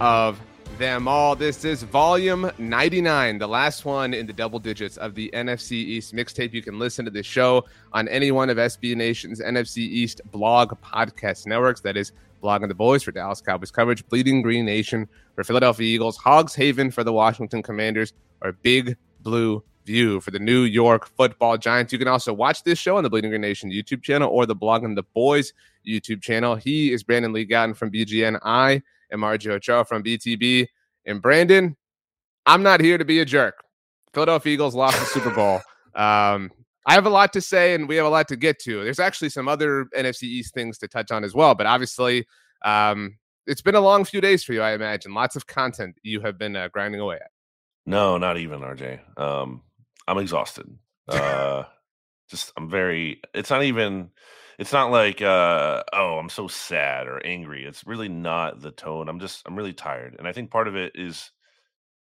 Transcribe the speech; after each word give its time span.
of 0.00 0.40
them 0.78 1.06
all. 1.06 1.36
This 1.36 1.64
is 1.64 1.82
volume 1.84 2.50
99, 2.58 3.38
the 3.38 3.46
last 3.46 3.84
one 3.84 4.12
in 4.12 4.26
the 4.26 4.32
double 4.32 4.58
digits 4.58 4.96
of 4.96 5.14
the 5.14 5.30
NFC 5.32 5.72
East 5.72 6.14
mixtape. 6.14 6.52
You 6.52 6.62
can 6.62 6.78
listen 6.78 7.04
to 7.04 7.10
the 7.10 7.22
show 7.22 7.64
on 7.92 8.08
any 8.08 8.32
one 8.32 8.50
of 8.50 8.56
SB 8.56 8.96
Nation's 8.96 9.40
NFC 9.40 9.78
East 9.78 10.20
blog 10.32 10.72
podcast 10.80 11.46
networks. 11.46 11.80
That 11.80 11.96
is 11.96 12.12
Blogging 12.42 12.68
the 12.68 12.74
Boys 12.74 13.02
for 13.02 13.12
Dallas 13.12 13.40
Cowboys 13.40 13.70
coverage, 13.70 14.06
Bleeding 14.08 14.42
Green 14.42 14.64
Nation 14.64 15.08
for 15.34 15.44
Philadelphia 15.44 15.86
Eagles, 15.86 16.16
Hogs 16.16 16.54
Haven 16.54 16.90
for 16.90 17.04
the 17.04 17.12
Washington 17.12 17.62
Commanders, 17.62 18.12
or 18.42 18.52
Big 18.52 18.96
Blue 19.20 19.62
View 19.86 20.20
for 20.20 20.30
the 20.30 20.38
New 20.38 20.62
York 20.62 21.06
Football 21.16 21.56
Giants. 21.56 21.92
You 21.92 21.98
can 21.98 22.08
also 22.08 22.32
watch 22.32 22.62
this 22.64 22.78
show 22.78 22.96
on 22.96 23.04
the 23.04 23.10
Bleeding 23.10 23.30
Green 23.30 23.42
Nation 23.42 23.70
YouTube 23.70 24.02
channel 24.02 24.30
or 24.30 24.44
the 24.44 24.56
Blogging 24.56 24.96
the 24.96 25.02
Boys 25.14 25.52
YouTube 25.86 26.20
channel. 26.20 26.56
He 26.56 26.92
is 26.92 27.02
Brandon 27.02 27.32
Lee 27.32 27.46
Gowton 27.46 27.76
from 27.76 27.90
BGN. 27.90 28.40
I 28.42 28.82
am 29.14 29.20
RJ 29.20 29.50
Ochoa 29.52 29.84
from 29.84 30.02
BTB. 30.02 30.66
And 31.06 31.22
Brandon, 31.22 31.76
I'm 32.44 32.62
not 32.62 32.80
here 32.80 32.98
to 32.98 33.04
be 33.04 33.20
a 33.20 33.24
jerk. 33.24 33.62
Philadelphia 34.12 34.52
Eagles 34.52 34.74
lost 34.74 34.98
the 35.00 35.06
Super 35.06 35.30
Bowl. 35.30 35.60
Um, 35.96 36.50
I 36.86 36.94
have 36.94 37.06
a 37.06 37.08
lot 37.08 37.32
to 37.34 37.40
say, 37.40 37.72
and 37.72 37.88
we 37.88 37.94
have 37.94 38.04
a 38.04 38.08
lot 38.08 38.26
to 38.26 38.36
get 38.36 38.58
to. 38.62 38.82
There's 38.82 38.98
actually 38.98 39.28
some 39.28 39.46
other 39.46 39.86
NFC 39.96 40.24
East 40.24 40.54
things 40.54 40.76
to 40.78 40.88
touch 40.88 41.12
on 41.12 41.22
as 41.22 41.36
well, 41.36 41.54
but 41.54 41.66
obviously, 41.66 42.26
um, 42.64 43.16
it's 43.46 43.62
been 43.62 43.76
a 43.76 43.80
long 43.80 44.04
few 44.04 44.20
days 44.20 44.42
for 44.42 44.52
you, 44.52 44.60
I 44.60 44.72
imagine. 44.72 45.14
Lots 45.14 45.36
of 45.36 45.46
content 45.46 45.94
you 46.02 46.20
have 46.22 46.36
been 46.36 46.56
uh, 46.56 46.66
grinding 46.66 47.00
away 47.00 47.14
at. 47.14 47.30
No, 47.86 48.18
not 48.18 48.38
even 48.38 48.58
RJ. 48.58 48.98
Um, 49.16 49.62
I'm 50.08 50.18
exhausted. 50.18 50.66
Uh, 51.08 51.64
just 52.28 52.50
I'm 52.56 52.68
very. 52.68 53.20
It's 53.34 53.50
not 53.50 53.62
even. 53.62 54.08
It's 54.58 54.72
not 54.72 54.90
like 54.90 55.20
uh, 55.22 55.82
oh, 55.92 56.18
I'm 56.18 56.28
so 56.28 56.48
sad 56.48 57.06
or 57.06 57.24
angry. 57.24 57.64
It's 57.64 57.86
really 57.86 58.08
not 58.08 58.60
the 58.60 58.70
tone. 58.70 59.08
I'm 59.08 59.20
just 59.20 59.42
I'm 59.46 59.56
really 59.56 59.72
tired, 59.72 60.16
and 60.18 60.28
I 60.28 60.32
think 60.32 60.50
part 60.50 60.68
of 60.68 60.76
it 60.76 60.92
is 60.94 61.30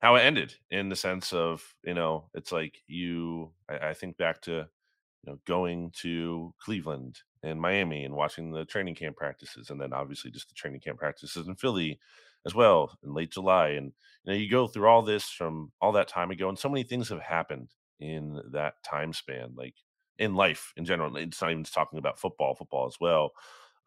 how 0.01 0.15
it 0.15 0.21
ended 0.21 0.55
in 0.71 0.89
the 0.89 0.95
sense 0.95 1.33
of 1.33 1.63
you 1.85 1.93
know 1.93 2.29
it's 2.33 2.51
like 2.51 2.79
you. 2.87 3.51
I, 3.69 3.89
I 3.89 3.93
think 3.93 4.17
back 4.17 4.41
to 4.43 4.51
you 4.53 5.31
know 5.33 5.39
going 5.47 5.91
to 6.01 6.53
Cleveland 6.59 7.19
and 7.43 7.61
Miami 7.61 8.05
and 8.05 8.15
watching 8.15 8.51
the 8.51 8.65
training 8.65 8.95
camp 8.95 9.17
practices, 9.17 9.69
and 9.69 9.81
then 9.81 9.93
obviously 9.93 10.31
just 10.31 10.49
the 10.49 10.55
training 10.55 10.81
camp 10.81 10.99
practices 10.99 11.47
in 11.47 11.55
Philly 11.55 11.99
as 12.45 12.55
well 12.55 12.97
in 13.03 13.13
late 13.13 13.31
July. 13.31 13.69
And 13.69 13.93
you 14.25 14.33
know, 14.33 14.37
you 14.39 14.49
go 14.49 14.67
through 14.67 14.87
all 14.87 15.03
this 15.03 15.29
from 15.29 15.71
all 15.81 15.93
that 15.93 16.07
time 16.09 16.31
ago, 16.31 16.49
and 16.49 16.59
so 16.59 16.69
many 16.69 16.83
things 16.83 17.09
have 17.09 17.21
happened 17.21 17.69
in 17.99 18.41
that 18.51 18.75
time 18.83 19.13
span, 19.13 19.53
like 19.55 19.75
in 20.19 20.35
life 20.35 20.73
in 20.77 20.85
general. 20.85 21.15
It's 21.17 21.41
not 21.41 21.51
even 21.51 21.63
talking 21.63 21.99
about 21.99 22.19
football, 22.19 22.55
football 22.55 22.87
as 22.87 22.97
well. 22.99 23.31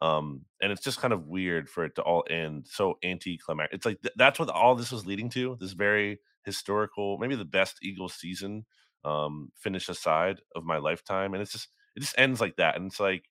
Um, 0.01 0.41
and 0.61 0.71
it's 0.71 0.83
just 0.83 0.99
kind 0.99 1.13
of 1.13 1.27
weird 1.27 1.69
for 1.69 1.83
it 1.83 1.95
to 1.95 2.03
all 2.03 2.23
end 2.29 2.67
so 2.69 2.97
anticlimactic. 3.03 3.75
It's 3.75 3.85
like 3.85 4.01
th- 4.01 4.13
that's 4.15 4.39
what 4.39 4.49
all 4.49 4.75
this 4.75 4.91
was 4.91 5.07
leading 5.07 5.29
to. 5.31 5.57
This 5.59 5.73
very 5.73 6.19
historical, 6.45 7.17
maybe 7.17 7.35
the 7.35 7.45
best 7.45 7.79
Eagles 7.81 8.13
season 8.13 8.65
um, 9.03 9.51
finish 9.55 9.89
aside 9.89 10.39
of 10.55 10.63
my 10.63 10.77
lifetime, 10.77 11.33
and 11.33 11.41
it's 11.41 11.51
just 11.51 11.69
it 11.95 12.01
just 12.01 12.17
ends 12.17 12.39
like 12.39 12.57
that, 12.57 12.75
and 12.75 12.85
it's 12.85 12.99
like 12.99 13.25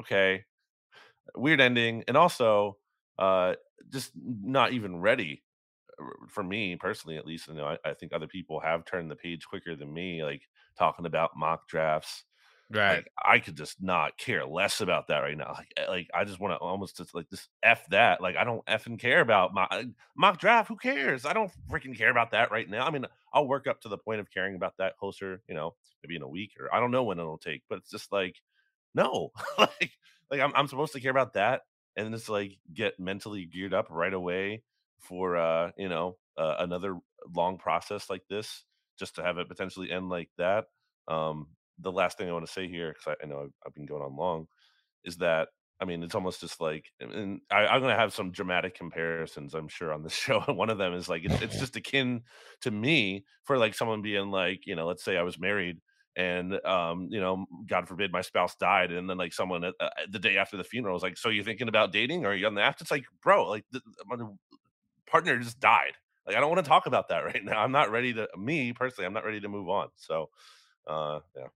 okay, 0.00 0.44
weird 1.36 1.60
ending, 1.60 2.02
and 2.08 2.16
also 2.16 2.78
uh, 3.18 3.54
just 3.90 4.10
not 4.16 4.72
even 4.72 5.00
ready 5.00 5.42
for 6.28 6.42
me 6.42 6.76
personally, 6.76 7.16
at 7.16 7.26
least. 7.26 7.48
You 7.48 7.54
know, 7.54 7.66
I, 7.66 7.90
I, 7.90 7.94
think 7.94 8.12
other 8.12 8.26
people 8.28 8.60
have 8.60 8.84
turned 8.84 9.10
the 9.10 9.16
page 9.16 9.46
quicker 9.46 9.74
than 9.74 9.92
me, 9.92 10.22
like 10.24 10.42
talking 10.78 11.06
about 11.06 11.36
mock 11.36 11.68
drafts. 11.68 12.24
Right. 12.70 13.04
Like, 13.04 13.10
I 13.22 13.38
could 13.38 13.56
just 13.56 13.82
not 13.82 14.18
care 14.18 14.44
less 14.46 14.80
about 14.80 15.08
that 15.08 15.20
right 15.20 15.36
now. 15.36 15.52
Like, 15.54 15.72
like 15.88 16.10
I 16.14 16.24
just 16.24 16.40
want 16.40 16.52
to 16.54 16.58
almost 16.58 16.96
just 16.96 17.14
like 17.14 17.28
just 17.30 17.48
f 17.62 17.86
that. 17.90 18.20
Like, 18.20 18.36
I 18.36 18.44
don't 18.44 18.64
effing 18.66 18.98
care 18.98 19.20
about 19.20 19.54
my 19.54 19.66
uh, 19.70 19.84
mock 20.16 20.38
draft. 20.38 20.68
Who 20.68 20.76
cares? 20.76 21.24
I 21.26 21.32
don't 21.34 21.52
freaking 21.70 21.96
care 21.96 22.10
about 22.10 22.30
that 22.32 22.50
right 22.50 22.68
now. 22.68 22.86
I 22.86 22.90
mean, 22.90 23.06
I'll 23.32 23.46
work 23.48 23.66
up 23.66 23.80
to 23.82 23.88
the 23.88 23.98
point 23.98 24.20
of 24.20 24.30
caring 24.30 24.54
about 24.54 24.76
that 24.78 24.96
closer. 24.98 25.42
You 25.48 25.54
know, 25.54 25.76
maybe 26.02 26.16
in 26.16 26.22
a 26.22 26.28
week 26.28 26.52
or 26.58 26.74
I 26.74 26.80
don't 26.80 26.90
know 26.90 27.04
when 27.04 27.18
it'll 27.18 27.38
take. 27.38 27.62
But 27.68 27.78
it's 27.78 27.90
just 27.90 28.12
like, 28.12 28.36
no, 28.94 29.30
like, 29.58 29.92
like 30.30 30.40
I'm 30.40 30.52
I'm 30.54 30.68
supposed 30.68 30.92
to 30.94 31.00
care 31.00 31.10
about 31.10 31.34
that 31.34 31.62
and 31.96 32.12
just 32.14 32.28
like 32.28 32.58
get 32.72 32.98
mentally 33.00 33.44
geared 33.46 33.74
up 33.74 33.88
right 33.90 34.12
away 34.14 34.62
for 35.00 35.36
uh 35.36 35.70
you 35.76 35.88
know 35.88 36.18
uh, 36.36 36.56
another 36.60 36.98
long 37.34 37.58
process 37.58 38.10
like 38.10 38.22
this 38.28 38.64
just 38.98 39.14
to 39.16 39.22
have 39.22 39.38
it 39.38 39.48
potentially 39.48 39.90
end 39.90 40.08
like 40.08 40.30
that 40.38 40.66
um 41.08 41.48
the 41.80 41.92
last 41.92 42.18
thing 42.18 42.28
i 42.28 42.32
want 42.32 42.46
to 42.46 42.52
say 42.52 42.68
here 42.68 42.92
because 42.92 43.16
I, 43.20 43.24
I, 43.24 43.28
know 43.28 43.40
I've, 43.42 43.52
I've, 43.66 43.74
been 43.74 43.86
going 43.86 44.02
on 44.02 44.16
long 44.16 44.46
is 45.04 45.16
that 45.18 45.48
i 45.80 45.84
mean 45.84 46.02
it's 46.02 46.14
almost 46.14 46.40
just 46.40 46.60
like 46.60 46.86
and 47.00 47.40
I, 47.50 47.74
am 47.74 47.80
going 47.80 47.94
to 47.94 48.00
have 48.00 48.12
some 48.12 48.30
dramatic 48.30 48.74
comparisons 48.74 49.54
i'm 49.54 49.68
sure 49.68 49.92
on 49.92 50.02
the 50.02 50.10
show 50.10 50.42
and 50.46 50.56
one 50.56 50.70
of 50.70 50.78
them 50.78 50.94
is 50.94 51.08
like 51.08 51.24
it's, 51.24 51.40
it's 51.42 51.58
just 51.60 51.76
akin 51.76 52.22
to 52.62 52.70
me 52.70 53.24
for 53.44 53.58
like 53.58 53.74
someone 53.74 54.02
being 54.02 54.30
like 54.30 54.66
you 54.66 54.76
know 54.76 54.86
let's 54.86 55.04
say 55.04 55.16
i 55.16 55.22
was 55.22 55.38
married 55.38 55.78
and 56.18 56.58
um, 56.66 57.06
you 57.10 57.20
know, 57.20 57.46
God 57.68 57.86
forbid 57.86 58.10
my 58.10 58.22
spouse 58.22 58.56
died, 58.56 58.90
and 58.90 59.08
then 59.08 59.16
like 59.16 59.32
someone 59.32 59.64
uh, 59.64 59.72
uh, 59.78 59.88
the 60.10 60.18
day 60.18 60.36
after 60.36 60.56
the 60.56 60.64
funeral 60.64 60.94
was 60.94 61.02
like, 61.02 61.16
"So 61.16 61.28
you 61.28 61.44
thinking 61.44 61.68
about 61.68 61.92
dating, 61.92 62.26
or 62.26 62.30
are 62.30 62.34
you 62.34 62.48
on 62.48 62.54
the 62.54 62.60
after?" 62.60 62.82
It's 62.82 62.90
like, 62.90 63.04
bro, 63.22 63.48
like 63.48 63.64
the, 63.70 63.80
my 64.04 64.16
partner 65.06 65.38
just 65.38 65.60
died. 65.60 65.92
Like 66.26 66.36
I 66.36 66.40
don't 66.40 66.50
want 66.50 66.64
to 66.64 66.68
talk 66.68 66.86
about 66.86 67.08
that 67.08 67.18
right 67.24 67.44
now. 67.44 67.60
I'm 67.60 67.70
not 67.70 67.92
ready 67.92 68.12
to. 68.14 68.28
Me 68.36 68.72
personally, 68.72 69.06
I'm 69.06 69.12
not 69.12 69.24
ready 69.24 69.40
to 69.40 69.48
move 69.48 69.68
on. 69.68 69.88
So, 69.94 70.28
uh, 70.88 71.20
yeah, 71.36 71.46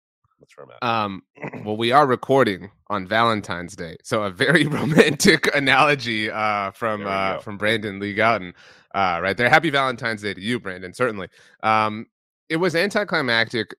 that's 0.43 0.57
where 0.57 0.67
I'm 0.67 0.73
at. 0.73 0.83
Um, 0.83 1.65
well, 1.65 1.77
we 1.77 1.93
are 1.93 2.07
recording 2.07 2.71
on 2.89 3.07
Valentine's 3.07 3.77
Day, 3.77 3.97
so 4.03 4.25
a 4.25 4.31
very 4.31 4.67
romantic 4.79 5.55
analogy 5.55 6.31
uh, 6.31 6.73
from 6.73 7.07
uh, 7.07 7.39
from 7.39 7.57
Brandon 7.57 8.01
Lee 8.01 8.15
Gowton 8.15 8.53
uh, 8.95 9.21
right 9.23 9.37
there. 9.37 9.49
Happy 9.49 9.71
Valentine's 9.71 10.23
Day 10.23 10.35
to 10.35 10.41
you, 10.41 10.59
Brandon. 10.59 10.93
Certainly. 10.93 11.29
Um, 11.63 12.07
it 12.49 12.57
was 12.57 12.75
anticlimactic 12.75 13.75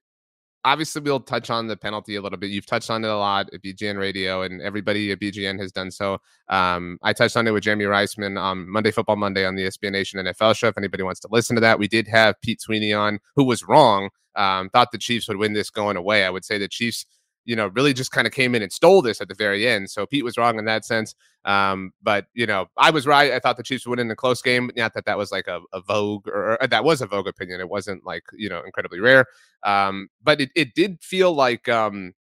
obviously 0.64 1.02
we'll 1.02 1.20
touch 1.20 1.50
on 1.50 1.66
the 1.66 1.76
penalty 1.76 2.16
a 2.16 2.22
little 2.22 2.38
bit. 2.38 2.50
You've 2.50 2.66
touched 2.66 2.90
on 2.90 3.04
it 3.04 3.08
a 3.08 3.16
lot 3.16 3.50
at 3.52 3.62
BGN 3.62 3.98
Radio, 3.98 4.42
and 4.42 4.62
everybody 4.62 5.12
at 5.12 5.20
BGN 5.20 5.60
has 5.60 5.72
done 5.72 5.90
so. 5.90 6.18
Um, 6.48 6.98
I 7.02 7.12
touched 7.12 7.36
on 7.36 7.46
it 7.46 7.50
with 7.50 7.64
Jeremy 7.64 7.84
Reisman 7.84 8.40
on 8.40 8.68
Monday 8.68 8.90
Football 8.90 9.16
Monday 9.16 9.44
on 9.44 9.54
the 9.54 9.64
SB 9.64 9.92
Nation 9.92 10.24
NFL 10.24 10.56
show. 10.56 10.68
If 10.68 10.78
anybody 10.78 11.02
wants 11.02 11.20
to 11.20 11.28
listen 11.30 11.54
to 11.56 11.60
that, 11.60 11.78
we 11.78 11.88
did 11.88 12.08
have 12.08 12.40
Pete 12.40 12.60
Sweeney 12.60 12.92
on, 12.92 13.20
who 13.36 13.44
was 13.44 13.62
wrong. 13.62 14.10
Um, 14.36 14.68
thought 14.70 14.90
the 14.90 14.98
Chiefs 14.98 15.28
would 15.28 15.36
win 15.36 15.52
this 15.52 15.70
going 15.70 15.96
away. 15.96 16.24
I 16.24 16.30
would 16.30 16.44
say 16.44 16.58
the 16.58 16.68
Chiefs 16.68 17.06
you 17.44 17.56
know, 17.56 17.68
really 17.68 17.92
just 17.92 18.10
kind 18.10 18.26
of 18.26 18.32
came 18.32 18.54
in 18.54 18.62
and 18.62 18.72
stole 18.72 19.02
this 19.02 19.20
at 19.20 19.28
the 19.28 19.34
very 19.34 19.66
end. 19.66 19.90
So 19.90 20.06
Pete 20.06 20.24
was 20.24 20.36
wrong 20.36 20.58
in 20.58 20.64
that 20.64 20.84
sense. 20.84 21.14
Um, 21.44 21.92
but 22.02 22.26
you 22.34 22.46
know, 22.46 22.66
I 22.76 22.90
was 22.90 23.06
right. 23.06 23.32
I 23.32 23.38
thought 23.38 23.56
the 23.56 23.62
Chiefs 23.62 23.86
would 23.86 23.98
win 23.98 24.06
in 24.06 24.10
a 24.10 24.16
close 24.16 24.40
game. 24.40 24.70
Not 24.76 24.94
that 24.94 25.04
that 25.04 25.18
was 25.18 25.30
like 25.30 25.46
a, 25.46 25.60
a 25.72 25.80
vogue 25.80 26.26
or, 26.28 26.60
or, 26.60 26.66
that 26.66 26.84
was 26.84 27.02
a 27.02 27.06
vogue 27.06 27.28
opinion. 27.28 27.60
It 27.60 27.68
wasn't 27.68 28.04
like 28.04 28.24
you 28.34 28.48
know 28.48 28.62
incredibly 28.64 29.00
rare. 29.00 29.26
Um, 29.62 30.08
but 30.22 30.40
it 30.40 30.50
it 30.54 30.74
did 30.74 31.02
feel 31.02 31.32
like 31.32 31.68
um, 31.68 32.14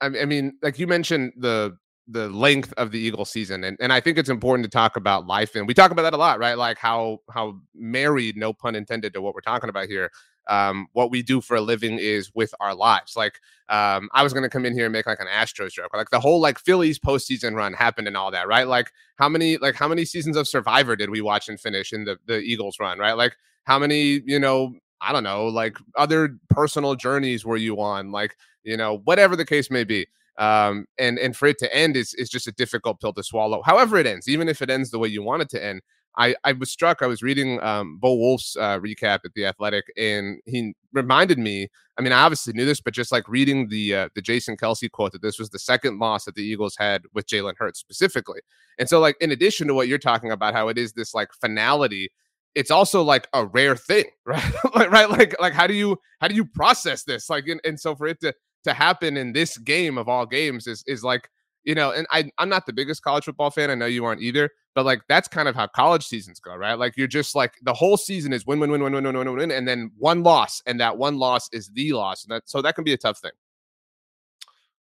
I 0.00 0.08
mean, 0.08 0.58
like 0.62 0.78
you 0.78 0.86
mentioned 0.86 1.32
the 1.36 1.76
the 2.08 2.28
length 2.28 2.74
of 2.76 2.90
the 2.90 2.98
Eagle 2.98 3.24
season, 3.24 3.64
and 3.64 3.76
and 3.80 3.92
I 3.92 4.00
think 4.00 4.18
it's 4.18 4.28
important 4.28 4.64
to 4.64 4.70
talk 4.70 4.96
about 4.96 5.26
life, 5.26 5.54
and 5.54 5.66
we 5.66 5.74
talk 5.74 5.90
about 5.90 6.02
that 6.02 6.14
a 6.14 6.16
lot, 6.16 6.38
right? 6.38 6.56
Like 6.56 6.78
how 6.78 7.18
how 7.30 7.60
married, 7.74 8.36
no 8.36 8.52
pun 8.52 8.74
intended, 8.74 9.14
to 9.14 9.20
what 9.20 9.34
we're 9.34 9.40
talking 9.40 9.70
about 9.70 9.88
here. 9.88 10.10
Um, 10.50 10.88
what 10.92 11.10
we 11.10 11.22
do 11.22 11.40
for 11.40 11.56
a 11.56 11.60
living 11.60 11.98
is 11.98 12.30
with 12.34 12.52
our 12.60 12.74
lives. 12.74 13.16
Like, 13.16 13.40
um, 13.70 14.10
I 14.12 14.22
was 14.22 14.32
gonna 14.34 14.50
come 14.50 14.66
in 14.66 14.74
here 14.74 14.84
and 14.86 14.92
make 14.92 15.06
like 15.06 15.20
an 15.20 15.28
Astros 15.28 15.70
joke, 15.72 15.94
like 15.94 16.10
the 16.10 16.20
whole 16.20 16.40
like 16.40 16.58
Phillies 16.58 16.98
postseason 16.98 17.54
run 17.54 17.72
happened 17.72 18.08
and 18.08 18.16
all 18.16 18.30
that, 18.32 18.48
right? 18.48 18.66
Like, 18.68 18.90
how 19.16 19.28
many 19.28 19.56
like 19.58 19.76
how 19.76 19.88
many 19.88 20.04
seasons 20.04 20.36
of 20.36 20.48
Survivor 20.48 20.96
did 20.96 21.10
we 21.10 21.20
watch 21.22 21.48
and 21.48 21.58
finish 21.58 21.92
in 21.92 22.04
the 22.04 22.18
the 22.26 22.40
Eagles 22.40 22.78
run, 22.80 22.98
right? 22.98 23.14
Like, 23.14 23.36
how 23.64 23.78
many 23.78 24.22
you 24.26 24.38
know 24.40 24.74
I 25.00 25.12
don't 25.12 25.24
know, 25.24 25.46
like 25.46 25.78
other 25.96 26.36
personal 26.50 26.94
journeys 26.94 27.44
were 27.44 27.56
you 27.56 27.80
on, 27.80 28.10
like 28.12 28.36
you 28.64 28.76
know, 28.76 28.98
whatever 29.04 29.36
the 29.36 29.46
case 29.46 29.70
may 29.70 29.84
be. 29.84 30.06
Um, 30.38 30.86
and 30.98 31.18
and 31.18 31.36
for 31.36 31.46
it 31.46 31.58
to 31.58 31.74
end 31.74 31.96
is 31.96 32.14
is 32.14 32.30
just 32.30 32.46
a 32.46 32.52
difficult 32.52 33.00
pill 33.00 33.12
to 33.14 33.22
swallow. 33.22 33.62
However, 33.62 33.98
it 33.98 34.06
ends, 34.06 34.28
even 34.28 34.48
if 34.48 34.62
it 34.62 34.70
ends 34.70 34.90
the 34.90 34.98
way 34.98 35.08
you 35.08 35.22
want 35.22 35.42
it 35.42 35.50
to 35.50 35.64
end. 35.64 35.82
I, 36.16 36.34
I 36.44 36.52
was 36.52 36.70
struck. 36.70 37.02
I 37.02 37.06
was 37.06 37.22
reading 37.22 37.62
um, 37.62 37.98
Bo 37.98 38.14
Wulf's 38.14 38.56
uh, 38.56 38.78
recap 38.78 39.20
at 39.24 39.34
the 39.34 39.46
Athletic, 39.46 39.84
and 39.96 40.40
he 40.46 40.74
reminded 40.92 41.38
me. 41.38 41.68
I 41.98 42.02
mean, 42.02 42.12
I 42.12 42.22
obviously 42.22 42.52
knew 42.52 42.64
this, 42.64 42.80
but 42.80 42.94
just 42.94 43.12
like 43.12 43.28
reading 43.28 43.68
the 43.68 43.94
uh, 43.94 44.08
the 44.14 44.22
Jason 44.22 44.56
Kelce 44.56 44.90
quote 44.90 45.12
that 45.12 45.22
this 45.22 45.38
was 45.38 45.50
the 45.50 45.58
second 45.58 45.98
loss 45.98 46.24
that 46.24 46.34
the 46.34 46.42
Eagles 46.42 46.76
had 46.78 47.02
with 47.14 47.26
Jalen 47.26 47.54
Hurts 47.58 47.78
specifically. 47.78 48.40
And 48.78 48.88
so, 48.88 49.00
like, 49.00 49.16
in 49.20 49.30
addition 49.30 49.68
to 49.68 49.74
what 49.74 49.88
you're 49.88 49.98
talking 49.98 50.32
about, 50.32 50.54
how 50.54 50.68
it 50.68 50.78
is 50.78 50.92
this 50.92 51.14
like 51.14 51.28
finality 51.40 52.10
it's 52.54 52.70
also 52.70 53.02
like 53.02 53.28
a 53.32 53.46
rare 53.46 53.76
thing, 53.76 54.06
right? 54.26 54.52
like, 54.74 54.90
right? 54.90 55.08
Like, 55.08 55.40
like 55.40 55.52
how 55.52 55.66
do 55.66 55.74
you 55.74 55.98
how 56.20 56.28
do 56.28 56.34
you 56.34 56.44
process 56.44 57.04
this? 57.04 57.30
Like, 57.30 57.46
and, 57.46 57.60
and 57.64 57.78
so 57.78 57.94
for 57.94 58.06
it 58.06 58.20
to 58.20 58.34
to 58.64 58.74
happen 58.74 59.16
in 59.16 59.32
this 59.32 59.56
game 59.58 59.96
of 59.96 60.08
all 60.08 60.26
games 60.26 60.66
is 60.66 60.84
is 60.86 61.02
like 61.04 61.28
you 61.64 61.74
know, 61.74 61.90
and 61.90 62.06
I 62.10 62.30
I'm 62.38 62.48
not 62.48 62.66
the 62.66 62.72
biggest 62.72 63.02
college 63.02 63.24
football 63.24 63.50
fan. 63.50 63.70
I 63.70 63.74
know 63.74 63.86
you 63.86 64.04
aren't 64.04 64.22
either, 64.22 64.50
but 64.74 64.84
like 64.84 65.02
that's 65.08 65.28
kind 65.28 65.48
of 65.48 65.54
how 65.54 65.66
college 65.66 66.06
seasons 66.06 66.40
go, 66.40 66.54
right? 66.54 66.74
Like 66.74 66.96
you're 66.96 67.06
just 67.06 67.34
like 67.34 67.54
the 67.62 67.74
whole 67.74 67.96
season 67.96 68.32
is 68.32 68.46
win 68.46 68.60
win 68.60 68.70
win 68.70 68.82
win 68.82 68.92
win 68.92 69.04
win 69.04 69.16
win 69.16 69.26
win, 69.28 69.36
win, 69.36 69.50
and 69.50 69.66
then 69.66 69.90
one 69.98 70.22
loss, 70.22 70.62
and 70.66 70.80
that 70.80 70.96
one 70.96 71.18
loss 71.18 71.48
is 71.52 71.68
the 71.68 71.92
loss, 71.92 72.24
and 72.24 72.32
that 72.32 72.48
so 72.48 72.62
that 72.62 72.74
can 72.74 72.84
be 72.84 72.92
a 72.92 72.98
tough 72.98 73.18
thing. 73.18 73.32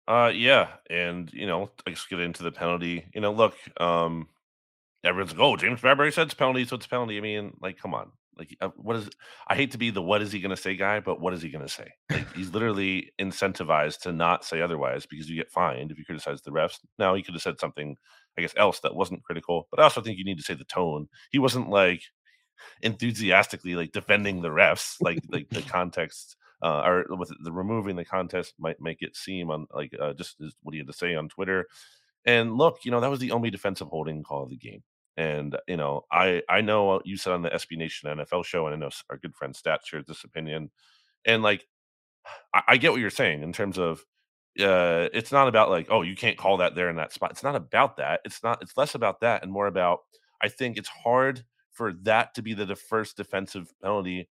Uh, 0.07 0.33
yeah, 0.35 0.69
and 0.89 1.31
you 1.33 1.47
know, 1.47 1.71
let's 1.87 2.07
get 2.07 2.21
into 2.21 2.43
the 2.43 2.51
penalty. 2.51 3.05
You 3.15 3.21
know, 3.21 3.33
look, 3.33 3.55
um, 3.79 4.29
everyone's 5.05 5.33
like, 5.33 5.41
"Oh, 5.41 5.57
James 5.57 5.81
Bradberry 5.81 6.13
said 6.13 6.27
it's 6.27 6.35
penalty, 6.35 6.65
so 6.65 6.77
it's 6.77 6.87
penalty." 6.87 7.19
I 7.19 7.21
mean, 7.21 7.55
like, 7.61 7.79
come 7.79 7.95
on, 7.95 8.11
like, 8.39 8.57
uh, 8.61 8.71
what 8.77 8.97
is? 8.97 9.11
I 9.49 9.55
hate 9.55 9.73
to 9.73 9.79
be 9.79 9.91
the 9.91 10.01
"what 10.01 10.23
is 10.23 10.33
he 10.33 10.41
going 10.41 10.55
to 10.55 10.61
say" 10.63 10.77
guy, 10.77 11.01
but 11.01 11.21
what 11.21 11.35
is 11.35 11.43
he 11.43 11.51
going 11.51 11.67
to 11.67 11.73
say? 11.73 11.93
Like, 12.11 12.33
he's 12.35 12.51
literally 12.51 13.13
incentivized 13.21 14.01
to 14.03 14.13
not 14.13 14.45
say 14.45 14.63
otherwise 14.63 15.05
because 15.05 15.29
you 15.29 15.37
get 15.37 15.51
fined 15.51 15.91
if 15.91 15.99
you 15.99 16.05
criticize 16.05 16.41
the 16.41 16.53
refs. 16.53 16.79
Now 16.99 17.15
he 17.15 17.23
could 17.23 17.35
have 17.35 17.43
said 17.43 17.61
something, 17.61 17.97
I 18.39 18.43
guess, 18.43 18.55
else 18.57 18.81
that 18.81 18.95
wasn't 18.95 19.25
critical, 19.25 19.69
but 19.71 19.81
I 19.81 19.83
also 19.83 20.01
think 20.01 20.19
you 20.19 20.25
need 20.25 20.39
to 20.39 20.45
say 20.45 20.55
the 20.55 20.65
tone. 20.65 21.09
He 21.31 21.39
wasn't 21.39 21.69
like 21.69 22.03
enthusiastically 22.83 23.75
like 23.75 23.93
defending 23.93 24.41
the 24.41 24.49
refs, 24.49 24.97
like 25.01 25.21
like 25.29 25.49
the 25.51 25.63
context. 25.69 26.37
Uh, 26.61 26.83
or 26.85 27.17
with 27.17 27.31
the 27.45 27.53
removing 27.53 27.95
the 27.95 28.05
contest 28.05 28.53
might 28.59 28.81
make 28.81 29.01
it 29.01 29.15
seem 29.15 29.49
on 29.49 29.65
like 29.73 29.95
uh, 30.01 30.13
just 30.15 30.43
what 30.63 30.73
he 30.73 30.79
had 30.79 30.89
to 30.89 30.93
say 30.93 31.15
on 31.15 31.29
Twitter 31.29 31.69
and 32.29 32.59
look, 32.59 32.85
you 32.85 32.91
know, 32.91 33.01
that 33.01 33.11
was 33.11 33.21
the 33.21 33.33
only 33.33 33.51
defensive 33.51 33.89
holding 33.89 34.23
call 34.23 34.43
of 34.43 34.51
the 34.51 34.57
game. 34.57 34.83
And 35.17 35.57
you 35.67 35.79
know, 35.79 36.05
I 36.13 36.43
I 36.49 36.61
know 36.61 37.01
you 37.05 37.17
said 37.17 37.33
on 37.33 37.43
the 37.43 37.51
SB 37.51 37.79
Nation 37.79 38.11
NFL 38.11 38.45
show, 38.45 38.67
and 38.67 38.75
I 38.75 38.79
know 38.79 38.91
our 39.11 39.17
good 39.17 39.35
friend 39.35 39.57
Stat 39.57 39.81
shared 39.85 40.07
this 40.07 40.25
opinion. 40.25 40.71
And 41.25 41.43
like, 41.43 41.67
I, 42.55 42.63
I 42.69 42.77
get 42.77 42.93
what 42.93 43.01
you're 43.01 43.11
saying 43.11 43.43
in 43.43 43.53
terms 43.53 43.79
of 43.79 44.05
uh, 44.61 45.09
it's 45.13 45.33
not 45.33 45.49
about 45.49 45.71
like, 45.71 45.89
oh, 45.91 46.03
you 46.03 46.17
can't 46.17 46.37
call 46.37 46.57
that 46.59 46.75
there 46.75 46.89
in 46.89 46.97
that 46.97 47.13
spot. 47.13 47.31
It's 47.31 47.43
not 47.43 47.57
about 47.57 47.97
that. 47.97 48.21
It's 48.25 48.43
not. 48.43 48.63
It's 48.63 48.77
less 48.77 48.95
about 48.95 49.21
that 49.21 49.43
and 49.43 49.53
more 49.53 49.67
about. 49.67 50.01
I 50.43 50.49
think 50.49 50.77
it's 50.77 50.89
hard 50.89 51.45
for 51.73 51.93
that 52.03 52.35
to 52.35 52.43
be 52.43 52.55
the 52.55 52.75
first 52.75 53.17
defensive 53.17 53.73
penalty 53.83 54.29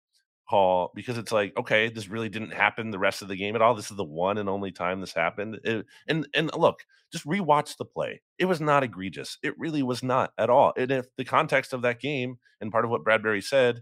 call 0.49 0.91
because 0.93 1.17
it's 1.17 1.31
like 1.31 1.57
okay 1.57 1.89
this 1.89 2.07
really 2.07 2.29
didn't 2.29 2.53
happen 2.53 2.91
the 2.91 2.99
rest 2.99 3.21
of 3.21 3.27
the 3.27 3.35
game 3.35 3.55
at 3.55 3.61
all 3.61 3.73
this 3.73 3.89
is 3.89 3.97
the 3.97 4.03
one 4.03 4.37
and 4.37 4.47
only 4.47 4.71
time 4.71 5.01
this 5.01 5.13
happened 5.13 5.59
it, 5.63 5.85
and 6.07 6.27
and 6.35 6.51
look 6.55 6.85
just 7.11 7.25
rewatch 7.25 7.77
the 7.77 7.85
play 7.85 8.21
it 8.37 8.45
was 8.45 8.61
not 8.61 8.83
egregious 8.83 9.39
it 9.41 9.57
really 9.57 9.81
was 9.81 10.03
not 10.03 10.31
at 10.37 10.49
all 10.49 10.71
and 10.77 10.91
if 10.91 11.07
the 11.17 11.25
context 11.25 11.73
of 11.73 11.81
that 11.81 11.99
game 11.99 12.37
and 12.61 12.71
part 12.71 12.85
of 12.85 12.91
what 12.91 13.03
bradberry 13.03 13.43
said 13.43 13.81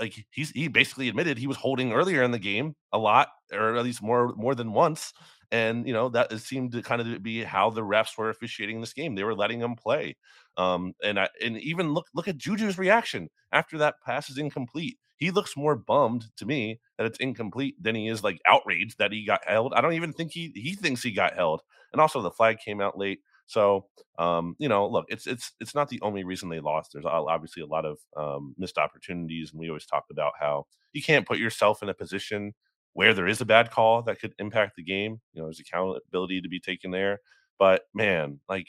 like 0.00 0.12
he's 0.32 0.50
he 0.50 0.66
basically 0.66 1.08
admitted 1.08 1.38
he 1.38 1.46
was 1.46 1.56
holding 1.56 1.92
earlier 1.92 2.24
in 2.24 2.32
the 2.32 2.38
game 2.38 2.74
a 2.92 2.98
lot 2.98 3.28
or 3.52 3.76
at 3.76 3.84
least 3.84 4.02
more 4.02 4.34
more 4.36 4.54
than 4.54 4.72
once 4.72 5.12
and 5.52 5.86
you 5.86 5.92
know 5.92 6.08
that 6.08 6.32
seemed 6.40 6.72
to 6.72 6.82
kind 6.82 7.00
of 7.00 7.22
be 7.22 7.42
how 7.42 7.70
the 7.70 7.80
refs 7.82 8.16
were 8.16 8.30
officiating 8.30 8.80
this 8.80 8.92
game 8.92 9.14
they 9.14 9.24
were 9.24 9.34
letting 9.34 9.60
him 9.60 9.74
play 9.74 10.16
um 10.56 10.92
and 11.02 11.18
i 11.18 11.28
and 11.42 11.58
even 11.58 11.92
look 11.92 12.06
look 12.14 12.28
at 12.28 12.38
juju's 12.38 12.78
reaction 12.78 13.28
after 13.52 13.78
that 13.78 13.94
pass 14.04 14.30
is 14.30 14.38
incomplete 14.38 14.98
he 15.16 15.30
looks 15.30 15.56
more 15.56 15.76
bummed 15.76 16.24
to 16.36 16.46
me 16.46 16.80
that 16.96 17.06
it's 17.06 17.18
incomplete 17.18 17.76
than 17.82 17.94
he 17.94 18.08
is 18.08 18.24
like 18.24 18.40
outraged 18.46 18.96
that 18.98 19.12
he 19.12 19.26
got 19.26 19.42
held. 19.46 19.74
I 19.74 19.82
don't 19.82 19.92
even 19.92 20.14
think 20.14 20.32
he 20.32 20.50
he 20.54 20.74
thinks 20.74 21.02
he 21.02 21.12
got 21.12 21.34
held. 21.34 21.60
And 21.92 22.00
also 22.00 22.22
the 22.22 22.30
flag 22.30 22.56
came 22.58 22.80
out 22.80 22.96
late. 22.96 23.20
So 23.44 23.84
um, 24.18 24.56
you 24.58 24.68
know, 24.68 24.86
look, 24.88 25.04
it's 25.08 25.26
it's 25.26 25.52
it's 25.60 25.74
not 25.74 25.90
the 25.90 26.00
only 26.00 26.24
reason 26.24 26.48
they 26.48 26.60
lost. 26.60 26.92
There's 26.94 27.04
obviously 27.04 27.62
a 27.62 27.66
lot 27.66 27.84
of 27.84 27.98
um, 28.16 28.54
missed 28.56 28.78
opportunities, 28.78 29.50
and 29.50 29.60
we 29.60 29.68
always 29.68 29.84
talk 29.84 30.04
about 30.10 30.32
how 30.40 30.64
you 30.94 31.02
can't 31.02 31.26
put 31.26 31.38
yourself 31.38 31.82
in 31.82 31.90
a 31.90 31.94
position 31.94 32.54
where 32.92 33.14
there 33.14 33.26
is 33.26 33.40
a 33.40 33.46
bad 33.46 33.70
call 33.70 34.02
that 34.02 34.20
could 34.20 34.34
impact 34.38 34.76
the 34.76 34.82
game. 34.82 35.20
You 35.32 35.40
know, 35.40 35.46
there's 35.46 35.60
accountability 35.60 36.40
to 36.40 36.48
be 36.48 36.60
taken 36.60 36.90
there. 36.90 37.20
But 37.58 37.82
man, 37.94 38.40
like 38.48 38.66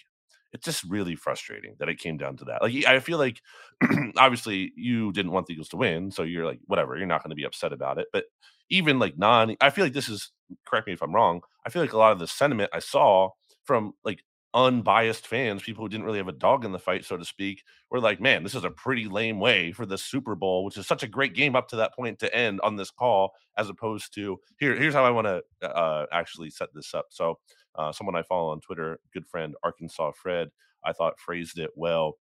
it's 0.54 0.66
just 0.66 0.84
really 0.84 1.16
frustrating 1.16 1.76
that 1.80 1.90
it 1.90 2.00
came 2.00 2.18
down 2.18 2.38
to 2.38 2.46
that. 2.46 2.62
Like 2.62 2.86
I 2.86 3.00
feel 3.00 3.18
like 3.18 3.42
obviously 4.18 4.72
you 4.76 5.12
didn't 5.14 5.32
want 5.32 5.48
the 5.48 5.54
Eagles 5.54 5.70
to 5.70 5.78
win, 5.78 6.12
so 6.12 6.24
you're 6.24 6.46
like 6.46 6.60
whatever, 6.66 6.98
you're 6.98 7.08
not 7.08 7.24
going 7.24 7.32
to 7.32 7.36
be 7.36 7.46
upset 7.46 7.74
about 7.74 7.98
it. 7.98 8.08
But 8.12 8.26
even 8.70 9.00
like 9.00 9.18
non 9.18 9.56
I 9.62 9.70
feel 9.70 9.86
like 9.86 9.94
this 9.94 10.10
is 10.10 10.32
correct 10.66 10.88
me 10.88 10.94
if 10.94 11.02
I'm 11.02 11.16
wrong. 11.16 11.42
I 11.66 11.70
feel 11.70 11.82
like 11.82 11.94
a 11.94 11.98
lot 11.98 12.12
of 12.12 12.20
the 12.20 12.28
sentiment 12.28 12.70
I 12.74 12.80
saw 12.80 13.30
from 13.64 13.94
like 14.04 14.24
unbiased 14.54 15.28
fans, 15.28 15.62
people 15.64 15.84
who 15.84 15.90
didn't 15.90 16.06
really 16.06 16.18
have 16.18 16.28
a 16.28 16.34
dog 16.34 16.66
in 16.66 16.72
the 16.72 16.80
fight, 16.80 17.06
so 17.06 17.18
to 17.18 17.26
speak, 17.26 17.64
were 17.90 18.00
like, 18.00 18.20
man, 18.20 18.44
this 18.44 18.56
is 18.56 18.64
a 18.64 18.70
pretty 18.70 19.06
lame 19.06 19.40
way 19.40 19.72
for 19.72 19.86
the 19.86 19.98
Super 19.98 20.36
Bowl, 20.36 20.64
which 20.66 20.78
is 20.78 20.88
such 20.88 21.04
a 21.04 21.08
great 21.08 21.34
game 21.34 21.56
up 21.56 21.68
to 21.70 21.76
that 21.78 21.96
point 21.96 22.20
to 22.20 22.36
end 22.36 22.60
on 22.62 22.76
this 22.76 22.92
call, 22.92 23.34
as 23.58 23.70
opposed 23.70 24.14
to 24.16 24.40
here, 24.60 24.76
here's 24.76 24.94
how 24.94 25.06
I 25.06 25.10
want 25.10 25.28
to 25.28 25.70
uh, 25.70 26.06
actually 26.12 26.50
set 26.50 26.70
this 26.74 26.94
up. 26.94 27.06
So 27.10 27.40
uh, 27.76 27.92
someone 27.92 28.16
I 28.16 28.24
follow 28.24 28.52
on 28.52 28.60
Twitter, 28.60 29.00
good 29.14 29.28
friend 29.28 29.56
Arkansas 29.64 30.12
Fred, 30.12 30.50
I 30.84 30.94
thought 30.94 31.20
phrased 31.20 31.60
it 31.60 31.72
well. 31.76 32.18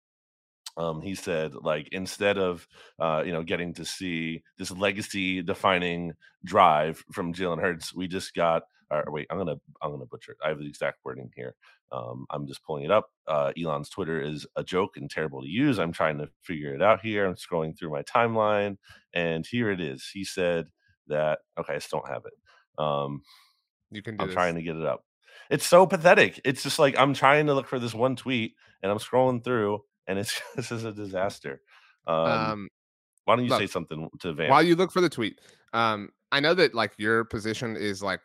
Um, 0.80 1.02
he 1.02 1.14
said, 1.14 1.54
like, 1.54 1.88
instead 1.92 2.38
of 2.38 2.66
uh, 2.98 3.22
you 3.24 3.32
know 3.32 3.42
getting 3.42 3.74
to 3.74 3.84
see 3.84 4.42
this 4.56 4.70
legacy 4.70 5.42
defining 5.42 6.14
drive 6.44 7.04
from 7.12 7.34
Jalen 7.34 7.60
Hurts, 7.60 7.94
we 7.94 8.08
just 8.08 8.34
got. 8.34 8.62
Or 8.92 9.04
wait, 9.08 9.28
I'm 9.30 9.38
gonna 9.38 9.56
I'm 9.80 9.92
gonna 9.92 10.06
butcher 10.06 10.32
it. 10.32 10.38
I 10.44 10.48
have 10.48 10.58
the 10.58 10.66
exact 10.66 10.98
wording 11.04 11.30
here. 11.36 11.54
Um, 11.92 12.26
I'm 12.30 12.48
just 12.48 12.64
pulling 12.64 12.84
it 12.84 12.90
up. 12.90 13.10
Uh, 13.28 13.52
Elon's 13.56 13.88
Twitter 13.88 14.20
is 14.20 14.46
a 14.56 14.64
joke 14.64 14.96
and 14.96 15.08
terrible 15.08 15.42
to 15.42 15.48
use. 15.48 15.78
I'm 15.78 15.92
trying 15.92 16.18
to 16.18 16.28
figure 16.42 16.74
it 16.74 16.82
out 16.82 17.00
here. 17.00 17.24
I'm 17.24 17.36
scrolling 17.36 17.78
through 17.78 17.90
my 17.90 18.02
timeline, 18.02 18.78
and 19.12 19.46
here 19.46 19.70
it 19.70 19.80
is. 19.80 20.10
He 20.12 20.24
said 20.24 20.66
that. 21.06 21.40
Okay, 21.56 21.74
I 21.74 21.78
still 21.78 22.00
don't 22.00 22.12
have 22.12 22.24
it. 22.26 22.82
Um, 22.82 23.22
you 23.92 24.02
can. 24.02 24.16
Do. 24.16 24.22
I'm 24.22 24.28
this. 24.28 24.34
trying 24.34 24.56
to 24.56 24.62
get 24.62 24.76
it 24.76 24.84
up. 24.84 25.04
It's 25.50 25.66
so 25.66 25.86
pathetic. 25.86 26.40
It's 26.44 26.62
just 26.62 26.78
like 26.78 26.98
I'm 26.98 27.14
trying 27.14 27.46
to 27.46 27.54
look 27.54 27.68
for 27.68 27.78
this 27.78 27.94
one 27.94 28.16
tweet 28.16 28.54
and 28.82 28.90
I'm 28.90 28.98
scrolling 28.98 29.44
through 29.44 29.82
and 30.10 30.18
it's 30.18 30.42
this 30.56 30.70
is 30.72 30.84
a 30.84 30.92
disaster. 30.92 31.62
Um, 32.06 32.26
um 32.26 32.68
why 33.24 33.36
don't 33.36 33.44
you 33.44 33.50
look, 33.50 33.60
say 33.60 33.66
something 33.66 34.08
to 34.20 34.32
Van? 34.32 34.50
While 34.50 34.62
you 34.62 34.74
look 34.74 34.90
for 34.90 35.00
the 35.00 35.08
tweet, 35.08 35.40
um, 35.72 36.10
I 36.32 36.40
know 36.40 36.52
that 36.54 36.74
like 36.74 36.92
your 36.98 37.24
position 37.24 37.76
is 37.76 38.02
like 38.02 38.20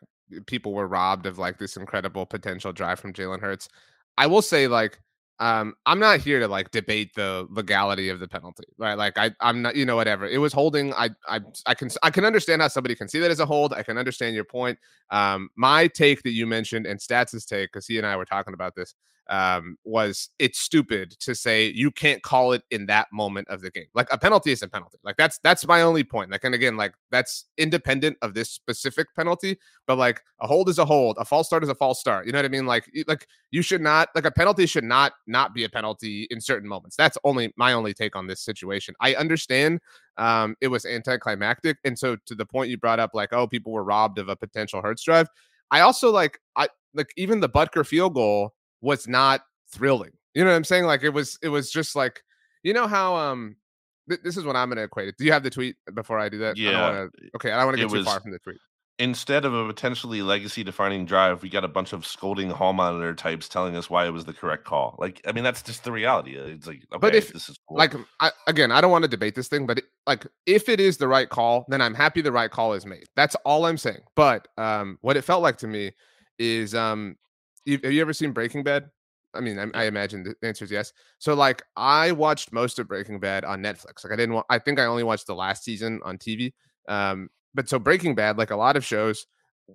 people 0.48 0.74
were 0.74 0.88
robbed 0.88 1.28
of 1.28 1.38
like 1.38 1.60
this 1.60 1.78
incredible 1.78 2.26
potential 2.26 2.74
drive 2.74 3.00
from 3.00 3.14
Jalen 3.14 3.40
Hurts. 3.40 3.70
I 4.18 4.28
will 4.28 4.42
say 4.42 4.68
like 4.68 5.00
um 5.40 5.74
i'm 5.86 6.00
not 6.00 6.22
here 6.22 6.40
to 6.40 6.48
like 6.48 6.72
debate 6.72 7.14
the 7.16 7.46
legality 7.50 8.08
of 8.08 8.22
the 8.22 8.28
penalty 8.28 8.64
right 8.78 8.98
like 8.98 9.18
i 9.18 9.30
i'm 9.42 9.62
not 9.62 9.76
you 9.76 9.86
know 9.86 9.98
whatever 9.98 10.26
it 10.26 10.38
was 10.38 10.54
holding 10.54 10.94
i 10.94 11.10
i 11.28 11.42
i 11.66 11.74
can 11.74 11.90
i 12.04 12.10
can 12.10 12.24
understand 12.24 12.62
how 12.62 12.70
somebody 12.70 12.96
can 12.96 13.10
see 13.10 13.20
that 13.20 13.30
as 13.30 13.42
a 13.42 13.46
hold 13.46 13.74
i 13.74 13.84
can 13.84 13.98
understand 13.98 14.34
your 14.34 14.46
point 14.46 14.80
um 15.12 15.50
my 15.58 15.88
take 15.88 16.24
that 16.24 16.32
you 16.32 16.48
mentioned 16.48 16.86
and 16.86 17.00
stats' 17.00 17.46
take 17.46 17.70
because 17.70 17.86
he 17.86 17.98
and 17.98 18.08
i 18.08 18.16
were 18.16 18.24
talking 18.24 18.54
about 18.54 18.76
this 18.76 18.96
um, 19.30 19.78
was 19.84 20.30
it's 20.40 20.60
stupid 20.60 21.12
to 21.20 21.34
say 21.34 21.72
you 21.74 21.92
can't 21.92 22.22
call 22.22 22.52
it 22.52 22.64
in 22.70 22.86
that 22.88 23.08
moment 23.12 23.48
of 23.48 23.62
the 23.62 23.72
game. 23.72 23.88
Like 23.94 24.08
a 24.12 24.18
penalty 24.18 24.52
is 24.52 24.62
a 24.62 24.68
penalty. 24.68 24.98
Like 25.04 25.18
that's 25.18 25.40
that's 25.44 25.68
my 25.68 25.82
only 25.82 26.04
point. 26.04 26.32
Like 26.32 26.44
and 26.44 26.54
again, 26.54 26.78
like 26.78 26.94
that's 27.12 27.46
independent 27.58 28.18
of 28.22 28.34
this 28.34 28.52
specific 28.52 29.08
penalty. 29.16 29.58
But 29.88 29.98
like 29.98 30.22
a 30.42 30.48
hold 30.48 30.70
is 30.70 30.80
a 30.80 30.86
hold, 30.86 31.18
a 31.20 31.26
false 31.26 31.48
start 31.48 31.64
is 31.64 31.70
a 31.70 31.76
false 31.76 32.00
start. 32.00 32.26
You 32.26 32.34
know 32.34 32.40
what 32.40 32.46
I 32.46 32.50
mean? 32.50 32.66
Like 32.66 32.90
like 33.08 33.28
you 33.52 33.62
should 33.62 33.82
not 33.82 34.10
like 34.16 34.26
a 34.26 34.32
penalty 34.32 34.66
should 34.66 34.84
not 34.84 35.14
not 35.28 35.54
be 35.54 35.64
a 35.64 35.70
penalty 35.70 36.28
in 36.30 36.40
certain 36.40 36.70
moments. 36.70 36.96
That's 36.96 37.18
only 37.24 37.54
my 37.58 37.74
only 37.74 37.94
take 37.94 38.16
on 38.16 38.28
this 38.28 38.42
situation. 38.42 38.96
I 39.00 39.16
understand 39.16 39.80
um, 40.18 40.56
it 40.62 40.68
was 40.68 40.86
anticlimactic, 40.86 41.78
and 41.84 41.98
so 41.98 42.16
to 42.26 42.36
the 42.36 42.46
point 42.46 42.70
you 42.70 42.78
brought 42.78 43.00
up, 43.00 43.12
like 43.14 43.34
oh 43.34 43.48
people 43.48 43.72
were 43.72 43.84
robbed 43.84 44.20
of 44.20 44.30
a 44.30 44.36
potential 44.36 44.82
Hurts 44.82 45.04
drive. 45.04 45.28
I 45.72 45.82
also 45.82 46.12
like 46.12 46.40
I 46.56 46.68
like 46.94 47.12
even 47.18 47.40
the 47.40 47.50
Butker 47.50 47.86
field 47.86 48.14
goal 48.14 48.54
was 48.86 49.08
not 49.08 49.42
thrilling. 49.74 50.12
You 50.36 50.44
know 50.44 50.52
what 50.52 50.56
I'm 50.58 50.64
saying? 50.64 50.86
Like 50.86 51.04
it 51.04 51.10
was 51.10 51.38
it 51.42 51.50
was 51.50 51.72
just 51.72 51.96
like 51.96 52.22
you 52.64 52.74
know 52.74 52.88
how 52.88 53.16
um 53.16 53.56
th- 54.10 54.22
this 54.24 54.38
is 54.38 54.46
what 54.46 54.56
I'm 54.56 54.70
going 54.70 54.78
to 54.78 54.84
equate 54.84 55.08
it. 55.10 55.16
Do 55.18 55.26
you 55.26 55.32
have 55.32 55.44
the 55.44 55.50
tweet 55.50 55.76
before 55.94 56.20
I 56.20 56.30
do 56.30 56.38
that? 56.40 56.56
I 56.58 56.60
Yeah, 56.60 56.82
wanna, 56.82 57.08
okay, 57.38 57.52
I 57.52 57.58
don't 57.58 57.66
want 57.68 57.78
to 57.78 57.84
get 57.84 57.90
too 57.90 57.98
was- 57.98 58.06
far 58.06 58.20
from 58.20 58.32
the 58.32 58.40
tweet. 58.40 58.58
instead 58.98 59.44
of 59.44 59.54
a 59.54 59.66
potentially 59.68 60.22
legacy 60.22 60.64
defining 60.64 61.06
drive, 61.06 61.42
we 61.44 61.50
got 61.50 61.64
a 61.66 61.68
bunch 61.68 61.92
of 61.94 62.06
scolding 62.06 62.50
hall 62.50 62.72
monitor 62.74 63.14
types 63.14 63.50
telling 63.50 63.76
us 63.76 63.90
why 63.90 64.06
it 64.08 64.12
was 64.12 64.24
the 64.26 64.32
correct 64.34 64.64
call. 64.64 64.96
Like, 65.00 65.20
I 65.28 65.32
mean, 65.34 65.44
that's 65.44 65.62
just 65.62 65.84
the 65.84 65.92
reality. 65.92 66.36
It's 66.38 66.66
like, 66.68 66.78
okay, 66.94 67.00
But 67.02 67.14
if- 67.16 67.34
this 67.34 67.50
is 67.50 67.58
cool. 67.68 67.78
Like 67.78 67.94
I, 68.22 68.32
again, 68.48 68.72
I 68.72 68.80
don't 68.82 68.92
want 68.92 69.04
to 69.04 69.10
debate 69.10 69.36
this 69.36 69.48
thing, 69.50 69.66
but 69.68 69.80
it, 69.80 69.86
like 70.08 70.26
if 70.46 70.70
it 70.70 70.80
is 70.80 70.98
the 70.98 71.08
right 71.10 71.30
call, 71.30 71.66
then 71.70 71.82
I'm 71.82 71.94
happy 71.94 72.22
the 72.22 72.32
right 72.32 72.50
call 72.52 72.74
is 72.74 72.86
made. 72.86 73.06
That's 73.16 73.36
all 73.46 73.66
I'm 73.66 73.78
saying. 73.78 74.04
But 74.16 74.48
um, 74.58 74.98
what 75.02 75.18
it 75.18 75.24
felt 75.24 75.42
like 75.44 75.58
to 75.60 75.68
me 75.68 75.92
is 76.40 76.74
um, 76.76 77.16
have 77.66 77.92
you 77.92 78.02
ever 78.02 78.14
seen 78.14 78.32
Breaking 78.32 78.64
Bad? 78.64 78.90
I 79.34 79.42
mean, 79.42 79.60
I, 79.60 79.68
I 79.74 79.84
imagine 79.86 80.24
the 80.24 80.48
answer 80.48 80.66
is 80.66 80.72
yes. 80.72 80.94
So 81.20 81.34
like 81.34 81.64
I 81.76 82.12
watched 82.12 82.54
most 82.54 82.80
of 82.80 82.88
Breaking 82.88 83.20
Bad 83.20 83.44
on 83.44 83.62
Netflix. 83.62 84.04
Like 84.04 84.14
I 84.14 84.16
didn't. 84.16 84.36
Wa- 84.36 84.44
I 84.50 84.60
think 84.60 84.80
I 84.80 84.86
only 84.86 85.04
watched 85.04 85.28
the 85.28 85.36
last 85.36 85.64
season 85.64 86.00
on 86.04 86.18
TV. 86.18 86.54
Um, 86.88 87.30
but 87.54 87.70
so 87.70 87.80
Breaking 87.80 88.16
Bad, 88.16 88.38
like 88.38 88.52
a 88.52 88.56
lot 88.56 88.78
of 88.78 88.86
shows, 88.86 89.26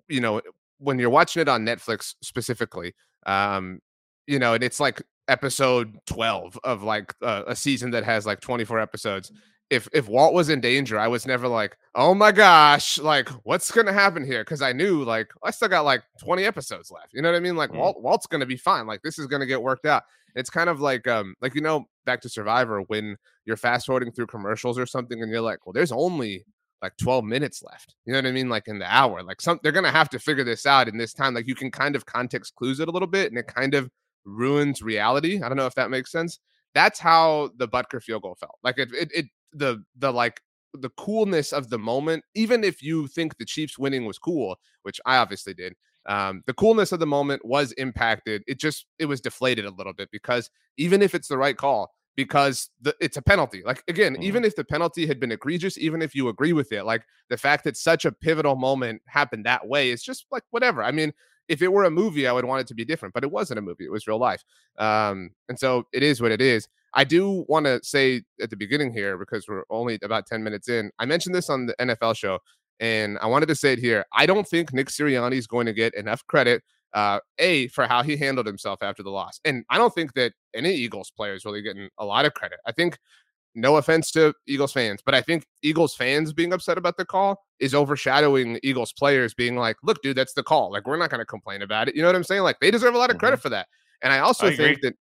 you 0.08 0.20
know, 0.20 0.40
when 0.78 0.98
you're 0.98 1.10
watching 1.10 1.42
it 1.42 1.48
on 1.48 1.64
Netflix 1.64 2.14
specifically, 2.22 2.94
um, 3.26 3.80
you 4.26 4.38
know, 4.38 4.54
and 4.54 4.64
it's 4.64 4.80
like 4.80 5.02
episode 5.28 5.96
12 6.06 6.58
of 6.64 6.82
like 6.82 7.14
uh, 7.22 7.44
a 7.46 7.54
season 7.54 7.90
that 7.92 8.04
has 8.04 8.26
like 8.26 8.40
24 8.40 8.80
episodes. 8.80 9.30
If 9.70 9.88
if 9.92 10.08
Walt 10.08 10.34
was 10.34 10.48
in 10.48 10.60
danger, 10.60 10.98
I 10.98 11.08
was 11.08 11.26
never 11.26 11.46
like, 11.48 11.76
"Oh 11.94 12.12
my 12.14 12.32
gosh, 12.32 12.98
like 12.98 13.28
what's 13.44 13.70
going 13.70 13.86
to 13.86 13.92
happen 13.92 14.24
here?" 14.24 14.44
cuz 14.44 14.62
I 14.62 14.72
knew 14.72 15.04
like 15.04 15.30
I 15.44 15.50
still 15.52 15.68
got 15.68 15.84
like 15.84 16.02
20 16.20 16.44
episodes 16.44 16.90
left. 16.90 17.12
You 17.12 17.22
know 17.22 17.30
what 17.30 17.36
I 17.36 17.40
mean? 17.40 17.56
Like 17.56 17.70
Mm. 17.70 17.76
Walt 17.78 18.02
Walt's 18.02 18.26
going 18.26 18.40
to 18.40 18.46
be 18.46 18.56
fine. 18.56 18.86
Like 18.86 19.02
this 19.02 19.18
is 19.18 19.26
going 19.26 19.40
to 19.40 19.46
get 19.46 19.62
worked 19.62 19.86
out. 19.86 20.02
It's 20.34 20.50
kind 20.50 20.68
of 20.68 20.80
like 20.80 21.06
um 21.08 21.34
like 21.40 21.54
you 21.54 21.60
know 21.60 21.86
back 22.04 22.20
to 22.22 22.28
Survivor 22.28 22.80
when 22.88 23.16
you're 23.46 23.56
fast 23.56 23.86
forwarding 23.86 24.12
through 24.12 24.26
commercials 24.26 24.78
or 24.78 24.86
something 24.86 25.22
and 25.22 25.30
you're 25.30 25.40
like, 25.40 25.64
"Well, 25.66 25.72
there's 25.72 25.92
only 25.92 26.44
like 26.82 26.96
12 26.96 27.24
minutes 27.24 27.62
left. 27.62 27.94
You 28.06 28.12
know 28.12 28.18
what 28.18 28.26
I 28.26 28.32
mean? 28.32 28.48
Like 28.48 28.66
in 28.68 28.78
the 28.78 28.92
hour. 28.92 29.22
Like 29.22 29.40
some 29.40 29.60
they're 29.62 29.72
gonna 29.72 29.90
have 29.92 30.08
to 30.10 30.18
figure 30.18 30.44
this 30.44 30.66
out 30.66 30.88
in 30.88 30.96
this 30.98 31.12
time. 31.14 31.34
Like 31.34 31.46
you 31.46 31.54
can 31.54 31.70
kind 31.70 31.94
of 31.96 32.06
context 32.06 32.54
clues 32.56 32.80
it 32.80 32.88
a 32.88 32.90
little 32.90 33.08
bit 33.08 33.30
and 33.30 33.38
it 33.38 33.46
kind 33.46 33.74
of 33.74 33.90
ruins 34.24 34.82
reality. 34.82 35.42
I 35.42 35.48
don't 35.48 35.56
know 35.56 35.66
if 35.66 35.74
that 35.74 35.90
makes 35.90 36.10
sense. 36.12 36.38
That's 36.74 36.98
how 36.98 37.50
the 37.56 37.68
Butker 37.68 38.02
field 38.02 38.22
goal 38.22 38.36
felt. 38.40 38.58
Like 38.62 38.78
it 38.78 38.92
it, 38.92 39.10
it 39.14 39.26
the 39.52 39.84
the 39.96 40.12
like 40.12 40.40
the 40.74 40.90
coolness 40.90 41.52
of 41.52 41.68
the 41.70 41.78
moment, 41.78 42.24
even 42.34 42.62
if 42.64 42.82
you 42.82 43.08
think 43.08 43.36
the 43.38 43.44
Chiefs 43.44 43.78
winning 43.78 44.04
was 44.06 44.18
cool, 44.18 44.56
which 44.82 45.00
I 45.04 45.16
obviously 45.16 45.52
did, 45.54 45.74
um, 46.06 46.42
the 46.46 46.54
coolness 46.54 46.92
of 46.92 47.00
the 47.00 47.06
moment 47.06 47.44
was 47.44 47.72
impacted. 47.72 48.42
It 48.46 48.58
just 48.60 48.86
it 48.98 49.06
was 49.06 49.20
deflated 49.20 49.64
a 49.66 49.70
little 49.70 49.92
bit 49.94 50.10
because 50.12 50.50
even 50.76 51.02
if 51.02 51.14
it's 51.14 51.28
the 51.28 51.38
right 51.38 51.56
call, 51.56 51.90
because 52.16 52.70
the, 52.80 52.94
it's 53.00 53.16
a 53.16 53.22
penalty. 53.22 53.62
Like 53.64 53.82
again, 53.88 54.16
Mhm. 54.16 54.22
even 54.22 54.44
if 54.44 54.54
the 54.56 54.64
penalty 54.64 55.06
had 55.06 55.18
been 55.20 55.32
egregious, 55.32 55.76
even 55.78 56.02
if 56.02 56.14
you 56.14 56.28
agree 56.28 56.52
with 56.52 56.72
it, 56.72 56.84
like 56.84 57.02
the 57.30 57.36
fact 57.36 57.64
that 57.64 57.76
such 57.76 58.04
a 58.04 58.12
pivotal 58.12 58.56
moment 58.56 59.02
happened 59.06 59.44
that 59.46 59.66
way 59.68 59.90
is 59.90 60.02
just 60.02 60.26
like 60.30 60.44
whatever. 60.50 60.82
I 60.84 60.92
mean, 60.92 61.12
if 61.48 61.62
it 61.62 61.72
were 61.72 61.84
a 61.84 61.90
movie, 61.90 62.28
I 62.28 62.32
would 62.32 62.44
want 62.44 62.60
it 62.60 62.68
to 62.68 62.74
be 62.74 62.84
different, 62.84 63.12
but 63.14 63.24
it 63.24 63.30
wasn't 63.32 63.58
a 63.58 63.62
movie; 63.62 63.84
it 63.84 63.90
was 63.92 64.06
real 64.06 64.18
life. 64.18 64.44
Um, 64.78 65.30
and 65.48 65.58
so 65.58 65.86
it 65.92 66.02
is 66.04 66.20
what 66.22 66.30
it 66.32 66.40
is. 66.40 66.68
I 66.94 67.04
do 67.04 67.44
want 67.48 67.66
to 67.66 67.80
say 67.82 68.22
at 68.40 68.50
the 68.50 68.56
beginning 68.56 68.92
here 68.92 69.16
because 69.16 69.46
we're 69.48 69.64
only 69.70 69.98
about 70.02 70.26
ten 70.26 70.42
minutes 70.42 70.68
in. 70.68 70.90
I 70.98 71.06
mentioned 71.06 71.34
this 71.34 71.48
on 71.48 71.66
the 71.66 71.74
NFL 71.80 72.16
show, 72.16 72.38
and 72.80 73.18
I 73.20 73.26
wanted 73.26 73.46
to 73.46 73.54
say 73.54 73.72
it 73.72 73.78
here. 73.78 74.04
I 74.12 74.26
don't 74.26 74.46
think 74.46 74.72
Nick 74.72 74.88
Sirianni 74.88 75.34
is 75.34 75.46
going 75.46 75.66
to 75.66 75.72
get 75.72 75.94
enough 75.94 76.26
credit 76.26 76.62
uh, 76.92 77.20
a 77.38 77.68
for 77.68 77.86
how 77.86 78.02
he 78.02 78.16
handled 78.16 78.46
himself 78.46 78.82
after 78.82 79.02
the 79.02 79.10
loss, 79.10 79.40
and 79.44 79.64
I 79.70 79.78
don't 79.78 79.94
think 79.94 80.14
that 80.14 80.32
any 80.54 80.72
Eagles 80.72 81.10
player 81.10 81.34
is 81.34 81.44
really 81.44 81.62
getting 81.62 81.88
a 81.98 82.04
lot 82.04 82.24
of 82.24 82.34
credit. 82.34 82.58
I 82.66 82.72
think, 82.72 82.98
no 83.54 83.76
offense 83.76 84.10
to 84.12 84.32
Eagles 84.46 84.72
fans, 84.72 85.00
but 85.04 85.14
I 85.14 85.22
think 85.22 85.44
Eagles 85.62 85.94
fans 85.94 86.32
being 86.32 86.52
upset 86.52 86.78
about 86.78 86.96
the 86.96 87.04
call 87.04 87.42
is 87.58 87.74
overshadowing 87.74 88.58
Eagles 88.62 88.92
players 88.92 89.34
being 89.34 89.56
like, 89.56 89.76
"Look, 89.82 90.02
dude, 90.02 90.16
that's 90.16 90.34
the 90.34 90.42
call. 90.42 90.72
Like, 90.72 90.86
we're 90.86 90.96
not 90.96 91.10
going 91.10 91.20
to 91.20 91.26
complain 91.26 91.62
about 91.62 91.88
it." 91.88 91.94
You 91.94 92.02
know 92.02 92.08
what 92.08 92.16
I'm 92.16 92.24
saying? 92.24 92.42
Like, 92.42 92.58
they 92.60 92.70
deserve 92.70 92.94
a 92.94 92.98
lot 92.98 93.10
of 93.10 93.18
credit 93.18 93.40
for 93.40 93.48
that. 93.50 93.68
And 94.02 94.12
I 94.12 94.20
also 94.20 94.46
I 94.46 94.50
agree. 94.50 94.66
think 94.66 94.80
that 94.82 94.94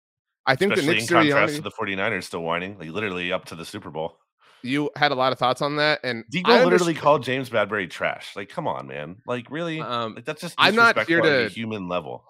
I 0.47 0.55
think 0.57 0.73
Especially 0.73 0.95
that 0.95 1.01
Nick 1.01 1.11
in 1.11 1.17
contrast 1.17 1.53
Sirianni, 1.55 1.57
to 1.57 1.63
the 1.63 1.71
49ers 1.71 2.25
still 2.25 2.43
whining, 2.43 2.79
like 2.79 2.89
literally 2.91 3.33
up 3.33 3.45
to 3.47 3.55
the 3.55 3.65
Super 3.65 3.91
Bowl. 3.91 4.19
you 4.63 4.91
had 4.97 5.13
a 5.13 5.15
lot 5.15 5.33
of 5.33 5.39
thoughts 5.39 5.61
on 5.63 5.77
that, 5.77 6.01
and 6.05 6.25
Deebo 6.33 6.47
I 6.49 6.65
literally 6.65 6.95
called 6.95 7.23
James 7.23 7.51
Bradberry 7.51 7.89
trash. 7.91 8.35
Like, 8.37 8.49
come 8.49 8.67
on, 8.69 8.87
man. 8.87 9.17
Like, 9.27 9.51
really? 9.51 9.81
Um, 9.81 10.15
like, 10.15 10.25
that's 10.25 10.41
just 10.41 10.55
I'm 10.59 10.75
not 10.75 11.07
here 11.07 11.21
to- 11.21 11.49
human 11.49 11.89
level. 11.89 12.25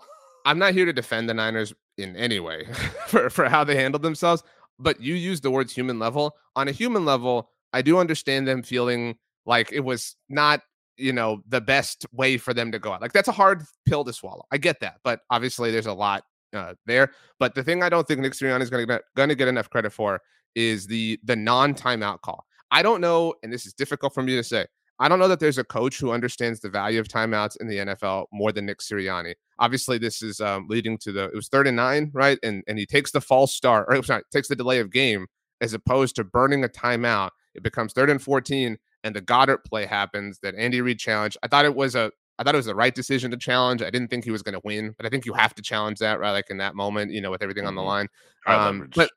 I'm 0.44 0.58
not 0.58 0.74
here 0.74 0.84
to 0.84 0.92
defend 0.92 1.28
the 1.28 1.34
Niners 1.34 1.74
in 1.98 2.14
any 2.14 2.38
way 2.38 2.66
for, 3.08 3.28
for 3.30 3.48
how 3.48 3.64
they 3.64 3.74
handled 3.74 4.02
themselves, 4.02 4.42
but 4.78 5.00
you 5.00 5.14
used 5.14 5.42
the 5.42 5.50
words 5.50 5.74
human 5.74 5.98
level. 5.98 6.36
On 6.54 6.68
a 6.68 6.72
human 6.72 7.04
level, 7.04 7.50
I 7.72 7.82
do 7.82 7.98
understand 7.98 8.46
them 8.46 8.62
feeling 8.62 9.16
like 9.44 9.72
it 9.72 9.80
was 9.80 10.14
not, 10.28 10.62
you 10.96 11.12
know, 11.12 11.42
the 11.48 11.60
best 11.60 12.06
way 12.12 12.38
for 12.38 12.54
them 12.54 12.70
to 12.72 12.78
go 12.78 12.92
out. 12.92 13.00
Like 13.02 13.12
that's 13.12 13.28
a 13.28 13.32
hard 13.32 13.64
pill 13.86 14.04
to 14.04 14.12
swallow. 14.12 14.46
I 14.52 14.58
get 14.58 14.80
that, 14.80 15.00
but 15.02 15.20
obviously 15.30 15.70
there's 15.72 15.86
a 15.86 15.92
lot 15.92 16.22
uh, 16.56 16.74
there. 16.86 17.12
But 17.38 17.54
the 17.54 17.62
thing 17.62 17.82
I 17.82 17.88
don't 17.88 18.06
think 18.06 18.20
Nick 18.20 18.32
Sirianni 18.32 18.62
is 18.62 18.70
going 18.70 19.28
to 19.28 19.34
get 19.34 19.48
enough 19.48 19.70
credit 19.70 19.92
for 19.92 20.20
is 20.54 20.86
the 20.86 21.20
the 21.24 21.36
non 21.36 21.74
timeout 21.74 22.22
call. 22.22 22.44
I 22.70 22.82
don't 22.82 23.00
know, 23.00 23.34
and 23.42 23.52
this 23.52 23.66
is 23.66 23.72
difficult 23.72 24.14
for 24.14 24.22
me 24.22 24.34
to 24.34 24.42
say. 24.42 24.66
I 24.98 25.08
don't 25.08 25.18
know 25.18 25.28
that 25.28 25.40
there's 25.40 25.58
a 25.58 25.64
coach 25.64 25.98
who 25.98 26.10
understands 26.10 26.60
the 26.60 26.70
value 26.70 26.98
of 26.98 27.06
timeouts 27.06 27.60
in 27.60 27.68
the 27.68 27.76
NFL 27.76 28.26
more 28.32 28.50
than 28.50 28.64
Nick 28.64 28.78
Sirianni. 28.78 29.34
Obviously, 29.58 29.98
this 29.98 30.22
is 30.22 30.40
um, 30.40 30.66
leading 30.68 30.96
to 30.98 31.12
the 31.12 31.24
it 31.24 31.34
was 31.34 31.48
third 31.48 31.66
and 31.66 31.76
nine, 31.76 32.10
right? 32.14 32.38
And 32.42 32.64
and 32.66 32.78
he 32.78 32.86
takes 32.86 33.12
the 33.12 33.20
false 33.20 33.54
start, 33.54 33.86
or 33.88 34.02
sorry, 34.02 34.22
takes 34.32 34.48
the 34.48 34.56
delay 34.56 34.80
of 34.80 34.90
game 34.90 35.26
as 35.60 35.74
opposed 35.74 36.16
to 36.16 36.24
burning 36.24 36.64
a 36.64 36.68
timeout. 36.68 37.30
It 37.54 37.62
becomes 37.62 37.92
third 37.92 38.10
and 38.10 38.22
fourteen, 38.22 38.78
and 39.04 39.14
the 39.14 39.22
Goedert 39.22 39.64
play 39.64 39.84
happens 39.84 40.38
that 40.42 40.54
Andy 40.54 40.80
Reid 40.80 40.98
challenged. 40.98 41.36
I 41.42 41.48
thought 41.48 41.66
it 41.66 41.74
was 41.74 41.94
a 41.94 42.10
I 42.38 42.44
thought 42.44 42.54
it 42.54 42.58
was 42.58 42.66
the 42.66 42.74
right 42.74 42.94
decision 42.94 43.30
to 43.30 43.36
challenge. 43.36 43.82
I 43.82 43.90
didn't 43.90 44.08
think 44.08 44.24
he 44.24 44.30
was 44.30 44.42
going 44.42 44.54
to 44.54 44.60
win, 44.62 44.94
but 44.96 45.06
I 45.06 45.08
think 45.08 45.24
you 45.24 45.32
have 45.32 45.54
to 45.54 45.62
challenge 45.62 45.98
that, 46.00 46.20
right? 46.20 46.32
Like 46.32 46.50
in 46.50 46.58
that 46.58 46.74
moment, 46.74 47.12
you 47.12 47.20
know, 47.20 47.30
with 47.30 47.42
everything 47.42 47.64
on 47.66 47.74
the 47.74 47.82
Mhm. 47.82 47.86
line. 47.86 48.08
Um, 48.46 48.90
but 48.94 49.10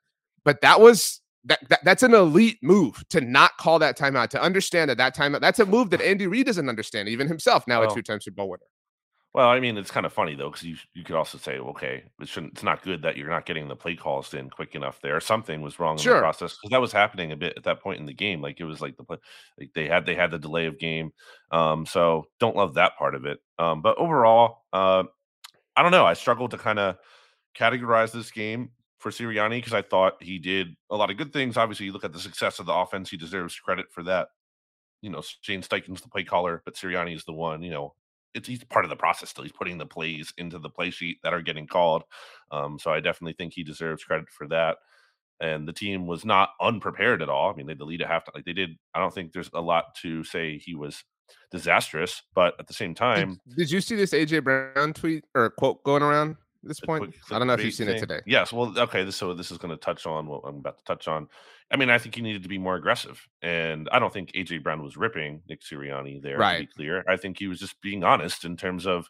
but 0.44 0.60
that 0.62 0.80
was 0.80 1.20
that, 1.44 1.58
that 1.68 1.80
that's 1.84 2.02
an 2.02 2.14
elite 2.14 2.58
move 2.62 3.02
to 3.10 3.20
not 3.20 3.56
call 3.58 3.78
that 3.78 3.96
timeout 3.96 4.28
to 4.28 4.42
understand 4.42 4.90
that 4.90 4.98
that 4.98 5.16
timeout 5.16 5.40
that's 5.40 5.58
a 5.58 5.66
move 5.66 5.90
that 5.90 6.00
Andy 6.02 6.26
Reid 6.26 6.46
doesn't 6.46 6.68
understand 6.68 7.08
even 7.08 7.28
himself 7.28 7.66
now 7.66 7.82
a 7.82 7.86
two-time 7.94 8.20
Super 8.20 8.36
Bowl 8.36 8.50
winner. 8.50 8.66
Well, 9.32 9.48
I 9.48 9.60
mean, 9.60 9.76
it's 9.78 9.92
kind 9.92 10.06
of 10.06 10.12
funny 10.12 10.34
though, 10.34 10.50
because 10.50 10.64
you 10.64 10.76
you 10.92 11.04
could 11.04 11.14
also 11.14 11.38
say, 11.38 11.58
okay, 11.58 12.02
it 12.20 12.26
shouldn't. 12.28 12.54
It's 12.54 12.64
not 12.64 12.82
good 12.82 13.02
that 13.02 13.16
you're 13.16 13.30
not 13.30 13.46
getting 13.46 13.68
the 13.68 13.76
play 13.76 13.94
calls 13.94 14.34
in 14.34 14.50
quick 14.50 14.74
enough. 14.74 15.00
There, 15.00 15.20
something 15.20 15.62
was 15.62 15.78
wrong 15.78 16.00
in 16.02 16.02
Sure. 16.02 16.16
the 16.16 16.18
process 16.18 16.56
because 16.56 16.70
that 16.70 16.80
was 16.80 16.90
happening 16.90 17.30
a 17.30 17.36
bit 17.36 17.54
at 17.56 17.62
that 17.64 17.80
point 17.80 18.00
in 18.00 18.06
the 18.06 18.12
game. 18.12 18.42
Like 18.42 18.58
it 18.58 18.64
was 18.64 18.80
like 18.80 18.96
the 18.96 19.04
play, 19.04 19.18
like 19.58 19.70
they 19.72 19.86
had 19.86 20.04
they 20.04 20.16
had 20.16 20.32
the 20.32 20.38
delay 20.38 20.66
of 20.66 20.80
game. 20.80 21.12
Um, 21.52 21.86
so 21.86 22.26
don't 22.40 22.56
love 22.56 22.74
that 22.74 22.96
part 22.98 23.14
of 23.14 23.24
it. 23.24 23.38
Um, 23.56 23.82
but 23.82 23.96
overall, 23.98 24.64
uh, 24.72 25.04
I 25.76 25.82
don't 25.82 25.92
know. 25.92 26.06
I 26.06 26.14
struggled 26.14 26.52
to 26.52 26.58
kind 26.58 26.78
of 26.78 26.96
categorize 27.56 28.12
this 28.12 28.30
game 28.30 28.70
for 28.98 29.10
Sirianni 29.10 29.58
because 29.58 29.74
I 29.74 29.82
thought 29.82 30.22
he 30.22 30.38
did 30.38 30.76
a 30.90 30.96
lot 30.96 31.10
of 31.10 31.16
good 31.16 31.32
things. 31.32 31.56
Obviously, 31.56 31.86
you 31.86 31.92
look 31.92 32.04
at 32.04 32.12
the 32.12 32.18
success 32.20 32.58
of 32.58 32.66
the 32.66 32.74
offense; 32.74 33.10
he 33.10 33.16
deserves 33.16 33.58
credit 33.60 33.86
for 33.92 34.02
that. 34.04 34.28
You 35.02 35.10
know, 35.10 35.22
Shane 35.42 35.62
Steichen's 35.62 36.02
the 36.02 36.08
play 36.08 36.24
caller, 36.24 36.62
but 36.64 36.74
Sirianni 36.76 37.14
is 37.16 37.24
the 37.24 37.32
one. 37.32 37.62
You 37.62 37.70
know, 37.70 37.94
it's 38.34 38.48
he's 38.48 38.64
part 38.64 38.84
of 38.84 38.90
the 38.90 38.96
process 38.96 39.30
still. 39.30 39.44
He's 39.44 39.52
putting 39.52 39.78
the 39.78 39.86
plays 39.86 40.32
into 40.38 40.58
the 40.58 40.70
play 40.70 40.90
sheet 40.90 41.18
that 41.22 41.34
are 41.34 41.42
getting 41.42 41.66
called. 41.66 42.04
Um, 42.50 42.78
so 42.78 42.92
I 42.92 43.00
definitely 43.00 43.34
think 43.34 43.52
he 43.52 43.64
deserves 43.64 44.04
credit 44.04 44.28
for 44.30 44.46
that. 44.48 44.78
And 45.40 45.66
the 45.66 45.72
team 45.72 46.06
was 46.06 46.24
not 46.24 46.50
unprepared 46.60 47.22
at 47.22 47.30
all. 47.30 47.50
I 47.50 47.56
mean, 47.56 47.66
they 47.66 47.72
lead 47.72 47.78
deleted 47.78 48.06
half. 48.06 48.24
Like 48.34 48.44
they 48.44 48.52
did. 48.52 48.70
I 48.94 49.00
don't 49.00 49.12
think 49.12 49.32
there's 49.32 49.50
a 49.54 49.60
lot 49.60 49.94
to 50.02 50.22
say 50.22 50.58
he 50.58 50.74
was 50.74 51.02
disastrous, 51.50 52.22
but 52.34 52.54
at 52.58 52.66
the 52.66 52.74
same 52.74 52.90
Did, 52.90 52.96
time, 52.96 53.40
did 53.56 53.70
you 53.70 53.80
see 53.80 53.96
this 53.96 54.12
AJ 54.12 54.44
Brown 54.44 54.92
tweet 54.92 55.24
or 55.34 55.50
quote 55.50 55.82
going 55.84 56.02
around 56.02 56.36
at 56.62 56.68
this 56.68 56.80
point? 56.80 57.14
I 57.30 57.38
don't 57.38 57.46
know 57.46 57.54
if 57.54 57.64
you've 57.64 57.74
seen 57.74 57.88
it 57.88 57.98
today. 57.98 58.20
Yes. 58.26 58.52
Well, 58.52 58.78
okay. 58.78 59.04
This, 59.04 59.16
so 59.16 59.34
this 59.34 59.50
is 59.50 59.58
going 59.58 59.70
to 59.70 59.76
touch 59.76 60.06
on 60.06 60.26
what 60.26 60.42
I'm 60.44 60.56
about 60.56 60.78
to 60.78 60.84
touch 60.84 61.08
on. 61.08 61.28
I 61.70 61.76
mean, 61.76 61.90
I 61.90 61.98
think 61.98 62.14
he 62.14 62.20
needed 62.22 62.42
to 62.42 62.48
be 62.48 62.58
more 62.58 62.74
aggressive, 62.76 63.26
and 63.42 63.88
I 63.92 63.98
don't 63.98 64.12
think 64.12 64.32
AJ 64.32 64.62
Brown 64.62 64.82
was 64.82 64.96
ripping 64.96 65.42
Nick 65.48 65.62
Sirianni 65.62 66.20
there. 66.20 66.34
To 66.34 66.40
Right. 66.40 66.60
be 66.60 66.66
clear, 66.66 67.04
I 67.08 67.16
think 67.16 67.38
he 67.38 67.46
was 67.46 67.58
just 67.60 67.80
being 67.80 68.04
honest 68.04 68.44
in 68.44 68.56
terms 68.56 68.86
of. 68.86 69.08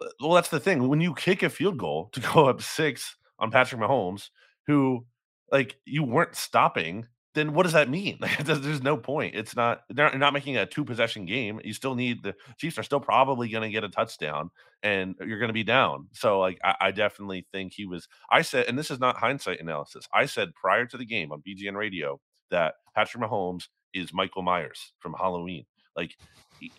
uh, 0.00 0.06
Well, 0.20 0.32
that's 0.32 0.48
the 0.50 0.60
thing. 0.60 0.88
When 0.88 1.00
you 1.00 1.14
kick 1.14 1.42
a 1.42 1.50
field 1.50 1.78
goal 1.78 2.08
to 2.12 2.20
go 2.20 2.46
up 2.48 2.62
six 2.62 3.16
on 3.38 3.50
Patrick 3.50 3.80
Mahomes, 3.80 4.30
who 4.66 5.06
like 5.50 5.76
you 5.84 6.02
weren't 6.04 6.34
stopping, 6.36 7.06
then 7.34 7.54
what 7.54 7.62
does 7.64 7.72
that 7.72 7.88
mean? 7.88 8.18
Like, 8.20 8.44
there's 8.44 8.82
no 8.82 8.96
point. 8.96 9.34
It's 9.34 9.56
not 9.56 9.82
they're 9.88 10.06
not- 10.10 10.18
not 10.18 10.32
making 10.32 10.56
a 10.56 10.66
two 10.66 10.84
possession 10.84 11.24
game. 11.26 11.60
You 11.64 11.72
still 11.72 11.94
need 11.94 12.22
the 12.22 12.34
Chiefs 12.58 12.78
are 12.78 12.82
still 12.82 13.00
probably 13.00 13.48
going 13.48 13.62
to 13.62 13.70
get 13.70 13.84
a 13.84 13.88
touchdown, 13.88 14.50
and 14.82 15.14
you're 15.20 15.38
going 15.38 15.48
to 15.48 15.54
be 15.54 15.64
down. 15.64 16.08
So 16.12 16.40
like 16.40 16.58
I, 16.62 16.74
I 16.80 16.90
definitely 16.90 17.46
think 17.52 17.72
he 17.72 17.86
was. 17.86 18.08
I 18.30 18.42
said, 18.42 18.66
and 18.68 18.78
this 18.78 18.90
is 18.90 19.00
not 19.00 19.16
hindsight 19.16 19.60
analysis. 19.60 20.06
I 20.14 20.26
said 20.26 20.54
prior 20.54 20.86
to 20.86 20.96
the 20.96 21.06
game 21.06 21.32
on 21.32 21.42
BGN 21.42 21.76
Radio 21.76 22.20
that 22.50 22.74
Patrick 22.94 23.22
Mahomes 23.22 23.68
is 23.94 24.12
Michael 24.12 24.42
Myers 24.42 24.92
from 25.00 25.14
Halloween. 25.14 25.64
Like 25.96 26.16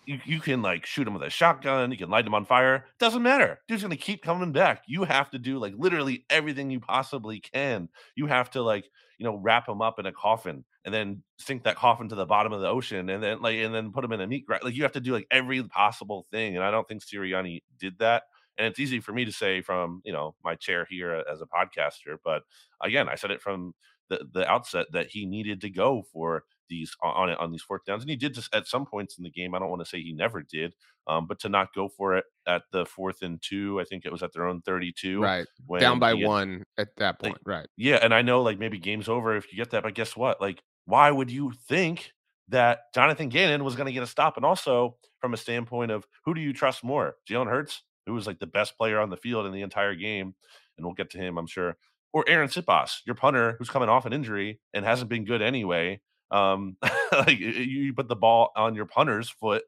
you, 0.05 0.19
you 0.25 0.39
can 0.39 0.61
like 0.61 0.85
shoot 0.85 1.07
him 1.07 1.13
with 1.13 1.23
a 1.23 1.29
shotgun, 1.29 1.91
you 1.91 1.97
can 1.97 2.09
light 2.09 2.25
him 2.25 2.33
on 2.33 2.45
fire. 2.45 2.85
Doesn't 2.99 3.21
matter. 3.21 3.59
Dude's 3.67 3.83
gonna 3.83 3.95
keep 3.95 4.23
coming 4.23 4.51
back. 4.51 4.83
You 4.87 5.03
have 5.03 5.29
to 5.31 5.39
do 5.39 5.59
like 5.59 5.73
literally 5.77 6.25
everything 6.29 6.69
you 6.71 6.79
possibly 6.79 7.39
can. 7.39 7.89
You 8.15 8.27
have 8.27 8.49
to 8.51 8.61
like 8.61 8.85
you 9.17 9.25
know 9.25 9.37
wrap 9.37 9.67
him 9.67 9.81
up 9.81 9.99
in 9.99 10.05
a 10.05 10.11
coffin 10.11 10.63
and 10.85 10.93
then 10.93 11.23
sink 11.37 11.63
that 11.63 11.75
coffin 11.75 12.09
to 12.09 12.15
the 12.15 12.25
bottom 12.25 12.53
of 12.53 12.61
the 12.61 12.67
ocean 12.67 13.09
and 13.09 13.23
then 13.23 13.41
like 13.41 13.55
and 13.57 13.73
then 13.73 13.91
put 13.91 14.03
him 14.03 14.11
in 14.11 14.21
a 14.21 14.27
meat 14.27 14.45
grinder. 14.45 14.65
Like 14.65 14.75
you 14.75 14.83
have 14.83 14.91
to 14.93 15.01
do 15.01 15.13
like 15.13 15.27
every 15.31 15.63
possible 15.63 16.25
thing. 16.31 16.55
And 16.55 16.63
I 16.63 16.71
don't 16.71 16.87
think 16.87 17.03
Sirianni 17.03 17.63
did 17.79 17.99
that. 17.99 18.23
And 18.57 18.67
it's 18.67 18.79
easy 18.79 18.99
for 18.99 19.13
me 19.13 19.25
to 19.25 19.31
say 19.31 19.61
from 19.61 20.01
you 20.03 20.13
know 20.13 20.35
my 20.43 20.55
chair 20.55 20.85
here 20.89 21.15
uh, 21.15 21.31
as 21.31 21.41
a 21.41 21.45
podcaster, 21.45 22.17
but 22.23 22.43
again, 22.81 23.09
I 23.09 23.15
said 23.15 23.31
it 23.31 23.41
from 23.41 23.73
the, 24.09 24.25
the 24.31 24.49
outset 24.49 24.87
that 24.91 25.07
he 25.07 25.25
needed 25.25 25.61
to 25.61 25.69
go 25.69 26.03
for 26.11 26.43
these 26.69 26.95
on 27.01 27.29
on 27.29 27.51
these 27.51 27.61
fourth 27.61 27.85
downs, 27.85 28.03
and 28.03 28.09
he 28.09 28.15
did 28.15 28.33
just 28.33 28.53
at 28.53 28.67
some 28.67 28.85
points 28.85 29.17
in 29.17 29.23
the 29.23 29.29
game. 29.29 29.53
I 29.53 29.59
don't 29.59 29.69
want 29.69 29.81
to 29.81 29.89
say 29.89 30.01
he 30.01 30.13
never 30.13 30.41
did, 30.41 30.73
um, 31.07 31.27
but 31.27 31.39
to 31.39 31.49
not 31.49 31.73
go 31.73 31.87
for 31.89 32.17
it 32.17 32.25
at 32.47 32.63
the 32.71 32.85
fourth 32.85 33.21
and 33.21 33.41
two, 33.41 33.79
I 33.79 33.83
think 33.83 34.05
it 34.05 34.11
was 34.11 34.23
at 34.23 34.33
their 34.33 34.47
own 34.47 34.61
thirty-two, 34.61 35.21
right, 35.21 35.47
down 35.79 35.99
by 35.99 36.13
one 36.13 36.63
at 36.77 36.95
that 36.97 37.19
point, 37.19 37.33
like, 37.33 37.41
right? 37.45 37.67
Yeah, 37.77 37.99
and 38.01 38.13
I 38.13 38.21
know 38.21 38.41
like 38.41 38.59
maybe 38.59 38.79
game's 38.79 39.09
over 39.09 39.35
if 39.35 39.51
you 39.51 39.57
get 39.57 39.71
that, 39.71 39.83
but 39.83 39.93
guess 39.93 40.15
what? 40.15 40.41
Like, 40.41 40.61
why 40.85 41.11
would 41.11 41.31
you 41.31 41.53
think 41.67 42.11
that 42.49 42.93
Jonathan 42.93 43.29
Gannon 43.29 43.63
was 43.63 43.75
going 43.75 43.87
to 43.87 43.93
get 43.93 44.03
a 44.03 44.07
stop? 44.07 44.37
And 44.37 44.45
also 44.45 44.97
from 45.21 45.33
a 45.33 45.37
standpoint 45.37 45.91
of 45.91 46.05
who 46.25 46.33
do 46.33 46.41
you 46.41 46.53
trust 46.53 46.83
more, 46.83 47.15
Jalen 47.29 47.49
Hurts, 47.49 47.83
who 48.05 48.13
was 48.13 48.27
like 48.27 48.39
the 48.39 48.47
best 48.47 48.77
player 48.77 48.99
on 48.99 49.09
the 49.09 49.17
field 49.17 49.45
in 49.45 49.53
the 49.53 49.61
entire 49.61 49.95
game, 49.95 50.35
and 50.77 50.85
we'll 50.85 50.95
get 50.95 51.09
to 51.11 51.17
him, 51.17 51.37
I'm 51.37 51.47
sure, 51.47 51.77
or 52.11 52.25
Arryn 52.25 52.51
Siposs, 52.51 52.97
your 53.05 53.15
punter 53.15 53.55
who's 53.57 53.69
coming 53.69 53.89
off 53.89 54.05
an 54.05 54.13
injury 54.13 54.59
and 54.73 54.85
hasn't 54.85 55.09
been 55.09 55.25
good 55.25 55.41
anyway. 55.41 56.01
Um, 56.31 56.77
like 57.11 57.39
you 57.39 57.93
put 57.93 58.07
the 58.07 58.15
ball 58.15 58.51
on 58.55 58.75
your 58.75 58.85
punter's 58.85 59.29
foot 59.29 59.63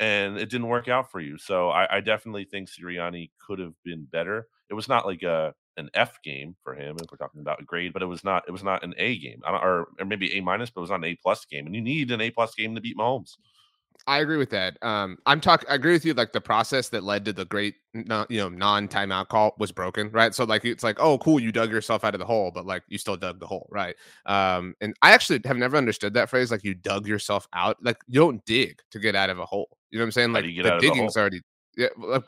and 0.00 0.36
it 0.36 0.50
didn't 0.50 0.68
work 0.68 0.88
out 0.88 1.10
for 1.10 1.20
you. 1.20 1.38
So 1.38 1.70
I, 1.70 1.96
I 1.96 2.00
definitely 2.00 2.44
think 2.44 2.68
Sirianni 2.68 3.30
could 3.44 3.58
have 3.58 3.74
been 3.84 4.04
better. 4.04 4.48
It 4.70 4.74
was 4.74 4.88
not 4.88 5.06
like 5.06 5.22
a 5.22 5.54
an 5.76 5.90
F 5.94 6.22
game 6.22 6.54
for 6.62 6.74
him 6.74 6.96
if 7.00 7.10
we're 7.10 7.16
talking 7.16 7.40
about 7.40 7.60
a 7.60 7.64
grade, 7.64 7.92
but 7.92 8.02
it 8.02 8.06
was 8.06 8.22
not 8.24 8.44
it 8.46 8.52
was 8.52 8.62
not 8.62 8.84
an 8.84 8.94
A 8.98 9.18
game 9.18 9.42
or, 9.46 9.88
or 9.98 10.04
maybe 10.04 10.36
A 10.36 10.40
minus, 10.40 10.70
but 10.70 10.80
it 10.80 10.82
was 10.82 10.90
not 10.90 11.00
an 11.00 11.04
A 11.04 11.16
plus 11.16 11.44
game. 11.44 11.66
And 11.66 11.74
you 11.74 11.80
need 11.80 12.10
an 12.10 12.20
A 12.20 12.30
plus 12.30 12.54
game 12.54 12.74
to 12.74 12.80
beat 12.80 12.96
Mahomes. 12.96 13.36
I 14.06 14.18
agree 14.18 14.36
with 14.36 14.50
that. 14.50 14.76
Um, 14.82 15.16
I'm 15.24 15.40
talking. 15.40 15.68
I 15.70 15.76
agree 15.76 15.92
with 15.92 16.04
you. 16.04 16.12
Like 16.12 16.32
the 16.32 16.40
process 16.40 16.90
that 16.90 17.04
led 17.04 17.24
to 17.24 17.32
the 17.32 17.46
great, 17.46 17.76
non, 17.94 18.26
you 18.28 18.38
know, 18.38 18.50
non 18.50 18.86
timeout 18.86 19.28
call 19.28 19.54
was 19.58 19.72
broken, 19.72 20.10
right? 20.10 20.34
So 20.34 20.44
like 20.44 20.64
it's 20.66 20.84
like, 20.84 21.00
oh, 21.00 21.16
cool, 21.18 21.40
you 21.40 21.50
dug 21.52 21.70
yourself 21.70 22.04
out 22.04 22.14
of 22.14 22.18
the 22.18 22.26
hole, 22.26 22.50
but 22.54 22.66
like 22.66 22.82
you 22.88 22.98
still 22.98 23.16
dug 23.16 23.40
the 23.40 23.46
hole, 23.46 23.66
right? 23.70 23.96
Um, 24.26 24.74
and 24.82 24.94
I 25.00 25.12
actually 25.12 25.40
have 25.46 25.56
never 25.56 25.78
understood 25.78 26.12
that 26.14 26.28
phrase. 26.28 26.50
Like 26.50 26.64
you 26.64 26.74
dug 26.74 27.06
yourself 27.06 27.48
out. 27.54 27.78
Like 27.82 27.96
you 28.06 28.20
don't 28.20 28.44
dig 28.44 28.78
to 28.90 28.98
get 28.98 29.16
out 29.16 29.30
of 29.30 29.38
a 29.38 29.46
hole. 29.46 29.78
You 29.90 29.98
know 29.98 30.02
what 30.02 30.08
I'm 30.08 30.12
saying? 30.12 30.32
Like 30.32 30.44
the 30.44 30.76
digging's 30.80 31.16
already. 31.16 31.40
Yeah, 31.76 31.88
like, 31.96 32.24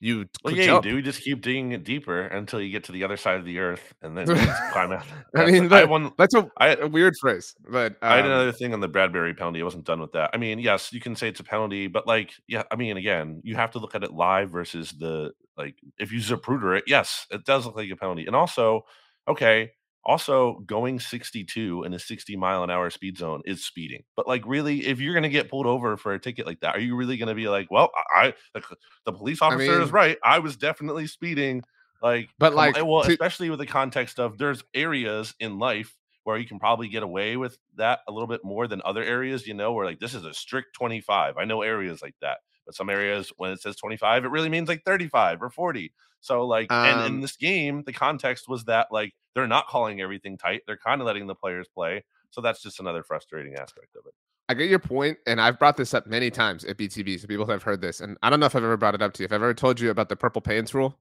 you 0.00 0.26
well, 0.44 0.54
yeah, 0.54 0.66
jump. 0.66 0.84
you 0.84 0.92
do. 0.92 1.02
just 1.02 1.22
keep 1.22 1.40
digging 1.40 1.72
it 1.72 1.82
deeper 1.82 2.22
until 2.22 2.60
you 2.60 2.70
get 2.70 2.84
to 2.84 2.92
the 2.92 3.02
other 3.02 3.16
side 3.16 3.38
of 3.38 3.44
the 3.44 3.58
earth, 3.58 3.94
and 4.02 4.16
then 4.18 4.26
climb 4.72 4.92
out. 4.92 5.04
I 5.34 5.46
mean, 5.46 5.68
that, 5.68 5.82
I 5.82 5.86
one, 5.86 6.12
that's 6.16 6.34
a, 6.34 6.48
I, 6.56 6.74
a 6.76 6.86
weird 6.86 7.14
phrase, 7.20 7.54
but 7.68 7.92
um, 7.92 7.98
I 8.02 8.16
had 8.16 8.24
um 8.24 8.30
another 8.30 8.52
thing 8.52 8.72
on 8.72 8.80
the 8.80 8.88
Bradberry 8.88 9.36
penalty. 9.36 9.60
I 9.60 9.64
wasn't 9.64 9.84
done 9.84 10.00
with 10.00 10.12
that. 10.12 10.30
I 10.32 10.36
mean, 10.36 10.60
yes, 10.60 10.92
you 10.92 11.00
can 11.00 11.16
say 11.16 11.28
it's 11.28 11.40
a 11.40 11.44
penalty, 11.44 11.88
but 11.88 12.06
like, 12.06 12.32
yeah, 12.46 12.62
I 12.70 12.76
mean, 12.76 12.96
again, 12.96 13.40
you 13.42 13.56
have 13.56 13.72
to 13.72 13.78
look 13.78 13.94
at 13.94 14.04
it 14.04 14.12
live 14.12 14.50
versus 14.50 14.92
the 14.92 15.32
like. 15.56 15.76
If 15.98 16.12
you 16.12 16.20
Zapruder 16.20 16.78
it, 16.78 16.84
yes, 16.86 17.26
it 17.30 17.44
does 17.44 17.66
look 17.66 17.76
like 17.76 17.90
a 17.90 17.96
penalty, 17.96 18.26
and 18.26 18.36
also, 18.36 18.84
okay, 19.26 19.72
also, 20.08 20.62
going 20.64 20.98
62 20.98 21.84
in 21.84 21.92
a 21.92 21.98
60 21.98 22.34
mile 22.36 22.64
an 22.64 22.70
hour 22.70 22.88
speed 22.88 23.18
zone 23.18 23.42
is 23.44 23.62
speeding. 23.62 24.04
But 24.16 24.26
like, 24.26 24.42
really, 24.46 24.86
if 24.86 25.00
you're 25.00 25.12
gonna 25.12 25.28
get 25.28 25.50
pulled 25.50 25.66
over 25.66 25.98
for 25.98 26.14
a 26.14 26.18
ticket 26.18 26.46
like 26.46 26.60
that, 26.60 26.74
are 26.74 26.80
you 26.80 26.96
really 26.96 27.18
gonna 27.18 27.34
be 27.34 27.48
like, 27.48 27.70
well, 27.70 27.90
I 28.16 28.32
the, 28.54 28.62
the 29.04 29.12
police 29.12 29.42
officer 29.42 29.70
I 29.70 29.74
mean, 29.74 29.82
is 29.82 29.92
right. 29.92 30.16
I 30.24 30.38
was 30.38 30.56
definitely 30.56 31.06
speeding. 31.08 31.62
Like, 32.02 32.30
but 32.38 32.54
like, 32.54 32.74
well, 32.76 33.02
to- 33.02 33.10
especially 33.10 33.50
with 33.50 33.58
the 33.58 33.66
context 33.66 34.18
of 34.18 34.38
there's 34.38 34.64
areas 34.72 35.34
in 35.40 35.58
life 35.58 35.94
where 36.24 36.38
you 36.38 36.46
can 36.46 36.58
probably 36.58 36.88
get 36.88 37.02
away 37.02 37.36
with 37.36 37.58
that 37.76 38.00
a 38.08 38.12
little 38.12 38.28
bit 38.28 38.40
more 38.42 38.66
than 38.66 38.80
other 38.86 39.02
areas, 39.02 39.46
you 39.46 39.52
know, 39.52 39.74
where 39.74 39.84
like 39.84 40.00
this 40.00 40.14
is 40.14 40.24
a 40.24 40.32
strict 40.32 40.74
25. 40.74 41.36
I 41.36 41.44
know 41.44 41.60
areas 41.60 42.00
like 42.00 42.14
that, 42.22 42.38
but 42.64 42.74
some 42.74 42.88
areas 42.88 43.30
when 43.36 43.50
it 43.50 43.60
says 43.60 43.76
25, 43.76 44.24
it 44.24 44.30
really 44.30 44.48
means 44.48 44.68
like 44.68 44.84
35 44.86 45.42
or 45.42 45.50
40. 45.50 45.92
So 46.20 46.46
like, 46.46 46.70
um, 46.72 46.86
and 46.86 47.00
in 47.00 47.14
um 47.14 47.20
this 47.20 47.36
game, 47.36 47.84
the 47.86 47.92
context 47.92 48.48
was 48.48 48.64
that 48.64 48.88
like 48.90 49.14
they're 49.34 49.46
not 49.46 49.68
calling 49.68 50.00
everything 50.00 50.36
tight. 50.36 50.62
They're 50.66 50.76
kind 50.76 51.00
of 51.00 51.06
letting 51.06 51.26
the 51.26 51.34
players 51.34 51.68
play. 51.72 52.04
So 52.30 52.40
that's 52.40 52.62
just 52.62 52.80
another 52.80 53.02
frustrating 53.02 53.54
aspect 53.54 53.96
of 53.96 54.06
it. 54.06 54.14
I 54.50 54.54
get 54.54 54.70
your 54.70 54.78
point, 54.78 55.18
and 55.26 55.40
I've 55.40 55.58
brought 55.58 55.76
this 55.76 55.92
up 55.92 56.06
many 56.06 56.30
times 56.30 56.64
at 56.64 56.78
BTB, 56.78 57.20
so 57.20 57.26
people 57.26 57.46
have 57.46 57.62
heard 57.62 57.82
this. 57.82 58.00
And 58.00 58.16
I 58.22 58.30
don't 58.30 58.40
know 58.40 58.46
if 58.46 58.56
I've 58.56 58.64
ever 58.64 58.78
brought 58.78 58.94
it 58.94 59.02
up 59.02 59.12
to 59.14 59.22
you. 59.22 59.26
If 59.26 59.32
I've 59.32 59.42
ever 59.42 59.52
told 59.52 59.78
you 59.78 59.90
about 59.90 60.08
the 60.08 60.16
purple 60.16 60.40
pants 60.40 60.72
rule. 60.72 60.98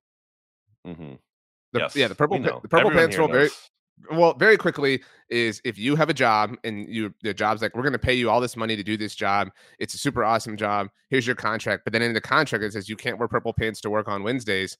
Mm-hmm. 0.85 1.13
The, 1.73 1.79
yes, 1.79 1.95
yeah, 1.95 2.07
the 2.07 2.15
purple 2.15 2.39
pa- 2.39 2.59
the 2.59 2.67
purple 2.67 2.91
Everyone 2.91 2.95
pants 2.95 3.17
rule. 3.17 3.27
Very 3.29 3.49
well, 4.11 4.33
very 4.33 4.57
quickly 4.57 5.01
is 5.29 5.61
if 5.65 5.77
you 5.77 5.95
have 5.95 6.09
a 6.09 6.13
job 6.13 6.55
and 6.63 6.87
you 6.87 7.13
the 7.23 7.33
job's 7.33 7.61
like 7.61 7.75
we're 7.75 7.81
going 7.81 7.93
to 7.93 7.99
pay 7.99 8.13
you 8.13 8.29
all 8.29 8.39
this 8.39 8.55
money 8.55 8.75
to 8.75 8.83
do 8.83 8.95
this 8.97 9.15
job. 9.15 9.49
It's 9.79 9.93
a 9.93 9.97
super 9.97 10.23
awesome 10.23 10.55
job. 10.55 10.89
Here's 11.09 11.25
your 11.25 11.35
contract, 11.35 11.83
but 11.83 11.93
then 11.93 12.01
in 12.01 12.13
the 12.13 12.21
contract 12.21 12.63
it 12.63 12.73
says 12.73 12.89
you 12.89 12.95
can't 12.95 13.17
wear 13.17 13.27
purple 13.27 13.53
pants 13.53 13.81
to 13.81 13.89
work 13.89 14.07
on 14.07 14.23
Wednesdays, 14.23 14.77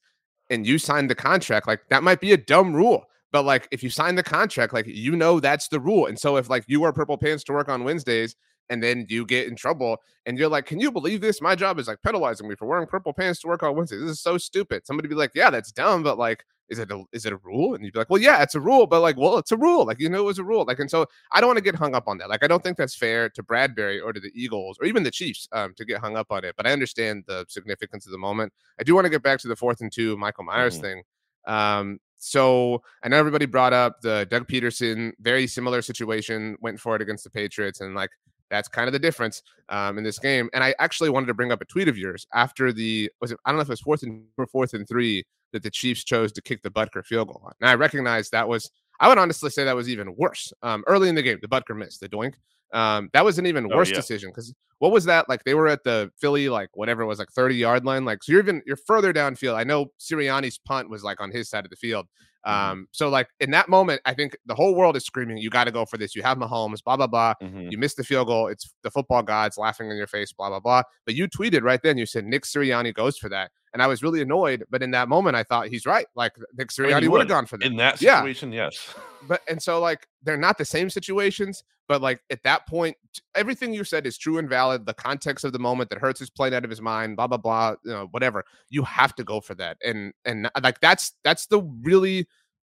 and 0.50 0.66
you 0.66 0.78
signed 0.78 1.10
the 1.10 1.14
contract. 1.14 1.66
Like 1.66 1.80
that 1.90 2.02
might 2.02 2.20
be 2.20 2.32
a 2.32 2.36
dumb 2.36 2.74
rule. 2.74 3.04
But 3.30 3.44
like 3.44 3.68
if 3.70 3.82
you 3.82 3.90
sign 3.90 4.14
the 4.14 4.22
contract, 4.22 4.72
like 4.72 4.86
you 4.86 5.14
know 5.14 5.40
that's 5.40 5.68
the 5.68 5.80
rule. 5.80 6.06
And 6.06 6.18
so 6.18 6.36
if 6.36 6.48
like 6.48 6.64
you 6.66 6.80
wear 6.80 6.92
purple 6.92 7.18
pants 7.18 7.44
to 7.44 7.52
work 7.52 7.68
on 7.68 7.84
Wednesdays 7.84 8.34
and 8.70 8.82
then 8.82 9.06
you 9.08 9.24
get 9.26 9.48
in 9.48 9.56
trouble 9.56 9.98
and 10.26 10.38
you're 10.38 10.48
like, 10.48 10.66
Can 10.66 10.80
you 10.80 10.90
believe 10.90 11.20
this? 11.20 11.42
My 11.42 11.54
job 11.54 11.78
is 11.78 11.88
like 11.88 11.98
penalizing 12.02 12.48
me 12.48 12.54
for 12.54 12.66
wearing 12.66 12.86
purple 12.86 13.12
pants 13.12 13.40
to 13.40 13.48
work 13.48 13.62
on 13.62 13.76
Wednesdays. 13.76 14.00
This 14.00 14.10
is 14.12 14.20
so 14.20 14.38
stupid. 14.38 14.86
Somebody 14.86 15.08
be 15.08 15.14
like, 15.14 15.32
Yeah, 15.34 15.50
that's 15.50 15.72
dumb, 15.72 16.02
but 16.02 16.18
like 16.18 16.44
is 16.68 16.78
it 16.78 16.90
a 16.90 17.02
is 17.12 17.26
it 17.26 17.32
a 17.32 17.36
rule? 17.38 17.74
And 17.74 17.84
you'd 17.84 17.92
be 17.92 17.98
like, 17.98 18.10
well, 18.10 18.20
yeah, 18.20 18.42
it's 18.42 18.54
a 18.54 18.60
rule, 18.60 18.86
but 18.86 19.00
like, 19.00 19.16
well, 19.16 19.38
it's 19.38 19.52
a 19.52 19.56
rule. 19.56 19.86
Like, 19.86 20.00
you 20.00 20.08
know, 20.08 20.20
it 20.20 20.24
was 20.24 20.38
a 20.38 20.44
rule. 20.44 20.64
Like, 20.66 20.78
and 20.78 20.90
so 20.90 21.06
I 21.32 21.40
don't 21.40 21.48
want 21.48 21.58
to 21.58 21.64
get 21.64 21.74
hung 21.74 21.94
up 21.94 22.08
on 22.08 22.18
that. 22.18 22.28
Like, 22.28 22.42
I 22.42 22.46
don't 22.46 22.62
think 22.62 22.76
that's 22.76 22.94
fair 22.94 23.28
to 23.30 23.42
Bradberry 23.42 24.02
or 24.02 24.12
to 24.12 24.20
the 24.20 24.32
Eagles 24.34 24.78
or 24.80 24.86
even 24.86 25.02
the 25.02 25.10
Chiefs 25.10 25.48
um, 25.52 25.74
to 25.76 25.84
get 25.84 26.00
hung 26.00 26.16
up 26.16 26.28
on 26.30 26.44
it. 26.44 26.54
But 26.56 26.66
I 26.66 26.72
understand 26.72 27.24
the 27.26 27.46
significance 27.48 28.06
of 28.06 28.12
the 28.12 28.18
moment. 28.18 28.52
I 28.78 28.82
do 28.82 28.94
want 28.94 29.04
to 29.06 29.10
get 29.10 29.22
back 29.22 29.38
to 29.40 29.48
the 29.48 29.56
fourth 29.56 29.80
and 29.80 29.92
two 29.92 30.16
Michael 30.16 30.44
Myers 30.44 30.74
mm-hmm. 30.74 30.82
thing. 30.82 31.02
Um, 31.46 31.98
so 32.18 32.82
I 33.02 33.08
know 33.08 33.16
everybody 33.16 33.46
brought 33.46 33.72
up 33.72 34.00
the 34.02 34.26
Doug 34.30 34.48
Pederson, 34.48 35.12
very 35.20 35.46
similar 35.46 35.82
situation, 35.82 36.56
went 36.60 36.80
for 36.80 36.96
it 36.96 37.02
against 37.02 37.24
the 37.24 37.30
Patriots, 37.30 37.80
and 37.80 37.94
like 37.94 38.10
that's 38.50 38.68
kind 38.68 38.88
of 38.88 38.92
the 38.92 38.98
difference 38.98 39.42
um, 39.68 39.98
in 39.98 40.04
this 40.04 40.18
game. 40.18 40.48
And 40.52 40.64
I 40.64 40.74
actually 40.78 41.10
wanted 41.10 41.26
to 41.26 41.34
bring 41.34 41.52
up 41.52 41.60
a 41.60 41.64
tweet 41.64 41.88
of 41.88 41.96
yours 41.96 42.26
after 42.34 42.72
the 42.72 43.10
was 43.20 43.32
it 43.32 43.38
I 43.44 43.50
don't 43.50 43.58
know 43.58 43.62
if 43.62 43.68
it 43.68 43.72
was 43.72 43.80
fourth 43.80 44.02
and 44.02 44.24
or 44.36 44.46
fourth 44.46 44.74
and 44.74 44.88
three 44.88 45.24
that 45.52 45.62
the 45.62 45.70
Chiefs 45.70 46.04
chose 46.04 46.32
to 46.32 46.42
kick 46.42 46.62
the 46.62 46.70
Butker 46.70 47.04
field 47.04 47.28
goal 47.28 47.42
on. 47.44 47.52
Now 47.60 47.70
I 47.70 47.74
recognize 47.74 48.30
that 48.30 48.48
was 48.48 48.70
I 49.00 49.08
would 49.08 49.18
honestly 49.18 49.50
say 49.50 49.64
that 49.64 49.76
was 49.76 49.88
even 49.88 50.14
worse. 50.16 50.52
Um, 50.62 50.82
early 50.86 51.08
in 51.08 51.14
the 51.14 51.22
game, 51.22 51.38
the 51.40 51.48
Butker 51.48 51.76
missed 51.76 52.00
the 52.00 52.08
doink. 52.08 52.34
Um, 52.72 53.08
that 53.12 53.24
was 53.24 53.38
an 53.38 53.46
even 53.46 53.70
oh, 53.72 53.76
worse 53.76 53.88
oh, 53.88 53.92
yeah. 53.92 53.96
decision 53.96 54.30
because 54.30 54.52
what 54.78 54.92
was 54.92 55.04
that 55.06 55.28
like? 55.28 55.44
They 55.44 55.54
were 55.54 55.68
at 55.68 55.84
the 55.84 56.10
Philly 56.20 56.48
like 56.48 56.68
whatever 56.74 57.02
it 57.02 57.06
was 57.06 57.18
like 57.18 57.30
thirty 57.30 57.56
yard 57.56 57.84
line. 57.84 58.04
Like 58.04 58.22
so, 58.22 58.32
you're 58.32 58.42
even 58.42 58.62
you're 58.66 58.76
further 58.76 59.12
downfield. 59.12 59.54
I 59.54 59.64
know 59.64 59.86
Sirianni's 59.98 60.58
punt 60.58 60.90
was 60.90 61.02
like 61.02 61.20
on 61.20 61.30
his 61.30 61.48
side 61.48 61.64
of 61.64 61.70
the 61.70 61.76
field. 61.76 62.06
Mm-hmm. 62.48 62.70
Um, 62.70 62.88
so 62.92 63.08
like 63.08 63.28
in 63.40 63.50
that 63.50 63.68
moment, 63.68 64.00
I 64.04 64.14
think 64.14 64.36
the 64.46 64.54
whole 64.54 64.74
world 64.74 64.96
is 64.96 65.04
screaming, 65.04 65.36
"You 65.36 65.50
got 65.50 65.64
to 65.64 65.70
go 65.70 65.84
for 65.84 65.98
this! 65.98 66.16
You 66.16 66.22
have 66.22 66.38
Mahomes, 66.38 66.82
blah 66.82 66.96
blah 66.96 67.06
blah. 67.06 67.34
Mm-hmm. 67.42 67.68
You 67.70 67.78
missed 67.78 67.96
the 67.96 68.04
field 68.04 68.28
goal. 68.28 68.48
It's 68.48 68.72
the 68.82 68.90
football 68.90 69.22
gods 69.22 69.58
laughing 69.58 69.90
in 69.90 69.96
your 69.96 70.06
face, 70.06 70.32
blah 70.32 70.48
blah 70.48 70.60
blah." 70.60 70.82
But 71.04 71.14
you 71.14 71.28
tweeted 71.28 71.62
right 71.62 71.80
then. 71.82 71.98
You 71.98 72.06
said 72.06 72.24
Nick 72.24 72.44
Sirianni 72.44 72.94
goes 72.94 73.18
for 73.18 73.28
that, 73.28 73.50
and 73.74 73.82
I 73.82 73.86
was 73.86 74.02
really 74.02 74.22
annoyed. 74.22 74.64
But 74.70 74.82
in 74.82 74.90
that 74.92 75.08
moment, 75.08 75.36
I 75.36 75.42
thought 75.42 75.68
he's 75.68 75.84
right. 75.84 76.06
Like 76.14 76.32
Nick 76.56 76.68
Sirianni 76.68 76.94
I 76.94 77.00
mean, 77.00 77.10
would 77.10 77.20
have 77.20 77.28
gone 77.28 77.46
for 77.46 77.58
that 77.58 77.66
in 77.66 77.76
that 77.76 77.98
situation. 77.98 78.52
Yeah. 78.52 78.64
Yes, 78.64 78.94
but 79.26 79.40
and 79.48 79.62
so 79.62 79.80
like 79.80 80.06
they're 80.22 80.36
not 80.36 80.58
the 80.58 80.64
same 80.64 80.90
situations, 80.90 81.64
but 81.88 82.02
like 82.02 82.20
at 82.30 82.42
that 82.44 82.66
point, 82.66 82.96
everything 83.34 83.72
you 83.72 83.84
said 83.84 84.06
is 84.06 84.18
true 84.18 84.38
and 84.38 84.48
valid. 84.48 84.86
The 84.86 84.94
context 84.94 85.44
of 85.44 85.52
the 85.52 85.58
moment 85.58 85.90
that 85.90 85.98
Hurts 85.98 86.20
is 86.20 86.30
playing 86.30 86.54
out 86.54 86.64
of 86.64 86.70
his 86.70 86.80
mind, 86.80 87.16
blah 87.16 87.26
blah 87.26 87.38
blah, 87.38 87.74
you 87.84 87.92
know, 87.92 88.08
whatever. 88.10 88.44
You 88.70 88.82
have 88.84 89.14
to 89.16 89.24
go 89.24 89.40
for 89.40 89.54
that, 89.56 89.78
and 89.84 90.12
and 90.24 90.46
uh, 90.46 90.60
like 90.62 90.80
that's 90.80 91.12
that's 91.24 91.46
the 91.46 91.62
really 91.82 92.26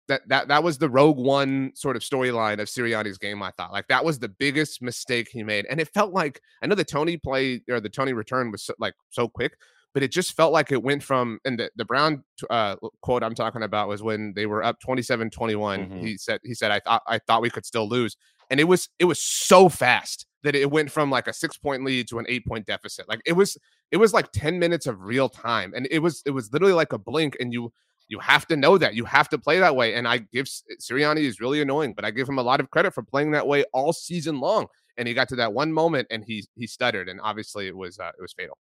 that 0.09 0.27
that 0.27 0.49
that 0.49 0.63
was 0.63 0.77
the 0.77 0.89
Rogue 0.89 1.17
One 1.17 1.71
sort 1.75 1.95
of 1.95 2.01
storyline 2.01 2.59
of 2.59 2.67
Sirianni's 2.67 3.17
game. 3.17 3.41
I 3.41 3.51
thought 3.51 3.71
like 3.71 3.87
that 3.87 4.03
was 4.03 4.19
the 4.19 4.29
biggest 4.29 4.81
mistake 4.81 5.29
he 5.31 5.43
made, 5.43 5.65
and 5.69 5.79
it 5.79 5.87
felt 5.93 6.13
like 6.13 6.41
I 6.61 6.67
know 6.67 6.75
the 6.75 6.83
Toney 6.83 7.17
play 7.17 7.61
or 7.69 7.79
the 7.79 7.89
Toney 7.89 8.13
return 8.13 8.51
was 8.51 8.63
so, 8.63 8.73
like 8.79 8.95
so 9.09 9.29
quick, 9.29 9.53
but 9.93 10.03
it 10.03 10.11
just 10.11 10.35
felt 10.35 10.53
like 10.53 10.71
it 10.71 10.83
went 10.83 11.03
from 11.03 11.39
and 11.45 11.59
the, 11.59 11.71
the 11.75 11.85
Brown 11.85 12.23
uh, 12.49 12.75
quote 13.01 13.23
I'm 13.23 13.35
talking 13.35 13.63
about 13.63 13.87
was 13.87 14.03
when 14.03 14.33
they 14.35 14.45
were 14.45 14.63
up 14.63 14.77
27-21. 14.87 15.31
Mm-hmm. 15.31 15.99
He 15.99 16.17
said 16.17 16.39
he 16.43 16.53
said 16.53 16.71
I 16.71 16.79
thought 16.79 17.03
I 17.07 17.19
thought 17.19 17.41
we 17.41 17.49
could 17.49 17.65
still 17.65 17.87
lose, 17.87 18.15
and 18.49 18.59
it 18.59 18.65
was 18.65 18.89
it 18.99 19.05
was 19.05 19.19
so 19.21 19.69
fast 19.69 20.25
that 20.43 20.55
it 20.55 20.71
went 20.71 20.91
from 20.91 21.09
like 21.09 21.27
a 21.27 21.33
six 21.33 21.57
point 21.57 21.83
lead 21.83 22.07
to 22.09 22.19
an 22.19 22.25
eight 22.29 22.45
point 22.45 22.65
deficit. 22.65 23.07
Like 23.09 23.21
it 23.25 23.33
was 23.33 23.57
it 23.91 23.97
was 23.97 24.13
like 24.13 24.31
10 24.31 24.59
minutes 24.59 24.85
of 24.85 25.01
real 25.01 25.29
time, 25.29 25.73
and 25.75 25.87
it 25.91 25.99
was 25.99 26.21
it 26.25 26.31
was 26.31 26.51
literally 26.53 26.73
like 26.73 26.93
a 26.93 26.97
blink, 26.97 27.35
and 27.39 27.53
you 27.53 27.71
you 28.07 28.19
have 28.19 28.47
to 28.47 28.57
know 28.57 28.77
that. 28.77 28.95
You 28.95 29.05
have 29.05 29.29
to 29.29 29.37
play 29.37 29.59
that 29.59 29.75
way. 29.75 29.93
And 29.93 30.07
I 30.07 30.17
give 30.17 30.47
Sirianni 30.81 31.21
is 31.21 31.39
really 31.39 31.61
annoying, 31.61 31.93
but 31.93 32.05
I 32.05 32.11
give 32.11 32.27
him 32.27 32.39
a 32.39 32.43
lot 32.43 32.59
of 32.59 32.69
credit 32.71 32.93
for 32.93 33.03
playing 33.03 33.31
that 33.31 33.47
way 33.47 33.63
all 33.71 33.93
season 33.93 34.39
long. 34.39 34.67
and 34.97 35.07
he 35.07 35.13
got 35.13 35.29
to 35.29 35.35
that 35.37 35.53
one 35.53 35.71
moment 35.71 36.07
and 36.09 36.23
he 36.25 36.45
he 36.55 36.67
stuttered, 36.67 37.07
and 37.09 37.19
obviously 37.21 37.67
it 37.67 37.75
was 37.75 37.99
uh, 37.99 38.11
it 38.17 38.21
was 38.21 38.33
fatal. 38.33 38.57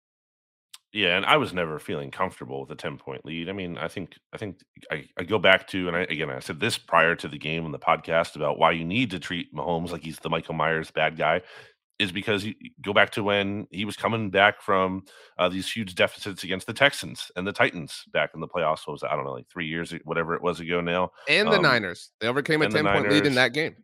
Yeah, 0.93 1.17
and 1.17 1.25
I 1.25 1.39
was 1.39 1.55
never 1.55 1.79
feeling 1.79 2.11
comfortable 2.11 2.61
with 2.61 2.71
a 2.71 2.75
10 2.75 2.99
point 2.99 3.25
lead. 3.25 3.49
I 3.49 3.53
mean, 3.53 3.79
I 3.79 3.89
think 3.89 4.19
I 4.33 4.37
think 4.37 4.59
I, 4.91 5.09
I 5.17 5.25
go 5.25 5.39
back 5.39 5.67
to 5.69 5.89
and 5.89 5.97
I 5.97 6.01
again 6.03 6.29
I 6.29 6.39
said 6.41 6.61
this 6.61 6.77
prior 6.77 7.15
to 7.17 7.29
the 7.29 7.39
game 7.39 7.65
on 7.65 7.73
the 7.73 7.79
podcast 7.79 8.37
about 8.37 8.59
why 8.59 8.73
you 8.73 8.85
need 8.85 9.11
to 9.13 9.19
treat 9.19 9.55
Mahomes 9.55 9.91
like 9.91 10.03
he's 10.03 10.19
the 10.19 10.29
Michael 10.29 10.55
Myers 10.55 10.91
bad 10.91 11.17
guy 11.17 11.41
is 11.99 12.13
because 12.13 12.45
you 12.45 12.55
go 12.83 12.93
back 12.93 13.11
to 13.11 13.23
when 13.23 13.67
he 13.71 13.85
was 13.85 13.97
coming 13.97 14.29
back 14.29 14.61
from 14.61 15.05
uh, 15.39 15.49
these 15.49 15.71
huge 15.71 15.95
deficits 15.95 16.43
against 16.43 16.67
the 16.67 16.73
Texans 16.73 17.31
and 17.37 17.47
the 17.47 17.53
Titans 17.53 18.05
back 18.13 18.31
in 18.35 18.41
the 18.41 18.49
playoffs. 18.49 18.87
What 18.87 18.95
was? 18.95 19.05
I 19.05 19.15
don't 19.15 19.25
know, 19.25 19.33
like 19.33 19.49
three 19.49 19.67
years, 19.67 19.95
whatever 20.05 20.35
it 20.35 20.43
was 20.43 20.61
ago 20.61 20.81
now. 20.81 21.13
And 21.29 21.49
the 21.49 21.57
um, 21.57 21.63
Niners, 21.63 22.11
they 22.21 22.27
overcame 22.27 22.61
a 22.61 22.69
ten 22.69 22.85
point 22.85 23.09
lead 23.09 23.25
in 23.25 23.35
that 23.37 23.53
game. 23.53 23.77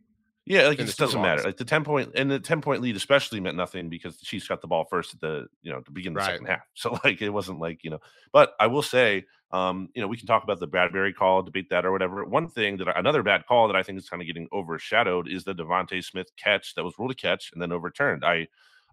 Yeah, 0.48 0.68
like 0.68 0.78
it 0.78 0.86
just 0.86 0.98
doesn't 0.98 1.20
matter. 1.20 1.42
Like 1.42 1.58
the 1.58 1.64
ten 1.64 1.84
point 1.84 2.12
and 2.14 2.30
the 2.30 2.40
ten 2.40 2.62
point 2.62 2.80
lead 2.80 2.96
especially 2.96 3.38
meant 3.38 3.56
nothing 3.56 3.90
because 3.90 4.16
the 4.16 4.24
Chiefs 4.24 4.48
got 4.48 4.62
the 4.62 4.66
ball 4.66 4.86
first 4.86 5.12
at 5.12 5.20
the 5.20 5.46
you 5.62 5.70
know 5.70 5.80
to 5.82 5.90
begin 5.90 6.14
the 6.14 6.18
right. 6.18 6.26
second 6.26 6.46
half. 6.46 6.62
So 6.74 6.98
like 7.04 7.20
it 7.20 7.28
wasn't 7.28 7.60
like 7.60 7.84
you 7.84 7.90
know. 7.90 8.00
But 8.32 8.54
I 8.58 8.66
will 8.66 8.82
say, 8.82 9.24
um, 9.50 9.90
you 9.94 10.00
know, 10.00 10.08
we 10.08 10.16
can 10.16 10.26
talk 10.26 10.44
about 10.44 10.58
the 10.58 10.66
Bradberry 10.66 11.14
call, 11.14 11.42
debate 11.42 11.68
that 11.68 11.84
or 11.84 11.92
whatever. 11.92 12.24
One 12.24 12.48
thing 12.48 12.78
that 12.78 12.98
another 12.98 13.22
bad 13.22 13.46
call 13.46 13.66
that 13.66 13.76
I 13.76 13.82
think 13.82 13.98
is 13.98 14.08
kind 14.08 14.22
of 14.22 14.26
getting 14.26 14.48
overshadowed 14.50 15.28
is 15.28 15.44
the 15.44 15.54
DeVonta 15.54 16.02
Smith 16.02 16.30
catch 16.36 16.74
that 16.74 16.84
was 16.84 16.98
ruled 16.98 17.10
a 17.10 17.14
catch 17.14 17.50
and 17.52 17.60
then 17.60 17.70
overturned. 17.70 18.24
I 18.24 18.48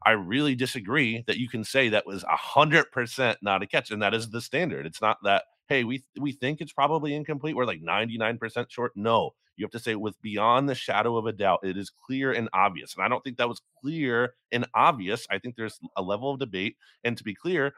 I 0.05 0.11
really 0.11 0.55
disagree 0.55 1.23
that 1.25 1.37
you 1.37 1.47
can 1.47 1.63
say 1.63 1.89
that 1.89 2.05
was 2.05 2.23
a 2.23 2.35
hundred 2.35 2.91
percent 2.91 3.37
not 3.41 3.63
a 3.63 3.67
catch, 3.67 3.91
and 3.91 4.01
that 4.01 4.13
is 4.13 4.29
the 4.29 4.41
standard. 4.41 4.85
It's 4.85 5.01
not 5.01 5.19
that 5.23 5.43
hey 5.69 5.85
we 5.85 6.03
we 6.19 6.33
think 6.33 6.59
it's 6.59 6.73
probably 6.73 7.15
incomplete. 7.15 7.55
We're 7.55 7.65
like 7.65 7.81
ninety 7.81 8.17
nine 8.17 8.37
percent 8.37 8.69
short. 8.69 8.91
No, 8.95 9.35
you 9.57 9.65
have 9.65 9.71
to 9.71 9.79
say 9.79 9.95
with 9.95 10.21
beyond 10.21 10.67
the 10.67 10.75
shadow 10.75 11.17
of 11.17 11.25
a 11.25 11.31
doubt. 11.31 11.59
It 11.63 11.77
is 11.77 11.89
clear 11.89 12.31
and 12.31 12.49
obvious. 12.53 12.95
And 12.95 13.03
I 13.03 13.07
don't 13.07 13.23
think 13.23 13.37
that 13.37 13.49
was 13.49 13.61
clear 13.81 14.33
and 14.51 14.67
obvious. 14.73 15.27
I 15.29 15.39
think 15.39 15.55
there's 15.55 15.79
a 15.95 16.01
level 16.01 16.31
of 16.31 16.39
debate. 16.39 16.77
And 17.03 17.17
to 17.17 17.23
be 17.23 17.33
clear, 17.33 17.73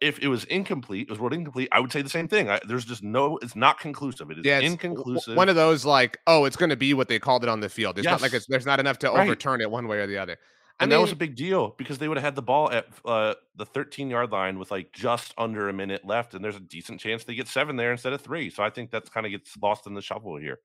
if 0.00 0.20
it 0.20 0.28
was 0.28 0.44
incomplete, 0.44 1.08
it 1.08 1.10
was 1.10 1.18
ruled 1.18 1.32
incomplete, 1.32 1.68
I 1.72 1.80
would 1.80 1.90
say 1.90 2.02
the 2.02 2.08
same 2.08 2.28
thing. 2.28 2.48
I, 2.48 2.60
there's 2.66 2.84
just 2.84 3.02
no, 3.02 3.38
it's 3.38 3.56
not 3.56 3.80
conclusive. 3.80 4.30
It 4.30 4.38
is 4.38 4.44
yeah, 4.44 4.60
inconclusive. 4.60 5.36
One 5.36 5.48
of 5.48 5.56
those 5.56 5.84
like, 5.84 6.18
oh, 6.26 6.44
it's 6.44 6.56
going 6.56 6.70
to 6.70 6.76
be 6.76 6.94
what 6.94 7.08
they 7.08 7.18
called 7.18 7.42
it 7.42 7.48
on 7.48 7.60
the 7.60 7.68
field. 7.68 7.98
It's 7.98 8.04
yes. 8.04 8.12
not 8.12 8.22
like 8.22 8.32
it's, 8.32 8.46
there's 8.46 8.66
not 8.66 8.80
enough 8.80 8.98
to 9.00 9.10
right. 9.10 9.26
overturn 9.26 9.60
it 9.60 9.70
one 9.70 9.88
way 9.88 9.98
or 9.98 10.06
the 10.06 10.18
other. 10.18 10.38
I 10.80 10.84
and 10.84 10.90
mean, 10.90 10.98
that 10.98 11.02
was 11.02 11.10
a 11.10 11.16
big 11.16 11.34
deal 11.34 11.74
because 11.76 11.98
they 11.98 12.06
would 12.06 12.18
have 12.18 12.24
had 12.24 12.36
the 12.36 12.42
ball 12.42 12.70
at 12.70 12.86
uh, 13.04 13.34
the 13.56 13.66
13 13.66 14.10
yard 14.10 14.30
line 14.30 14.60
with 14.60 14.70
like 14.70 14.92
just 14.92 15.34
under 15.36 15.68
a 15.68 15.72
minute 15.72 16.04
left, 16.04 16.34
and 16.34 16.44
there's 16.44 16.54
a 16.54 16.60
decent 16.60 17.00
chance 17.00 17.24
they 17.24 17.34
get 17.34 17.48
seven 17.48 17.74
there 17.74 17.90
instead 17.90 18.12
of 18.12 18.20
three. 18.20 18.48
So 18.48 18.62
I 18.62 18.70
think 18.70 18.92
that's 18.92 19.08
kind 19.08 19.26
of 19.26 19.32
gets 19.32 19.56
lost 19.60 19.88
in 19.88 19.94
the 19.94 20.02
shuffle 20.02 20.36
here. 20.36 20.60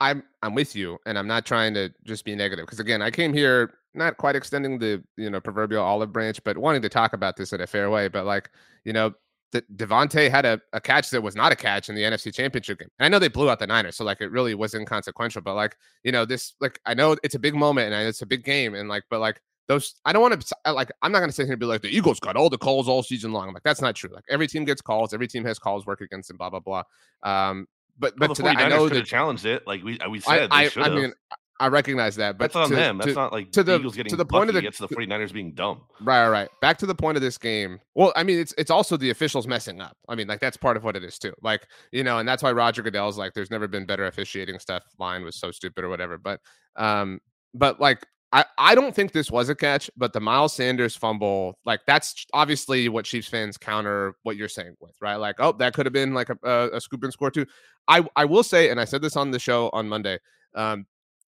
I'm 0.00 0.22
I'm 0.42 0.54
with 0.54 0.74
you, 0.74 0.98
and 1.06 1.18
I'm 1.18 1.26
not 1.26 1.46
trying 1.46 1.74
to 1.74 1.92
just 2.04 2.24
be 2.24 2.34
negative 2.34 2.66
because 2.66 2.80
again, 2.80 3.02
I 3.02 3.10
came 3.10 3.32
here 3.32 3.78
not 3.94 4.16
quite 4.16 4.36
extending 4.36 4.78
the 4.78 5.02
you 5.16 5.30
know 5.30 5.40
proverbial 5.40 5.82
olive 5.82 6.12
branch, 6.12 6.42
but 6.44 6.58
wanting 6.58 6.82
to 6.82 6.88
talk 6.88 7.12
about 7.12 7.36
this 7.36 7.52
in 7.52 7.60
a 7.60 7.66
fair 7.66 7.90
way. 7.90 8.08
But 8.08 8.26
like 8.26 8.50
you 8.84 8.92
know, 8.92 9.12
De- 9.52 9.62
DeVonta 9.76 10.28
had 10.28 10.44
a, 10.44 10.60
a 10.72 10.80
catch 10.80 11.10
that 11.10 11.22
was 11.22 11.36
not 11.36 11.52
a 11.52 11.56
catch 11.56 11.88
in 11.88 11.94
the 11.94 12.02
NFC 12.02 12.34
Championship 12.34 12.80
game. 12.80 12.88
And 12.98 13.06
I 13.06 13.08
know 13.08 13.18
they 13.18 13.28
blew 13.28 13.48
out 13.50 13.60
the 13.60 13.66
Niners, 13.66 13.96
so 13.96 14.04
like 14.04 14.20
it 14.20 14.30
really 14.30 14.54
was 14.54 14.74
inconsequential. 14.74 15.42
But 15.42 15.54
like 15.54 15.76
you 16.02 16.12
know, 16.12 16.24
this 16.24 16.54
like 16.60 16.80
I 16.86 16.94
know 16.94 17.16
it's 17.22 17.36
a 17.36 17.38
big 17.38 17.54
moment 17.54 17.92
and 17.92 18.08
it's 18.08 18.22
a 18.22 18.26
big 18.26 18.44
game, 18.44 18.74
and 18.74 18.88
like 18.88 19.04
but 19.10 19.20
like 19.20 19.40
those 19.68 19.94
I 20.04 20.12
don't 20.12 20.22
want 20.22 20.40
to 20.40 20.72
like 20.72 20.90
I'm 21.02 21.12
not 21.12 21.20
going 21.20 21.30
to 21.30 21.34
sit 21.34 21.44
here 21.44 21.52
and 21.52 21.60
be 21.60 21.66
like 21.66 21.82
the 21.82 21.96
Eagles 21.96 22.20
got 22.20 22.36
all 22.36 22.50
the 22.50 22.58
calls 22.58 22.88
all 22.88 23.02
season 23.02 23.32
long. 23.32 23.48
I'm 23.48 23.54
like 23.54 23.62
that's 23.62 23.80
not 23.80 23.94
true. 23.94 24.10
Like 24.12 24.24
every 24.28 24.46
team 24.46 24.64
gets 24.64 24.82
calls, 24.82 25.14
every 25.14 25.28
team 25.28 25.44
has 25.44 25.58
calls 25.58 25.86
work 25.86 26.00
against 26.00 26.28
them, 26.28 26.36
blah 26.36 26.50
blah 26.50 26.60
blah. 26.60 26.82
Um, 27.22 27.66
but 27.98 28.14
but 28.16 28.28
well, 28.28 28.34
to 28.36 28.42
that, 28.42 28.56
I 28.58 28.68
know 28.68 28.88
that 28.88 29.06
challenged 29.06 29.46
it. 29.46 29.66
Like 29.66 29.82
we 29.82 29.98
we 30.10 30.20
said, 30.20 30.48
I, 30.50 30.64
I, 30.64 30.70
I 30.76 30.88
mean, 30.88 31.12
I 31.60 31.68
recognize 31.68 32.16
that, 32.16 32.36
but 32.36 32.52
that's 32.52 32.56
on 32.56 32.68
to, 32.70 32.74
them. 32.74 32.98
That's 32.98 33.10
to, 33.10 33.14
not 33.14 33.32
like 33.32 33.52
to 33.52 33.62
the 33.62 33.76
Eagles 33.76 33.94
getting 33.94 34.10
to 34.10 34.16
the 34.16 34.26
point 34.26 34.50
of 34.50 34.54
the 34.54 34.66
it's 34.66 34.78
the 34.78 34.88
49ers 34.88 35.32
being 35.32 35.52
dumb. 35.52 35.82
Right, 36.00 36.28
right. 36.28 36.48
Back 36.60 36.78
to 36.78 36.86
the 36.86 36.94
point 36.94 37.16
of 37.16 37.22
this 37.22 37.38
game. 37.38 37.80
Well, 37.94 38.12
I 38.16 38.24
mean, 38.24 38.40
it's 38.40 38.52
it's 38.58 38.70
also 38.70 38.96
the 38.96 39.10
officials 39.10 39.46
messing 39.46 39.80
up. 39.80 39.96
I 40.08 40.16
mean, 40.16 40.26
like 40.26 40.40
that's 40.40 40.56
part 40.56 40.76
of 40.76 40.82
what 40.82 40.96
it 40.96 41.04
is 41.04 41.18
too. 41.18 41.32
Like 41.42 41.66
you 41.92 42.02
know, 42.02 42.18
and 42.18 42.28
that's 42.28 42.42
why 42.42 42.50
Roger 42.50 42.82
Goodell's 42.82 43.16
like, 43.16 43.34
there's 43.34 43.50
never 43.50 43.68
been 43.68 43.86
better 43.86 44.06
officiating 44.06 44.58
stuff. 44.58 44.82
Line 44.98 45.22
was 45.22 45.36
so 45.36 45.52
stupid 45.52 45.84
or 45.84 45.88
whatever. 45.88 46.18
But 46.18 46.40
um, 46.74 47.20
but 47.54 47.80
like 47.80 48.04
I, 48.34 48.44
I 48.58 48.74
don't 48.74 48.92
think 48.92 49.12
this 49.12 49.30
was 49.30 49.48
a 49.48 49.54
catch, 49.54 49.88
but 49.96 50.12
the 50.12 50.18
Miles 50.18 50.52
Sanders 50.52 50.96
fumble, 50.96 51.56
like 51.64 51.82
that's 51.86 52.26
obviously 52.32 52.88
what 52.88 53.04
Chiefs 53.04 53.28
fans 53.28 53.56
counter 53.56 54.16
what 54.24 54.36
you're 54.36 54.48
saying 54.48 54.74
with, 54.80 54.96
right? 55.00 55.14
Like, 55.14 55.36
oh, 55.38 55.52
that 55.52 55.72
could 55.72 55.86
have 55.86 55.92
been 55.92 56.14
like 56.14 56.30
a, 56.30 56.38
a, 56.42 56.76
a 56.76 56.80
scoop 56.80 57.04
and 57.04 57.12
score 57.12 57.30
too. 57.30 57.46
I, 57.86 58.04
I 58.16 58.24
will 58.24 58.42
say, 58.42 58.70
and 58.70 58.80
I 58.80 58.86
said 58.86 59.02
this 59.02 59.14
on 59.14 59.30
the 59.30 59.38
show 59.38 59.70
on 59.72 59.88
Monday, 59.88 60.18
um, 60.56 60.84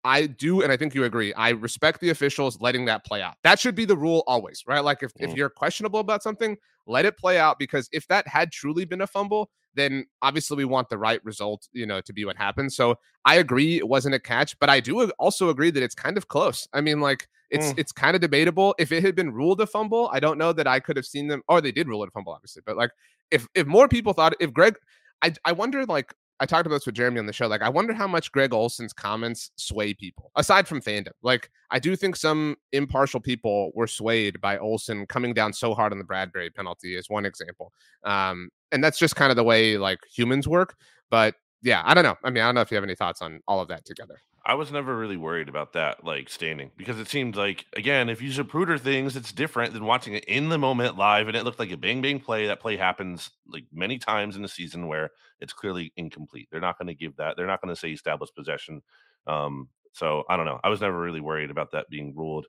I 0.06 0.28
do, 0.28 0.62
and 0.62 0.72
I 0.72 0.78
think 0.78 0.94
you 0.94 1.04
agree. 1.04 1.34
I 1.34 1.50
respect 1.50 2.00
the 2.00 2.12
officials 2.12 2.62
letting 2.62 2.86
that 2.86 3.04
play 3.04 3.24
out. 3.24 3.34
That 3.44 3.60
should 3.60 3.74
be 3.74 3.86
the 3.86 3.98
rule 3.98 4.24
always, 4.28 4.64
right? 4.68 4.84
Like 4.84 5.02
if, 5.02 5.12
mm. 5.16 5.28
if 5.28 5.36
you're 5.36 5.50
questionable 5.50 6.00
about 6.00 6.22
something, 6.22 6.56
let 6.86 7.06
it 7.06 7.18
play 7.18 7.40
out 7.40 7.58
because 7.58 7.90
if 7.92 8.08
that 8.10 8.28
had 8.28 8.52
truly 8.52 8.86
been 8.86 9.02
a 9.02 9.08
fumble, 9.08 9.50
then 9.74 10.06
obviously 10.22 10.58
we 10.58 10.66
want 10.66 10.90
the 10.90 10.98
right 10.98 11.26
result, 11.26 11.68
you 11.74 11.88
know, 11.88 12.02
to 12.02 12.14
be 12.14 12.24
what 12.24 12.38
happens. 12.38 12.76
So 12.76 13.00
I 13.26 13.38
agree 13.38 13.78
it 13.78 13.88
wasn't 13.88 14.14
a 14.14 14.20
catch, 14.20 14.58
but 14.60 14.70
I 14.70 14.80
do 14.80 15.10
also 15.14 15.50
agree 15.50 15.72
that 15.72 15.82
it's 15.82 15.96
kind 15.96 16.18
of 16.18 16.28
close. 16.28 16.68
I 16.72 16.82
mean, 16.82 17.02
like 17.02 17.28
it's 17.50 17.74
mm. 17.74 17.80
it's 17.80 17.92
kind 17.92 18.16
of 18.16 18.22
debatable. 18.22 18.76
If 18.78 18.92
it 18.92 19.04
had 19.04 19.16
been 19.16 19.32
ruled 19.34 19.60
a 19.60 19.66
fumble, 19.66 20.12
I 20.14 20.20
don't 20.20 20.38
know 20.38 20.54
that 20.54 20.68
I 20.68 20.80
could 20.80 20.98
have 20.98 21.06
seen 21.08 21.28
them. 21.28 21.42
Or 21.48 21.62
they 21.62 21.72
did 21.72 21.88
rule 21.88 22.04
it 22.04 22.10
a 22.10 22.12
fumble, 22.12 22.32
obviously. 22.32 22.62
But 22.64 22.78
like 22.78 22.92
if 23.32 23.48
if 23.56 23.66
more 23.66 23.88
people 23.88 24.14
thought 24.14 24.36
if 24.40 24.54
Greg, 24.54 24.78
I 25.24 25.34
I 25.44 25.52
wonder 25.52 25.84
like 25.88 26.14
I 26.40 26.46
talked 26.46 26.66
about 26.66 26.78
this 26.78 26.86
with 26.86 26.96
Jeremy 26.96 27.20
on 27.20 27.28
the 27.28 27.34
show. 27.34 27.48
Like, 27.48 27.62
I 27.62 27.70
wonder 27.70 27.94
how 27.94 28.08
much 28.08 28.32
Greg 28.32 28.54
Olsen's 28.54 28.92
comments 28.92 29.52
sway 29.56 29.94
people, 29.94 30.32
aside 30.36 30.68
from 30.68 30.82
fandom. 30.82 31.14
Like, 31.24 31.50
I 31.72 31.80
do 31.80 31.96
think 31.96 32.18
some 32.18 32.58
impartial 32.74 33.22
people 33.22 33.72
were 33.74 33.88
swayed 33.88 34.42
by 34.42 34.58
Olson 34.58 35.06
coming 35.08 35.34
down 35.34 35.54
so 35.54 35.74
hard 35.74 35.94
on 35.94 35.98
the 35.98 36.04
Bradberry 36.04 36.54
penalty, 36.54 36.98
as 36.98 37.10
one 37.10 37.26
example. 37.26 37.72
Um, 38.04 38.50
and 38.72 38.84
that's 38.84 39.00
just 39.00 39.16
kind 39.16 39.32
of 39.32 39.38
the 39.38 39.44
way 39.44 39.78
like 39.78 40.00
humans 40.14 40.48
work. 40.48 40.76
But 41.10 41.36
yeah, 41.62 41.82
I 41.86 41.94
don't 41.94 42.04
know. 42.04 42.18
I 42.24 42.30
mean, 42.30 42.44
I 42.44 42.48
don't 42.48 42.56
know 42.56 42.62
if 42.62 42.72
you 42.72 42.76
have 42.76 42.84
any 42.84 42.96
thoughts 42.96 43.22
on 43.22 43.40
all 43.48 43.62
of 43.62 43.70
that 43.70 43.86
together. 43.86 44.20
I 44.46 44.54
was 44.54 44.72
never 44.72 44.96
really 44.96 45.18
worried 45.18 45.50
about 45.50 45.74
that, 45.74 46.04
like 46.04 46.30
standing, 46.30 46.72
because 46.78 47.00
it 47.00 47.08
seemed 47.08 47.36
like 47.36 47.66
again, 47.76 48.10
if 48.10 48.22
you 48.22 48.30
Zapruder 48.30 48.80
things, 48.80 49.16
it's 49.16 49.32
different 49.32 49.74
than 49.74 49.86
watching 49.86 50.14
it 50.14 50.24
in 50.26 50.50
the 50.50 50.60
moment 50.60 50.98
live, 50.98 51.28
and 51.28 51.36
it 51.36 51.44
looked 51.44 51.58
like 51.58 51.72
a 51.72 51.78
bang 51.78 52.02
bang 52.02 52.20
play. 52.20 52.46
That 52.48 52.60
play 52.60 52.78
happens 52.78 53.32
like 53.48 53.66
many 53.74 53.98
times 53.98 54.36
in 54.36 54.44
the 54.44 54.48
season 54.48 54.88
where 54.88 55.10
it's 55.40 55.54
clearly 55.54 55.92
incomplete. 55.98 56.48
They're 56.52 56.62
not 56.62 56.78
going 56.78 56.88
to 56.88 56.96
give 56.96 57.16
that. 57.16 57.36
They're 57.36 57.48
not 57.48 57.62
going 57.62 57.74
to 57.74 57.80
say 57.80 57.92
established 57.92 58.36
possession. 58.36 58.82
Um, 59.26 59.70
so 59.94 60.24
I 60.30 60.38
don't 60.38 60.46
know. 60.46 60.60
I 60.64 60.70
was 60.70 60.82
never 60.82 61.00
really 61.00 61.22
worried 61.22 61.50
about 61.50 61.72
that 61.72 61.90
being 61.90 62.14
ruled. 62.16 62.46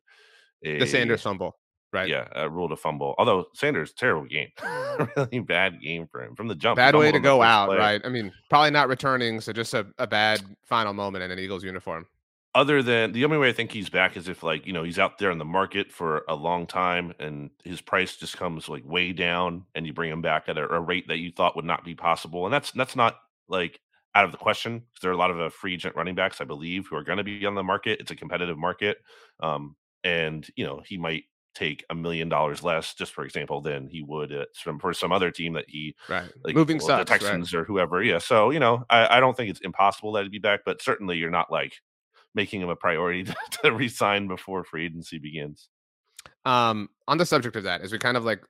A, 0.65 0.79
the 0.79 0.87
Sanders 0.87 1.23
fumble. 1.23 1.57
Right. 1.97 2.09
Yeah, 2.09 2.29
uh, 2.37 2.51
ruled 2.51 2.73
a 2.73 2.77
fumble. 2.77 3.15
Although 3.17 3.47
Sanders, 3.55 3.93
terrible 3.93 4.27
game, 4.27 4.49
really 5.17 5.39
bad 5.41 5.81
game 5.81 6.07
for 6.07 6.23
him 6.23 6.35
from 6.35 6.47
the 6.49 6.55
jump. 6.55 6.77
Bad 6.77 6.95
way 6.95 7.11
to 7.11 7.19
go 7.19 7.43
out, 7.43 7.69
play. 7.69 7.79
right? 7.79 8.03
I 8.05 8.09
mean, 8.11 8.33
probably 8.51 8.71
not 8.71 8.89
returning, 8.89 9.41
so 9.41 9.53
just 9.53 9.73
a, 9.73 9.87
a 9.99 10.07
bad 10.07 10.43
final 10.65 10.93
moment 10.93 11.25
in 11.25 11.31
an 11.31 11.39
Eagles 11.39 11.65
uniform. 11.65 12.07
Other 12.55 12.83
than 12.83 13.13
the 13.13 13.25
only 13.25 13.39
way 13.39 13.49
I 13.49 13.53
think 13.53 13.71
he's 13.71 13.89
back 13.89 14.17
is 14.17 14.29
if 14.29 14.43
like 14.43 14.67
you 14.67 14.73
know 14.73 14.83
he's 14.83 14.99
out 14.99 15.19
there 15.19 15.31
in 15.31 15.39
the 15.39 15.45
market 15.45 15.91
for 15.91 16.25
a 16.29 16.35
long 16.35 16.67
time 16.67 17.15
and 17.19 17.51
his 17.65 17.81
price 17.81 18.17
just 18.17 18.37
comes 18.37 18.69
like 18.69 18.85
way 18.85 19.13
down, 19.13 19.65
and 19.75 19.87
you 19.87 19.93
bring 19.93 20.11
him 20.11 20.23
back 20.23 20.49
at 20.49 20.59
a, 20.59 20.69
a 20.69 20.81
rate 20.81 21.09
that 21.09 21.19
you 21.19 21.33
thought 21.33 21.57
would 21.57 21.65
not 21.65 21.85
be 21.85 21.95
possible, 21.95 22.45
and 22.45 22.53
that's 22.53 22.73
that's 22.73 22.97
not 22.97 23.17
like 23.49 23.81
out 24.17 24.25
of 24.25 24.33
the 24.33 24.39
question 24.39 24.79
because 24.79 25.03
there 25.03 25.11
are 25.11 25.15
a 25.15 25.19
lot 25.19 25.31
of 25.31 25.39
uh, 25.39 25.51
free 25.51 25.75
agent 25.75 25.95
running 25.95 26.15
backs, 26.15 26.41
I 26.41 26.45
believe, 26.45 26.87
who 26.87 26.97
are 26.97 27.05
going 27.05 27.19
to 27.19 27.25
be 27.25 27.45
on 27.45 27.55
the 27.55 27.63
market. 27.63 28.01
It's 28.01 28.11
a 28.11 28.17
competitive 28.17 28.57
market, 28.57 28.99
um, 29.41 29.77
and 30.03 30.49
you 30.57 30.65
know 30.65 30.83
he 30.85 30.97
might 30.97 31.25
take 31.57 31.85
a 31.89 31.95
million 31.95 32.29
dollars 32.29 32.63
less, 32.63 32.95
just 32.95 33.13
for 33.13 33.25
example, 33.25 33.63
than 33.63 33.89
he 33.89 34.03
would 34.03 34.31
at 34.31 34.49
some, 34.53 34.79
for 34.79 34.93
some 34.93 35.11
other 35.11 35.31
team 35.31 35.55
that 35.55 35.65
he 35.69 35.97
right 36.09 36.31
like 36.45 36.55
moving 36.55 36.79
well, 36.79 36.87
sucks, 36.89 37.11
the 37.11 37.19
Texans 37.19 37.53
right. 37.53 37.61
or 37.61 37.65
whoever. 37.65 38.03
Yeah, 38.03 38.19
so 38.19 38.51
you 38.51 38.61
know, 38.61 38.85
I, 38.91 39.17
I 39.17 39.21
don't 39.21 39.37
think 39.37 39.51
it's 39.51 39.61
impossible 39.61 40.13
that 40.13 40.25
he'd 40.25 40.33
be 40.33 40.39
back, 40.39 40.61
but 40.67 40.83
certainly 40.83 41.17
you're 41.17 41.31
not 41.31 41.51
like 41.51 41.75
making 42.35 42.61
him 42.61 42.69
a 42.69 42.77
priority 42.77 43.25
to, 43.25 43.35
to 43.63 43.73
resign 43.73 44.29
before 44.29 44.65
free 44.65 44.85
agency 44.85 45.19
begins. 45.19 45.69
Um, 46.45 46.91
on 47.09 47.19
the 47.19 47.27
subject 47.27 47.57
of 47.57 47.65
that, 47.65 47.81
as 47.81 47.91
we 47.91 47.99
kind 47.99 48.17
of 48.17 48.25
like 48.25 48.43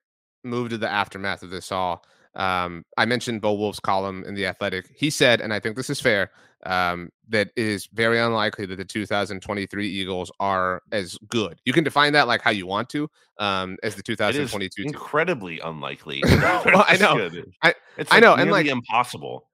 move 0.43 0.71
to 0.71 0.79
the 0.79 0.91
aftermath 0.91 1.43
of 1.43 1.51
this 1.51 1.71
all, 1.71 2.05
um, 2.37 2.85
I 2.97 3.07
mentioned 3.07 3.41
Bo 3.41 3.55
Wulf's 3.55 3.81
column 3.81 4.23
in 4.25 4.35
the 4.35 4.47
Athletic. 4.47 4.91
He 4.95 5.11
said, 5.11 5.41
and 5.41 5.53
I 5.53 5.59
think 5.59 5.75
this 5.75 5.91
is 5.91 6.01
fair, 6.01 6.31
um, 6.67 7.11
that 7.29 7.49
it 7.57 7.67
is 7.67 7.89
very 7.93 8.21
unlikely 8.21 8.67
that 8.67 8.77
the 8.77 8.85
2023 8.85 9.89
Eagles 9.89 10.31
are 10.39 10.83
as 10.93 11.19
good. 11.29 11.59
You 11.65 11.73
can 11.73 11.83
define 11.83 12.13
that 12.13 12.29
like 12.29 12.43
how 12.43 12.51
you 12.51 12.67
want 12.67 12.91
to, 12.91 13.09
um, 13.39 13.79
as 13.83 13.95
the 13.95 14.03
2022. 14.03 14.83
incredibly 14.83 15.61
unlikely. 15.61 16.23
well, 16.27 16.85
I 16.87 16.97
know. 16.99 17.31
I, 17.63 17.75
it's 17.97 18.11
like 18.11 18.19
I 18.19 18.21
know, 18.21 18.35
and 18.35 18.51
like 18.51 18.67
impossible. 18.67 19.49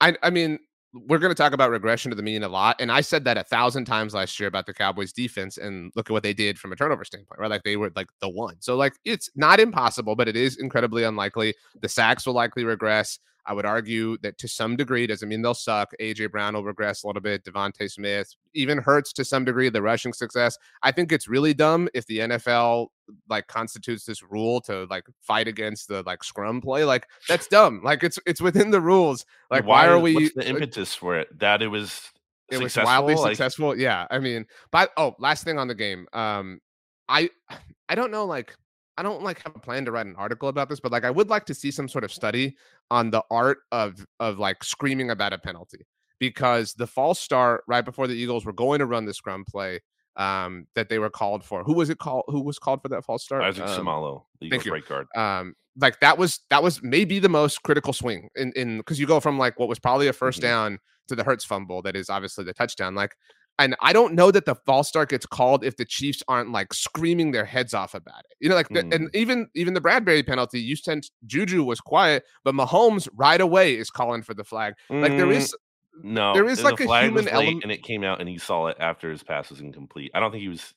I, 0.00 0.16
I 0.22 0.30
mean, 0.30 0.60
we're 1.06 1.18
going 1.18 1.30
to 1.30 1.40
talk 1.40 1.52
about 1.52 1.70
regression 1.70 2.10
to 2.10 2.16
the 2.16 2.22
mean 2.22 2.42
a 2.42 2.48
lot. 2.48 2.76
And 2.80 2.90
I 2.90 3.00
said 3.00 3.24
that 3.24 3.36
a 3.36 3.44
thousand 3.44 3.84
times 3.84 4.14
last 4.14 4.38
year 4.40 4.48
about 4.48 4.66
the 4.66 4.74
Cowboys 4.74 5.12
defense. 5.12 5.58
And 5.58 5.92
look 5.94 6.10
at 6.10 6.12
what 6.12 6.22
they 6.22 6.34
did 6.34 6.58
from 6.58 6.72
a 6.72 6.76
turnover 6.76 7.04
standpoint, 7.04 7.40
right? 7.40 7.50
Like 7.50 7.62
they 7.62 7.76
were 7.76 7.92
like 7.94 8.08
the 8.20 8.28
one. 8.28 8.56
So, 8.60 8.76
like, 8.76 8.94
it's 9.04 9.30
not 9.36 9.60
impossible, 9.60 10.16
but 10.16 10.28
it 10.28 10.36
is 10.36 10.58
incredibly 10.58 11.04
unlikely. 11.04 11.54
The 11.80 11.88
sacks 11.88 12.26
will 12.26 12.34
likely 12.34 12.64
regress. 12.64 13.18
I 13.48 13.54
would 13.54 13.64
argue 13.64 14.18
that 14.18 14.36
to 14.38 14.48
some 14.48 14.76
degree 14.76 15.06
doesn't 15.06 15.26
mean 15.26 15.40
they'll 15.40 15.54
suck. 15.54 15.92
AJ 15.98 16.30
Brown 16.30 16.52
will 16.52 16.64
regress 16.64 17.02
a 17.02 17.06
little 17.06 17.22
bit. 17.22 17.44
DeVonta 17.44 17.90
Smith 17.90 18.34
even 18.52 18.76
hurts 18.76 19.10
to 19.14 19.24
some 19.24 19.46
degree 19.46 19.70
the 19.70 19.80
rushing 19.80 20.12
success. 20.12 20.58
I 20.82 20.92
think 20.92 21.12
it's 21.12 21.28
really 21.28 21.54
dumb 21.54 21.88
if 21.94 22.04
the 22.06 22.18
NFL 22.18 22.88
like 23.26 23.46
constitutes 23.46 24.04
this 24.04 24.22
rule 24.22 24.60
to 24.62 24.86
like 24.90 25.04
fight 25.22 25.48
against 25.48 25.88
the 25.88 26.02
like 26.02 26.22
scrum 26.22 26.60
play. 26.60 26.84
Like 26.84 27.06
that's 27.26 27.46
dumb. 27.46 27.80
Like 27.82 28.04
it's 28.04 28.18
it's 28.26 28.42
within 28.42 28.70
the 28.70 28.82
rules. 28.82 29.24
Like 29.50 29.64
why, 29.64 29.86
why 29.86 29.92
are 29.92 29.98
we? 29.98 30.14
What's 30.14 30.34
the 30.34 30.46
impetus 30.46 30.94
for 30.94 31.16
it? 31.16 31.38
That 31.38 31.62
it 31.62 31.68
was 31.68 32.02
it 32.50 32.60
was 32.60 32.76
wildly 32.76 33.14
like... 33.14 33.30
successful. 33.30 33.78
Yeah, 33.78 34.06
I 34.10 34.18
mean, 34.18 34.44
but 34.70 34.90
oh, 34.98 35.16
last 35.18 35.44
thing 35.44 35.58
on 35.58 35.68
the 35.68 35.74
game. 35.74 36.06
Um, 36.12 36.60
I 37.08 37.30
I 37.88 37.94
don't 37.94 38.10
know 38.10 38.26
like 38.26 38.54
I 38.98 39.02
don't 39.02 39.22
like 39.22 39.40
have 39.44 39.54
a 39.54 39.60
plan 39.60 39.84
to 39.84 39.92
write 39.92 40.06
an 40.06 40.16
article 40.16 40.48
about 40.48 40.68
this, 40.68 40.80
but 40.80 40.90
like 40.90 41.04
I 41.04 41.10
would 41.10 41.30
like 41.30 41.46
to 41.46 41.54
see 41.54 41.70
some 41.70 41.88
sort 41.88 42.02
of 42.02 42.12
study 42.12 42.56
on 42.90 43.10
the 43.10 43.22
art 43.30 43.58
of 43.70 44.04
of 44.18 44.38
like 44.38 44.64
screaming 44.64 45.10
about 45.10 45.32
a 45.32 45.38
penalty 45.38 45.86
because 46.18 46.74
the 46.74 46.86
false 46.86 47.20
start 47.20 47.62
right 47.68 47.84
before 47.84 48.08
the 48.08 48.14
Eagles 48.14 48.44
were 48.44 48.52
going 48.52 48.80
to 48.80 48.86
run 48.86 49.04
the 49.04 49.14
scrum 49.14 49.44
play 49.48 49.80
um, 50.16 50.66
that 50.74 50.88
they 50.88 50.98
were 50.98 51.10
called 51.10 51.44
for. 51.44 51.62
Who 51.62 51.74
was 51.74 51.90
it 51.90 51.98
called? 51.98 52.24
Who 52.26 52.40
was 52.40 52.58
called 52.58 52.82
for 52.82 52.88
that 52.88 53.04
false 53.04 53.22
start? 53.22 53.44
Isaac 53.44 53.68
um, 53.68 53.86
Seumalo, 53.86 54.24
Eagles 54.40 54.66
right 54.66 54.86
guard. 54.86 55.06
Um, 55.16 55.54
like 55.80 56.00
that 56.00 56.18
was 56.18 56.40
that 56.50 56.60
was 56.62 56.82
maybe 56.82 57.20
the 57.20 57.28
most 57.28 57.62
critical 57.62 57.92
swing 57.92 58.28
in 58.34 58.52
in 58.56 58.78
because 58.78 58.98
you 58.98 59.06
go 59.06 59.20
from 59.20 59.38
like 59.38 59.60
what 59.60 59.68
was 59.68 59.78
probably 59.78 60.08
a 60.08 60.12
1st 60.12 60.28
mm-hmm. 60.30 60.40
down 60.40 60.78
to 61.06 61.14
the 61.14 61.22
Hurts 61.22 61.44
fumble 61.44 61.82
that 61.82 61.94
is 61.94 62.10
obviously 62.10 62.44
the 62.44 62.52
touchdown. 62.52 62.96
Like 62.96 63.14
and 63.58 63.74
I 63.80 63.92
don't 63.92 64.14
know 64.14 64.30
that 64.30 64.44
the 64.44 64.54
false 64.54 64.88
start 64.88 65.10
gets 65.10 65.26
called 65.26 65.64
if 65.64 65.76
the 65.76 65.84
Chiefs 65.84 66.22
aren't 66.28 66.52
like 66.52 66.72
screaming 66.72 67.32
their 67.32 67.44
heads 67.44 67.74
off 67.74 67.94
about 67.94 68.20
it. 68.20 68.36
You 68.40 68.48
know, 68.48 68.54
like, 68.54 68.68
mm. 68.68 68.94
and 68.94 69.10
even 69.14 69.48
even 69.54 69.74
the 69.74 69.80
Bradberry 69.80 70.26
penalty, 70.26 70.60
you 70.60 70.76
sent 70.76 71.10
Juju 71.26 71.64
was 71.64 71.80
quiet, 71.80 72.24
but 72.44 72.54
Mahomes 72.54 73.08
right 73.14 73.40
away 73.40 73.76
is 73.76 73.90
calling 73.90 74.22
for 74.22 74.34
the 74.34 74.44
flag. 74.44 74.74
Mm. 74.90 75.02
Like 75.02 75.12
there 75.16 75.26
mm, 75.26 75.54
no, 76.02 76.34
there 76.34 76.48
is 76.48 76.62
like 76.62 76.80
a 76.80 77.02
human 77.02 77.28
element, 77.28 77.64
and 77.64 77.72
it 77.72 77.82
came 77.82 78.04
out, 78.04 78.20
and 78.20 78.28
he 78.28 78.38
saw 78.38 78.68
it 78.68 78.76
after 78.78 79.10
his 79.10 79.22
pass 79.22 79.50
was 79.50 79.60
incomplete. 79.60 80.12
I 80.14 80.20
don't 80.20 80.30
think 80.30 80.42
he 80.42 80.48
was. 80.48 80.74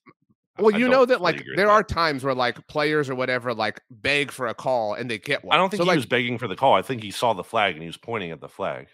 Well, 0.60 0.78
you 0.78 0.90
know 0.90 1.06
that 1.06 1.22
like 1.22 1.44
there 1.56 1.70
are 1.70 1.82
times 1.82 2.24
where 2.24 2.36
like 2.36 2.68
players 2.68 3.10
or 3.10 3.16
whatever 3.16 3.54
like 3.54 3.82
beg 3.90 4.32
for 4.32 4.48
a 4.48 4.54
call 4.54 4.94
and 4.94 5.10
they 5.10 5.18
get 5.18 5.44
one. 5.46 5.56
I 5.56 5.58
don't 5.58 5.70
think 5.70 5.80
so, 5.80 5.86
he 5.86 5.88
like, 5.88 5.96
was 5.96 6.06
begging 6.06 6.38
for 6.38 6.48
the 6.48 6.58
call. 6.58 6.74
I 6.74 6.82
think 6.82 7.02
he 7.02 7.10
saw 7.10 7.34
the 7.34 7.44
flag 7.44 7.74
and 7.74 7.82
he 7.82 7.88
was 7.88 7.98
pointing 7.98 8.32
at 8.32 8.42
the 8.42 8.50
flag. 8.50 8.88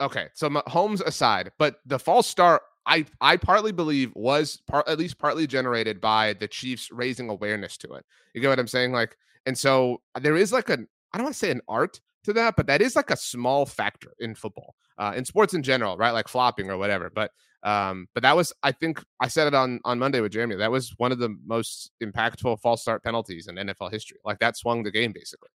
Okay, 0.00 0.26
so 0.34 0.50
Holmes 0.66 1.00
aside, 1.00 1.52
but 1.58 1.76
the 1.86 1.98
false 1.98 2.26
start 2.26 2.60
I 2.86 3.04
I 3.20 3.36
partly 3.36 3.72
believe 3.72 4.12
was 4.14 4.60
part 4.68 4.88
at 4.88 4.98
least 4.98 5.18
partly 5.18 5.46
generated 5.46 6.00
by 6.00 6.34
the 6.34 6.48
Chiefs 6.48 6.90
raising 6.90 7.28
awareness 7.28 7.76
to 7.78 7.92
it. 7.94 8.04
You 8.34 8.40
get 8.40 8.48
what 8.48 8.58
I'm 8.58 8.68
saying? 8.68 8.92
Like, 8.92 9.16
and 9.44 9.58
so 9.58 10.00
uh, 10.14 10.20
there 10.20 10.36
is 10.36 10.52
like 10.52 10.70
an 10.70 10.86
I 11.12 11.18
don't 11.18 11.24
want 11.24 11.34
to 11.34 11.38
say 11.38 11.50
an 11.50 11.60
art 11.68 12.00
to 12.24 12.32
that, 12.34 12.54
but 12.56 12.66
that 12.66 12.82
is 12.82 12.96
like 12.96 13.10
a 13.10 13.16
small 13.16 13.66
factor 13.66 14.12
in 14.20 14.34
football, 14.34 14.74
uh, 14.98 15.12
in 15.16 15.24
sports 15.24 15.54
in 15.54 15.62
general, 15.62 15.96
right? 15.96 16.12
Like 16.12 16.28
flopping 16.28 16.70
or 16.70 16.76
whatever. 16.76 17.10
But 17.10 17.32
um, 17.62 18.06
but 18.14 18.22
that 18.22 18.36
was 18.36 18.52
I 18.62 18.70
think 18.70 19.02
I 19.20 19.28
said 19.28 19.48
it 19.48 19.54
on 19.54 19.80
on 19.84 19.98
Monday 19.98 20.20
with 20.20 20.32
Jeremy. 20.32 20.56
That 20.56 20.70
was 20.70 20.94
one 20.98 21.10
of 21.10 21.18
the 21.18 21.36
most 21.44 21.90
impactful 22.02 22.60
false 22.60 22.82
start 22.82 23.02
penalties 23.02 23.48
in 23.48 23.56
NFL 23.56 23.90
history. 23.90 24.18
Like 24.24 24.38
that 24.38 24.56
swung 24.56 24.84
the 24.84 24.92
game 24.92 25.12
basically. 25.12 25.48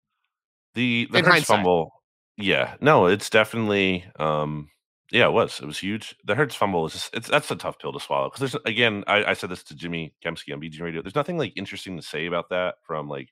The 0.73 1.07
the 1.11 1.41
fumble, 1.41 1.91
yeah, 2.37 2.75
no, 2.81 3.05
it's 3.05 3.29
definitely 3.29 4.05
um 4.19 4.69
yeah, 5.11 5.25
it 5.25 5.33
was. 5.33 5.59
It 5.59 5.65
was 5.65 5.77
huge. 5.77 6.15
The 6.23 6.35
Hurts 6.35 6.55
fumble 6.55 6.85
is 6.85 6.93
just, 6.93 7.15
it's 7.15 7.29
that's 7.29 7.51
a 7.51 7.55
tough 7.55 7.79
pill 7.79 7.91
to 7.91 7.99
swallow 7.99 8.29
because 8.29 8.51
there's 8.51 8.63
again, 8.65 9.03
I, 9.07 9.25
I, 9.25 9.33
said 9.33 9.49
this 9.49 9.63
to 9.63 9.75
Jimmy 9.75 10.13
Kempski 10.23 10.53
on 10.53 10.61
BG 10.61 10.79
Radio. 10.81 11.01
There's 11.01 11.15
nothing 11.15 11.37
like 11.37 11.53
interesting 11.55 11.97
to 11.97 12.03
say 12.03 12.27
about 12.27 12.49
that 12.49 12.75
from 12.83 13.09
like 13.09 13.29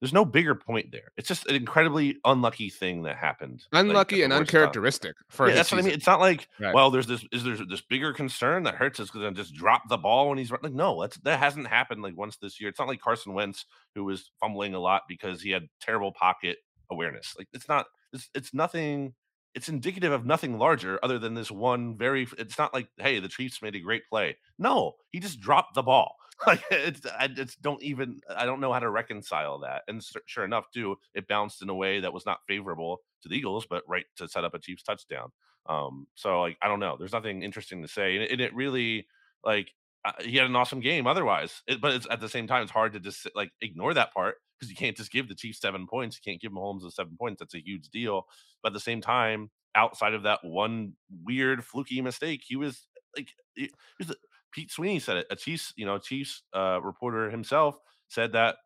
there's 0.00 0.12
no 0.12 0.24
bigger 0.24 0.54
point 0.54 0.90
there. 0.90 1.12
It's 1.16 1.28
just 1.28 1.46
an 1.46 1.54
incredibly 1.54 2.16
unlucky 2.24 2.70
thing 2.70 3.02
that 3.02 3.16
happened. 3.16 3.62
Unlucky 3.72 4.16
like, 4.16 4.24
and 4.24 4.32
uncharacteristic 4.32 5.14
time. 5.14 5.24
for 5.28 5.48
yeah, 5.48 5.56
that's 5.56 5.68
season. 5.68 5.78
what 5.78 5.84
I 5.84 5.86
mean. 5.86 5.94
It's 5.94 6.06
not 6.06 6.20
like 6.20 6.48
right. 6.58 6.74
well, 6.74 6.90
there's 6.90 7.06
this 7.06 7.24
is 7.32 7.44
there 7.44 7.56
this 7.68 7.82
bigger 7.82 8.12
concern 8.12 8.64
that 8.64 8.74
Hurts 8.74 8.98
is 8.98 9.10
going 9.10 9.32
to 9.32 9.40
just 9.40 9.54
drop 9.54 9.88
the 9.88 9.98
ball 9.98 10.30
when 10.30 10.38
he's 10.38 10.50
like 10.50 10.72
no, 10.72 11.00
that's 11.00 11.18
that 11.18 11.38
hasn't 11.38 11.68
happened 11.68 12.02
like 12.02 12.16
once 12.16 12.38
this 12.38 12.60
year. 12.60 12.70
It's 12.70 12.78
not 12.78 12.88
like 12.88 13.00
Carson 13.00 13.34
Wentz 13.34 13.66
who 13.94 14.04
was 14.04 14.30
fumbling 14.40 14.74
a 14.74 14.80
lot 14.80 15.02
because 15.06 15.42
he 15.42 15.50
had 15.50 15.68
terrible 15.80 16.12
pocket 16.12 16.58
awareness. 16.90 17.34
Like 17.38 17.48
it's 17.52 17.68
not 17.68 17.86
it's, 18.12 18.28
it's 18.34 18.54
nothing 18.54 19.14
it's 19.54 19.68
indicative 19.68 20.12
of 20.12 20.24
nothing 20.24 20.58
larger 20.58 20.98
other 21.02 21.18
than 21.18 21.34
this 21.34 21.50
one 21.50 21.96
very 21.96 22.26
it's 22.38 22.58
not 22.58 22.72
like 22.72 22.88
hey 22.98 23.18
the 23.18 23.28
chiefs 23.28 23.62
made 23.62 23.74
a 23.74 23.80
great 23.80 24.02
play. 24.08 24.36
No 24.58 24.94
he 25.10 25.20
just 25.20 25.40
dropped 25.40 25.74
the 25.74 25.82
ball. 25.82 26.16
Like 26.46 26.62
it's 26.70 27.02
i 27.18 27.28
just 27.28 27.60
don't 27.60 27.82
even 27.82 28.18
i 28.34 28.46
don't 28.46 28.60
know 28.60 28.72
how 28.72 28.78
to 28.78 28.88
reconcile 28.88 29.58
that 29.58 29.82
and 29.88 30.02
sure 30.24 30.42
enough 30.42 30.70
too 30.72 30.96
it 31.14 31.28
bounced 31.28 31.60
in 31.60 31.68
a 31.68 31.74
way 31.74 32.00
that 32.00 32.14
was 32.14 32.24
not 32.24 32.38
favorable 32.48 33.02
to 33.22 33.28
the 33.28 33.34
eagles 33.34 33.66
but 33.68 33.82
right 33.86 34.06
to 34.16 34.26
set 34.26 34.42
up 34.42 34.54
a 34.54 34.58
chiefs 34.58 34.82
touchdown. 34.82 35.32
Um 35.66 36.06
so 36.14 36.40
like 36.40 36.56
i 36.62 36.68
don't 36.68 36.80
know 36.80 36.96
there's 36.98 37.12
nothing 37.12 37.42
interesting 37.42 37.82
to 37.82 37.88
say 37.88 38.14
and 38.14 38.24
it, 38.24 38.30
and 38.30 38.40
it 38.40 38.54
really 38.54 39.06
like 39.44 39.70
uh, 40.04 40.12
he 40.20 40.36
had 40.36 40.46
an 40.46 40.56
awesome 40.56 40.80
game 40.80 41.06
otherwise 41.06 41.62
it, 41.66 41.80
but 41.80 41.92
it's 41.92 42.06
at 42.10 42.20
the 42.20 42.28
same 42.28 42.46
time 42.46 42.62
it's 42.62 42.72
hard 42.72 42.92
to 42.92 43.00
just 43.00 43.28
like 43.34 43.50
ignore 43.60 43.92
that 43.94 44.14
part 44.14 44.36
because 44.60 44.70
you 44.70 44.76
can't 44.76 44.96
just 44.96 45.10
give 45.10 45.28
the 45.28 45.34
Chiefs 45.34 45.60
seven 45.60 45.86
points. 45.86 46.16
You 46.16 46.30
can't 46.30 46.40
give 46.40 46.52
Mahomes 46.52 46.82
the 46.82 46.90
seven 46.90 47.16
points. 47.18 47.40
That's 47.40 47.54
a 47.54 47.64
huge 47.64 47.88
deal. 47.88 48.26
But 48.62 48.70
at 48.70 48.72
the 48.74 48.80
same 48.80 49.00
time, 49.00 49.50
outside 49.74 50.12
of 50.12 50.24
that 50.24 50.40
one 50.42 50.92
weird 51.24 51.64
fluky 51.64 52.02
mistake, 52.02 52.42
he 52.46 52.56
was 52.56 52.86
like, 53.16 53.30
he 53.54 53.70
was, 53.98 54.14
Pete 54.52 54.70
Sweeney 54.70 54.98
said 54.98 55.16
it. 55.16 55.26
A 55.30 55.36
Chiefs, 55.36 55.72
you 55.76 55.86
know, 55.86 55.98
Chiefs 55.98 56.42
uh, 56.52 56.80
reporter 56.82 57.30
himself 57.30 57.78
said 58.08 58.32
that 58.32 58.56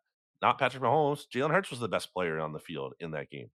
not 0.42 0.58
Patrick 0.58 0.82
Mahomes, 0.82 1.24
Jalen 1.32 1.52
Hurts 1.52 1.70
was 1.70 1.80
the 1.80 1.88
best 1.88 2.12
player 2.12 2.40
on 2.40 2.52
the 2.52 2.58
field 2.58 2.94
in 2.98 3.12
that 3.12 3.30
game. 3.30 3.50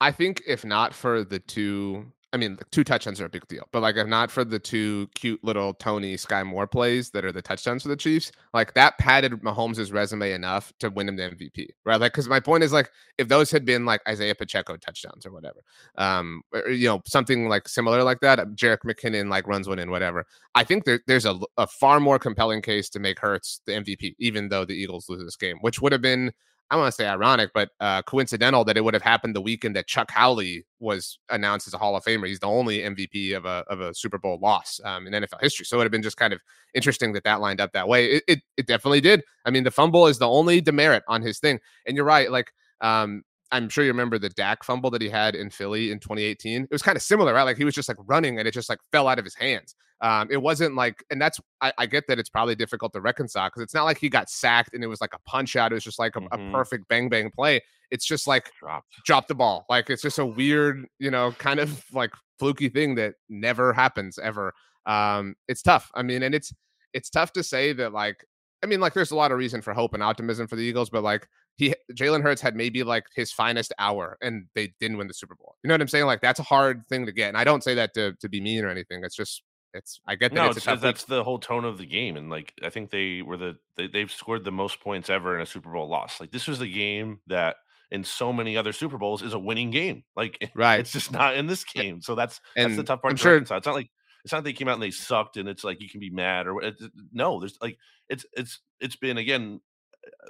I 0.00 0.12
think 0.12 0.42
if 0.46 0.64
not 0.64 0.94
for 0.94 1.24
the 1.24 1.38
two 1.38 2.12
I 2.32 2.36
mean, 2.36 2.58
two 2.70 2.84
touchdowns 2.84 3.22
are 3.22 3.24
a 3.24 3.30
big 3.30 3.48
deal, 3.48 3.66
but 3.72 3.80
like, 3.80 3.96
if 3.96 4.06
not 4.06 4.30
for 4.30 4.44
the 4.44 4.58
two 4.58 5.08
cute 5.14 5.42
little 5.42 5.72
Toney 5.72 6.14
Skyy 6.16 6.44
Moore 6.44 6.66
plays 6.66 7.10
that 7.10 7.24
are 7.24 7.32
the 7.32 7.40
touchdowns 7.40 7.82
for 7.84 7.88
the 7.88 7.96
Chiefs, 7.96 8.32
like 8.52 8.74
that 8.74 8.98
padded 8.98 9.32
Mahomes' 9.40 9.92
resume 9.92 10.32
enough 10.32 10.70
to 10.80 10.90
win 10.90 11.08
him 11.08 11.16
the 11.16 11.22
MVP, 11.22 11.68
right? 11.86 11.98
Like, 11.98 12.12
because 12.12 12.28
my 12.28 12.38
point 12.38 12.64
is 12.64 12.72
like, 12.72 12.90
if 13.16 13.28
those 13.28 13.50
had 13.50 13.64
been 13.64 13.86
like 13.86 14.02
Isaiah 14.06 14.34
Pacheco 14.34 14.76
touchdowns 14.76 15.24
or 15.24 15.32
whatever, 15.32 15.62
um, 15.96 16.42
or, 16.52 16.68
you 16.68 16.88
know, 16.88 17.00
something 17.06 17.48
like 17.48 17.66
similar 17.66 18.02
like 18.02 18.20
that, 18.20 18.38
Jerick 18.50 18.82
McKinnon 18.84 19.30
like 19.30 19.46
runs 19.46 19.66
one 19.66 19.78
in, 19.78 19.90
whatever. 19.90 20.26
I 20.54 20.64
think 20.64 20.84
there, 20.84 21.00
there's 21.06 21.24
a, 21.24 21.38
a 21.56 21.66
far 21.66 21.98
more 21.98 22.18
compelling 22.18 22.60
case 22.60 22.90
to 22.90 22.98
make 22.98 23.20
Hurts 23.20 23.62
the 23.64 23.72
MVP, 23.72 24.16
even 24.18 24.50
though 24.50 24.66
the 24.66 24.74
Eagles 24.74 25.08
lose 25.08 25.24
this 25.24 25.36
game, 25.36 25.56
which 25.62 25.80
would 25.80 25.92
have 25.92 26.02
been 26.02 26.32
I 26.70 26.76
want 26.76 26.88
to 26.88 26.92
say 26.92 27.06
ironic, 27.08 27.50
but 27.54 27.70
uh, 27.80 28.02
coincidental 28.02 28.62
that 28.64 28.76
it 28.76 28.84
would 28.84 28.92
have 28.92 29.02
happened 29.02 29.34
the 29.34 29.40
weekend 29.40 29.74
that 29.76 29.86
Chuck 29.86 30.10
Howley 30.10 30.66
was 30.80 31.18
announced 31.30 31.66
as 31.66 31.72
a 31.72 31.78
Hall 31.78 31.96
of 31.96 32.04
Famer. 32.04 32.26
He's 32.26 32.40
the 32.40 32.46
only 32.46 32.80
MVP 32.80 33.34
of 33.34 33.46
a 33.46 33.64
of 33.68 33.80
a 33.80 33.94
Super 33.94 34.18
Bowl 34.18 34.38
loss 34.42 34.80
um, 34.84 35.06
in 35.06 35.14
NFL 35.14 35.40
history. 35.40 35.64
So 35.64 35.76
it 35.76 35.78
would 35.78 35.84
have 35.86 35.92
been 35.92 36.02
just 36.02 36.18
kind 36.18 36.32
of 36.32 36.40
interesting 36.74 37.12
that 37.14 37.24
that 37.24 37.40
lined 37.40 37.60
up 37.60 37.72
that 37.72 37.88
way. 37.88 38.06
It, 38.06 38.24
it, 38.28 38.40
it 38.58 38.66
definitely 38.66 39.00
did. 39.00 39.22
I 39.46 39.50
mean, 39.50 39.64
the 39.64 39.70
fumble 39.70 40.06
is 40.06 40.18
the 40.18 40.28
only 40.28 40.60
demerit 40.60 41.04
on 41.08 41.22
his 41.22 41.38
thing, 41.38 41.58
and 41.86 41.96
you're 41.96 42.04
right. 42.04 42.30
Like 42.30 42.52
um, 42.82 43.22
I'm 43.50 43.68
sure 43.68 43.84
you 43.84 43.90
remember 43.90 44.18
the 44.18 44.28
Dak 44.28 44.62
fumble 44.62 44.90
that 44.90 45.02
he 45.02 45.08
had 45.08 45.34
in 45.34 45.50
Philly 45.50 45.90
in 45.90 46.00
2018. 46.00 46.64
It 46.64 46.70
was 46.70 46.82
kind 46.82 46.96
of 46.96 47.02
similar, 47.02 47.32
right? 47.32 47.44
Like 47.44 47.56
he 47.56 47.64
was 47.64 47.74
just 47.74 47.88
like 47.88 47.98
running 48.06 48.38
and 48.38 48.46
it 48.46 48.52
just 48.52 48.68
like 48.68 48.78
fell 48.92 49.08
out 49.08 49.18
of 49.18 49.24
his 49.24 49.34
hands. 49.34 49.74
Um, 50.00 50.28
it 50.30 50.36
wasn't 50.36 50.76
like, 50.76 51.04
and 51.10 51.20
that's 51.20 51.40
I, 51.60 51.72
I 51.78 51.86
get 51.86 52.06
that 52.08 52.18
it's 52.18 52.28
probably 52.28 52.54
difficult 52.54 52.92
to 52.92 53.00
reconcile 53.00 53.48
because 53.48 53.62
it's 53.62 53.74
not 53.74 53.84
like 53.84 53.98
he 53.98 54.08
got 54.08 54.30
sacked 54.30 54.74
and 54.74 54.84
it 54.84 54.86
was 54.86 55.00
like 55.00 55.14
a 55.14 55.18
punch 55.28 55.56
out. 55.56 55.72
It 55.72 55.74
was 55.74 55.84
just 55.84 55.98
like 55.98 56.16
a, 56.16 56.20
mm-hmm. 56.20 56.48
a 56.48 56.52
perfect 56.52 56.88
bang 56.88 57.08
bang 57.08 57.30
play. 57.30 57.60
It's 57.90 58.06
just 58.06 58.26
like 58.26 58.50
drop 58.60 58.84
drop 59.04 59.28
the 59.28 59.34
ball. 59.34 59.66
Like 59.68 59.90
it's 59.90 60.02
just 60.02 60.18
a 60.18 60.26
weird, 60.26 60.86
you 60.98 61.10
know, 61.10 61.32
kind 61.32 61.58
of 61.58 61.84
like 61.92 62.12
fluky 62.38 62.68
thing 62.68 62.94
that 62.96 63.14
never 63.28 63.72
happens 63.72 64.18
ever. 64.18 64.52
Um, 64.86 65.34
it's 65.48 65.62
tough. 65.62 65.90
I 65.94 66.02
mean, 66.02 66.22
and 66.22 66.34
it's 66.34 66.52
it's 66.92 67.10
tough 67.10 67.32
to 67.32 67.42
say 67.42 67.72
that 67.74 67.92
like 67.92 68.24
I 68.62 68.66
mean, 68.66 68.80
like 68.80 68.94
there's 68.94 69.12
a 69.12 69.16
lot 69.16 69.30
of 69.30 69.38
reason 69.38 69.62
for 69.62 69.72
hope 69.72 69.94
and 69.94 70.02
optimism 70.02 70.48
for 70.48 70.56
the 70.56 70.62
Eagles, 70.62 70.90
but 70.90 71.02
like 71.02 71.28
he 71.56 71.74
Jalen 71.92 72.22
Hurts 72.22 72.40
had 72.40 72.56
maybe 72.56 72.82
like 72.82 73.06
his 73.14 73.32
finest 73.32 73.72
hour 73.78 74.16
and 74.20 74.46
they 74.54 74.72
didn't 74.80 74.96
win 74.96 75.08
the 75.08 75.14
Super 75.14 75.34
Bowl. 75.34 75.56
You 75.62 75.68
know 75.68 75.74
what 75.74 75.80
I'm 75.80 75.88
saying? 75.88 76.06
Like 76.06 76.20
that's 76.20 76.40
a 76.40 76.44
hard 76.44 76.84
thing 76.88 77.06
to 77.06 77.12
get. 77.12 77.28
And 77.28 77.36
I 77.36 77.44
don't 77.44 77.62
say 77.64 77.74
that 77.74 77.94
to 77.94 78.14
to 78.20 78.28
be 78.28 78.40
mean 78.40 78.64
or 78.64 78.68
anything. 78.68 79.02
It's 79.04 79.16
just 79.16 79.42
it's 79.74 80.00
I 80.06 80.14
get 80.14 80.32
that 80.32 80.34
no, 80.34 80.50
it's, 80.50 80.66
it's 80.66 80.82
that's 80.82 81.04
the 81.04 81.22
whole 81.22 81.38
tone 81.38 81.64
of 81.64 81.78
the 81.78 81.86
game. 81.86 82.16
And 82.16 82.30
like 82.30 82.52
I 82.62 82.70
think 82.70 82.90
they 82.90 83.22
were 83.22 83.36
the 83.36 83.56
they, 83.76 83.86
they've 83.86 84.10
scored 84.10 84.44
the 84.44 84.52
most 84.52 84.80
points 84.80 85.10
ever 85.10 85.34
in 85.34 85.42
a 85.42 85.46
Super 85.46 85.70
Bowl 85.70 85.88
loss. 85.88 86.20
Like 86.20 86.30
this 86.30 86.46
was 86.46 86.58
the 86.58 86.72
game 86.72 87.20
that 87.26 87.56
in 87.90 88.04
so 88.04 88.32
many 88.32 88.56
other 88.56 88.72
Super 88.72 88.98
Bowls 88.98 89.22
is 89.22 89.34
a 89.34 89.38
winning 89.38 89.70
game. 89.70 90.04
Like 90.16 90.50
right, 90.54 90.80
it's 90.80 90.92
just 90.92 91.12
not 91.12 91.36
in 91.36 91.46
this 91.46 91.64
game. 91.64 92.00
So 92.00 92.14
that's 92.14 92.40
and 92.56 92.70
that's 92.70 92.76
the 92.76 92.84
tough 92.84 93.02
part. 93.02 93.12
I'm 93.12 93.16
sure 93.16 93.36
it's 93.36 93.50
not 93.50 93.66
like 93.66 93.90
it's 94.24 94.32
not 94.32 94.44
they 94.44 94.52
came 94.52 94.68
out 94.68 94.74
and 94.74 94.82
they 94.82 94.90
sucked 94.90 95.36
and 95.36 95.48
it's 95.48 95.64
like 95.64 95.80
you 95.80 95.88
can 95.88 96.00
be 96.00 96.10
mad 96.10 96.46
or 96.46 96.62
it, 96.62 96.74
no. 97.12 97.38
There's 97.40 97.58
like 97.60 97.78
it's 98.08 98.24
it's 98.32 98.60
it's 98.80 98.96
been 98.96 99.18
again 99.18 99.60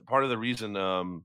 part 0.07 0.24
of 0.24 0.31
the 0.31 0.38
reason 0.38 0.77
um 0.77 1.24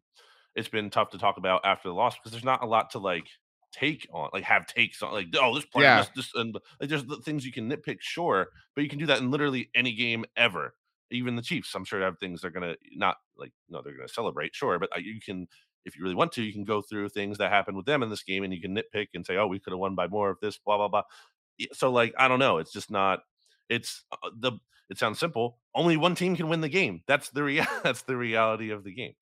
it's 0.55 0.69
been 0.69 0.89
tough 0.89 1.09
to 1.09 1.17
talk 1.17 1.37
about 1.37 1.65
after 1.65 1.89
the 1.89 1.95
loss 1.95 2.15
because 2.15 2.31
there's 2.31 2.43
not 2.43 2.63
a 2.63 2.67
lot 2.67 2.91
to 2.91 2.99
like 2.99 3.25
take 3.73 4.07
on, 4.13 4.29
like 4.31 4.43
have 4.43 4.65
takes 4.67 5.01
on, 5.01 5.11
like 5.11 5.27
oh 5.39 5.55
this 5.55 5.65
player, 5.65 5.85
yeah. 5.85 6.05
this, 6.15 6.31
this, 6.31 6.31
and 6.35 6.57
like 6.79 6.89
there's 6.89 7.05
the 7.05 7.17
things 7.17 7.45
you 7.45 7.51
can 7.51 7.69
nitpick, 7.69 7.97
sure, 7.99 8.47
but 8.75 8.83
you 8.83 8.89
can 8.89 8.99
do 8.99 9.07
that 9.07 9.19
in 9.19 9.31
literally 9.31 9.69
any 9.75 9.93
game 9.93 10.23
ever. 10.37 10.73
Even 11.11 11.35
the 11.35 11.41
Chiefs, 11.41 11.75
I'm 11.75 11.85
sure 11.85 12.01
have 12.01 12.17
things 12.19 12.41
they're 12.41 12.51
gonna 12.51 12.75
not 12.95 13.17
like 13.37 13.51
no, 13.69 13.81
they're 13.81 13.95
gonna 13.95 14.07
celebrate, 14.07 14.55
sure, 14.55 14.79
but 14.79 14.89
uh, 14.95 14.99
you 14.99 15.19
can 15.19 15.47
if 15.85 15.97
you 15.97 16.03
really 16.03 16.15
want 16.15 16.31
to, 16.33 16.43
you 16.43 16.53
can 16.53 16.63
go 16.63 16.81
through 16.81 17.09
things 17.09 17.37
that 17.37 17.51
happened 17.51 17.77
with 17.77 17.85
them 17.85 18.03
in 18.03 18.09
this 18.09 18.23
game 18.23 18.43
and 18.43 18.53
you 18.53 18.61
can 18.61 18.75
nitpick 18.75 19.07
and 19.13 19.25
say, 19.25 19.37
oh, 19.37 19.47
we 19.47 19.59
could 19.59 19.73
have 19.73 19.79
won 19.79 19.95
by 19.95 20.07
more 20.07 20.29
of 20.29 20.39
this, 20.41 20.57
blah, 20.57 20.77
blah, 20.77 20.87
blah. 20.87 21.03
So, 21.73 21.91
like, 21.91 22.13
I 22.17 22.27
don't 22.27 22.39
know. 22.39 22.57
It's 22.57 22.71
just 22.71 22.89
not, 22.89 23.19
it's 23.69 24.03
uh, 24.11 24.29
the, 24.37 24.53
it 24.89 24.97
sounds 24.97 25.19
simple. 25.19 25.59
Only 25.75 25.97
one 25.97 26.15
team 26.15 26.35
can 26.35 26.49
win 26.49 26.61
the 26.61 26.69
game. 26.69 27.01
That's 27.07 27.29
the 27.29 27.43
real, 27.43 27.65
that's 27.83 28.03
the 28.03 28.17
reality 28.17 28.71
of 28.71 28.83
the 28.83 28.93
game. 28.93 29.13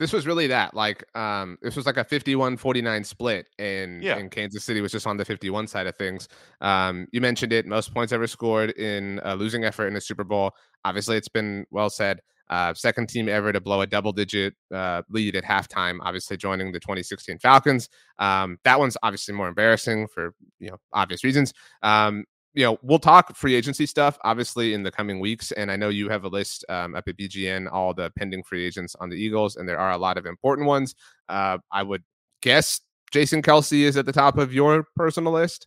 This 0.00 0.12
was 0.14 0.26
really 0.26 0.46
that. 0.48 0.74
Like, 0.74 1.04
um, 1.16 1.58
this 1.60 1.76
was 1.76 1.84
like 1.86 1.98
a 1.98 2.04
51-49 2.04 3.04
split, 3.04 3.46
and, 3.58 4.02
Yeah. 4.02 4.16
and 4.16 4.30
Kansas 4.30 4.64
City 4.64 4.80
was 4.80 4.90
just 4.90 5.06
on 5.06 5.18
the 5.18 5.24
51 5.26 5.66
side 5.68 5.86
of 5.86 5.94
things. 5.96 6.26
Um, 6.62 7.06
you 7.12 7.20
mentioned 7.20 7.52
it, 7.52 7.66
most 7.66 7.92
points 7.94 8.12
ever 8.12 8.26
scored 8.26 8.70
in 8.70 9.20
a 9.24 9.36
losing 9.36 9.62
effort 9.64 9.88
in 9.88 9.96
a 9.96 10.00
Super 10.00 10.24
Bowl. 10.24 10.52
Obviously, 10.86 11.16
it's 11.18 11.28
been 11.28 11.66
well 11.70 11.90
said. 11.90 12.20
Uh, 12.48 12.74
second 12.74 13.08
team 13.08 13.28
ever 13.28 13.52
to 13.52 13.60
blow 13.60 13.82
a 13.82 13.86
double 13.86 14.10
digit 14.10 14.54
uh, 14.74 15.02
lead 15.10 15.36
at 15.36 15.44
halftime, 15.44 15.98
obviously 16.02 16.36
joining 16.36 16.72
the 16.72 16.80
2016 16.80 17.38
Falcons. 17.38 17.88
Um, 18.18 18.58
that 18.64 18.76
one's 18.80 18.96
obviously 19.04 19.34
more 19.34 19.46
embarrassing 19.48 20.08
for 20.08 20.34
you 20.58 20.70
know 20.70 20.76
obvious 20.92 21.22
reasons. 21.22 21.52
Um, 21.82 22.24
you 22.54 22.64
know, 22.64 22.78
we'll 22.82 22.98
talk 22.98 23.36
free 23.36 23.54
agency 23.54 23.86
stuff 23.86 24.18
obviously 24.24 24.74
in 24.74 24.82
the 24.82 24.90
coming 24.90 25.20
weeks. 25.20 25.52
And 25.52 25.70
I 25.70 25.76
know 25.76 25.88
you 25.88 26.08
have 26.08 26.24
a 26.24 26.28
list 26.28 26.64
um, 26.68 26.94
up 26.94 27.06
at 27.08 27.16
BGN, 27.16 27.70
all 27.70 27.94
the 27.94 28.10
pending 28.16 28.42
free 28.42 28.66
agents 28.66 28.96
on 29.00 29.08
the 29.08 29.16
Eagles, 29.16 29.56
and 29.56 29.68
there 29.68 29.78
are 29.78 29.92
a 29.92 29.98
lot 29.98 30.18
of 30.18 30.26
important 30.26 30.66
ones. 30.66 30.94
Uh, 31.28 31.58
I 31.70 31.82
would 31.82 32.02
guess 32.42 32.80
Jason 33.12 33.42
Kelce 33.42 33.82
is 33.82 33.96
at 33.96 34.06
the 34.06 34.12
top 34.12 34.38
of 34.38 34.52
your 34.52 34.84
personal 34.96 35.32
list. 35.32 35.66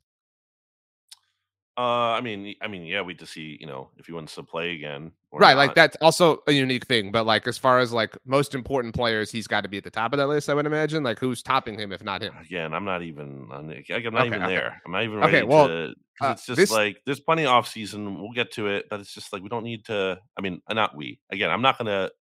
Uh, 1.76 2.12
I 2.12 2.22
mean, 2.22 2.54
I 2.62 2.68
mean, 2.68 2.86
yeah, 2.86 3.02
we 3.02 3.16
just 3.16 3.34
see, 3.34 3.58
you 3.60 3.66
know, 3.66 3.90
if 3.98 4.06
he 4.06 4.12
wants 4.12 4.36
to 4.36 4.44
play 4.44 4.76
again, 4.76 5.12
right. 5.32 5.58
Like 5.58 5.74
that's 5.74 5.98
also 6.02 6.44
a 6.46 6.52
unique 6.52 6.86
thing. 6.86 7.12
But 7.12 7.26
like 7.26 7.48
as 7.48 7.58
far 7.58 7.80
as 7.80 7.92
like 7.92 8.16
most 8.26 8.54
important 8.54 8.94
players, 8.94 9.32
he's 9.32 9.48
got 9.48 9.62
to 9.62 9.70
be 9.70 9.78
at 9.78 9.84
the 9.84 9.90
top 9.90 10.14
of 10.14 10.18
that 10.18 10.28
list, 10.28 10.50
I 10.50 10.54
would 10.54 10.68
imagine. 10.68 11.02
Like 11.04 11.18
who's 11.18 11.42
topping 11.42 11.80
him 11.80 11.92
if 11.92 12.04
not 12.04 12.22
him? 12.22 12.36
Again, 12.40 12.76
I'm 12.76 12.86
not 12.86 13.02
even. 13.02 13.48
on 13.52 13.72
it- 13.72 13.90
like, 13.90 14.06
I'm 14.06 14.14
not 14.14 14.28
Okay, 14.28 14.28
even 14.28 14.44
okay. 14.44 14.54
there. 14.54 14.82
I'm 14.86 14.92
not 14.92 15.04
even 15.04 15.18
Okay, 15.24 15.34
ready 15.38 15.48
well, 15.48 15.68
to. 15.68 15.94
uh, 16.22 16.32
it's 16.34 16.46
just 16.46 16.58
this- 16.58 16.72
like 16.72 17.02
there's 17.08 17.20
plenty 17.20 17.46
off 17.46 17.68
season. 17.68 18.22
We'll 18.22 18.34
get 18.34 18.52
to 18.54 18.68
it, 18.68 18.86
but 18.92 19.00
it's 19.00 19.14
just 19.14 19.34
like 19.34 19.42
we 19.42 19.50
don't 19.50 19.64
need 19.64 19.86
to. 19.86 20.20
I 20.38 20.42
mean, 20.42 20.62
uh, 20.68 20.76
not 20.76 20.96
we. 20.96 21.20
Again, 21.32 21.50
I'm 21.50 21.64
not 21.64 21.80
gonna 21.80 22.12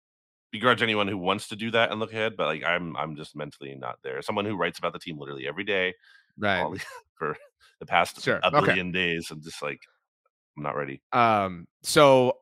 begrudge 0.50 0.82
anyone 0.82 1.08
who 1.08 1.18
wants 1.18 1.48
to 1.48 1.56
do 1.56 1.70
that 1.72 1.90
and 1.90 2.00
look 2.00 2.12
ahead, 2.12 2.36
but 2.36 2.46
like 2.46 2.62
I'm, 2.62 2.94
I'm 2.96 3.16
just 3.16 3.34
mentally 3.34 3.74
not 3.74 3.98
there. 4.02 4.20
Someone 4.22 4.44
who 4.44 4.56
writes 4.56 4.78
about 4.78 4.92
the 4.92 4.98
team 4.98 5.18
literally 5.18 5.46
every 5.48 5.64
day, 5.64 5.94
Right. 6.38 6.61
all 6.61 6.77
for 7.18 7.37
the 7.81 7.87
past 7.87 8.23
Sure, 8.23 8.40
a 8.42 8.57
okay. 8.57 8.66
billion 8.66 8.92
days. 8.92 9.31
I'm 9.31 9.42
just 9.42 9.62
like, 9.62 9.81
I'm 10.57 10.62
not 10.62 10.77
ready. 10.77 11.03
Um, 11.12 11.66
so 11.83 12.38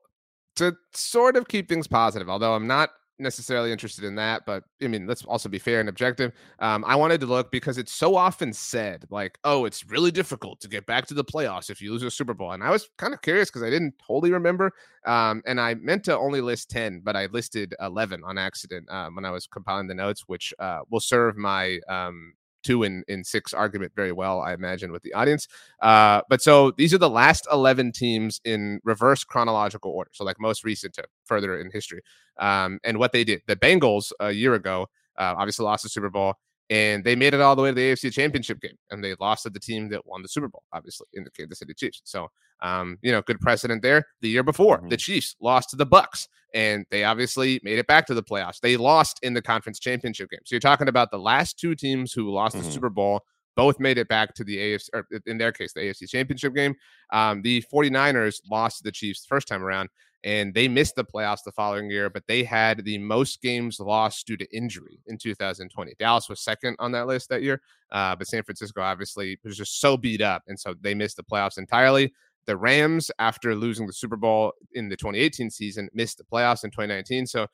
to 0.56 0.76
sort 0.92 1.36
of 1.36 1.48
keep 1.48 1.68
things 1.68 1.86
positive, 1.86 2.28
although 2.28 2.54
I'm 2.54 2.66
not 2.66 2.90
necessarily 3.20 3.70
interested 3.70 4.04
in 4.04 4.14
that, 4.16 4.42
but 4.46 4.64
I 4.82 4.88
mean, 4.88 5.06
let's 5.06 5.24
also 5.24 5.48
be 5.48 5.58
fair 5.58 5.80
and 5.80 5.88
objective. 5.88 6.32
Um, 6.58 6.84
I 6.86 6.96
wanted 6.96 7.20
to 7.20 7.26
look 7.26 7.52
because 7.52 7.78
it's 7.78 7.92
so 7.92 8.16
often 8.16 8.52
said, 8.52 9.04
like, 9.10 9.38
oh, 9.44 9.66
it's 9.66 9.88
really 9.88 10.10
difficult 10.10 10.60
to 10.60 10.68
get 10.68 10.86
back 10.86 11.06
to 11.06 11.14
the 11.14 11.24
playoffs 11.24 11.70
if 11.70 11.80
you 11.80 11.92
lose 11.92 12.02
a 12.02 12.10
Super 12.10 12.34
Bowl. 12.34 12.52
And 12.52 12.64
I 12.64 12.70
was 12.70 12.88
kind 12.98 13.14
of 13.14 13.22
curious 13.22 13.50
because 13.50 13.62
I 13.62 13.70
didn't 13.70 13.94
totally 14.04 14.32
remember. 14.32 14.72
Um, 15.06 15.42
and 15.46 15.60
I 15.60 15.74
meant 15.74 16.04
to 16.04 16.18
only 16.18 16.40
list 16.40 16.70
10, 16.70 17.02
but 17.04 17.16
I 17.16 17.26
listed 17.26 17.74
11 17.80 18.22
on 18.24 18.38
accident 18.38 18.88
um, 18.90 19.14
when 19.14 19.24
I 19.24 19.30
was 19.30 19.46
compiling 19.46 19.86
the 19.86 19.94
notes, 19.94 20.24
which 20.26 20.52
uh, 20.58 20.80
will 20.90 21.00
serve 21.00 21.36
my 21.36 21.78
um, 21.88 22.32
two 22.62 22.82
in, 22.82 23.04
in 23.08 23.24
six 23.24 23.52
argument 23.52 23.92
very 23.94 24.12
well, 24.12 24.40
I 24.40 24.52
imagine, 24.52 24.92
with 24.92 25.02
the 25.02 25.14
audience. 25.14 25.48
Uh, 25.80 26.22
but 26.28 26.42
so 26.42 26.72
these 26.72 26.94
are 26.94 26.98
the 26.98 27.10
last 27.10 27.46
11 27.52 27.92
teams 27.92 28.40
in 28.44 28.80
reverse 28.84 29.24
chronological 29.24 29.90
order. 29.90 30.10
So, 30.12 30.24
like 30.24 30.40
most 30.40 30.64
recent 30.64 30.94
to 30.94 31.04
further 31.24 31.58
in 31.58 31.70
history. 31.70 32.00
Um, 32.38 32.78
and 32.84 32.98
what 32.98 33.12
they 33.12 33.24
did, 33.24 33.42
the 33.46 33.56
Bengals 33.56 34.12
a 34.20 34.30
year 34.32 34.54
ago, 34.54 34.86
uh, 35.18 35.34
obviously 35.36 35.64
lost 35.64 35.82
the 35.82 35.88
Super 35.88 36.10
Bowl 36.10 36.34
and 36.70 37.04
they 37.04 37.16
made 37.16 37.34
it 37.34 37.40
all 37.40 37.56
the 37.56 37.62
way 37.62 37.70
to 37.70 37.74
the 37.74 37.92
AFC 37.92 38.12
Championship 38.12 38.60
game 38.60 38.76
and 38.90 39.02
they 39.04 39.14
lost 39.20 39.42
to 39.42 39.50
the 39.50 39.58
team 39.60 39.88
that 39.90 40.06
won 40.06 40.22
the 40.22 40.28
Super 40.28 40.48
Bowl, 40.48 40.62
obviously, 40.72 41.06
in 41.12 41.24
the 41.24 41.30
Kansas 41.30 41.58
City 41.58 41.74
Chiefs. 41.74 42.00
So, 42.04 42.28
um, 42.62 42.96
you 43.02 43.10
know, 43.12 43.20
good 43.22 43.40
precedent 43.40 43.82
there. 43.82 44.06
The 44.22 44.28
year 44.28 44.42
before, 44.44 44.80
the 44.88 44.96
Chiefs 44.96 45.34
lost 45.40 45.70
to 45.70 45.76
the 45.76 45.86
Bucs 45.86 46.28
and 46.54 46.84
they 46.90 47.04
obviously 47.04 47.60
made 47.64 47.78
it 47.78 47.86
back 47.86 48.06
to 48.06 48.14
the 48.14 48.22
playoffs. 48.22 48.60
They 48.60 48.76
lost 48.76 49.18
in 49.22 49.34
the 49.34 49.42
conference 49.42 49.78
championship 49.80 50.30
game. 50.30 50.40
So 50.46 50.54
you're 50.54 50.60
talking 50.60 50.88
about 50.88 51.10
the 51.10 51.18
last 51.18 51.58
two 51.58 51.74
teams 51.74 52.12
who 52.12 52.30
lost 52.30 52.56
Mhm. 52.56 52.62
the 52.64 52.70
Super 52.70 52.88
Bowl 52.90 53.20
both 53.56 53.80
made 53.80 53.98
it 53.98 54.08
back 54.08 54.32
to 54.34 54.44
the 54.44 54.58
AFC, 54.58 54.88
or 54.94 55.06
in 55.26 55.36
their 55.38 55.52
case, 55.52 55.72
the 55.72 55.80
AFC 55.80 56.06
championship 56.06 56.54
game. 56.54 56.74
Um, 57.12 57.42
the 57.42 57.62
49ers 57.72 58.40
lost 58.50 58.78
to 58.78 58.84
the 58.84 58.92
Chiefs 58.92 59.22
the 59.22 59.26
first 59.28 59.48
time 59.48 59.62
around, 59.62 59.88
and 60.24 60.52
they 60.52 60.68
missed 60.68 60.96
the 60.96 61.04
playoffs 61.04 61.44
the 61.44 61.52
following 61.52 61.90
year, 61.90 62.10
but 62.10 62.22
they 62.26 62.44
had 62.44 62.84
the 62.84 62.98
most 62.98 63.40
games 63.40 63.80
lost 63.80 64.26
due 64.26 64.36
to 64.36 64.46
injury 64.56 65.00
in 65.06 65.16
2020. 65.16 65.94
Dallas 65.98 66.28
was 66.28 66.40
second 66.40 66.76
on 66.78 66.92
that 66.92 67.06
list 67.06 67.28
that 67.30 67.42
year, 67.42 67.60
uh, 67.92 68.14
but 68.16 68.26
San 68.26 68.42
Francisco 68.42 68.82
obviously 68.82 69.38
was 69.44 69.56
just 69.56 69.80
so 69.80 69.96
beat 69.96 70.20
up, 70.20 70.42
and 70.46 70.58
so 70.58 70.74
they 70.80 70.94
missed 70.94 71.16
the 71.16 71.24
playoffs 71.24 71.58
entirely. 71.58 72.12
The 72.46 72.56
Rams, 72.56 73.10
after 73.18 73.54
losing 73.54 73.86
the 73.86 73.92
Super 73.92 74.16
Bowl 74.16 74.52
in 74.72 74.88
the 74.88 74.96
2018 74.96 75.50
season, 75.50 75.88
missed 75.94 76.18
the 76.18 76.24
playoffs 76.24 76.64
in 76.64 76.70
2019. 76.70 77.26
So 77.26 77.46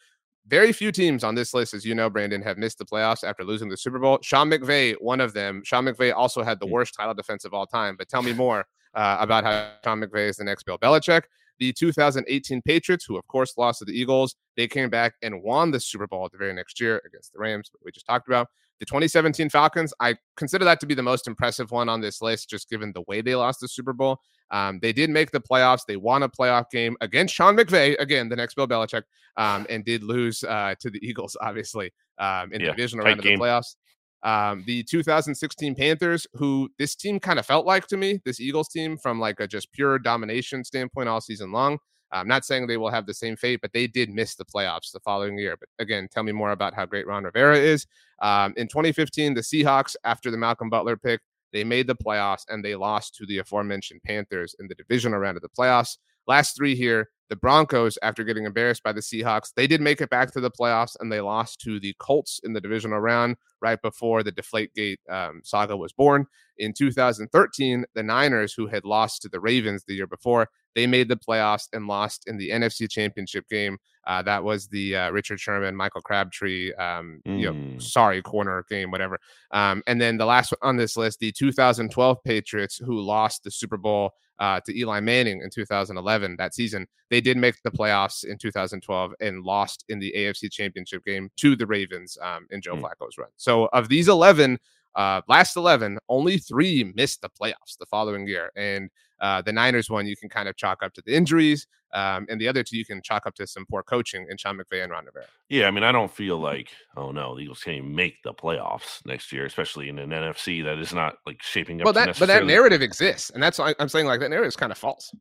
very 0.48 0.72
few 0.72 0.92
teams 0.92 1.24
on 1.24 1.35
this 1.35 1.52
list, 1.55 1.74
as 1.74 1.85
you 1.85 1.94
know, 1.94 2.09
Brandon, 2.09 2.40
have 2.42 2.57
missed 2.57 2.79
the 2.79 2.85
playoffs 2.85 3.24
after 3.24 3.42
losing 3.44 3.68
the 3.68 3.76
Super 3.76 3.98
Bowl. 3.98 4.20
Sean 4.22 4.48
McVay, 4.48 4.94
one 5.00 5.20
of 5.20 5.35
them. 5.35 5.61
Sean 5.64 5.85
McVay 5.85 6.14
also 6.14 6.42
had 6.44 6.61
the 6.61 6.66
Mm. 6.66 6.70
worst 6.70 6.94
title 6.94 7.14
defense 7.14 7.44
of 7.44 7.52
all 7.52 7.66
time. 7.66 7.96
But 7.96 8.09
tell 8.09 8.22
me 8.22 8.33
more 8.33 8.64
uh, 8.94 9.16
about 9.20 9.44
how 9.44 9.72
Sean 9.85 10.00
McVay 10.00 10.29
is 10.29 10.37
the 10.37 10.44
next 10.44 10.62
Bill 10.62 10.79
Belichick. 10.79 11.24
The 11.58 11.72
2018 11.72 12.62
Patriots, 12.62 13.04
who 13.06 13.16
of 13.16 13.26
course 13.28 13.56
lost 13.56 13.80
to 13.80 13.84
the 13.84 13.98
Eagles, 13.98 14.34
they 14.56 14.68
came 14.68 14.90
back 14.90 15.14
and 15.22 15.42
won 15.42 15.70
the 15.70 15.80
Super 15.80 16.06
Bowl 16.06 16.28
the 16.30 16.38
very 16.38 16.52
next 16.52 16.80
year 16.80 17.02
against 17.06 17.32
the 17.32 17.38
Rams, 17.38 17.70
we 17.84 17.90
just 17.92 18.06
talked 18.06 18.28
about. 18.28 18.48
The 18.78 18.84
2017 18.84 19.48
Falcons, 19.48 19.94
I 20.00 20.16
consider 20.36 20.64
that 20.66 20.80
to 20.80 20.86
be 20.86 20.94
the 20.94 21.02
most 21.02 21.26
impressive 21.26 21.70
one 21.70 21.88
on 21.88 22.02
this 22.02 22.20
list, 22.20 22.50
just 22.50 22.68
given 22.68 22.92
the 22.92 23.02
way 23.06 23.22
they 23.22 23.34
lost 23.34 23.60
the 23.60 23.68
Super 23.68 23.94
Bowl. 23.94 24.20
Um, 24.50 24.78
they 24.80 24.92
did 24.92 25.08
make 25.08 25.30
the 25.30 25.40
playoffs. 25.40 25.86
They 25.86 25.96
won 25.96 26.22
a 26.22 26.28
playoff 26.28 26.70
game 26.70 26.94
against 27.00 27.34
Sean 27.34 27.56
McVay, 27.56 27.98
again, 27.98 28.28
the 28.28 28.36
next 28.36 28.54
Bill 28.54 28.68
Belichick, 28.68 29.02
um, 29.38 29.66
and 29.70 29.82
did 29.84 30.02
lose 30.02 30.44
uh, 30.44 30.74
to 30.80 30.90
the 30.90 30.98
Eagles, 31.02 31.36
obviously, 31.40 31.90
um, 32.18 32.52
in 32.52 32.60
Yeah, 32.60 32.66
the 32.66 32.72
divisional 32.72 33.06
round 33.06 33.18
of 33.18 33.24
the 33.24 33.36
playoffs. 33.36 33.76
Um, 34.22 34.64
the 34.66 34.83
2016 34.83 35.74
Panthers, 35.74 36.26
who 36.35 36.68
this 36.79 36.94
team 36.94 37.20
kind 37.20 37.38
of 37.38 37.46
felt 37.46 37.66
like 37.66 37.87
to 37.88 37.96
me, 37.96 38.20
this 38.24 38.40
Eagles 38.40 38.68
team, 38.68 38.96
from 38.96 39.20
like 39.20 39.40
a 39.40 39.46
just 39.46 39.72
pure 39.72 39.98
domination 39.98 40.64
standpoint 40.64 41.09
all 41.09 41.20
season 41.20 41.52
long. 41.52 41.79
I'm 42.12 42.29
not 42.29 42.44
saying 42.44 42.66
they 42.66 42.76
will 42.76 42.90
have 42.90 43.07
the 43.07 43.14
same 43.14 43.37
fate, 43.37 43.61
but 43.61 43.72
they 43.72 43.87
did 43.87 44.11
miss 44.11 44.37
the 44.37 44.44
playoffs 44.44 44.92
the 44.92 45.00
following 45.00 45.38
year. 45.38 45.57
But 45.59 45.68
again, 45.79 46.09
tell 46.11 46.22
me 46.22 46.33
more 46.33 46.52
about 46.52 46.74
how 46.74 46.87
great 46.87 47.07
Ron 47.07 47.24
Rivera 47.24 47.59
is. 47.59 47.87
Um, 48.22 48.55
in 48.57 48.68
2015, 48.68 49.35
the 49.35 49.40
Seahawks, 49.40 49.96
after 50.05 50.31
the 50.31 50.37
Malcolm 50.37 50.70
Butler 50.70 50.96
pick, 50.96 51.20
they 51.52 51.64
made 51.64 51.87
the 51.87 51.96
playoffs 51.96 52.44
and 52.48 52.64
they 52.64 52.74
lost 52.74 53.14
to 53.16 53.26
the 53.26 53.38
aforementioned 53.38 54.02
Panthers 54.05 54.55
in 54.59 54.68
the 54.68 54.74
divisional 54.74 55.18
round 55.18 55.37
of 55.37 55.42
the 55.42 55.48
playoffs. 55.48 55.98
Last 56.26 56.56
three 56.56 56.74
here, 56.74 57.08
the 57.28 57.36
Broncos, 57.36 57.98
after 58.02 58.22
getting 58.24 58.44
embarrassed 58.44 58.82
by 58.82 58.92
the 58.92 59.00
Seahawks, 59.00 59.52
they 59.54 59.66
did 59.66 59.80
make 59.80 60.00
it 60.00 60.10
back 60.10 60.32
to 60.32 60.40
the 60.40 60.50
playoffs 60.50 60.96
and 61.00 61.10
they 61.10 61.20
lost 61.20 61.60
to 61.62 61.80
the 61.80 61.94
Colts 61.98 62.40
in 62.44 62.52
the 62.52 62.60
divisional 62.60 63.00
round 63.00 63.36
right 63.60 63.80
before 63.82 64.22
the 64.22 64.32
Deflategate 64.32 64.98
um, 65.10 65.40
saga 65.42 65.76
was 65.76 65.92
born. 65.92 66.26
In 66.58 66.72
2013, 66.72 67.84
the 67.94 68.02
Niners, 68.02 68.54
who 68.54 68.68
had 68.68 68.84
lost 68.84 69.22
to 69.22 69.28
the 69.28 69.40
Ravens 69.40 69.84
the 69.84 69.94
year 69.94 70.06
before, 70.06 70.48
they 70.76 70.86
made 70.86 71.08
the 71.08 71.16
playoffs 71.16 71.66
and 71.72 71.88
lost 71.88 72.28
in 72.28 72.36
the 72.36 72.50
NFC 72.50 72.88
Championship 72.88 73.48
game. 73.48 73.76
Uh, 74.06 74.22
that 74.22 74.44
was 74.44 74.68
the 74.68 74.94
uh, 74.94 75.10
Richard 75.10 75.40
Sherman, 75.40 75.74
Michael 75.74 76.00
Crabtree, 76.02 76.72
um, 76.74 77.20
you 77.24 77.46
know, 77.46 77.52
Mm. 77.54 77.82
sorry 77.82 78.22
corner 78.22 78.64
game, 78.70 78.92
whatever. 78.92 79.18
Um, 79.50 79.82
and 79.88 80.00
then 80.00 80.16
the 80.16 80.26
last 80.26 80.52
one 80.52 80.60
on 80.70 80.76
this 80.76 80.96
list, 80.96 81.18
the 81.18 81.32
2012 81.32 82.22
Patriots, 82.22 82.76
who 82.76 83.00
lost 83.00 83.42
the 83.42 83.50
Super 83.50 83.76
Bowl 83.76 84.12
uh, 84.38 84.60
to 84.66 84.78
Eli 84.78 85.00
Manning 85.00 85.40
in 85.42 85.50
2011 85.50 86.36
that 86.36 86.54
season. 86.54 86.86
They 87.10 87.20
did 87.20 87.36
make 87.36 87.60
the 87.64 87.70
playoffs 87.70 88.22
in 88.24 88.36
2012 88.38 89.14
and 89.20 89.42
lost 89.42 89.84
in 89.88 89.98
the 89.98 90.12
AFC 90.16 90.52
Championship 90.52 91.04
game 91.04 91.30
to 91.38 91.56
the 91.56 91.66
Ravens 91.66 92.16
um, 92.22 92.46
in 92.50 92.60
Joe 92.60 92.76
Mm. 92.76 92.82
Flacco's 92.82 93.16
run. 93.18 93.30
So 93.38 93.64
of 93.72 93.88
these 93.88 94.08
11, 94.08 94.58
uh, 94.94 95.22
last 95.28 95.56
11, 95.56 95.98
only 96.08 96.38
three 96.38 96.92
missed 96.94 97.22
the 97.22 97.30
playoffs 97.30 97.76
the 97.80 97.86
following 97.86 98.26
year. 98.28 98.50
And 98.56 98.90
uh, 99.20 99.42
the 99.42 99.52
Niners 99.52 99.90
one, 99.90 100.07
you 100.07 100.16
can 100.16 100.29
kind 100.29 100.48
of 100.48 100.57
chalk 100.57 100.83
up 100.83 100.92
to 100.94 101.02
the 101.05 101.14
injuries. 101.14 101.66
Um, 101.92 102.26
and 102.29 102.40
the 102.40 102.48
other 102.48 102.62
two, 102.62 102.76
you 102.76 102.85
can 102.85 103.00
chalk 103.00 103.26
up 103.26 103.35
to 103.37 103.46
some 103.46 103.64
poor 103.70 103.83
coaching 103.83 104.26
in 104.29 104.37
Sean 104.37 104.59
McVay 104.59 104.83
and 104.83 104.92
Ron 104.92 105.07
Rivera. 105.07 105.26
Yeah, 105.49 105.66
I 105.66 105.70
mean, 105.70 105.84
I 105.84 105.93
don't 105.93 106.11
feel 106.11 106.38
like, 106.38 106.70
oh 106.97 107.11
no, 107.11 107.34
the 107.34 107.43
Eagles 107.43 107.62
can't 107.62 107.78
even 107.78 107.95
make 107.95 108.22
the 108.22 108.34
playoffs 108.34 109.05
next 109.07 109.32
year, 109.32 109.47
especially 109.47 109.88
in 109.88 109.99
an 109.99 110.11
NFC 110.11 110.64
that 110.64 110.78
is 110.78 110.93
not 110.93 111.16
like 111.24 111.43
shaping 111.43 111.80
up. 111.80 111.86
Well, 111.86 111.95
that 111.95 112.18
but 112.18 112.26
that 112.26 112.45
narrative 112.45 112.82
exists, 112.82 113.30
and 113.30 113.43
that's 113.43 113.59
why 113.59 113.74
I'm 113.78 113.88
saying 113.88 114.07
like 114.07 114.20
that 114.20 114.30
narrative 114.30 114.49
is 114.49 114.57
kind 114.57 114.72
of 114.72 114.78
false. 114.78 115.14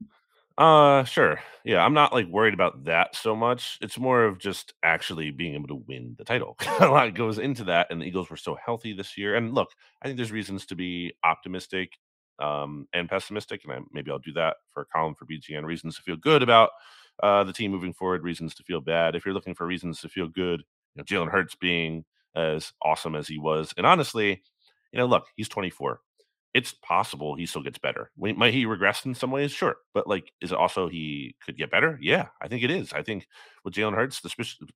Uh, 0.57 1.03
sure. 1.03 1.39
Yeah, 1.65 1.83
I'm 1.83 1.93
not 1.93 2.13
like 2.13 2.27
worried 2.27 2.53
about 2.53 2.85
that 2.85 3.15
so 3.15 3.35
much. 3.35 3.77
It's 3.81 3.99
more 3.99 4.23
of 4.23 4.39
just 4.39 4.73
actually 4.83 5.31
being 5.31 5.53
able 5.53 5.67
to 5.67 5.83
win 5.87 6.15
the 6.17 6.23
title. 6.23 6.55
a 6.79 6.87
lot 6.87 7.13
goes 7.13 7.39
into 7.39 7.65
that, 7.65 7.87
and 7.89 8.01
the 8.01 8.05
Eagles 8.05 8.29
were 8.29 8.37
so 8.37 8.55
healthy 8.63 8.93
this 8.93 9.17
year. 9.17 9.35
And 9.35 9.53
look, 9.53 9.69
I 10.01 10.05
think 10.05 10.17
there's 10.17 10.31
reasons 10.31 10.65
to 10.67 10.75
be 10.75 11.13
optimistic 11.23 11.97
um, 12.39 12.87
and 12.93 13.09
pessimistic, 13.09 13.63
and 13.63 13.73
I, 13.73 13.79
maybe 13.91 14.11
I'll 14.11 14.19
do 14.19 14.33
that 14.33 14.57
for 14.73 14.81
a 14.81 14.85
column 14.85 15.15
for 15.15 15.25
BGN. 15.25 15.63
Reasons 15.63 15.95
to 15.95 16.01
feel 16.01 16.17
good 16.17 16.43
about 16.43 16.71
uh, 17.23 17.43
the 17.43 17.53
team 17.53 17.71
moving 17.71 17.93
forward. 17.93 18.23
Reasons 18.23 18.53
to 18.55 18.63
feel 18.63 18.81
bad. 18.81 19.15
If 19.15 19.25
you're 19.25 19.33
looking 19.33 19.55
for 19.55 19.65
reasons 19.65 20.01
to 20.01 20.09
feel 20.09 20.27
good, 20.27 20.63
you 20.95 20.97
know, 20.97 21.03
Jalen 21.03 21.31
Hurts 21.31 21.55
being 21.55 22.05
as 22.35 22.73
awesome 22.81 23.15
as 23.15 23.27
he 23.27 23.37
was. 23.37 23.73
And 23.77 23.85
honestly, 23.85 24.41
you 24.91 24.99
know, 24.99 25.05
look, 25.05 25.27
he's 25.35 25.49
24. 25.49 25.99
It's 26.53 26.73
possible 26.73 27.35
he 27.35 27.45
still 27.45 27.63
gets 27.63 27.77
better. 27.77 28.11
Might 28.17 28.53
he 28.53 28.65
regress 28.65 29.05
in 29.05 29.13
some 29.13 29.31
ways? 29.31 29.51
Sure. 29.51 29.75
But 29.93 30.07
like, 30.07 30.31
is 30.41 30.53
it 30.53 30.57
also 30.57 30.87
he 30.87 31.35
could 31.45 31.57
get 31.57 31.69
better? 31.69 31.99
Yeah, 32.01 32.27
I 32.41 32.47
think 32.47 32.63
it 32.63 32.71
is. 32.71 32.93
I 32.93 33.01
think 33.01 33.27
with 33.65 33.73
Jalen 33.73 33.93
Hurts, 33.93 34.21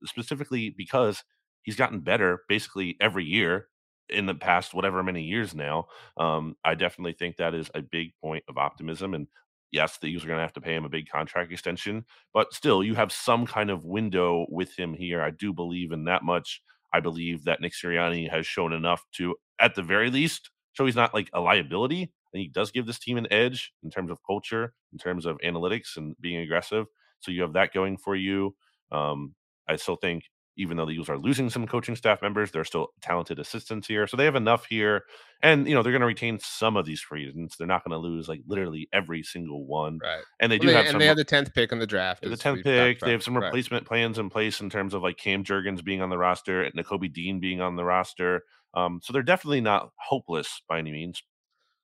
specifically 0.05 0.71
because 0.71 1.23
he's 1.63 1.77
gotten 1.77 2.01
better 2.01 2.43
basically 2.49 2.97
every 2.99 3.23
year 3.23 3.67
in 4.09 4.25
the 4.25 4.35
past 4.35 4.73
whatever 4.73 5.03
many 5.03 5.23
years 5.23 5.53
now. 5.53 5.87
Um, 6.17 6.55
I 6.63 6.75
definitely 6.75 7.13
think 7.13 7.37
that 7.37 7.53
is 7.53 7.69
a 7.75 7.81
big 7.81 8.13
point 8.21 8.43
of 8.47 8.57
optimism. 8.57 9.13
And 9.13 9.27
yes, 9.71 9.97
the 9.97 10.07
Eagles 10.07 10.23
are 10.23 10.27
going 10.27 10.37
to 10.37 10.43
have 10.43 10.53
to 10.53 10.61
pay 10.61 10.75
him 10.75 10.85
a 10.85 10.89
big 10.89 11.09
contract 11.09 11.51
extension, 11.51 12.05
but 12.33 12.53
still, 12.53 12.83
you 12.83 12.95
have 12.95 13.11
some 13.11 13.45
kind 13.45 13.69
of 13.69 13.85
window 13.85 14.45
with 14.49 14.77
him 14.77 14.93
here. 14.93 15.21
I 15.21 15.31
do 15.31 15.53
believe 15.53 15.91
in 15.91 16.05
that 16.05 16.23
much. 16.23 16.61
I 16.93 16.99
believe 16.99 17.43
that 17.43 17.61
Nick 17.61 17.73
Sirianni 17.73 18.29
has 18.29 18.47
shown 18.47 18.73
enough 18.73 19.05
to, 19.13 19.35
at 19.59 19.75
the 19.75 19.83
very 19.83 20.09
least, 20.09 20.49
show 20.73 20.85
he's 20.85 20.95
not 20.95 21.13
like 21.13 21.29
a 21.33 21.39
liability. 21.39 22.11
And 22.33 22.41
he 22.41 22.47
does 22.47 22.71
give 22.71 22.85
this 22.85 22.99
team 22.99 23.17
an 23.17 23.27
edge 23.31 23.73
in 23.83 23.89
terms 23.89 24.11
of 24.11 24.19
culture, 24.25 24.73
in 24.91 24.99
terms 24.99 25.25
of 25.25 25.37
analytics 25.39 25.97
and 25.97 26.15
being 26.19 26.39
aggressive. 26.39 26.85
So 27.19 27.31
you 27.31 27.41
have 27.41 27.53
that 27.53 27.73
going 27.73 27.97
for 27.97 28.15
you. 28.15 28.55
Um, 28.91 29.35
I 29.67 29.75
still 29.75 29.95
think 29.95 30.23
even 30.59 30.75
though 30.75 30.85
the 30.85 30.91
Eagles 30.91 31.09
are 31.09 31.17
losing 31.17 31.49
some 31.49 31.65
coaching 31.65 31.95
staff 31.95 32.21
members, 32.21 32.51
they're 32.51 32.65
still 32.65 32.89
talented 33.01 33.39
assistants 33.39 33.87
here. 33.87 34.05
So 34.07 34.17
they 34.17 34.25
have 34.25 34.35
enough 34.35 34.65
here. 34.65 35.05
And, 35.41 35.65
you 35.67 35.73
know, 35.73 35.81
they're 35.81 35.93
going 35.93 36.01
to 36.01 36.05
retain 36.05 36.37
some 36.39 36.75
of 36.75 36.85
these 36.85 36.99
free 36.99 37.27
agents. 37.29 37.55
They're 37.55 37.65
not 37.65 37.85
going 37.85 37.93
to 37.99 38.07
lose 38.07 38.27
like 38.27 38.41
literally 38.45 38.89
every 38.91 39.23
single 39.23 39.65
one. 39.65 39.99
Right. 40.03 40.21
And 40.41 40.51
they 40.51 40.57
well, 40.57 40.61
do 40.63 40.67
they, 40.67 40.73
have 40.73 40.85
and 40.85 40.91
some. 40.91 40.99
they 40.99 41.05
have 41.05 41.15
the 41.15 41.23
10th 41.23 41.53
pick 41.53 41.71
in 41.71 41.79
the 41.79 41.87
draft. 41.87 42.23
The 42.23 42.29
10th 42.31 42.63
pick. 42.63 42.99
They 42.99 43.11
have 43.11 43.23
some 43.23 43.37
replacement 43.37 43.83
right. 43.83 43.87
plans 43.87 44.19
in 44.19 44.29
place 44.29 44.59
in 44.59 44.69
terms 44.69 44.93
of 44.93 45.01
like 45.01 45.17
Cam 45.17 45.45
Jurgens 45.45 45.81
being 45.81 46.01
on 46.01 46.09
the 46.09 46.17
roster 46.17 46.61
and 46.61 46.75
Nakobe 46.75 47.13
Dean 47.13 47.39
being 47.39 47.61
on 47.61 47.77
the 47.77 47.85
roster. 47.85 48.43
Um, 48.73 48.99
so 49.01 49.13
they're 49.13 49.23
definitely 49.23 49.61
not 49.61 49.91
hopeless 49.95 50.61
by 50.67 50.79
any 50.79 50.91
means. 50.91 51.23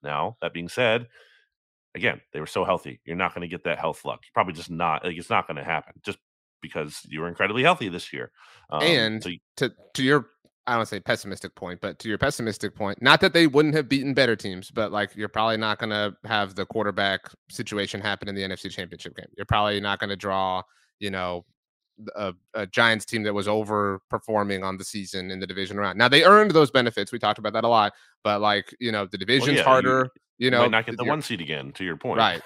Now, 0.04 0.36
that 0.42 0.54
being 0.54 0.70
said, 0.70 1.08
again, 1.96 2.20
they 2.34 2.42
were 2.42 2.46
so 2.46 2.66
healthy. 2.66 3.00
You're 3.06 3.16
not 3.16 3.34
going 3.34 3.42
to 3.42 3.48
get 3.48 3.64
that 3.64 3.80
health 3.80 4.04
luck. 4.04 4.20
You're 4.24 4.34
probably 4.34 4.54
just 4.54 4.70
not 4.70 5.06
like 5.06 5.18
it's 5.18 5.30
not 5.30 5.48
going 5.48 5.58
to 5.58 5.64
happen. 5.64 5.94
Just 6.04 6.20
because 6.62 7.02
you 7.08 7.22
were 7.22 7.28
incredibly 7.28 7.64
healthy 7.64 7.90
this 7.90 8.12
year. 8.12 8.32
Um, 8.70 8.82
and 8.84 9.24
so 9.24 9.30
you, 9.30 9.40
to 9.58 9.74
to 9.94 10.04
your 10.04 10.28
I 10.68 10.76
don't 10.76 10.88
say 10.88 11.00
pessimistic 11.00 11.54
point, 11.56 11.80
but 11.80 12.00
to 12.00 12.10
your 12.10 12.18
pessimistic 12.18 12.76
point, 12.76 13.02
not 13.02 13.22
that 13.22 13.34
they 13.34 13.46
wouldn't 13.46 13.76
have 13.76 13.88
beaten 13.88 14.14
better 14.14 14.36
teams, 14.36 14.72
but 14.72 14.92
like 14.92 15.16
you're 15.16 15.30
probably 15.30 15.58
not 15.58 15.78
going 15.78 15.92
to 15.92 16.16
have 16.26 16.56
the 16.56 16.66
quarterback 16.66 17.30
situation 17.50 18.02
happen 18.02 18.28
in 18.28 18.34
the 18.34 18.42
NFC 18.42 18.72
Championship 18.72 19.16
game. 19.16 19.28
You're 19.38 19.46
probably 19.46 19.80
not 19.80 20.00
going 20.00 20.10
to 20.10 20.16
draw, 20.16 20.64
you 21.00 21.12
know, 21.12 21.46
a, 22.16 22.34
a, 22.56 22.66
Giants 22.66 23.06
team 23.06 23.24
that 23.24 23.34
was 23.34 23.48
overperforming 23.48 24.64
on 24.66 24.78
the 24.78 24.84
season 24.84 25.32
in 25.32 25.40
the 25.40 25.48
division 25.48 25.78
round. 25.78 25.98
Now 25.98 26.08
they 26.08 26.24
earned 26.24 26.52
those 26.52 26.72
benefits. 26.72 27.12
We 27.12 27.20
talked 27.20 27.40
about 27.40 27.54
that 27.54 27.64
a 27.64 27.70
lot, 27.70 27.94
but 28.24 28.42
like 28.42 28.76
you 28.80 28.92
know, 28.92 29.06
the 29.06 29.18
division's 29.18 29.48
well, 29.48 29.58
yeah, 29.58 29.64
harder. 29.64 30.10
You, 30.38 30.46
you 30.46 30.52
know, 30.52 30.62
might 30.64 30.72
not 30.72 30.86
get 30.88 30.98
the 30.98 31.06
one 31.06 31.22
seed 31.22 31.42
again. 31.42 31.72
To 31.74 31.86
your 31.86 31.96
point, 31.96 32.18
right? 32.18 32.42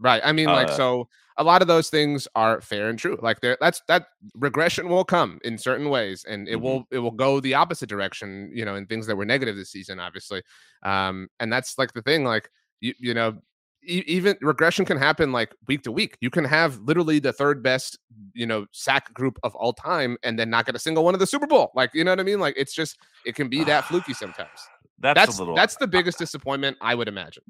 Right. 0.00 0.22
I 0.24 0.32
mean, 0.32 0.46
like, 0.46 0.68
uh, 0.68 0.76
so 0.76 1.08
a 1.36 1.44
lot 1.44 1.62
of 1.62 1.68
those 1.68 1.88
things 1.90 2.28
are 2.34 2.60
fair 2.60 2.88
and 2.88 2.98
true. 2.98 3.18
Like, 3.20 3.40
there, 3.40 3.56
that's 3.60 3.82
that 3.88 4.08
regression 4.34 4.88
will 4.88 5.04
come 5.04 5.40
in 5.44 5.58
certain 5.58 5.88
ways, 5.88 6.24
and 6.28 6.48
it 6.48 6.54
mm-hmm. 6.54 6.64
will 6.64 6.86
it 6.90 6.98
will 6.98 7.10
go 7.10 7.40
the 7.40 7.54
opposite 7.54 7.88
direction. 7.88 8.50
You 8.54 8.64
know, 8.64 8.76
in 8.76 8.86
things 8.86 9.06
that 9.06 9.16
were 9.16 9.24
negative 9.24 9.56
this 9.56 9.70
season, 9.70 9.98
obviously. 9.98 10.42
Um, 10.82 11.28
and 11.40 11.52
that's 11.52 11.78
like 11.78 11.92
the 11.92 12.02
thing. 12.02 12.24
Like, 12.24 12.50
you 12.80 12.94
you 13.00 13.14
know, 13.14 13.38
e- 13.82 14.04
even 14.06 14.36
regression 14.40 14.84
can 14.84 14.98
happen 14.98 15.32
like 15.32 15.54
week 15.66 15.82
to 15.82 15.92
week. 15.92 16.16
You 16.20 16.30
can 16.30 16.44
have 16.44 16.78
literally 16.80 17.18
the 17.18 17.32
third 17.32 17.62
best, 17.62 17.98
you 18.34 18.46
know, 18.46 18.66
sack 18.70 19.12
group 19.14 19.38
of 19.42 19.54
all 19.56 19.72
time, 19.72 20.16
and 20.22 20.38
then 20.38 20.50
not 20.50 20.66
get 20.66 20.76
a 20.76 20.80
single 20.80 21.04
one 21.04 21.14
of 21.14 21.20
the 21.20 21.26
Super 21.26 21.46
Bowl. 21.46 21.72
Like, 21.74 21.90
you 21.94 22.04
know 22.04 22.12
what 22.12 22.20
I 22.20 22.24
mean? 22.24 22.40
Like, 22.40 22.54
it's 22.56 22.74
just 22.74 22.98
it 23.26 23.34
can 23.34 23.48
be 23.48 23.64
that 23.64 23.84
fluky 23.86 24.14
sometimes. 24.14 24.60
That's 25.00 25.18
that's, 25.18 25.38
little... 25.38 25.54
that's 25.54 25.76
the 25.76 25.86
biggest 25.86 26.18
disappointment 26.18 26.76
I 26.80 26.94
would 26.94 27.08
imagine 27.08 27.42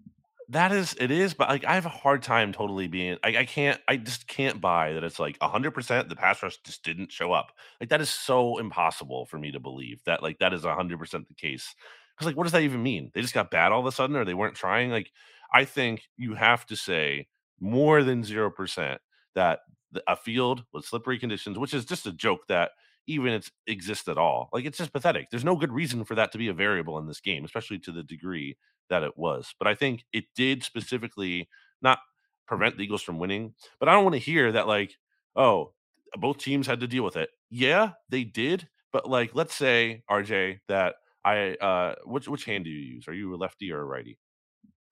that 0.51 0.73
is 0.73 0.95
it 0.99 1.11
is 1.11 1.35
but 1.35 1.49
like 1.49 1.65
i 1.65 1.75
have 1.75 1.85
a 1.87 1.91
hard 1.91 2.23
time 2.23 2.53
totally 2.53 2.87
being 2.89 3.19
I, 3.23 3.39
I 3.39 3.45
can't 3.45 3.81
i 3.87 3.97
just 3.97 4.27
can't 4.27 4.61
buy 4.61 4.93
that 4.95 5.05
it's 5.05 5.19
like 5.19 5.39
100% 5.41 6.09
the 6.09 6.17
pass 6.17 6.43
rush 6.43 6.57
just 6.65 6.83
didn't 6.83 7.13
show 7.13 7.33
up 7.33 7.53
like 7.81 7.91
that 7.91 8.01
is 8.01 8.09
so 8.11 8.59
impossible 8.59 9.27
for 9.27 9.39
me 9.39 9.53
to 9.53 9.61
believe 9.61 10.03
that 10.07 10.23
like 10.23 10.39
that 10.39 10.55
is 10.55 10.63
100% 10.65 11.29
the 11.29 11.35
case 11.35 11.75
because 12.17 12.27
like 12.27 12.37
what 12.37 12.45
does 12.45 12.53
that 12.53 12.63
even 12.63 12.83
mean 12.83 13.11
they 13.15 13.21
just 13.21 13.35
got 13.35 13.51
bad 13.51 13.73
all 13.73 13.81
of 13.81 13.87
a 13.87 13.93
sudden 13.93 14.17
or 14.17 14.25
they 14.25 14.35
weren't 14.35 14.55
trying 14.55 14.91
like 14.91 15.11
i 15.53 15.65
think 15.65 16.03
you 16.17 16.35
have 16.35 16.65
to 16.67 16.77
say 16.77 17.27
more 17.61 18.03
than 18.03 18.23
0% 18.23 18.99
that 19.35 19.61
a 20.07 20.17
field 20.17 20.65
with 20.73 20.85
slippery 20.85 21.19
conditions 21.19 21.59
which 21.59 21.75
is 21.75 21.85
just 21.85 22.07
a 22.07 22.13
joke 22.13 22.47
that 22.49 22.71
even 23.07 23.33
it 23.33 23.51
exists 23.67 24.07
at 24.07 24.19
all. 24.19 24.51
Like 24.53 24.67
it's 24.67 24.77
just 24.77 24.93
pathetic. 24.93 25.31
There's 25.31 25.45
no 25.45 25.57
good 25.57 25.73
reason 25.73 26.05
for 26.05 26.15
that 26.17 26.31
to 26.33 26.39
be 26.39 26.49
a 26.49 26.53
variable 26.53 26.99
in 26.99 27.07
this 27.07 27.23
game, 27.23 27.43
especially 27.43 27.79
to 27.79 27.91
the 27.93 28.03
degree 28.03 28.59
that 28.91 29.03
it 29.03 29.17
was. 29.17 29.55
But 29.59 29.69
I 29.69 29.75
think 29.75 30.05
it 30.13 30.25
did 30.35 30.63
specifically 30.63 31.49
not 31.83 31.99
prevent 32.47 32.77
the 32.77 32.83
Eagles 32.83 33.03
from 33.03 33.19
winning. 33.19 33.55
But 33.79 33.89
I 33.89 33.93
don't 33.93 34.05
want 34.05 34.15
to 34.15 34.21
hear 34.21 34.53
that 34.53 34.67
like, 34.67 34.95
oh, 35.37 35.73
both 36.17 36.39
teams 36.39 36.67
had 36.67 36.81
to 36.81 36.87
deal 36.87 37.05
with 37.05 37.17
it. 37.17 37.31
Yeah, 37.51 37.93
they 38.09 38.25
did. 38.25 38.69
But 38.93 39.09
like, 39.09 39.31
let's 39.35 39.55
say 39.55 40.03
RJ 40.11 40.61
that 40.69 40.97
I 41.25 41.55
uh, 41.61 41.95
which 42.05 42.29
which 42.29 42.45
hand 42.45 42.65
do 42.65 42.71
you 42.71 42.95
use? 42.95 43.07
Are 43.09 43.15
you 43.15 43.35
a 43.35 43.37
lefty 43.37 43.71
or 43.71 43.81
a 43.81 43.85
righty? 43.85 44.19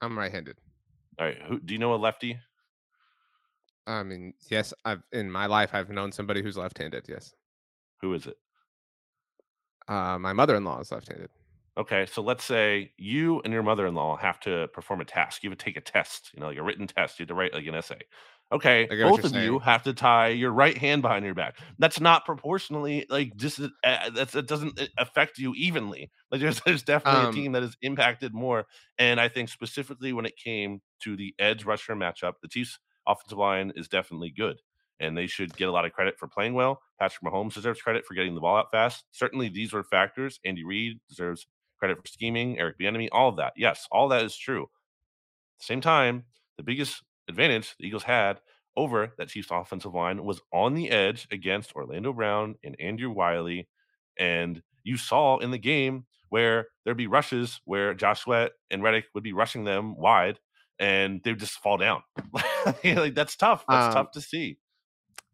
I'm 0.03 0.18
right-handed. 0.18 0.59
All 1.18 1.26
right. 1.26 1.38
Who 1.49 1.59
do 1.59 1.72
you 1.72 1.78
know 1.78 1.94
a 1.94 1.97
lefty? 1.97 2.38
I 3.86 4.03
mean, 4.03 4.34
yes, 4.51 4.74
I've 4.84 5.03
in 5.12 5.30
my 5.30 5.47
life 5.47 5.70
I've 5.72 5.88
known 5.88 6.12
somebody 6.12 6.42
who's 6.42 6.57
left-handed. 6.57 7.07
Yes. 7.09 7.32
Who 8.03 8.12
is 8.12 8.26
it? 8.26 8.36
Uh, 9.88 10.18
my 10.18 10.32
mother-in-law 10.32 10.80
is 10.80 10.92
left-handed. 10.92 11.30
Okay, 11.79 12.07
so 12.07 12.22
let's 12.22 12.43
say 12.43 12.93
you 12.97 13.43
and 13.45 13.53
your 13.53 13.62
mother-in-law 13.62 14.16
have 14.16 14.41
to 14.41 14.66
perform 14.68 15.03
a 15.03 15.05
task. 15.05 15.43
You 15.43 15.51
have 15.51 15.59
to 15.59 15.64
take 15.64 15.77
a 15.77 15.83
test, 15.83 16.31
you 16.33 16.41
know, 16.41 16.47
like 16.47 16.57
a 16.57 16.62
written 16.62 16.87
test. 16.87 17.18
You 17.18 17.24
have 17.24 17.29
to 17.29 17.35
write 17.35 17.53
like 17.53 17.66
an 17.66 17.74
essay. 17.74 18.01
Okay, 18.51 18.87
both 19.03 19.24
of 19.24 19.33
saying. 19.33 19.45
you 19.45 19.59
have 19.59 19.83
to 19.83 19.93
tie 19.93 20.29
your 20.29 20.53
right 20.53 20.79
hand 20.79 21.03
behind 21.03 21.24
your 21.24 21.35
back. 21.35 21.59
That's 21.79 22.01
not 22.01 22.24
proportionally 22.24 23.05
like 23.11 23.37
just 23.37 23.61
uh, 23.61 24.11
that's 24.11 24.35
it 24.35 24.47
doesn't 24.47 24.81
uh, 24.81 24.87
affect 24.99 25.37
you 25.37 25.53
evenly. 25.55 26.11
Like 26.31 26.41
there's 26.41 26.61
there's 26.66 26.83
definitely 26.83 27.22
um, 27.22 27.31
a 27.31 27.33
team 27.33 27.53
that 27.53 27.62
is 27.62 27.77
impacted 27.83 28.33
more. 28.33 28.66
And 28.99 29.20
I 29.20 29.29
think 29.29 29.49
specifically 29.51 30.12
when 30.12 30.27
it 30.27 30.37
came 30.37 30.81
to 31.03 31.16
the 31.16 31.35
edge 31.39 31.64
rusher 31.66 31.95
matchup, 31.95 32.35
the 32.41 32.49
Chiefs 32.49 32.79
offensive 33.07 33.39
line 33.39 33.72
is 33.77 33.89
definitely 33.89 34.31
good 34.31 34.57
and 34.99 35.16
they 35.16 35.27
should 35.27 35.55
get 35.57 35.68
a 35.68 35.72
lot 35.72 35.85
of 35.85 35.93
credit 35.93 36.18
for 36.18 36.27
playing 36.27 36.55
well. 36.55 36.81
Patrick 36.99 37.22
Mahomes 37.22 37.55
deserves 37.55 37.83
credit 37.83 38.05
for 38.07 38.14
getting 38.14 38.35
the 38.35 38.41
ball 38.41 38.57
out 38.57 38.70
fast. 38.70 39.05
Certainly, 39.11 39.51
these 39.51 39.72
were 39.72 39.85
factors. 39.85 40.41
Andy 40.45 40.64
Reid 40.64 40.99
deserves 41.09 41.47
credit 41.79 41.99
for 41.99 42.07
scheming, 42.07 42.59
Eric 42.59 42.79
Bieniemy, 42.79 43.09
all 43.12 43.29
of 43.29 43.37
that. 43.37 43.53
Yes, 43.57 43.87
all 43.91 44.09
that 44.09 44.24
is 44.24 44.37
true. 44.37 44.62
At 44.62 45.61
the 45.61 45.64
same 45.64 45.81
time, 45.81 46.24
the 46.57 46.62
biggest 46.62 47.03
advantage 47.29 47.74
the 47.79 47.87
Eagles 47.87 48.05
had 48.05 48.41
over 48.77 49.12
that 49.18 49.29
Chiefs 49.29 49.49
offensive 49.51 49.95
line 49.95 50.24
was 50.24 50.41
on 50.53 50.74
the 50.74 50.91
edge 50.91 51.27
against 51.31 51.74
Orlando 51.74 52.12
Brown 52.12 52.57
and 52.62 52.77
Andrew 52.79 53.11
Wylie. 53.11 53.68
And 54.18 54.62
you 54.85 54.97
saw 54.97 55.39
in 55.39 55.51
the 55.51 55.59
game 55.59 56.07
where 56.29 56.68
there'd 56.85 56.97
be 56.97 57.07
rushes 57.07 57.61
where 57.64 57.95
Josh 57.95 58.20
Sweat 58.20 58.53
and 58.70 58.83
Reddick 58.83 59.07
would 59.14 59.22
be 59.22 59.33
rushing 59.33 59.64
them 59.64 59.97
wide 59.97 60.39
and 60.79 61.22
they 61.22 61.31
would 61.31 61.41
just 61.41 61.59
fall 61.61 61.79
down. 61.79 62.03
like 62.85 63.14
that's 63.14 63.37
tough. 63.37 63.64
That's 63.68 63.87
um, 63.87 63.93
tough 63.95 64.11
to 64.12 64.20
see. 64.20 64.59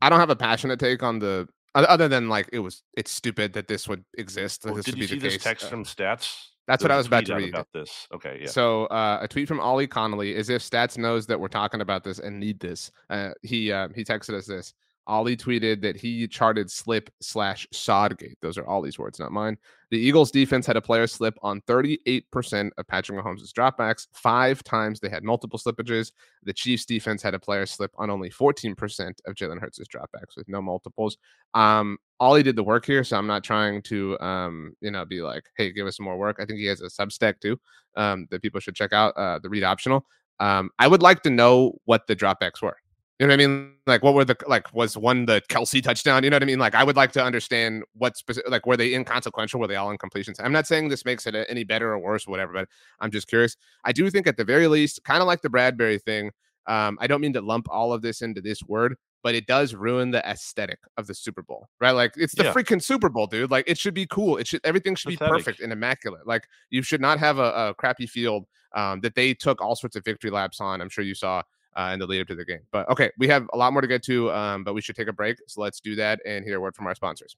I 0.01 0.09
don't 0.09 0.20
have 0.20 0.30
a 0.30 0.36
passionate 0.36 0.78
take 0.78 1.03
on 1.03 1.18
the 1.18 1.49
other 1.75 2.09
than 2.09 2.29
like 2.29 2.49
it 2.53 2.59
was 2.59 2.83
it's 2.95 3.11
stupid 3.11 3.53
that 3.55 3.68
this 3.68 3.89
would 3.89 4.05
exist. 4.18 4.64
Well, 4.64 4.75
this 4.75 4.85
did 4.85 4.99
you 4.99 5.07
see 5.07 5.18
this 5.18 5.35
case. 5.35 5.43
text 5.43 5.66
uh, 5.66 5.68
from 5.68 5.85
Stats? 5.85 6.49
That's 6.68 6.83
what 6.83 6.93
I 6.93 6.97
was 6.97 7.07
about 7.07 7.27
to 7.27 7.35
read 7.35 7.49
about 7.49 7.68
this. 7.75 8.07
Okay, 8.14 8.39
yeah. 8.43 8.49
So 8.49 8.87
uh, 8.87 9.18
a 9.20 9.29
tweet 9.29 9.49
from 9.49 9.59
Ollie 9.59 9.89
Connolly 9.89 10.35
is 10.35 10.49
if 10.49 10.62
Stats 10.62 10.97
knows 10.97 11.27
that 11.27 11.39
we're 11.39 11.49
talking 11.49 11.81
about 11.81 12.05
this 12.05 12.20
and 12.20 12.39
need 12.39 12.61
this. 12.61 12.93
Uh, 13.11 13.31
he 13.43 13.73
uh, 13.73 13.89
he 13.95 14.05
texted 14.05 14.35
us 14.35 14.47
this. 14.47 14.75
Ollie 15.07 15.36
tweeted 15.36 15.82
that 15.82 15.96
he 15.96 16.26
charted 16.28 16.70
slip 16.70 17.11
slash 17.20 17.66
Sodgate. 17.72 18.38
Those 18.40 18.57
are 18.57 18.66
Ollie's 18.68 18.98
words, 18.98 19.18
not 19.18 19.32
mine. 19.32 19.59
The 19.90 19.98
Eagles 19.98 20.30
defense 20.30 20.66
had 20.66 20.76
a 20.76 20.80
player 20.80 21.07
slip 21.07 21.36
on 21.42 21.61
38% 21.62 22.70
of 22.78 22.86
Patrick 22.86 23.18
Mahomes' 23.18 23.53
dropbacks. 23.53 24.07
Five 24.12 24.62
times 24.62 25.00
they 25.00 25.09
had 25.09 25.22
multiple 25.22 25.59
slippages. 25.59 26.12
The 26.44 26.53
Chiefs 26.53 26.86
defense 26.86 27.22
had 27.22 27.34
a 27.34 27.38
player 27.38 27.66
slip 27.66 27.90
on 27.96 28.11
only 28.11 28.30
14% 28.30 29.12
of 29.26 29.34
Jalen 29.34 29.61
Hurts' 29.61 29.80
dropbacks 29.80 30.36
with 30.36 30.48
no 30.48 30.62
multiples. 30.62 31.18
Um, 31.53 31.98
Ollie 32.20 32.42
did 32.42 32.57
the 32.57 32.62
work 32.62 32.86
here, 32.86 33.05
so 33.05 33.18
I'm 33.18 33.26
not 33.26 33.44
trying 33.44 33.82
to, 33.82 34.18
um, 34.20 34.74
you 34.80 34.90
know, 34.90 35.05
be 35.05 35.20
like, 35.20 35.44
hey, 35.57 35.72
give 35.72 35.86
us 35.86 35.96
some 35.96 36.05
more 36.05 36.16
work. 36.16 36.36
I 36.40 36.46
think 36.46 36.59
he 36.59 36.66
has 36.66 36.80
a 36.80 36.86
Substack 36.86 37.40
too 37.40 37.61
um, 37.96 38.28
that 38.30 38.40
people 38.40 38.61
should 38.61 38.76
check 38.76 38.92
out, 38.92 39.14
uh, 39.16 39.40
the 39.40 39.48
read 39.48 39.64
optional. 39.64 40.07
Um, 40.40 40.70
I 40.78 40.88
would 40.88 41.03
like 41.03 41.22
to 41.24 41.30
know 41.30 41.78
what 41.84 42.07
the 42.07 42.16
dropbacks 42.16 42.62
were. 42.62 42.76
You 43.18 43.26
know 43.26 43.34
what 43.34 43.40
I 43.42 43.46
mean? 43.46 43.74
Like, 43.86 44.02
what 44.02 44.14
were 44.14 44.24
the 44.24 44.36
like? 44.48 44.72
Was 44.74 44.96
one 44.96 45.26
the 45.26 45.42
Kelce 45.48 45.82
touchdown? 45.82 46.24
You 46.24 46.30
know 46.30 46.36
what 46.36 46.42
I 46.42 46.46
mean? 46.46 46.58
Like, 46.58 46.74
I 46.74 46.82
would 46.82 46.96
like 46.96 47.12
to 47.12 47.22
understand 47.22 47.84
what 47.94 48.16
specific. 48.16 48.50
Like, 48.50 48.66
were 48.66 48.76
they 48.76 48.94
inconsequential? 48.94 49.60
Were 49.60 49.68
they 49.68 49.76
all 49.76 49.96
incompletions? 49.96 50.36
I'm 50.40 50.50
not 50.50 50.66
saying 50.66 50.88
this 50.88 51.04
makes 51.04 51.26
it 51.26 51.34
any 51.48 51.62
better 51.62 51.92
or 51.92 51.98
worse 51.98 52.26
or 52.26 52.30
whatever, 52.32 52.52
but 52.52 52.68
I'm 53.00 53.10
just 53.10 53.28
curious. 53.28 53.56
I 53.84 53.92
do 53.92 54.10
think 54.10 54.26
at 54.26 54.36
the 54.36 54.44
very 54.44 54.66
least, 54.66 55.04
kind 55.04 55.20
of 55.20 55.26
like 55.26 55.42
the 55.42 55.50
Bradberry 55.50 56.02
thing. 56.02 56.32
Um, 56.66 56.96
I 57.00 57.06
don't 57.06 57.20
mean 57.20 57.32
to 57.34 57.40
lump 57.40 57.66
all 57.70 57.92
of 57.92 58.02
this 58.02 58.22
into 58.22 58.40
this 58.40 58.62
word, 58.62 58.96
but 59.22 59.34
it 59.34 59.46
does 59.46 59.74
ruin 59.74 60.10
the 60.10 60.24
aesthetic 60.28 60.78
of 60.96 61.06
the 61.06 61.14
Super 61.14 61.42
Bowl, 61.42 61.68
right? 61.80 61.90
Like 61.90 62.14
it's 62.16 62.34
the 62.34 62.44
Yeah. 62.44 62.52
freaking 62.52 62.82
Super 62.82 63.08
Bowl, 63.08 63.26
dude. 63.26 63.50
Like 63.50 63.68
it 63.68 63.78
should 63.78 63.94
be 63.94 64.06
cool. 64.06 64.36
It 64.36 64.46
should 64.46 64.60
everything 64.64 64.94
should 64.94 65.08
be 65.10 65.16
perfect 65.16 65.60
and 65.60 65.72
immaculate. 65.72 66.26
Like 66.26 66.46
you 66.70 66.82
should 66.82 67.00
not 67.00 67.18
have 67.18 67.38
a, 67.38 67.70
a 67.70 67.74
crappy 67.74 68.06
field 68.06 68.46
um, 68.74 69.00
that 69.00 69.14
they 69.14 69.34
took 69.34 69.60
all 69.60 69.74
sorts 69.76 69.96
of 69.96 70.04
victory 70.04 70.30
laps 70.30 70.60
on. 70.60 70.80
I'm 70.80 70.88
sure 70.88 71.04
you 71.04 71.14
saw 71.16 71.42
uh, 71.75 71.91
in 71.93 71.99
the 71.99 72.07
lead 72.07 72.20
up 72.20 72.29
to 72.29 72.35
the 72.35 72.45
game. 72.45 72.61
But 72.70 72.89
okay, 72.91 73.11
we 73.18 73.29
have 73.29 73.49
a 73.53 73.57
lot 73.57 73.73
more 73.73 73.83
to 73.83 73.89
get 73.89 74.03
to, 74.05 74.31
um, 74.33 74.64
but 74.64 74.75
we 74.75 74.81
should 74.81 74.97
take 74.97 75.09
a 75.09 75.12
break. 75.12 75.39
So 75.47 75.61
let's 75.61 75.81
do 75.81 75.95
that 75.97 76.20
and 76.27 76.45
hear 76.45 76.57
a 76.57 76.61
word 76.61 76.75
from 76.75 76.87
our 76.87 76.95
sponsors. 76.95 77.37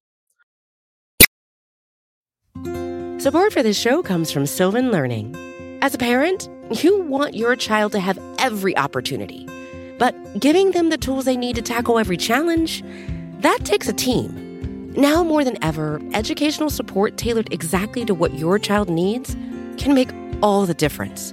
Support 3.18 3.52
for 3.52 3.62
this 3.62 3.78
show 3.78 4.02
comes 4.02 4.30
from 4.30 4.44
Sylvan 4.46 4.90
Learning. 4.90 5.34
As 5.80 5.94
a 5.94 5.98
parent, 5.98 6.48
you 6.82 7.02
want 7.02 7.34
your 7.34 7.56
child 7.56 7.92
to 7.92 8.00
have 8.00 8.18
every 8.38 8.76
opportunity, 8.76 9.46
but 9.98 10.14
giving 10.40 10.72
them 10.72 10.90
the 10.90 10.98
tools 10.98 11.24
they 11.24 11.36
need 11.36 11.56
to 11.56 11.62
tackle 11.62 11.98
every 11.98 12.16
challenge, 12.16 12.82
that 13.40 13.60
takes 13.64 13.88
a 13.88 13.92
team. 13.92 14.92
Now 14.96 15.24
more 15.24 15.42
than 15.42 15.62
ever, 15.62 16.00
educational 16.12 16.70
support 16.70 17.16
tailored 17.16 17.52
exactly 17.52 18.04
to 18.04 18.14
what 18.14 18.34
your 18.34 18.58
child 18.58 18.88
needs 18.88 19.34
can 19.76 19.94
make 19.94 20.10
all 20.42 20.66
the 20.66 20.74
difference. 20.74 21.32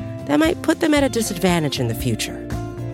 that 0.31 0.39
might 0.39 0.61
put 0.61 0.79
them 0.79 0.93
at 0.93 1.03
a 1.03 1.09
disadvantage 1.09 1.77
in 1.77 1.89
the 1.89 1.93
future. 1.93 2.47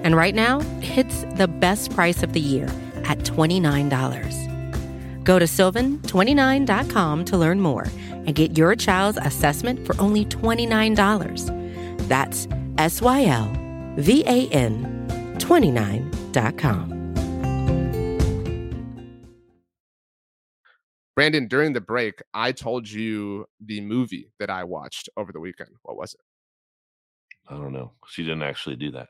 And 0.03 0.15
right 0.15 0.33
now, 0.33 0.59
it's 0.81 1.21
the 1.35 1.47
best 1.47 1.93
price 1.93 2.23
of 2.23 2.33
the 2.33 2.39
year 2.39 2.65
at 3.03 3.19
$29. 3.19 5.23
Go 5.23 5.37
to 5.37 5.45
sylvan29.com 5.45 7.25
to 7.25 7.37
learn 7.37 7.61
more 7.61 7.85
and 8.09 8.33
get 8.33 8.57
your 8.57 8.75
child's 8.75 9.19
assessment 9.21 9.85
for 9.85 9.95
only 10.01 10.25
$29. 10.25 12.07
That's 12.07 12.47
S 12.79 13.03
Y 13.03 13.25
L 13.25 13.55
V 13.97 14.23
A 14.25 14.47
N 14.47 15.05
29.com. 15.37 16.93
Brandon, 21.15 21.47
during 21.47 21.73
the 21.73 21.81
break, 21.81 22.23
I 22.33 22.51
told 22.51 22.89
you 22.89 23.45
the 23.63 23.81
movie 23.81 24.31
that 24.39 24.49
I 24.49 24.63
watched 24.63 25.07
over 25.15 25.31
the 25.31 25.39
weekend. 25.39 25.69
What 25.83 25.97
was 25.97 26.15
it? 26.15 26.21
I 27.49 27.55
don't 27.55 27.73
know. 27.73 27.93
She 28.07 28.23
didn't 28.23 28.43
actually 28.43 28.75
do 28.75 28.91
that. 28.91 29.09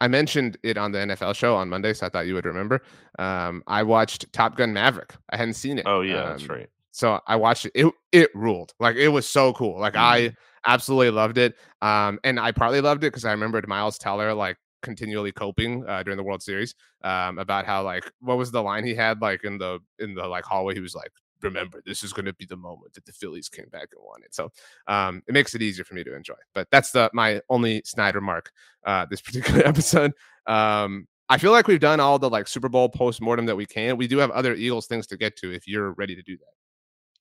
I 0.00 0.08
mentioned 0.08 0.58
it 0.62 0.76
on 0.76 0.92
the 0.92 0.98
NFL 0.98 1.34
show 1.36 1.54
on 1.54 1.68
Monday, 1.68 1.92
so 1.94 2.06
I 2.06 2.08
thought 2.08 2.26
you 2.26 2.34
would 2.34 2.44
remember. 2.44 2.82
Um, 3.18 3.62
I 3.66 3.82
watched 3.84 4.30
Top 4.32 4.56
Gun 4.56 4.72
Maverick. 4.72 5.14
I 5.30 5.36
hadn't 5.36 5.54
seen 5.54 5.78
it. 5.78 5.86
Oh 5.86 6.00
yeah, 6.00 6.24
that's 6.26 6.42
Um, 6.42 6.48
right. 6.48 6.68
So 6.90 7.20
I 7.26 7.36
watched 7.36 7.66
it. 7.66 7.72
It 7.74 7.92
it 8.12 8.30
ruled. 8.34 8.74
Like 8.80 8.96
it 8.96 9.08
was 9.08 9.26
so 9.28 9.52
cool. 9.52 9.78
Like 9.80 9.96
I 9.96 10.34
absolutely 10.66 11.10
loved 11.10 11.38
it. 11.38 11.54
Um, 11.82 12.18
and 12.24 12.38
I 12.40 12.52
partly 12.52 12.80
loved 12.80 13.04
it 13.04 13.08
because 13.08 13.24
I 13.24 13.30
remembered 13.32 13.66
Miles 13.68 13.98
Teller 13.98 14.34
like 14.34 14.56
continually 14.82 15.32
coping 15.32 15.84
uh, 15.88 16.02
during 16.02 16.16
the 16.16 16.22
World 16.22 16.42
Series 16.42 16.74
um, 17.02 17.38
about 17.38 17.64
how 17.64 17.82
like 17.82 18.04
what 18.20 18.36
was 18.36 18.50
the 18.50 18.62
line 18.62 18.84
he 18.84 18.94
had 18.94 19.20
like 19.22 19.44
in 19.44 19.58
the 19.58 19.78
in 19.98 20.14
the 20.14 20.26
like 20.26 20.44
hallway. 20.44 20.74
He 20.74 20.80
was 20.80 20.94
like, 20.94 21.10
"Remember, 21.42 21.82
this 21.84 22.02
is 22.02 22.12
going 22.12 22.26
to 22.26 22.32
be 22.32 22.46
the 22.46 22.56
moment 22.56 22.94
that 22.94 23.04
the 23.04 23.12
Phillies 23.12 23.48
came 23.48 23.68
back 23.70 23.88
and 23.92 24.00
won 24.04 24.22
it." 24.22 24.34
So 24.34 24.50
um, 24.86 25.22
it 25.26 25.32
makes 25.32 25.54
it 25.54 25.62
easier 25.62 25.84
for 25.84 25.94
me 25.94 26.04
to 26.04 26.14
enjoy. 26.14 26.34
But 26.54 26.68
that's 26.70 26.92
the 26.92 27.10
my 27.12 27.40
only 27.48 27.82
snide 27.84 28.14
remark 28.14 28.50
uh, 28.84 29.06
this 29.10 29.20
particular 29.22 29.66
episode. 29.66 30.12
Um, 30.46 31.06
I 31.28 31.38
feel 31.38 31.52
like 31.52 31.66
we've 31.66 31.80
done 31.80 32.00
all 32.00 32.18
the 32.18 32.28
like 32.28 32.46
Super 32.48 32.68
Bowl 32.68 32.88
post 32.88 33.20
mortem 33.20 33.46
that 33.46 33.56
we 33.56 33.66
can. 33.66 33.96
We 33.96 34.06
do 34.06 34.18
have 34.18 34.30
other 34.30 34.54
Eagles 34.54 34.86
things 34.86 35.06
to 35.08 35.16
get 35.16 35.36
to 35.38 35.52
if 35.52 35.66
you're 35.66 35.92
ready 35.92 36.14
to 36.14 36.22
do 36.22 36.36
that. 36.36 36.54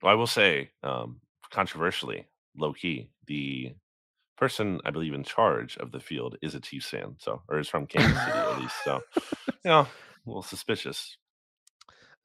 Well, 0.01 0.11
I 0.11 0.15
will 0.15 0.27
say, 0.27 0.71
um, 0.83 1.21
controversially, 1.51 2.27
low 2.57 2.73
key, 2.73 3.09
the 3.27 3.73
person 4.37 4.81
I 4.83 4.91
believe 4.91 5.13
in 5.13 5.23
charge 5.23 5.77
of 5.77 5.91
the 5.91 5.99
field 5.99 6.37
is 6.41 6.55
a 6.55 6.59
Chiefs 6.59 6.89
fan, 6.89 7.15
so 7.19 7.41
or 7.47 7.59
is 7.59 7.69
from 7.69 7.87
Kansas 7.87 8.19
City 8.19 8.37
at 8.37 8.59
least. 8.59 8.75
So, 8.83 9.01
you 9.47 9.53
know, 9.63 9.79
a 9.79 9.87
little 10.25 10.43
suspicious. 10.43 11.17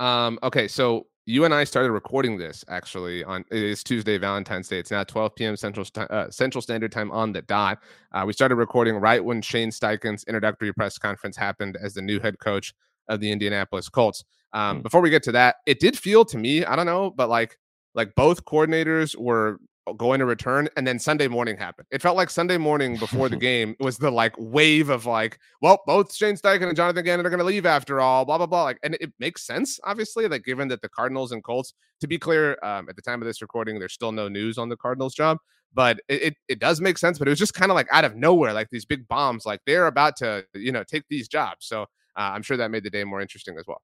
Um, 0.01 0.39
okay, 0.43 0.69
so 0.69 1.07
you 1.27 1.45
and 1.45 1.53
I 1.53 1.65
started 1.65 1.93
recording 1.93 2.39
this 2.39 2.65
actually 2.69 3.23
on 3.25 3.45
it 3.51 3.63
is 3.63 3.85
Tuesday, 3.85 4.17
Valentine's 4.17 4.69
Day. 4.69 4.79
It's 4.79 4.91
now 4.91 5.05
12 5.05 5.35
p.m. 5.35 5.57
Central 5.57 5.87
uh, 5.97 6.31
Central 6.31 6.63
Standard 6.63 6.91
Time 6.91 7.11
on 7.11 7.33
the 7.33 7.43
dot. 7.43 7.81
Uh, 8.13 8.25
we 8.27 8.33
started 8.33 8.55
recording 8.55 8.97
right 8.97 9.23
when 9.23 9.43
Shane 9.43 9.71
Steichen's 9.71 10.25
introductory 10.25 10.73
press 10.73 10.99
conference 10.99 11.37
happened 11.37 11.77
as 11.83 11.95
the 11.95 12.03
new 12.03 12.19
head 12.21 12.39
coach 12.39 12.73
of 13.09 13.21
the 13.21 13.31
Indianapolis 13.31 13.89
Colts. 13.89 14.25
Um, 14.53 14.77
Hmm. 14.77 14.83
Before 14.83 15.01
we 15.03 15.11
get 15.11 15.23
to 15.25 15.33
that, 15.33 15.57
it 15.67 15.81
did 15.81 15.99
feel 15.99 16.25
to 16.27 16.39
me, 16.39 16.65
I 16.65 16.77
don't 16.77 16.87
know, 16.87 17.11
but 17.11 17.29
like 17.29 17.59
like 17.95 18.15
both 18.15 18.45
coordinators 18.45 19.17
were 19.17 19.59
going 19.97 20.21
to 20.21 20.27
return 20.27 20.69
and 20.77 20.87
then 20.87 20.99
Sunday 20.99 21.29
morning 21.29 21.57
happened. 21.57 21.87
It 21.91 22.03
felt 22.03 22.17
like 22.17 22.31
Sunday 22.31 22.59
morning 22.59 22.97
before 22.97 23.29
the 23.29 23.37
game 23.49 23.75
was 23.81 23.99
the 23.99 24.11
like 24.11 24.35
wave 24.39 24.89
of 24.89 25.07
like, 25.07 25.39
well, 25.61 25.81
both 25.87 26.15
Shane 26.15 26.37
Steichen 26.37 26.69
and 26.69 26.77
Jonathan 26.77 27.05
Gannon 27.05 27.27
are 27.27 27.31
going 27.31 27.39
to 27.39 27.45
leave 27.45 27.67
after 27.67 28.01
all, 28.01 28.25
blah 28.25 28.39
blah 28.39 28.47
blah. 28.47 28.65
Like, 28.65 28.79
and 28.83 28.97
it 29.01 29.13
makes 29.19 29.47
sense, 29.47 29.79
obviously, 29.85 30.29
like 30.29 30.45
given 30.45 30.69
that 30.69 30.83
the 30.83 30.89
Cardinals 30.89 31.33
and 31.33 31.43
Colts, 31.43 31.75
to 32.01 32.07
be 32.07 32.19
clear, 32.19 32.59
um, 32.63 32.89
at 32.89 32.97
the 32.97 33.03
time 33.03 33.23
of 33.23 33.27
this 33.27 33.43
recording, 33.43 33.79
there's 33.79 33.93
still 33.95 34.13
no 34.13 34.29
news 34.29 34.59
on 34.59 34.69
the 34.69 34.77
Cardinals 34.77 35.15
job, 35.15 35.39
but 35.75 36.01
it 36.09 36.23
it, 36.23 36.35
it 36.49 36.59
does 36.61 36.81
make 36.81 36.99
sense. 36.99 37.19
But 37.19 37.29
it 37.29 37.31
was 37.31 37.39
just 37.39 37.55
kind 37.55 37.71
of 37.71 37.75
like 37.75 37.89
out 37.91 38.05
of 38.05 38.17
nowhere, 38.17 38.53
like 38.53 38.69
these 38.71 38.85
big 38.85 39.09
bombs, 39.09 39.47
like 39.47 39.61
they're 39.67 39.87
about 39.87 40.17
to, 40.17 40.45
you 40.55 40.73
know, 40.73 40.85
take 40.85 41.05
these 41.09 41.29
jobs. 41.29 41.67
So 41.67 41.83
uh, 41.83 41.87
I'm 42.17 42.43
sure 42.43 42.57
that 42.57 42.71
made 42.71 42.85
the 42.85 42.91
day 42.91 43.05
more 43.05 43.21
interesting 43.21 43.57
as 43.59 43.67
well. 43.67 43.81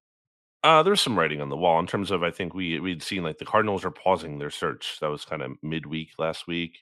Uh, 0.65 0.83
there's 0.83 1.03
some 1.03 1.19
writing 1.19 1.43
on 1.43 1.51
the 1.51 1.59
wall 1.59 1.81
in 1.81 1.87
terms 1.87 2.11
of 2.11 2.25
I 2.25 2.33
think 2.33 2.55
we 2.55 2.81
we'd 2.81 3.05
seen 3.05 3.23
like 3.25 3.39
the 3.39 3.47
Cardinals 3.47 3.85
are 3.85 3.93
pausing 3.93 4.39
their 4.39 4.51
search. 4.51 4.99
That 5.01 5.11
was 5.11 5.27
kind 5.27 5.43
of 5.43 5.53
midweek 5.63 6.13
last 6.19 6.49
week, 6.49 6.81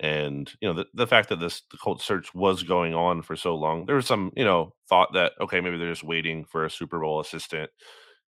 and 0.00 0.52
you 0.60 0.68
know 0.68 0.74
the, 0.74 0.86
the 0.94 1.08
fact 1.08 1.30
that 1.30 1.40
this 1.40 1.62
the 1.72 1.78
Colts 1.78 2.04
search 2.04 2.34
was 2.34 2.62
going 2.62 2.94
on 2.94 3.22
for 3.22 3.36
so 3.36 3.56
long, 3.56 3.86
there 3.86 3.96
was 3.96 4.06
some 4.06 4.32
you 4.36 4.44
know 4.44 4.74
thought 4.88 5.14
that 5.14 5.32
okay 5.40 5.62
maybe 5.62 5.78
they're 5.78 5.90
just 5.90 6.04
waiting 6.04 6.44
for 6.44 6.66
a 6.66 6.70
Super 6.70 7.00
Bowl 7.00 7.20
assistant, 7.20 7.70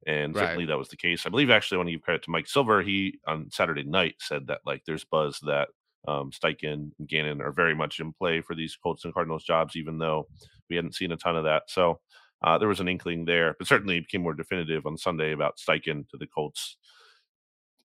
and 0.07 0.35
Right. 0.35 0.39
certainly 0.39 0.67
that 0.67 0.79
was 0.79 0.89
the 0.91 0.97
case. 0.99 1.27
I 1.27 1.31
believe 1.31 1.51
actually 1.51 1.79
when 1.79 1.89
you 1.89 2.01
credit 2.01 2.23
to 2.25 2.31
Mike 2.31 2.49
Silver, 2.49 2.83
he 2.83 3.19
on 3.27 3.51
Saturday 3.51 3.85
night 3.85 4.17
said 4.21 4.49
that 4.49 4.63
like 4.67 4.85
there's 4.87 5.05
buzz 5.05 5.41
that 5.47 5.69
um, 6.09 6.31
Steichen 6.33 6.93
and 6.99 7.09
Gannon 7.09 7.43
are 7.43 7.53
very 7.53 7.75
much 7.75 8.01
in 8.01 8.13
play 8.13 8.41
for 8.43 8.55
these 8.55 8.77
Colts 8.77 9.05
and 9.05 9.15
Cardinals 9.15 9.45
jobs, 9.45 9.77
even 9.77 9.99
though 9.99 10.29
we 10.71 10.77
hadn't 10.77 10.95
seen 10.95 11.13
a 11.13 11.17
ton 11.17 11.37
of 11.37 11.45
that. 11.45 11.65
So 11.69 12.01
uh, 12.45 12.59
there 12.59 12.69
was 12.69 12.81
an 12.81 12.89
inkling 12.89 13.25
there, 13.25 13.55
but 13.59 13.67
certainly 13.67 13.97
it 13.97 14.03
became 14.03 14.23
more 14.23 14.35
definitive 14.35 14.85
on 14.85 14.99
Sunday 14.99 15.33
about 15.33 15.57
Steichen 15.57 16.07
to 16.11 16.19
the 16.19 16.27
Colts. 16.27 16.77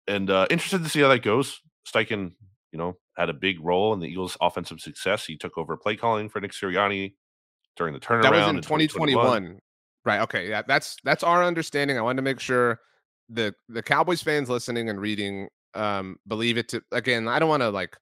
And 0.05 0.29
uh, 0.29 0.47
interested 0.49 0.83
to 0.83 0.89
see 0.89 0.99
how 0.99 1.07
that 1.07 1.23
goes. 1.23 1.61
Steichen, 1.87 2.33
you 2.73 2.77
know, 2.77 2.97
had 3.15 3.29
a 3.29 3.33
big 3.33 3.63
role 3.63 3.93
in 3.93 4.01
the 4.01 4.07
Eagles' 4.07 4.37
offensive 4.41 4.81
success. 4.81 5.25
He 5.25 5.37
took 5.37 5.57
over 5.57 5.77
play 5.77 5.95
calling 5.95 6.27
for 6.27 6.41
Nick 6.41 6.51
Sirianni 6.51 7.13
during 7.77 7.93
the 7.93 8.01
turnaround. 8.01 8.23
That 8.23 8.31
was 8.33 8.47
in 8.49 8.55
2021. 8.57 9.15
2021. 9.15 9.59
Right. 10.03 10.21
Okay. 10.21 10.49
Yeah. 10.49 10.63
That's 10.67 10.97
that's 11.03 11.23
our 11.23 11.43
understanding. 11.43 11.97
I 11.97 12.01
wanted 12.01 12.17
to 12.17 12.23
make 12.23 12.39
sure 12.39 12.79
the 13.29 13.53
the 13.69 13.83
Cowboys 13.83 14.21
fans 14.21 14.49
listening 14.49 14.89
and 14.89 14.99
reading 14.99 15.47
um 15.75 16.17
believe 16.27 16.57
it 16.57 16.67
to 16.69 16.81
again, 16.91 17.27
I 17.27 17.39
don't 17.39 17.49
want 17.49 17.61
to 17.61 17.69
like, 17.69 17.95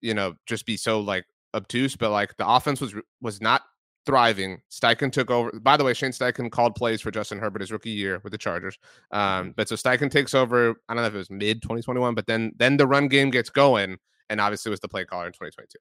you 0.00 0.12
know, 0.12 0.34
just 0.46 0.66
be 0.66 0.76
so 0.76 1.00
like 1.00 1.24
obtuse, 1.54 1.96
but 1.96 2.10
like 2.10 2.36
the 2.36 2.46
offense 2.46 2.80
was 2.80 2.94
was 3.20 3.40
not 3.40 3.62
thriving. 4.06 4.60
Steichen 4.70 5.12
took 5.12 5.30
over. 5.30 5.52
By 5.60 5.76
the 5.76 5.84
way, 5.84 5.94
Shane 5.94 6.10
Steichen 6.10 6.50
called 6.50 6.74
plays 6.74 7.00
for 7.00 7.10
Justin 7.10 7.38
Herbert 7.38 7.60
his 7.60 7.72
rookie 7.72 7.90
year 7.90 8.20
with 8.22 8.32
the 8.32 8.38
Chargers. 8.38 8.78
Um, 9.10 9.52
but 9.56 9.68
so 9.68 9.74
Steichen 9.74 10.10
takes 10.10 10.34
over. 10.34 10.74
I 10.88 10.94
don't 10.94 11.02
know 11.02 11.08
if 11.08 11.14
it 11.14 11.18
was 11.18 11.30
mid 11.30 11.62
2021, 11.62 12.14
but 12.14 12.26
then 12.26 12.52
then 12.56 12.76
the 12.76 12.86
run 12.86 13.08
game 13.08 13.30
gets 13.30 13.50
going, 13.50 13.98
and 14.28 14.40
obviously 14.40 14.70
was 14.70 14.80
the 14.80 14.88
play 14.88 15.04
caller 15.04 15.26
in 15.26 15.32
2022. 15.32 15.78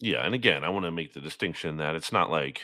Yeah, 0.00 0.24
and 0.26 0.34
again, 0.34 0.64
I 0.64 0.68
want 0.68 0.84
to 0.84 0.90
make 0.90 1.14
the 1.14 1.20
distinction 1.20 1.76
that 1.78 1.94
it's 1.94 2.12
not 2.12 2.30
like 2.30 2.62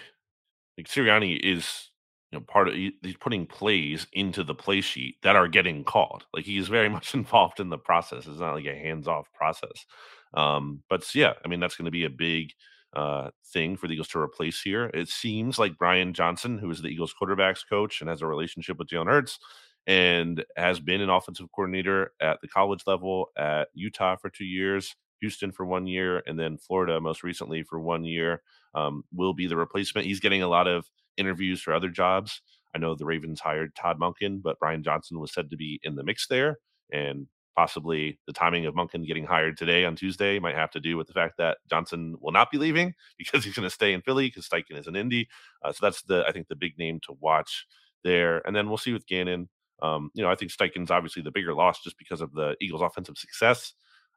like 0.76 0.88
Sirianni 0.88 1.38
is 1.38 1.90
you 2.30 2.38
know 2.38 2.44
part 2.44 2.68
of 2.68 2.74
he's 2.74 3.16
putting 3.20 3.46
plays 3.46 4.06
into 4.12 4.44
the 4.44 4.54
play 4.54 4.80
sheet 4.80 5.16
that 5.22 5.36
are 5.36 5.48
getting 5.48 5.84
called. 5.84 6.26
Like 6.34 6.44
he 6.44 6.58
is 6.58 6.68
very 6.68 6.88
much 6.96 7.14
involved 7.14 7.60
in 7.60 7.68
the 7.68 7.78
process. 7.78 8.26
It's 8.26 8.40
not 8.40 8.54
like 8.54 8.66
a 8.66 8.74
hands-off 8.74 9.32
process. 9.32 9.86
Um, 10.34 10.82
but 10.88 11.12
yeah, 11.14 11.34
I 11.44 11.48
mean 11.48 11.60
that's 11.60 11.76
going 11.76 11.86
to 11.86 11.90
be 11.90 12.04
a 12.04 12.10
big 12.10 12.52
uh 12.94 13.30
thing 13.52 13.76
for 13.76 13.86
the 13.86 13.94
Eagles 13.94 14.08
to 14.08 14.18
replace 14.18 14.60
here. 14.60 14.90
It 14.94 15.08
seems 15.08 15.58
like 15.58 15.78
Brian 15.78 16.12
Johnson, 16.12 16.58
who 16.58 16.70
is 16.70 16.82
the 16.82 16.88
Eagles 16.88 17.14
quarterbacks 17.20 17.62
coach 17.68 18.00
and 18.00 18.10
has 18.10 18.22
a 18.22 18.26
relationship 18.26 18.78
with 18.78 18.88
Jalen 18.88 19.06
Hurts 19.06 19.38
and 19.86 20.44
has 20.56 20.80
been 20.80 21.00
an 21.00 21.10
offensive 21.10 21.48
coordinator 21.54 22.12
at 22.20 22.40
the 22.40 22.48
college 22.48 22.82
level 22.86 23.30
at 23.36 23.68
Utah 23.74 24.16
for 24.16 24.30
two 24.30 24.44
years, 24.44 24.94
Houston 25.20 25.52
for 25.52 25.64
one 25.64 25.86
year, 25.86 26.22
and 26.26 26.38
then 26.38 26.58
Florida 26.58 27.00
most 27.00 27.22
recently 27.22 27.62
for 27.62 27.80
one 27.80 28.04
year. 28.04 28.42
Um, 28.74 29.02
will 29.12 29.34
be 29.34 29.48
the 29.48 29.56
replacement. 29.56 30.06
He's 30.06 30.20
getting 30.20 30.42
a 30.42 30.48
lot 30.48 30.68
of 30.68 30.86
interviews 31.16 31.60
for 31.60 31.74
other 31.74 31.88
jobs. 31.88 32.40
I 32.72 32.78
know 32.78 32.94
the 32.94 33.04
Ravens 33.04 33.40
hired 33.40 33.74
Todd 33.74 33.98
Monken, 33.98 34.40
but 34.40 34.60
Brian 34.60 34.84
Johnson 34.84 35.18
was 35.18 35.32
said 35.34 35.50
to 35.50 35.56
be 35.56 35.80
in 35.82 35.96
the 35.96 36.04
mix 36.04 36.28
there. 36.28 36.58
And 36.92 37.26
possibly 37.56 38.18
the 38.26 38.32
timing 38.32 38.66
of 38.66 38.74
Monken 38.74 39.06
getting 39.06 39.24
hired 39.24 39.56
today 39.56 39.84
on 39.84 39.96
Tuesday 39.96 40.38
might 40.38 40.54
have 40.54 40.70
to 40.70 40.80
do 40.80 40.96
with 40.96 41.06
the 41.06 41.12
fact 41.12 41.36
that 41.38 41.58
Johnson 41.68 42.16
will 42.20 42.32
not 42.32 42.50
be 42.50 42.58
leaving 42.58 42.94
because 43.18 43.44
he's 43.44 43.54
going 43.54 43.68
to 43.68 43.74
stay 43.74 43.92
in 43.92 44.02
Philly 44.02 44.28
because 44.28 44.48
Steichen 44.48 44.78
is 44.78 44.86
in 44.86 44.96
Indy. 44.96 45.28
Uh, 45.62 45.72
so 45.72 45.78
that's 45.86 46.02
the 46.02 46.24
I 46.26 46.32
think 46.32 46.48
the 46.48 46.56
big 46.56 46.78
name 46.78 47.00
to 47.04 47.16
watch 47.20 47.66
there. 48.04 48.46
And 48.46 48.54
then 48.54 48.68
we'll 48.68 48.78
see 48.78 48.92
with 48.92 49.06
Gannon. 49.06 49.48
Um, 49.82 50.10
you 50.14 50.22
know, 50.22 50.30
I 50.30 50.34
think 50.34 50.52
Steichen's 50.52 50.90
obviously 50.90 51.22
the 51.22 51.30
bigger 51.30 51.54
loss 51.54 51.82
just 51.82 51.98
because 51.98 52.20
of 52.20 52.32
the 52.34 52.54
Eagles' 52.60 52.82
offensive 52.82 53.16
success. 53.16 53.72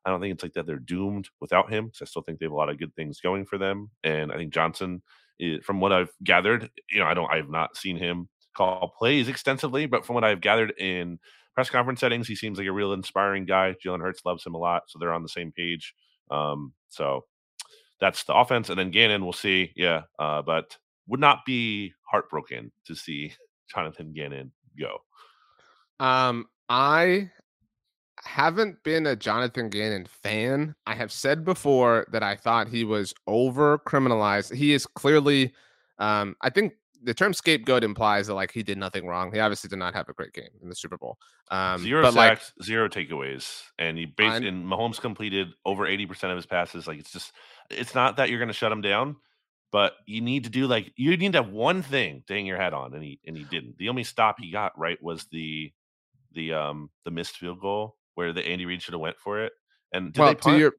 I 0.06 0.10
don't 0.10 0.20
think 0.20 0.34
it's 0.34 0.44
like 0.44 0.54
that 0.54 0.66
they're 0.66 0.80
doomed 0.80 1.30
without 1.40 1.72
him 1.72 1.86
because 1.86 2.02
I 2.02 2.06
still 2.06 2.22
think 2.22 2.40
they 2.40 2.46
have 2.46 2.52
a 2.52 2.56
lot 2.56 2.70
of 2.70 2.78
good 2.78 2.94
things 2.96 3.22
going 3.22 3.46
for 3.46 3.58
them. 3.58 3.90
And 4.04 4.32
I 4.32 4.36
think 4.36 4.54
Johnson, 4.54 5.02
is, 5.40 5.64
from 5.64 5.80
what 5.80 5.94
I've 5.94 6.12
gathered, 6.24 6.70
you 6.90 7.00
know, 7.00 7.06
I 7.06 7.14
don't, 7.14 7.32
I 7.32 7.38
have 7.38 7.50
not 7.50 7.78
seen 7.78 7.96
him 7.96 8.28
call 8.56 8.94
plays 8.98 9.30
extensively, 9.30 9.86
but 9.86 10.06
from 10.06 10.16
what 10.16 10.24
I've 10.24 10.42
gathered 10.42 10.74
in 10.78 11.20
press 11.54 11.70
conference 11.70 12.00
settings, 12.00 12.28
he 12.28 12.36
seems 12.36 12.58
like 12.58 12.68
a 12.68 12.72
real 12.72 12.94
inspiring 12.94 13.46
guy. 13.46 13.76
Jalen 13.84 14.02
Hurts 14.02 14.26
loves 14.26 14.46
him 14.46 14.56
a 14.56 14.58
lot, 14.58 14.84
so 14.88 15.00
they're 15.00 15.14
on 15.14 15.24
the 15.24 15.30
same 15.30 15.52
page. 15.52 15.94
Um, 16.32 16.74
so 16.90 17.26
that's 18.00 18.24
the 18.24 18.34
offense, 18.34 18.70
and 18.70 18.78
then 18.78 18.92
Gannon, 18.92 19.24
we'll 19.24 19.34
see. 19.34 19.72
Yeah, 19.76 20.04
uh, 20.20 20.42
but 20.42 20.78
would 21.08 21.20
not 21.20 21.46
be 21.46 21.94
heartbroken 22.04 22.72
to 22.86 22.96
see 22.96 23.34
Jonathan 23.74 24.14
Gannon 24.14 24.52
go. 24.80 24.98
Um, 26.00 26.48
I 26.70 27.30
haven't 28.24 28.82
been 28.84 29.06
a 29.06 29.16
Jonathan 29.16 29.70
Gannon 29.70 30.06
fan. 30.06 30.76
I 30.86 30.96
have 30.96 31.12
said 31.12 31.44
before 31.44 32.08
that 32.12 32.24
I 32.24 32.36
thought 32.36 32.68
he 32.68 32.84
was 32.84 33.14
over 33.28 33.80
criminalized. 33.80 34.54
He 34.54 34.74
is 34.74 34.86
clearly, 34.86 35.54
um, 36.00 36.36
I 36.42 36.50
think 36.50 36.74
the 37.04 37.14
term 37.14 37.34
scapegoat 37.34 37.84
implies 37.84 38.28
that 38.28 38.34
like 38.34 38.52
he 38.52 38.64
did 38.64 38.78
nothing 38.78 39.06
wrong. 39.06 39.32
He 39.34 39.40
obviously 39.40 39.68
did 39.68 39.80
not 39.80 39.94
have 39.94 40.10
a 40.10 40.14
great 40.14 40.34
game 40.34 40.50
in 40.62 40.70
the 40.70 40.76
Super 40.76 40.98
Bowl. 40.98 41.18
Um, 41.52 41.82
zero 41.82 42.10
sacks, 42.12 42.54
like, 42.58 42.66
zero 42.66 42.88
takeaways, 42.88 43.62
and 43.78 43.98
he 43.98 44.06
based 44.06 44.44
and 44.44 44.66
Mahomes 44.66 45.00
completed 45.00 45.50
over 45.66 45.86
eighty 45.86 46.06
percent 46.06 46.32
of 46.32 46.38
his 46.38 46.46
passes. 46.46 46.88
Like 46.88 47.00
it's 47.00 47.12
just, 47.12 47.32
it's 47.70 47.94
not 47.94 48.18
that 48.18 48.30
you're 48.30 48.40
going 48.40 48.48
to 48.48 48.54
shut 48.54 48.72
him 48.72 48.82
down, 48.82 49.18
but 49.72 49.94
you 50.06 50.22
need 50.22 50.46
to 50.46 50.50
do 50.50 50.68
like 50.68 50.94
you 50.96 51.16
need 51.18 51.34
to 51.34 51.44
have 51.44 51.52
one 51.52 51.82
thing 51.82 52.24
to 52.28 52.34
hang 52.34 52.46
your 52.46 52.58
hat 52.58 52.74
on, 52.74 52.94
and 52.94 53.04
he 53.04 53.20
and 53.26 53.38
he 53.38 53.44
didn't. 53.44 53.78
The 53.78 53.90
only 53.90 54.04
stop 54.04 54.40
he 54.40 54.52
got 54.52 54.78
right 54.78 55.02
was 55.02 55.26
the 55.32 55.72
the 56.34 56.54
um 56.54 56.90
the 57.06 57.12
missed 57.12 57.38
field 57.38 57.60
goal 57.60 57.98
where 58.16 58.34
the 58.34 58.46
Andy 58.46 58.66
Reid 58.66 58.82
should 58.82 58.94
have 58.94 59.02
went 59.02 59.18
for 59.20 59.44
it. 59.44 59.54
And 59.92 60.16
well, 60.18 60.34
to 60.34 60.58
your, 60.58 60.74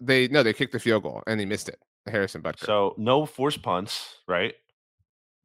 they 0.00 0.28
no, 0.28 0.42
they 0.42 0.52
kicked 0.52 0.72
the 0.72 0.80
field 0.80 1.02
goal 1.02 1.22
and 1.26 1.38
he 1.38 1.46
missed 1.46 1.68
it. 1.68 1.78
Harrison 2.06 2.42
Butker. 2.42 2.64
So 2.64 2.94
no 2.96 3.26
forced 3.26 3.62
punts, 3.62 4.16
right? 4.26 4.54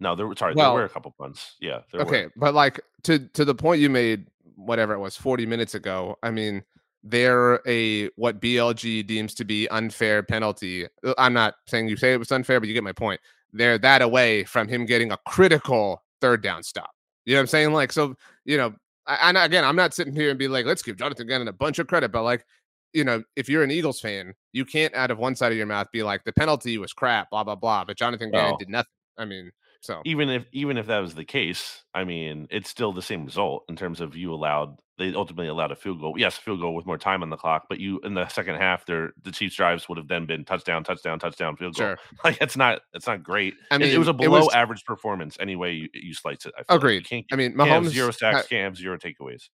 No, 0.04 0.16
there 0.16 0.28
were 0.28 0.36
sorry, 0.36 0.54
well, 0.54 0.72
there 0.72 0.82
were 0.82 0.86
a 0.86 0.90
couple 0.90 1.12
punts. 1.18 1.56
Yeah. 1.62 1.80
okay, 1.94 2.26
were. 2.26 2.34
but 2.36 2.54
like 2.54 2.82
to 3.04 3.20
to 3.20 3.46
the 3.46 3.56
point 3.56 3.82
you 3.82 3.90
made, 3.90 4.28
whatever 4.56 4.94
it 4.94 5.00
was, 5.00 5.16
forty 5.16 5.46
minutes 5.46 5.76
ago. 5.76 6.18
I 6.22 6.30
mean, 6.30 6.62
they're 7.04 7.62
a 7.66 8.10
what 8.18 8.42
BLG 8.42 9.08
deems 9.08 9.34
to 9.36 9.46
be 9.46 9.68
unfair 9.70 10.22
penalty. 10.22 10.88
Uh, 11.06 11.14
I'm 11.18 11.34
not 11.34 11.56
saying 11.68 11.88
you 11.88 11.96
say 11.96 12.14
it 12.14 12.18
was 12.18 12.34
unfair, 12.34 12.60
but 12.60 12.68
you 12.68 12.74
get 12.74 12.84
my 12.84 12.92
point. 12.92 13.22
They're 13.54 13.78
that 13.78 14.02
away 14.02 14.44
from 14.44 14.68
him 14.68 14.86
getting 14.86 15.14
a 15.14 15.18
critical 15.26 16.04
third 16.20 16.44
down 16.44 16.64
stop. 16.64 16.92
You 17.26 17.34
know 17.34 17.40
what 17.40 17.44
I'm 17.44 17.48
saying? 17.48 17.72
Like, 17.72 17.94
so 17.94 18.16
you 18.44 18.58
know, 18.58 18.74
and 19.08 19.38
again, 19.38 19.64
I'm 19.64 19.78
not 19.78 19.94
sitting 19.94 20.14
here 20.14 20.32
and 20.32 20.38
be 20.38 20.50
like, 20.50 20.66
let's 20.66 20.84
give 20.84 20.98
Jonathan 20.98 21.28
Gannon 21.28 21.48
a 21.48 21.54
bunch 21.54 21.80
of 21.80 21.88
credit, 21.88 22.12
but 22.12 22.24
like, 22.24 22.46
you 22.92 23.06
know, 23.06 23.24
if 23.38 23.48
you're 23.48 23.64
an 23.64 23.72
Eagles 23.72 24.02
fan, 24.02 24.34
you 24.52 24.66
can't 24.66 24.94
out 24.96 25.12
of 25.12 25.18
one 25.18 25.36
side 25.36 25.54
of 25.54 25.58
your 25.58 25.66
mouth 25.66 25.88
be 25.94 26.04
like 26.04 26.26
the 26.26 26.34
penalty 26.34 26.78
was 26.78 26.92
crap, 26.92 27.30
blah 27.30 27.46
blah 27.46 27.56
blah. 27.56 27.86
But 27.86 27.98
Jonathan 27.98 28.32
Gannon 28.32 28.58
did 28.60 28.70
nothing. 28.70 28.90
I 29.18 29.26
mean, 29.26 29.52
so 29.84 30.02
even 30.06 30.30
if 30.30 30.46
even 30.54 30.78
if 30.78 30.88
that 30.88 31.00
was 31.00 31.14
the 31.14 31.26
case, 31.26 31.84
I 31.94 32.06
mean, 32.06 32.48
it's 32.50 32.70
still 32.70 32.94
the 32.94 33.02
same 33.02 33.26
result 33.26 33.66
in 33.68 33.76
terms 33.76 34.00
of 34.00 34.16
you 34.16 34.34
allowed 34.34 34.78
they 34.98 35.14
ultimately 35.14 35.48
allowed 35.48 35.72
a 35.72 35.76
field 35.76 36.00
goal. 36.00 36.16
Yes, 36.18 36.38
field 36.38 36.62
goal 36.62 36.74
with 36.74 36.86
more 36.86 36.98
time 36.98 37.22
on 37.22 37.30
the 37.30 37.36
clock, 37.36 37.66
but 37.68 37.80
you 37.80 38.00
in 38.06 38.14
the 38.14 38.26
second 38.30 38.56
half, 38.56 38.86
there 38.86 39.12
the 39.24 39.32
Chiefs 39.32 39.56
drives 39.56 39.90
would 39.90 39.98
have 39.98 40.08
then 40.08 40.26
been 40.26 40.46
touchdown, 40.46 40.86
touchdown, 40.86 41.20
touchdown, 41.20 41.58
field 41.58 41.76
goal. 41.76 41.88
Sure. 41.88 41.98
Like 42.24 42.38
it's 42.40 42.56
not 42.56 42.82
it's 42.94 43.08
not 43.08 43.24
great. 43.24 43.56
I 43.72 43.78
mean, 43.78 43.90
it, 43.90 43.96
it 43.96 43.98
was 43.98 44.08
a 44.08 44.14
below 44.14 44.46
was, 44.46 44.54
average 44.54 44.86
performance 44.86 45.36
anyway. 45.42 45.74
You, 45.74 45.90
you 45.94 46.14
slice 46.14 46.46
it. 46.46 46.54
I 46.70 46.76
agreed. 46.76 47.06
Like 47.12 47.26
I 47.34 47.36
mean, 47.36 47.54
Mahomes 47.54 47.90
zero 47.90 48.12
sacks, 48.12 48.48
can't 48.48 48.64
have 48.64 48.78
zero 48.78 48.98
takeaways 48.98 49.50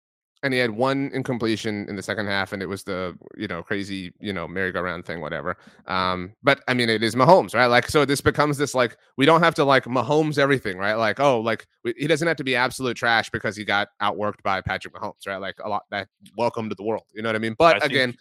and 0.43 0.53
he 0.53 0.61
had 0.61 0.71
one 0.71 1.11
incompletion 1.13 1.89
in 1.89 1.97
the 1.97 2.03
second 2.03 2.27
half, 2.27 2.53
and 2.53 2.63
it 2.63 2.67
was 2.67 2.83
the 2.85 3.17
you 3.37 3.49
know 3.49 3.63
crazy 3.63 4.13
you 4.21 4.33
know 4.33 4.47
merry-go-round 4.47 5.05
thing, 5.05 5.21
whatever. 5.21 5.57
Um, 5.87 6.35
but 6.43 6.63
I 6.69 6.75
mean, 6.75 6.89
it 6.89 7.03
is 7.03 7.15
Mahomes, 7.15 7.55
right? 7.55 7.67
Like, 7.67 7.89
so 7.89 8.05
this 8.05 8.21
becomes 8.21 8.59
this 8.59 8.75
like 8.75 8.97
we 9.17 9.27
don't 9.27 9.43
have 9.43 9.55
to 9.57 9.65
like 9.65 9.85
Mahomes 9.85 10.39
everything, 10.39 10.79
right? 10.79 10.95
Like, 10.95 11.21
oh, 11.21 11.41
like 11.41 11.67
we, 11.85 11.95
he 11.97 12.07
doesn't 12.07 12.29
have 12.29 12.37
to 12.37 12.45
be 12.45 12.57
absolute 12.57 12.97
trash 12.97 13.31
because 13.31 13.57
he 13.57 13.65
got 13.65 13.89
outworked 14.03 14.43
by 14.43 14.61
Patrick 14.61 14.95
Mahomes, 14.95 15.27
right? 15.27 15.39
Like 15.39 15.57
a 15.65 15.69
lot 15.69 15.85
that 15.91 16.09
welcome 16.37 16.69
to 16.69 16.75
the 16.75 16.85
world, 16.85 17.05
you 17.15 17.23
know 17.23 17.29
what 17.29 17.37
I 17.37 17.41
mean? 17.41 17.57
But 17.59 17.83
I 17.83 17.87
again. 17.87 18.11
Think- 18.11 18.21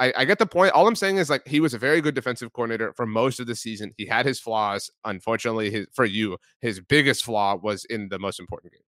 I, 0.00 0.12
I, 0.16 0.24
get 0.24 0.40
the 0.40 0.46
point. 0.46 0.72
All 0.72 0.88
I'm 0.88 0.96
saying 0.96 1.18
is 1.18 1.30
like 1.30 1.46
he 1.46 1.60
was 1.60 1.72
a 1.72 1.78
very 1.78 2.00
good 2.00 2.16
defensive 2.16 2.52
coordinator 2.52 2.92
for 2.94 3.06
most 3.06 3.38
of 3.38 3.46
the 3.46 3.54
season. 3.54 3.94
He 3.96 4.06
had 4.06 4.26
his 4.26 4.40
flaws. 4.40 4.90
Unfortunately, 5.04 5.70
his, 5.70 5.86
for 5.92 6.04
you, 6.04 6.36
his 6.60 6.80
biggest 6.80 7.24
flaw 7.24 7.54
was 7.54 7.84
in 7.84 8.08
the 8.08 8.18
most 8.18 8.40
important 8.40 8.72
game. 8.72 8.82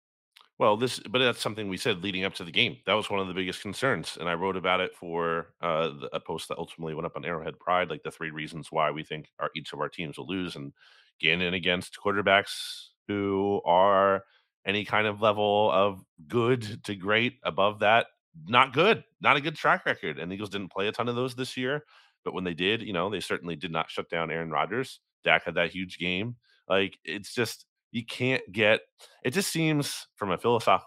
Well, 0.59 0.77
this, 0.77 1.01
but 1.01 1.19
that's 1.19 1.41
something 1.41 1.69
we 1.69 1.77
said 1.77 2.03
leading 2.03 2.25
up 2.25 2.35
to 2.35 2.45
the 2.45 2.53
game. 2.53 2.77
That 2.87 2.93
was 2.95 3.11
one 3.11 3.21
of 3.21 3.27
the 3.27 3.35
biggest 3.35 3.63
concerns, 3.63 4.17
and 4.21 4.29
I 4.29 4.35
wrote 4.35 4.57
about 4.57 4.81
it 4.81 4.95
for 4.95 5.55
uh, 5.61 5.89
the, 5.89 6.11
a 6.13 6.21
post 6.21 6.49
that 6.49 6.59
ultimately 6.59 6.95
went 6.95 7.07
up 7.07 7.17
on 7.17 7.25
Arrowhead 7.25 7.59
Pride, 7.59 7.91
like 7.91 8.03
the 8.03 8.11
three 8.11 8.31
reasons 8.31 8.69
why 8.71 8.91
we 8.91 9.03
think 9.03 9.27
our 9.41 9.51
each 9.57 9.73
of 9.73 9.81
our 9.81 9.89
teams 9.89 10.19
will 10.19 10.27
lose, 10.29 10.55
and 10.55 10.73
Gannon 11.21 11.55
against 11.55 11.99
quarterbacks 12.05 12.89
who 13.09 13.61
are 13.65 14.25
any 14.65 14.85
kind 14.85 15.07
of 15.07 15.21
level 15.21 15.71
of 15.73 16.05
good 16.29 16.85
to 16.85 16.95
great 16.95 17.39
above 17.43 17.81
that, 17.81 18.07
not 18.47 18.73
good, 18.73 19.03
not 19.21 19.37
a 19.37 19.41
good 19.41 19.57
track 19.57 19.85
record. 19.85 20.19
And 20.19 20.31
the 20.31 20.37
Eagles 20.37 20.51
didn't 20.51 20.73
play 20.73 20.87
a 20.87 20.93
ton 20.93 21.09
of 21.09 21.17
those 21.17 21.35
this 21.35 21.57
year, 21.57 21.85
but 22.25 22.35
when 22.35 22.45
they 22.45 22.55
did, 22.55 22.83
you 22.83 22.93
know, 22.93 23.11
they 23.11 23.21
certainly 23.21 23.57
did 23.57 23.73
not 23.73 23.91
shut 23.91 24.09
down 24.09 24.31
Aaron 24.31 24.51
Rodgers. 24.51 25.01
Dak 25.25 25.45
had 25.45 25.55
that 25.57 25.73
huge 25.73 25.99
game. 25.99 26.37
Like 26.69 26.99
it's 27.05 27.35
just 27.35 27.67
you 27.93 28.05
can't 28.05 28.43
get 28.51 28.81
it 29.23 29.31
just 29.33 29.53
seems 29.53 30.09
from 30.17 30.31
a 30.33 30.39
philosoph- 30.39 30.83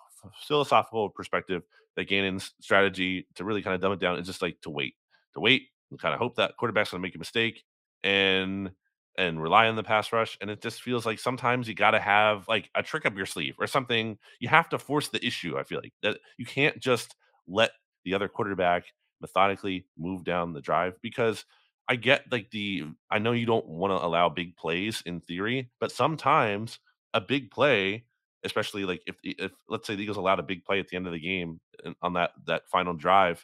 philosophical 0.48 1.10
perspective 1.10 1.64
that 1.96 2.08
Gannon's 2.10 2.54
strategy 2.60 3.28
to 3.36 3.46
really 3.46 3.62
kind 3.62 3.76
of 3.76 3.82
dumb 3.82 3.94
it 3.94 4.00
down 4.00 4.20
is 4.20 4.28
just 4.28 4.42
like 4.42 4.60
to 4.62 4.70
wait, 4.70 4.96
to 5.34 5.40
wait 5.40 5.68
and 5.90 6.00
kind 6.00 6.14
of 6.14 6.20
hope 6.20 6.36
that 6.36 6.58
quarterback's 6.58 6.92
going 6.92 7.02
to 7.02 7.08
make 7.08 7.16
a 7.16 7.20
mistake 7.20 7.64
and 8.04 8.72
and 9.18 9.42
rely 9.42 9.68
on 9.68 9.78
the 9.78 9.84
pass 9.84 10.12
rush. 10.12 10.38
And 10.42 10.50
it 10.50 10.62
just 10.62 10.82
feels 10.82 11.06
like 11.06 11.20
sometimes 11.20 11.70
you 11.70 11.74
got 11.74 11.92
to 11.92 12.00
have 12.02 12.48
like 12.50 12.70
a 12.76 12.84
trick 12.84 13.06
up 13.06 13.16
your 13.16 13.26
sleeve 13.26 13.56
or 13.58 13.66
something. 13.66 14.18
You 14.42 14.50
have 14.50 14.68
to 14.70 14.78
force 14.78 15.08
the 15.08 15.26
issue. 15.26 15.58
I 15.58 15.64
feel 15.64 15.80
like 15.82 15.94
that 16.04 16.18
you 16.38 16.46
can't 16.46 16.78
just 16.82 17.16
let 17.48 17.72
the 18.04 18.14
other 18.14 18.28
quarterback 18.28 18.84
methodically 19.22 19.86
move 19.98 20.26
down 20.26 20.52
the 20.52 20.60
drive 20.60 20.96
because 21.02 21.46
I 21.88 21.96
get 21.96 22.24
like 22.30 22.50
the 22.52 22.84
I 23.10 23.20
know 23.20 23.32
you 23.32 23.46
don't 23.46 23.68
want 23.68 23.92
to 23.92 24.06
allow 24.06 24.28
big 24.28 24.58
plays 24.58 25.02
in 25.06 25.22
theory, 25.22 25.72
but 25.80 25.94
sometimes 25.94 26.80
a 27.16 27.22
big 27.22 27.50
play, 27.50 28.06
especially 28.44 28.86
like 28.86 29.02
if 29.08 29.16
if 29.24 29.52
let's 29.68 29.88
say 29.88 29.96
the 29.96 30.04
Eagles 30.04 30.18
allowed 30.18 30.40
a 30.40 30.44
big 30.44 30.64
play 30.64 30.80
at 30.80 30.88
the 30.88 30.98
end 30.98 31.08
of 31.08 31.14
the 31.14 31.20
game 31.20 31.60
uh, 31.84 31.94
on 32.04 32.14
that 32.14 32.32
that 32.46 32.70
final 32.70 32.94
drive, 32.94 33.44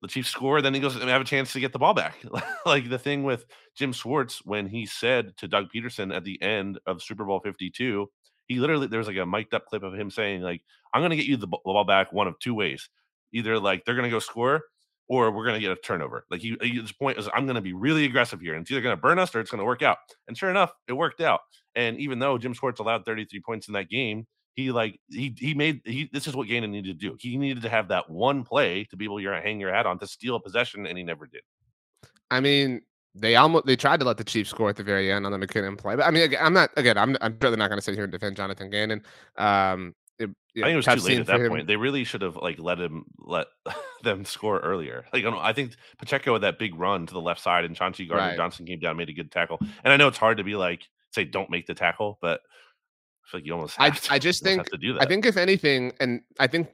the 0.00 0.08
Chiefs 0.08 0.30
score, 0.30 0.62
then 0.62 0.74
Eagles 0.74 0.94
have 0.94 1.20
a 1.20 1.24
chance 1.24 1.52
to 1.52 1.60
get 1.60 1.72
the 1.72 1.78
ball 1.78 1.92
back. 1.92 2.16
like 2.66 2.88
the 2.88 2.98
thing 2.98 3.24
with 3.24 3.44
Jim 3.76 3.92
Schwartz 3.92 4.40
when 4.44 4.66
he 4.66 4.86
said 4.86 5.36
to 5.38 5.48
Doug 5.48 5.66
Pederson 5.74 6.14
at 6.14 6.24
the 6.24 6.40
end 6.40 6.78
of 6.86 7.02
Super 7.02 7.24
Bowl 7.24 7.40
52, 7.40 8.08
he 8.46 8.60
literally 8.60 8.86
there 8.86 9.00
was 9.00 9.08
like 9.08 9.16
a 9.16 9.26
mic'd 9.26 9.52
up 9.52 9.66
clip 9.66 9.82
of 9.82 9.94
him 9.94 10.10
saying 10.10 10.40
like, 10.40 10.62
"I'm 10.94 11.02
going 11.02 11.10
to 11.10 11.16
get 11.16 11.26
you 11.26 11.36
the 11.36 11.48
ball 11.48 11.84
back 11.84 12.12
one 12.12 12.28
of 12.28 12.38
two 12.38 12.54
ways. 12.54 12.88
Either 13.32 13.58
like 13.58 13.84
they're 13.84 13.96
going 13.96 14.08
to 14.08 14.10
go 14.10 14.20
score." 14.20 14.62
Or 15.10 15.30
we're 15.30 15.46
going 15.46 15.54
to 15.54 15.66
get 15.66 15.72
a 15.72 15.76
turnover. 15.76 16.26
Like 16.30 16.42
he, 16.42 16.54
his 16.60 16.92
point 16.92 17.16
is, 17.16 17.30
I'm 17.34 17.46
going 17.46 17.54
to 17.54 17.62
be 17.62 17.72
really 17.72 18.04
aggressive 18.04 18.42
here, 18.42 18.52
and 18.52 18.60
it's 18.60 18.70
either 18.70 18.82
going 18.82 18.94
to 18.94 19.00
burn 19.00 19.18
us 19.18 19.34
or 19.34 19.40
it's 19.40 19.50
going 19.50 19.60
to 19.60 19.64
work 19.64 19.80
out. 19.80 19.96
And 20.26 20.36
sure 20.36 20.50
enough, 20.50 20.70
it 20.86 20.92
worked 20.92 21.22
out. 21.22 21.40
And 21.78 21.96
even 22.00 22.18
though 22.18 22.36
Jim 22.38 22.52
Schwartz 22.54 22.80
allowed 22.80 23.04
33 23.04 23.40
points 23.40 23.68
in 23.68 23.74
that 23.74 23.88
game, 23.88 24.26
he 24.56 24.72
like 24.72 24.98
he 25.08 25.32
he 25.38 25.54
made 25.54 25.80
he 25.84 26.10
this 26.12 26.26
is 26.26 26.34
what 26.34 26.48
Gannon 26.48 26.72
needed 26.72 26.98
to 26.98 27.08
do. 27.08 27.16
He 27.20 27.36
needed 27.36 27.62
to 27.62 27.68
have 27.68 27.86
that 27.88 28.10
one 28.10 28.42
play 28.42 28.82
to 28.90 28.96
be 28.96 29.04
able 29.04 29.20
to 29.20 29.40
hang 29.40 29.60
your 29.60 29.72
hat 29.72 29.86
on 29.86 30.00
to 30.00 30.06
steal 30.08 30.34
a 30.34 30.40
possession, 30.40 30.86
and 30.86 30.98
he 30.98 31.04
never 31.04 31.26
did. 31.26 31.42
I 32.32 32.40
mean, 32.40 32.82
they 33.14 33.36
almost 33.36 33.66
they 33.66 33.76
tried 33.76 34.00
to 34.00 34.06
let 34.06 34.16
the 34.16 34.24
Chiefs 34.24 34.50
score 34.50 34.68
at 34.68 34.74
the 34.74 34.82
very 34.82 35.12
end 35.12 35.24
on 35.24 35.30
the 35.30 35.38
McKinnon 35.38 35.78
play, 35.78 35.94
but 35.94 36.04
I 36.04 36.10
mean, 36.10 36.34
I'm 36.40 36.52
not 36.52 36.70
again. 36.76 36.98
I'm 36.98 37.16
I'm 37.20 37.38
really 37.40 37.56
not 37.56 37.68
going 37.68 37.78
to 37.78 37.84
sit 37.84 37.94
here 37.94 38.02
and 38.02 38.12
defend 38.12 38.34
Jonathan 38.34 38.70
Gannon. 38.70 39.04
Um, 39.36 39.94
it, 40.18 40.30
I 40.56 40.62
think 40.62 40.72
it 40.72 40.76
was 40.76 40.86
too 40.86 41.08
late 41.08 41.20
at 41.20 41.26
that 41.26 41.40
him. 41.40 41.48
point. 41.50 41.68
They 41.68 41.76
really 41.76 42.02
should 42.02 42.22
have 42.22 42.34
like 42.34 42.58
let 42.58 42.80
him 42.80 43.04
let 43.20 43.46
them 44.02 44.24
score 44.24 44.58
earlier. 44.58 45.04
Like 45.12 45.24
I, 45.24 45.50
I 45.50 45.52
think 45.52 45.76
Pacheco 45.98 46.32
had 46.32 46.42
that 46.42 46.58
big 46.58 46.74
run 46.74 47.06
to 47.06 47.14
the 47.14 47.20
left 47.20 47.40
side, 47.40 47.64
and 47.64 47.76
Chauncey 47.76 48.06
Gardner 48.06 48.30
right. 48.30 48.36
Johnson 48.36 48.66
came 48.66 48.80
down, 48.80 48.96
made 48.96 49.08
a 49.08 49.12
good 49.12 49.30
tackle. 49.30 49.60
And 49.84 49.92
I 49.92 49.96
know 49.96 50.08
it's 50.08 50.18
hard 50.18 50.38
to 50.38 50.44
be 50.44 50.56
like 50.56 50.88
say 51.12 51.24
don't 51.24 51.50
make 51.50 51.66
the 51.66 51.74
tackle, 51.74 52.18
but 52.20 52.40
I 53.24 53.30
feel 53.30 53.40
like 53.40 53.46
you 53.46 53.52
almost 53.52 53.80
I, 53.80 53.90
to, 53.90 54.12
I 54.12 54.18
just 54.18 54.42
think 54.42 54.64
to 54.70 54.78
do 54.78 54.94
that. 54.94 55.02
I 55.02 55.06
think 55.06 55.26
if 55.26 55.36
anything, 55.36 55.92
and 56.00 56.20
I 56.38 56.46
think 56.46 56.68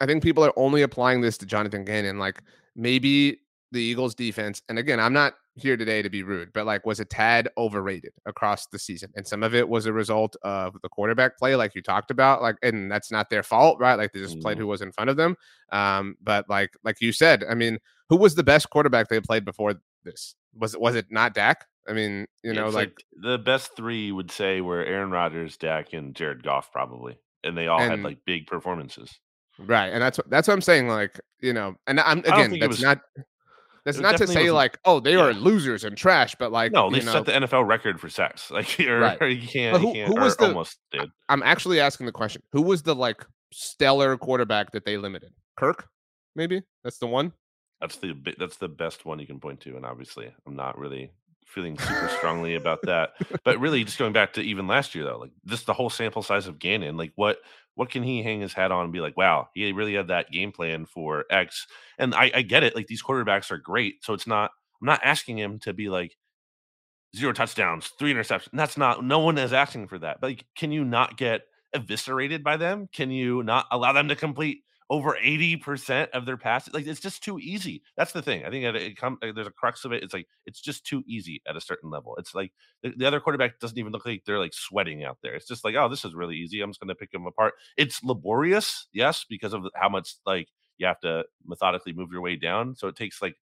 I 0.00 0.06
think 0.06 0.22
people 0.22 0.44
are 0.44 0.52
only 0.56 0.82
applying 0.82 1.20
this 1.20 1.38
to 1.38 1.46
Jonathan 1.46 1.84
Gannon. 1.84 2.18
Like 2.18 2.42
maybe 2.76 3.40
the 3.72 3.80
Eagles 3.80 4.14
defense, 4.14 4.62
and 4.68 4.78
again, 4.78 5.00
I'm 5.00 5.12
not 5.12 5.34
here 5.56 5.76
today 5.76 6.02
to 6.02 6.10
be 6.10 6.24
rude, 6.24 6.52
but 6.52 6.66
like 6.66 6.84
was 6.84 6.98
a 6.98 7.04
tad 7.04 7.48
overrated 7.56 8.12
across 8.26 8.66
the 8.66 8.78
season. 8.78 9.12
And 9.14 9.26
some 9.26 9.44
of 9.44 9.54
it 9.54 9.68
was 9.68 9.86
a 9.86 9.92
result 9.92 10.36
of 10.42 10.76
the 10.82 10.88
quarterback 10.88 11.38
play, 11.38 11.54
like 11.54 11.76
you 11.76 11.82
talked 11.82 12.10
about. 12.10 12.42
Like, 12.42 12.56
and 12.62 12.90
that's 12.90 13.12
not 13.12 13.30
their 13.30 13.44
fault, 13.44 13.78
right? 13.78 13.94
Like 13.94 14.12
they 14.12 14.18
just 14.18 14.40
played 14.40 14.56
Mm. 14.56 14.62
who 14.62 14.66
was 14.66 14.82
in 14.82 14.90
front 14.90 15.10
of 15.10 15.16
them. 15.16 15.36
Um, 15.70 16.16
but 16.20 16.48
like 16.48 16.70
like 16.82 17.00
you 17.00 17.12
said, 17.12 17.44
I 17.48 17.54
mean, 17.54 17.78
who 18.08 18.16
was 18.16 18.34
the 18.34 18.42
best 18.42 18.68
quarterback 18.70 19.08
they 19.08 19.20
played 19.20 19.44
before 19.44 19.74
this? 20.02 20.34
Was 20.56 20.74
it 20.74 20.80
was 20.80 20.96
it 20.96 21.06
not 21.10 21.34
Dak? 21.34 21.66
I 21.88 21.92
mean, 21.92 22.26
you 22.42 22.52
know, 22.54 22.66
it's 22.66 22.74
like, 22.74 22.96
the 23.20 23.38
best 23.38 23.76
three 23.76 24.10
would 24.12 24.30
say 24.30 24.60
were 24.60 24.84
Aaron 24.84 25.10
Rodgers, 25.10 25.56
Dak, 25.56 25.92
and 25.92 26.14
Jared 26.14 26.42
Goff, 26.42 26.72
probably, 26.72 27.18
and 27.42 27.56
they 27.56 27.66
all 27.66 27.78
had 27.78 28.00
like 28.02 28.18
big 28.24 28.46
performances. 28.46 29.18
right. 29.58 29.88
And 29.88 30.02
that's 30.02 30.18
what 30.18 30.28
that's 30.30 30.48
what 30.48 30.54
I'm 30.54 30.60
saying. 30.62 30.88
Like, 30.88 31.20
you 31.40 31.52
know, 31.52 31.76
and 31.86 32.00
I'm 32.00 32.18
again, 32.20 32.58
that's 32.58 32.68
was- 32.68 32.82
not 32.82 33.00
that's 33.84 33.98
not 33.98 34.16
to 34.16 34.26
say 34.26 34.50
like, 34.50 34.78
oh, 34.86 34.98
they 34.98 35.14
are 35.14 35.34
losers 35.34 35.84
and 35.84 35.94
trash, 35.94 36.34
but 36.38 36.50
like 36.50 36.72
No, 36.72 36.86
you 36.90 37.00
they 37.00 37.04
know, 37.06 37.12
set 37.12 37.26
the 37.26 37.32
NFL 37.32 37.68
record 37.68 38.00
for 38.00 38.08
sacks. 38.08 38.50
Like, 38.50 38.80
or, 38.80 38.98
Right. 39.00 39.20
you 39.30 39.46
can't, 39.46 39.74
But 39.74 39.82
you 39.82 39.88
who- 39.88 39.92
can't 39.94 40.08
who 40.08 40.20
was 40.24 40.36
the- 40.38 40.46
almost 40.46 40.78
did. 40.90 41.10
I'm 41.28 41.42
actually 41.42 41.80
asking 41.80 42.06
the 42.06 42.12
question: 42.12 42.42
Who 42.52 42.62
was 42.62 42.82
the 42.82 42.94
like 42.94 43.24
stellar 43.52 44.16
quarterback 44.16 44.72
that 44.72 44.84
they 44.86 44.96
limited? 44.96 45.32
Kirk, 45.58 45.86
maybe 46.34 46.62
that's 46.82 46.96
the 46.98 47.06
one. 47.06 47.32
That's 47.80 47.96
the 47.96 48.14
that's 48.38 48.56
the 48.56 48.68
best 48.68 49.04
one 49.04 49.18
you 49.18 49.26
can 49.26 49.38
point 49.38 49.60
to, 49.62 49.76
and 49.76 49.84
obviously, 49.84 50.32
I'm 50.46 50.56
not 50.56 50.78
really 50.78 51.10
feeling 51.54 51.78
super 51.78 52.08
strongly 52.08 52.56
about 52.56 52.80
that. 52.82 53.12
But 53.44 53.60
really, 53.60 53.84
just 53.84 53.98
going 53.98 54.12
back 54.12 54.32
to 54.34 54.42
even 54.42 54.66
last 54.66 54.94
year, 54.94 55.04
though, 55.04 55.18
like 55.18 55.32
this, 55.44 55.62
the 55.62 55.72
whole 55.72 55.90
sample 55.90 56.22
size 56.22 56.46
of 56.46 56.58
Gannon, 56.58 56.96
like 56.96 57.12
what 57.14 57.38
what 57.76 57.90
can 57.90 58.02
he 58.02 58.22
hang 58.22 58.40
his 58.40 58.52
hat 58.52 58.70
on 58.70 58.84
and 58.84 58.92
be 58.92 59.00
like, 59.00 59.16
wow, 59.16 59.48
he 59.54 59.72
really 59.72 59.94
had 59.94 60.08
that 60.08 60.30
game 60.30 60.52
plan 60.52 60.86
for 60.86 61.24
X. 61.30 61.66
And 61.98 62.14
I, 62.14 62.30
I 62.34 62.42
get 62.42 62.62
it, 62.62 62.76
like 62.76 62.86
these 62.86 63.02
quarterbacks 63.02 63.50
are 63.50 63.58
great, 63.58 64.04
so 64.04 64.12
it's 64.14 64.26
not. 64.26 64.50
I'm 64.80 64.86
not 64.86 65.00
asking 65.04 65.38
him 65.38 65.58
to 65.60 65.72
be 65.72 65.88
like 65.88 66.16
zero 67.16 67.32
touchdowns, 67.32 67.90
three 67.98 68.12
interceptions. 68.12 68.48
That's 68.52 68.76
not. 68.76 69.04
No 69.04 69.20
one 69.20 69.38
is 69.38 69.52
asking 69.52 69.88
for 69.88 69.98
that. 69.98 70.20
But 70.20 70.28
like, 70.28 70.44
can 70.56 70.72
you 70.72 70.84
not 70.84 71.16
get 71.16 71.42
eviscerated 71.72 72.44
by 72.44 72.56
them? 72.56 72.88
Can 72.92 73.10
you 73.10 73.42
not 73.42 73.66
allow 73.70 73.92
them 73.92 74.08
to 74.08 74.16
complete 74.16 74.62
over 74.90 75.16
80% 75.22 76.10
of 76.10 76.26
their 76.26 76.36
passes. 76.36 76.74
Like 76.74 76.86
it's 76.86 77.00
just 77.00 77.22
too 77.22 77.38
easy. 77.38 77.82
That's 77.96 78.12
the 78.12 78.22
thing. 78.22 78.44
I 78.44 78.50
think 78.50 78.64
that 78.64 78.76
it 78.76 78.96
comes 78.96 79.18
there's 79.20 79.46
a 79.46 79.50
crux 79.50 79.84
of 79.84 79.92
it. 79.92 80.02
It's 80.02 80.12
like 80.12 80.26
it's 80.46 80.60
just 80.60 80.84
too 80.84 81.02
easy 81.06 81.40
at 81.48 81.56
a 81.56 81.60
certain 81.60 81.90
level. 81.90 82.16
It's 82.16 82.34
like 82.34 82.52
the, 82.82 82.92
the 82.96 83.06
other 83.06 83.20
quarterback 83.20 83.58
doesn't 83.60 83.78
even 83.78 83.92
look 83.92 84.04
like 84.04 84.24
they're 84.26 84.38
like 84.38 84.52
sweating 84.52 85.04
out 85.04 85.18
there. 85.22 85.34
It's 85.34 85.48
just 85.48 85.64
like, 85.64 85.74
oh, 85.74 85.88
this 85.88 86.04
is 86.04 86.14
really 86.14 86.36
easy. 86.36 86.60
I'm 86.60 86.70
just 86.70 86.80
gonna 86.80 86.94
pick 86.94 87.12
them 87.12 87.26
apart. 87.26 87.54
It's 87.76 88.02
laborious, 88.02 88.86
yes, 88.92 89.24
because 89.28 89.54
of 89.54 89.64
how 89.74 89.88
much 89.88 90.16
like 90.26 90.48
you 90.76 90.86
have 90.86 91.00
to 91.00 91.24
methodically 91.46 91.92
move 91.92 92.10
your 92.12 92.20
way 92.20 92.36
down. 92.36 92.76
So 92.76 92.88
it 92.88 92.96
takes 92.96 93.22
like 93.22 93.36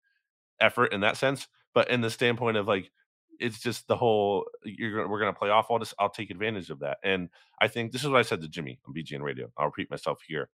effort 0.60 0.94
in 0.94 1.02
that 1.02 1.18
sense. 1.18 1.48
But 1.74 1.90
in 1.90 2.02
the 2.02 2.10
standpoint 2.10 2.58
of 2.58 2.68
like 2.68 2.92
it's 3.40 3.60
just 3.60 3.88
the 3.88 3.96
whole 3.96 4.46
you're 4.64 5.08
we're 5.08 5.26
to 5.26 5.34
play 5.34 5.50
off 5.50 5.68
all 5.70 5.80
this. 5.80 5.94
I'll 5.98 6.10
take 6.10 6.30
advantage 6.30 6.70
of 6.70 6.80
that. 6.80 7.00
And 7.04 7.30
I 7.60 7.68
think 7.68 7.92
this 7.92 8.04
is 8.04 8.10
what 8.10 8.20
I 8.20 8.22
said 8.22 8.42
to 8.42 8.48
Jimmy 8.48 8.80
on 8.88 8.94
BGN 8.94 9.22
Radio. 9.22 9.52
I'll 9.58 9.66
repeat 9.66 9.90
myself 9.90 10.20
here. 10.28 10.50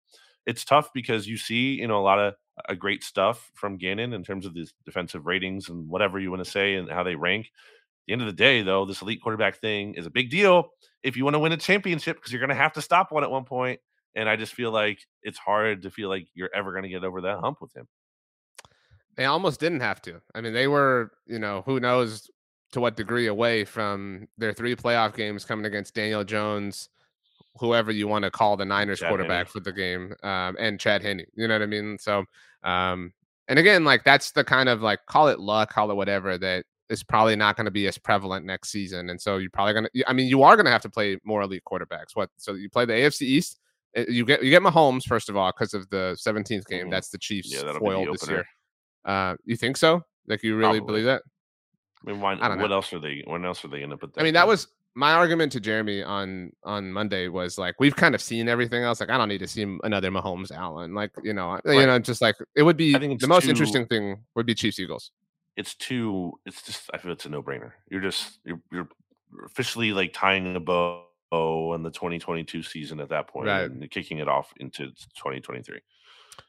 It's 0.45 0.65
tough 0.65 0.91
because 0.93 1.27
you 1.27 1.37
see, 1.37 1.73
you 1.73 1.87
know, 1.87 1.99
a 1.99 2.03
lot 2.03 2.19
of 2.19 2.35
a 2.67 2.71
uh, 2.71 2.75
great 2.75 3.03
stuff 3.03 3.51
from 3.53 3.77
Gannon 3.77 4.13
in 4.13 4.23
terms 4.23 4.45
of 4.45 4.53
these 4.53 4.73
defensive 4.85 5.25
ratings 5.25 5.67
and 5.69 5.89
whatever 5.89 6.19
you 6.19 6.31
want 6.31 6.43
to 6.43 6.49
say 6.49 6.75
and 6.75 6.89
how 6.89 7.03
they 7.03 7.15
rank. 7.15 7.47
At 7.47 7.51
the 8.07 8.13
end 8.13 8.21
of 8.21 8.27
the 8.27 8.33
day, 8.33 8.61
though, 8.61 8.85
this 8.85 9.01
elite 9.01 9.21
quarterback 9.21 9.57
thing 9.57 9.95
is 9.95 10.05
a 10.05 10.11
big 10.11 10.29
deal 10.29 10.69
if 11.03 11.17
you 11.17 11.23
want 11.23 11.35
to 11.35 11.39
win 11.39 11.51
a 11.51 11.57
championship 11.57 12.17
because 12.17 12.31
you're 12.31 12.39
going 12.39 12.49
to 12.49 12.55
have 12.55 12.73
to 12.73 12.81
stop 12.81 13.11
one 13.11 13.23
at 13.23 13.31
one 13.31 13.43
point. 13.43 13.79
And 14.15 14.29
I 14.29 14.37
just 14.37 14.53
feel 14.53 14.71
like 14.71 14.99
it's 15.21 15.37
hard 15.37 15.81
to 15.81 15.91
feel 15.91 16.07
like 16.07 16.27
you're 16.33 16.49
ever 16.55 16.71
going 16.71 16.83
to 16.83 16.89
get 16.89 17.03
over 17.03 17.21
that 17.21 17.39
hump 17.39 17.59
with 17.61 17.75
him. 17.75 17.87
They 19.17 19.25
almost 19.25 19.59
didn't 19.59 19.81
have 19.81 20.01
to. 20.03 20.21
I 20.33 20.41
mean, 20.41 20.53
they 20.53 20.67
were, 20.67 21.11
you 21.25 21.39
know, 21.39 21.63
who 21.65 21.79
knows 21.79 22.29
to 22.71 22.79
what 22.79 22.97
degree 22.97 23.27
away 23.27 23.65
from 23.65 24.27
their 24.37 24.53
three 24.53 24.75
playoff 24.75 25.15
games 25.15 25.45
coming 25.45 25.65
against 25.65 25.93
Daniel 25.93 26.23
Jones, 26.23 26.89
whoever 27.59 27.91
you 27.91 28.07
want 28.07 28.23
to 28.23 28.31
call 28.31 28.57
the 28.57 28.65
Niners 28.65 28.99
Chad 28.99 29.09
quarterback 29.09 29.47
for 29.49 29.59
the 29.59 29.71
game, 29.71 30.13
um, 30.23 30.55
and 30.59 30.79
Chad 30.79 31.01
Henne. 31.03 31.25
You 31.35 31.47
know 31.47 31.55
what 31.55 31.61
I 31.61 31.65
mean? 31.67 31.97
So, 31.99 32.25
um, 32.63 33.13
and 33.47 33.59
again, 33.59 33.83
like 33.85 34.03
that's 34.03 34.31
the 34.31 34.43
kind 34.43 34.69
of 34.69 34.81
like 34.81 35.05
call 35.07 35.27
it 35.27 35.39
luck, 35.39 35.71
call 35.73 35.91
it 35.91 35.95
whatever 35.95 36.37
that 36.37 36.65
is 36.89 37.03
probably 37.03 37.35
not 37.35 37.55
going 37.55 37.65
to 37.65 37.71
be 37.71 37.87
as 37.87 37.97
prevalent 37.97 38.45
next 38.45 38.69
season. 38.69 39.09
And 39.09 39.19
so 39.19 39.37
you're 39.37 39.49
probably 39.49 39.73
going 39.73 39.87
to, 39.93 40.09
I 40.09 40.13
mean, 40.13 40.27
you 40.27 40.43
are 40.43 40.55
going 40.55 40.65
to 40.65 40.71
have 40.71 40.83
to 40.83 40.89
play 40.89 41.17
more 41.23 41.41
elite 41.41 41.63
quarterbacks. 41.67 42.15
What? 42.15 42.29
So 42.37 42.53
you 42.53 42.69
play 42.69 42.85
the 42.85 42.93
AFC 42.93 43.21
East. 43.23 43.59
uh, 43.97 44.03
You 44.07 44.23
get 44.25 44.43
you 44.43 44.49
get 44.51 44.61
Mahomes 44.61 45.03
first 45.03 45.29
of 45.29 45.35
all 45.37 45.51
because 45.51 45.73
of 45.73 45.89
the 45.89 46.15
17th 46.19 46.65
game. 46.67 46.87
Mhm. 46.87 46.91
That's 46.91 47.09
the 47.09 47.17
Chiefs 47.17 47.51
Yeah, 47.53 47.71
foil 47.79 48.11
this 48.11 48.21
opener. 48.23 48.37
year. 48.37 48.45
Uh, 49.03 49.35
you 49.45 49.55
think 49.55 49.77
so? 49.77 50.03
Like 50.27 50.43
you 50.43 50.55
really 50.57 50.79
Probably. 50.79 51.01
believe 51.01 51.05
that? 51.05 51.21
I 52.05 52.11
mean, 52.11 52.21
why, 52.21 52.33
I 52.33 52.47
don't 52.49 52.59
what 52.59 52.69
know. 52.69 52.75
else 52.75 52.93
are 52.93 52.99
they? 52.99 53.23
When 53.25 53.45
else 53.45 53.63
are 53.65 53.67
they 53.67 53.79
going 53.79 53.89
to 53.91 53.97
put 53.97 54.13
that? 54.13 54.21
I 54.21 54.23
mean, 54.23 54.33
that 54.35 54.47
was 54.47 54.67
my 54.97 55.11
argument 55.11 55.51
to 55.51 55.59
Jeremy 55.59 56.01
on 56.03 56.51
on 56.63 56.91
Monday 56.91 57.27
was 57.27 57.57
like 57.57 57.75
we've 57.79 57.95
kind 57.95 58.15
of 58.15 58.21
seen 58.21 58.47
everything 58.47 58.83
else. 58.83 58.99
Like 59.01 59.09
I 59.09 59.17
don't 59.17 59.27
need 59.29 59.39
to 59.39 59.47
see 59.47 59.63
another 59.83 60.09
Mahomes 60.09 60.51
Allen. 60.51 60.93
Like 60.93 61.11
you 61.23 61.33
know, 61.33 61.59
I- 61.65 61.71
you 61.73 61.85
know, 61.85 61.99
just 61.99 62.21
like 62.21 62.35
it 62.55 62.63
would 62.63 62.77
be 62.77 62.95
I 62.95 62.99
think 62.99 63.19
the 63.19 63.27
most 63.27 63.43
too- 63.43 63.49
interesting 63.49 63.85
thing 63.87 64.23
would 64.35 64.45
be 64.45 64.55
Chiefs 64.55 64.79
Eagles. 64.79 65.11
it's 65.57 65.73
too 65.75 66.33
it's 66.45 66.61
just 66.63 66.89
i 66.93 66.97
feel 66.97 67.13
it's 67.13 67.25
a 67.25 67.29
no-brainer 67.29 67.71
you're 67.89 68.01
just 68.01 68.39
you're, 68.43 68.59
you're 68.73 68.89
officially 69.45 69.93
like 69.93 70.11
tying 70.11 70.53
a 70.55 70.59
bow 70.59 71.05
on 71.31 71.81
the 71.81 71.89
2022 71.91 72.61
season 72.61 72.99
at 72.99 73.07
that 73.09 73.27
point 73.27 73.47
Right. 73.47 73.63
and 73.71 73.89
kicking 73.89 74.17
it 74.19 74.27
off 74.27 74.51
into 74.57 74.87
2023 75.15 75.79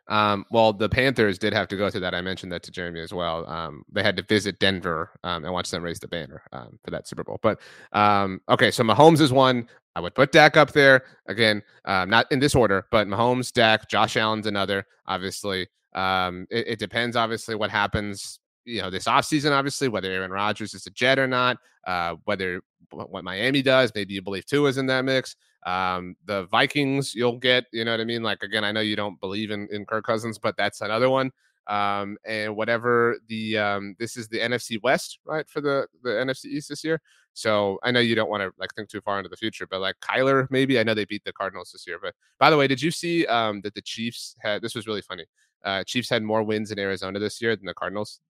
Um, 0.09 0.45
well, 0.51 0.73
the 0.73 0.89
Panthers 0.89 1.39
did 1.39 1.53
have 1.53 1.69
to 1.69 1.77
go 1.77 1.91
through 1.91 2.03
that. 2.03 2.15
I 2.15 2.21
mentioned 2.21 2.53
that 2.53 2.63
to 2.65 2.71
Jeremy 2.71 3.01
as 3.01 3.13
well. 3.13 3.49
Um, 3.49 3.85
they 3.91 4.03
had 4.03 4.17
to 4.17 4.23
visit 4.23 4.59
Denver 4.59 5.11
um, 5.25 5.45
and 5.45 5.53
watch 5.53 5.71
them 5.71 5.83
raise 5.83 5.99
the 5.99 6.09
banner 6.09 6.43
um, 6.53 6.79
for 6.85 6.91
that 6.91 7.09
Super 7.09 7.25
Bowl. 7.25 7.39
But 7.43 7.61
um, 7.93 8.41
okay, 8.49 8.71
so 8.71 8.85
Mahomes 8.85 9.21
is 9.21 9.33
one. 9.33 9.69
I 9.97 10.01
would 10.01 10.15
put 10.15 10.31
Dak 10.31 10.57
up 10.57 10.73
there 10.73 11.05
again, 11.27 11.63
um, 11.87 12.11
not 12.11 12.31
in 12.31 12.39
this 12.39 12.55
order, 12.55 12.87
but 12.91 13.09
Mahomes, 13.09 13.51
Dak, 13.51 13.89
Josh 13.89 14.17
Allen's 14.17 14.47
another. 14.47 14.87
Obviously, 15.07 15.67
um, 15.95 16.47
it, 16.51 16.69
it 16.69 16.79
depends. 16.79 17.17
Obviously, 17.17 17.55
what 17.55 17.71
happens, 17.71 18.39
you 18.65 18.83
know, 18.83 18.91
this 18.91 19.05
offseason, 19.05 19.53
Obviously, 19.53 19.89
whether 19.89 20.11
Aaron 20.11 20.31
Rodgers 20.31 20.75
is 20.75 20.87
a 20.87 20.91
Jet 20.91 21.19
or 21.19 21.27
not, 21.27 21.57
uh, 21.87 22.17
whether 22.25 22.61
what 22.91 23.25
Miami 23.25 23.63
does, 23.63 23.91
maybe 23.95 24.15
you 24.15 24.23
believe 24.23 24.47
Tua 24.47 24.69
is 24.69 24.79
in 24.79 24.87
that 24.87 25.05
mix. 25.05 25.35
Um, 25.65 26.17
the 26.27 26.45
Vikings, 26.47 27.15
you'll 27.15 27.39
get, 27.39 27.65
you 27.73 27.85
know 27.85 27.91
what 27.93 28.01
I 28.01 28.05
mean? 28.05 28.23
Like 28.23 28.43
again, 28.43 28.65
I 28.65 28.73
know 28.73 28.81
you 28.81 28.97
don't 28.97 29.19
believe 29.21 29.51
in, 29.51 29.69
in 29.73 29.85
Kirk 29.87 30.05
Cousins, 30.05 30.39
but 30.39 30.57
that's 30.57 30.81
another 30.81 31.11
one. 31.11 31.31
Um, 31.69 32.17
and 32.25 32.55
whatever 32.55 33.19
the 33.29 33.59
um, 33.59 33.97
this 33.99 34.17
is 34.17 34.29
the 34.29 34.39
NFC 34.39 34.81
West, 34.83 35.19
right? 35.25 35.49
For 35.49 35.61
the 35.61 35.89
the 36.05 36.11
NFC 36.11 36.45
East 36.47 36.69
this 36.69 36.85
year. 36.85 37.01
So 37.33 37.79
I 37.83 37.91
know 37.91 37.99
you 38.01 38.15
don't 38.15 38.31
want 38.31 38.43
to 38.45 38.53
like 38.59 38.73
think 38.75 38.89
too 38.89 39.01
far 39.01 39.19
into 39.19 39.29
the 39.29 39.37
future, 39.37 39.67
but 39.69 39.81
like 39.81 39.97
Kyler, 40.01 40.47
maybe 40.51 40.79
I 40.79 40.85
know 40.85 40.95
they 40.95 41.05
beat 41.05 41.25
the 41.25 41.33
Cardinals 41.33 41.71
this 41.73 41.85
year. 41.87 41.99
But 42.01 42.15
by 42.39 42.51
the 42.51 42.57
way, 42.57 42.69
did 42.69 42.81
you 42.81 42.93
see 42.93 43.27
um 43.27 43.61
that 43.63 43.75
the 43.75 43.83
Chiefs 43.83 44.37
had 44.39 44.63
this 44.63 44.77
was 44.77 44.87
really 44.87 45.03
funny. 45.03 45.25
Uh 45.65 45.83
Chiefs 45.83 46.09
had 46.09 46.23
more 46.23 46.45
wins 46.45 46.71
in 46.71 46.79
Arizona 46.79 47.19
this 47.19 47.43
year 47.43 47.57
than 47.57 47.67
the 47.67 47.75
Cardinals. 47.75 48.21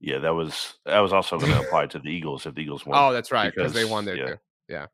yeah 0.00 0.18
that 0.18 0.32
was 0.34 0.74
that 0.86 1.00
was 1.00 1.12
also 1.12 1.38
going 1.38 1.50
to 1.52 1.60
apply 1.60 1.86
to 1.86 1.98
the 1.98 2.08
eagles 2.10 2.46
if 2.46 2.54
the 2.54 2.60
eagles 2.62 2.86
won 2.86 2.96
Oh, 2.96 3.12
that's 3.12 3.32
right, 3.32 3.52
because 3.52 3.72
they 3.72 3.84
won 3.84 4.04
there 4.04 4.14
because- 4.16 4.36
too. 4.36 4.40
Yeah. 4.68 4.86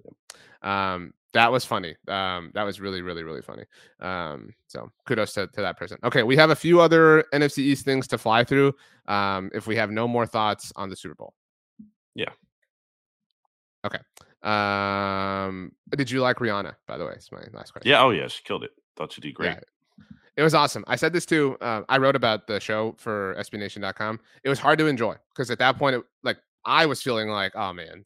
Um, 0.62 1.12
that 1.34 1.52
was 1.52 1.64
funny. 1.64 1.94
Um, 2.08 2.50
that 2.54 2.62
was 2.62 2.80
really, 2.80 3.02
really, 3.02 3.22
really 3.22 3.42
funny. 3.42 3.64
Um, 4.00 4.54
so 4.66 4.90
kudos 5.06 5.34
to, 5.34 5.46
to 5.48 5.60
that 5.60 5.76
person. 5.76 5.98
Okay, 6.04 6.22
we 6.22 6.36
have 6.36 6.50
a 6.50 6.56
few 6.56 6.80
other 6.80 7.24
NFC 7.32 7.58
East 7.58 7.84
things 7.84 8.06
to 8.08 8.18
fly 8.18 8.44
through. 8.44 8.74
Um, 9.06 9.50
if 9.54 9.66
we 9.66 9.76
have 9.76 9.90
no 9.90 10.08
more 10.08 10.26
thoughts 10.26 10.72
on 10.76 10.88
the 10.88 10.96
Super 10.96 11.14
Bowl. 11.14 11.34
Yeah. 12.14 12.30
Okay. 13.84 13.98
Um, 14.42 15.72
did 15.96 16.10
you 16.10 16.20
like 16.20 16.36
Rihanna, 16.38 16.74
by 16.86 16.96
the 16.96 17.04
way? 17.04 17.12
It's 17.14 17.30
my 17.32 17.40
last 17.52 17.72
question. 17.72 17.90
yeah 17.90 18.02
oh 18.02 18.10
yeah 18.10 18.28
she 18.28 18.42
killed 18.44 18.62
it 18.64 18.70
thought 18.96 19.12
she 19.12 19.20
did 19.20 19.34
great 19.34 19.48
Yeah, 19.48 19.60
it 20.36 20.42
was 20.42 20.54
awesome. 20.54 20.84
I 20.86 20.96
said 20.96 21.12
this 21.12 21.26
too. 21.26 21.56
Uh, 21.60 21.82
I 21.88 21.98
wrote 21.98 22.14
about 22.14 22.46
the 22.46 22.60
show 22.60 22.94
for 22.98 23.34
SBNation.com. 23.38 24.20
It 24.44 24.48
was 24.48 24.58
hard 24.60 24.78
to 24.78 24.86
enjoy 24.86 25.16
because 25.30 25.50
at 25.50 25.58
that 25.58 25.76
point, 25.78 25.96
it, 25.96 26.04
like 26.22 26.38
I 26.64 26.86
was 26.86 27.02
feeling 27.02 27.28
like, 27.28 27.52
oh 27.56 27.72
man, 27.72 28.04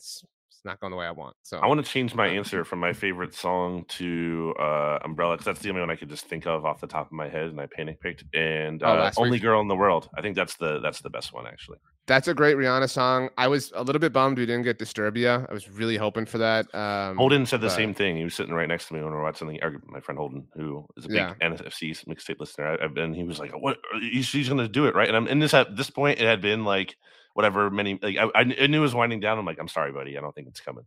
not 0.65 0.81
going 0.81 0.91
the 0.91 0.97
way 0.97 1.07
I 1.07 1.11
want. 1.11 1.37
So 1.43 1.59
I 1.59 1.67
want 1.67 1.85
to 1.85 1.91
change 1.91 2.15
my 2.15 2.27
answer 2.29 2.65
from 2.65 2.79
my 2.81 2.93
favorite 2.93 3.35
song 3.35 3.85
to 3.99 4.55
uh, 4.59 4.99
Umbrella 5.05 5.35
because 5.35 5.47
that's 5.47 5.61
the 5.61 5.69
only 5.69 5.81
one 5.81 5.91
I 5.91 5.97
could 5.97 6.09
just 6.09 6.27
think 6.27 6.47
of 6.47 6.65
off 6.65 6.81
the 6.81 6.87
top 6.87 7.07
of 7.07 7.13
my 7.13 7.29
head, 7.29 7.47
and 7.47 7.61
I 7.61 7.67
panic 7.67 8.01
picked. 8.01 8.25
And 8.35 8.83
Oh, 8.83 8.93
uh, 8.93 8.95
last 8.97 9.19
"Only 9.19 9.33
week? 9.33 9.43
Girl 9.43 9.61
in 9.61 9.69
the 9.69 9.77
World." 9.77 10.09
I 10.17 10.23
think 10.23 10.37
that's 10.37 10.57
the 10.57 10.81
that's 10.81 11.01
the 11.01 11.11
best 11.11 11.33
one 11.33 11.47
actually. 11.47 11.79
That's 12.09 12.27
a 12.27 12.35
great 12.35 12.57
Rihanna 12.57 12.91
song. 12.91 13.29
I 13.39 13.47
was 13.47 13.73
a 13.77 13.83
little 13.85 14.01
bit 14.01 14.13
bummed 14.13 14.37
we 14.37 14.45
didn't 14.45 14.65
get 14.65 14.77
Disturbia. 14.79 15.49
I 15.49 15.53
was 15.53 15.71
really 15.71 15.97
hoping 15.97 16.27
for 16.27 16.39
that. 16.39 16.67
Um, 16.75 17.17
Holden 17.17 17.47
said 17.47 17.61
the 17.61 17.69
but- 17.69 17.77
same 17.77 17.95
thing. 17.95 18.17
He 18.17 18.25
was 18.25 18.35
sitting 18.35 18.53
right 18.55 18.67
next 18.69 18.89
to 18.89 18.95
me 18.95 19.01
when 19.01 19.11
we 19.11 19.17
were 19.17 19.23
watching 19.23 19.47
the. 19.49 19.63
or 19.63 19.81
My 19.87 20.01
friend 20.01 20.19
Holden, 20.19 20.47
who 20.55 20.85
is 20.97 21.05
a 21.05 21.09
big 21.09 21.17
Yeah. 21.19 21.35
NFC 21.41 21.93
mixtape 22.09 22.41
listener, 22.41 22.67
I- 22.81 22.85
I've 22.85 22.95
been. 22.95 23.15
He 23.15 23.23
was 23.23 23.39
like, 23.39 23.53
"What? 23.53 23.79
He's, 24.01 24.31
he's 24.33 24.49
going 24.49 24.59
to 24.59 24.69
do 24.69 24.87
it, 24.87 24.95
right?" 24.97 25.07
And 25.07 25.17
I'm 25.17 25.29
in 25.29 25.39
this 25.39 25.55
at 25.55 25.77
this 25.77 25.91
point. 25.91 26.21
It 26.21 26.27
had 26.27 26.41
been 26.41 26.65
like 26.65 26.97
whatever 27.35 27.71
many. 27.71 27.99
Like 28.03 28.17
I, 28.17 28.29
I 28.35 28.45
knew 28.45 28.79
it 28.79 28.81
was 28.81 28.95
winding 28.95 29.21
down. 29.21 29.39
I'm 29.39 29.45
like, 29.47 29.59
"I'm 29.59 29.69
sorry, 29.69 29.93
buddy. 29.93 30.17
I 30.17 30.21
don't 30.21 30.35
think 30.35 30.49
it's 30.49 30.61
coming." 30.61 30.85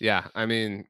Yeah, 0.00 0.26
I 0.34 0.46
mean, 0.46 0.86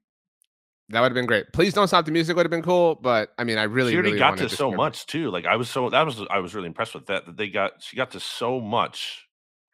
that 0.89 1.01
would 1.01 1.07
have 1.11 1.15
been 1.15 1.27
great. 1.27 1.53
Please 1.53 1.75
don't 1.75 1.89
stop 1.89 2.05
the 2.07 2.13
music 2.13 2.37
would 2.37 2.47
have 2.47 2.51
been 2.51 2.63
cool, 2.63 2.95
but 2.95 3.31
I 3.39 3.45
mean, 3.45 3.59
I 3.59 3.65
really, 3.65 3.93
she 3.93 3.97
already 3.97 4.11
really 4.13 4.19
got 4.19 4.37
to 4.39 4.43
wanted 4.45 4.57
so 4.57 4.71
much 4.73 5.07
too. 5.07 5.31
Like 5.31 5.47
I 5.47 5.57
was 5.57 5.69
so 5.69 5.91
that 5.91 6.07
was 6.07 6.23
I 6.31 6.39
was 6.39 6.55
really 6.55 6.69
impressed 6.69 6.95
with 6.95 7.07
that. 7.07 7.27
That 7.27 7.37
they 7.37 7.49
got 7.49 7.83
she 7.83 7.97
got 7.97 8.11
to 8.13 8.21
so 8.21 8.61
much, 8.61 9.27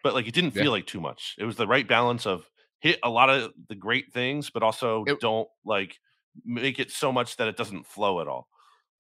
but 0.03 0.15
like 0.15 0.27
it 0.27 0.35
didn't 0.35 0.55
Yeah. 0.57 0.63
feel 0.65 0.73
like 0.73 0.87
too 0.87 1.01
much. 1.01 1.37
It 1.39 1.45
was 1.45 1.57
the 1.57 1.67
right 1.67 1.87
balance 1.87 2.27
of 2.27 2.49
hit 2.81 2.99
a 3.03 3.11
lot 3.11 3.31
of 3.31 3.53
the 3.69 3.75
great 3.75 4.13
things, 4.13 4.51
but 4.51 4.63
also 4.63 5.05
It- 5.07 5.21
don't 5.21 5.49
like 5.65 5.99
make 6.45 6.79
it 6.79 6.91
so 6.91 7.11
much 7.11 7.37
that 7.37 7.49
it 7.49 7.57
doesn't 7.57 7.87
flow 7.87 8.21
at 8.21 8.29
all. 8.29 8.49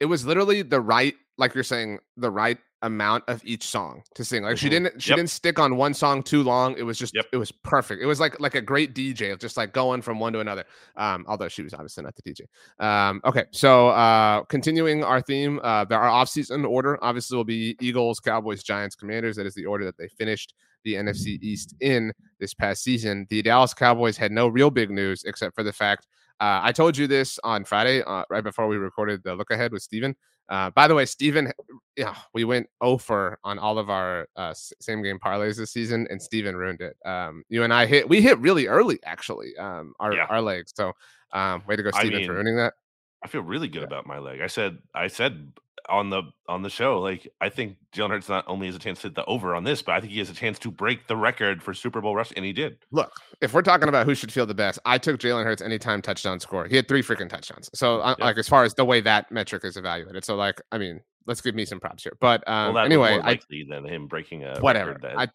it 0.00 0.06
was 0.06 0.24
literally 0.24 0.62
the 0.62 0.80
right 0.80 1.14
like 1.38 1.54
you're 1.54 1.64
saying 1.64 1.98
the 2.16 2.30
right 2.30 2.58
amount 2.82 3.24
of 3.26 3.40
each 3.44 3.66
song 3.66 4.02
to 4.14 4.24
sing 4.24 4.44
like 4.44 4.56
she 4.56 4.68
Mhm. 4.68 4.70
didn't 4.70 5.02
she 5.02 5.10
Yep. 5.10 5.16
didn't 5.16 5.30
stick 5.30 5.58
on 5.58 5.76
one 5.76 5.92
song 5.94 6.22
too 6.22 6.44
long 6.44 6.76
it 6.78 6.84
was 6.84 6.96
just 6.96 7.12
Yep. 7.14 7.26
it 7.32 7.36
was 7.36 7.50
perfect 7.50 8.00
it 8.00 8.06
was 8.06 8.20
like 8.20 8.38
like 8.38 8.54
a 8.54 8.60
great 8.62 8.94
dj 8.94 9.36
just 9.40 9.56
like 9.56 9.72
going 9.72 10.00
from 10.00 10.20
one 10.20 10.32
to 10.32 10.38
another 10.38 10.64
um 10.96 11.24
although 11.26 11.48
she 11.48 11.62
was 11.62 11.74
obviously 11.74 12.04
not 12.04 12.14
the 12.14 12.22
dj 12.22 12.42
um 12.84 13.20
okay 13.24 13.46
so 13.50 13.88
uh 13.88 14.44
continuing 14.44 15.02
our 15.02 15.20
theme 15.20 15.58
uh 15.64 15.84
there 15.86 15.98
our 15.98 16.08
off-season 16.08 16.64
order 16.64 16.96
obviously 17.02 17.36
will 17.36 17.42
be 17.44 17.76
eagles 17.80 18.20
cowboys 18.20 18.62
giants 18.62 18.94
commanders 18.94 19.34
that 19.34 19.44
is 19.46 19.54
the 19.54 19.66
order 19.66 19.84
that 19.84 19.96
they 19.98 20.06
finished 20.06 20.54
the 20.84 20.94
nfc 20.94 21.26
east 21.42 21.74
in 21.80 22.12
this 22.38 22.54
past 22.54 22.84
season 22.84 23.26
the 23.28 23.42
dallas 23.42 23.74
cowboys 23.74 24.16
had 24.16 24.30
no 24.30 24.46
real 24.46 24.70
big 24.70 24.88
news 24.90 25.24
except 25.24 25.52
for 25.56 25.64
the 25.64 25.72
fact 25.72 26.06
uh, 26.40 26.60
I 26.62 26.70
told 26.70 26.96
you 26.96 27.08
this 27.08 27.40
on 27.42 27.64
Friday, 27.64 28.00
uh, 28.00 28.22
right 28.30 28.44
before 28.44 28.68
we 28.68 28.76
recorded 28.76 29.24
the 29.24 29.34
look 29.34 29.50
ahead 29.50 29.72
with 29.72 29.82
Steven. 29.82 30.14
Uh, 30.48 30.70
by 30.70 30.88
the 30.88 30.94
way, 30.94 31.04
Steven, 31.04 31.52
yeah, 31.96 32.14
we 32.32 32.44
went 32.44 32.68
over 32.80 33.38
on 33.44 33.58
all 33.58 33.78
of 33.78 33.90
our 33.90 34.26
uh, 34.36 34.54
same 34.54 35.02
game 35.02 35.18
parlays 35.18 35.56
this 35.56 35.72
season, 35.72 36.06
and 36.10 36.20
Steven 36.20 36.56
ruined 36.56 36.80
it. 36.80 36.96
Um, 37.04 37.44
you 37.48 37.64
and 37.64 37.72
I 37.72 37.84
hit, 37.86 38.08
we 38.08 38.22
hit 38.22 38.38
really 38.38 38.66
early, 38.66 38.98
actually, 39.04 39.56
um, 39.58 39.92
our, 40.00 40.14
Yeah. 40.14 40.26
our 40.30 40.40
legs. 40.40 40.72
So, 40.74 40.92
um, 41.32 41.62
way 41.66 41.76
to 41.76 41.82
go, 41.82 41.90
I 41.92 42.00
Steven, 42.00 42.24
for 42.24 42.34
ruining 42.34 42.56
that. 42.56 42.74
I 43.22 43.28
feel 43.28 43.42
really 43.42 43.68
good 43.68 43.80
Yeah. 43.82 43.88
about 43.88 44.06
my 44.06 44.18
leg. 44.18 44.40
I 44.40 44.46
said 44.46 44.78
I 44.94 45.08
said 45.08 45.52
on 45.88 46.10
the 46.10 46.22
on 46.48 46.62
the 46.62 46.70
show, 46.70 47.00
like 47.00 47.26
I 47.40 47.48
think 47.48 47.76
Jalen 47.94 48.10
Hurts 48.10 48.28
not 48.28 48.44
only 48.46 48.66
has 48.66 48.76
a 48.76 48.78
chance 48.78 49.00
to 49.00 49.08
hit 49.08 49.14
the 49.14 49.24
over 49.24 49.54
on 49.54 49.64
this, 49.64 49.82
but 49.82 49.92
I 49.94 50.00
think 50.00 50.12
he 50.12 50.18
has 50.18 50.30
a 50.30 50.34
chance 50.34 50.58
to 50.60 50.70
break 50.70 51.06
the 51.06 51.16
record 51.16 51.62
for 51.62 51.72
Super 51.74 52.00
Bowl 52.00 52.14
rush, 52.14 52.32
and 52.36 52.44
he 52.44 52.52
did. 52.52 52.78
Look, 52.90 53.12
if 53.40 53.54
we're 53.54 53.62
talking 53.62 53.88
about 53.88 54.06
who 54.06 54.14
should 54.14 54.32
feel 54.32 54.46
the 54.46 54.54
best, 54.54 54.78
I 54.84 54.98
took 54.98 55.18
Jalen 55.18 55.44
Hurts 55.44 55.62
anytime 55.62 56.02
touchdown 56.02 56.40
score. 56.40 56.66
He 56.66 56.76
had 56.76 56.88
three 56.88 57.02
freaking 57.02 57.28
touchdowns. 57.28 57.70
So, 57.74 58.00
uh, 58.00 58.14
Yeah. 58.18 58.24
like, 58.26 58.38
as 58.38 58.48
far 58.48 58.64
as 58.64 58.74
the 58.74 58.84
way 58.84 59.00
that 59.00 59.30
metric 59.32 59.64
is 59.64 59.76
evaluated, 59.76 60.24
so 60.24 60.36
like, 60.36 60.60
I 60.72 60.78
mean, 60.78 61.00
let's 61.26 61.40
give 61.40 61.54
me 61.54 61.64
some 61.64 61.80
props 61.80 62.02
here. 62.02 62.16
But 62.20 62.46
um, 62.48 62.74
well, 62.74 62.84
anyway, 62.84 63.12
I 63.12 63.18
likely 63.32 63.66
than 63.68 63.84
him 63.84 64.06
breaking 64.06 64.44
a 64.44 64.60
Whatever. 64.60 64.96
that- 65.02 65.18
I 65.18 65.28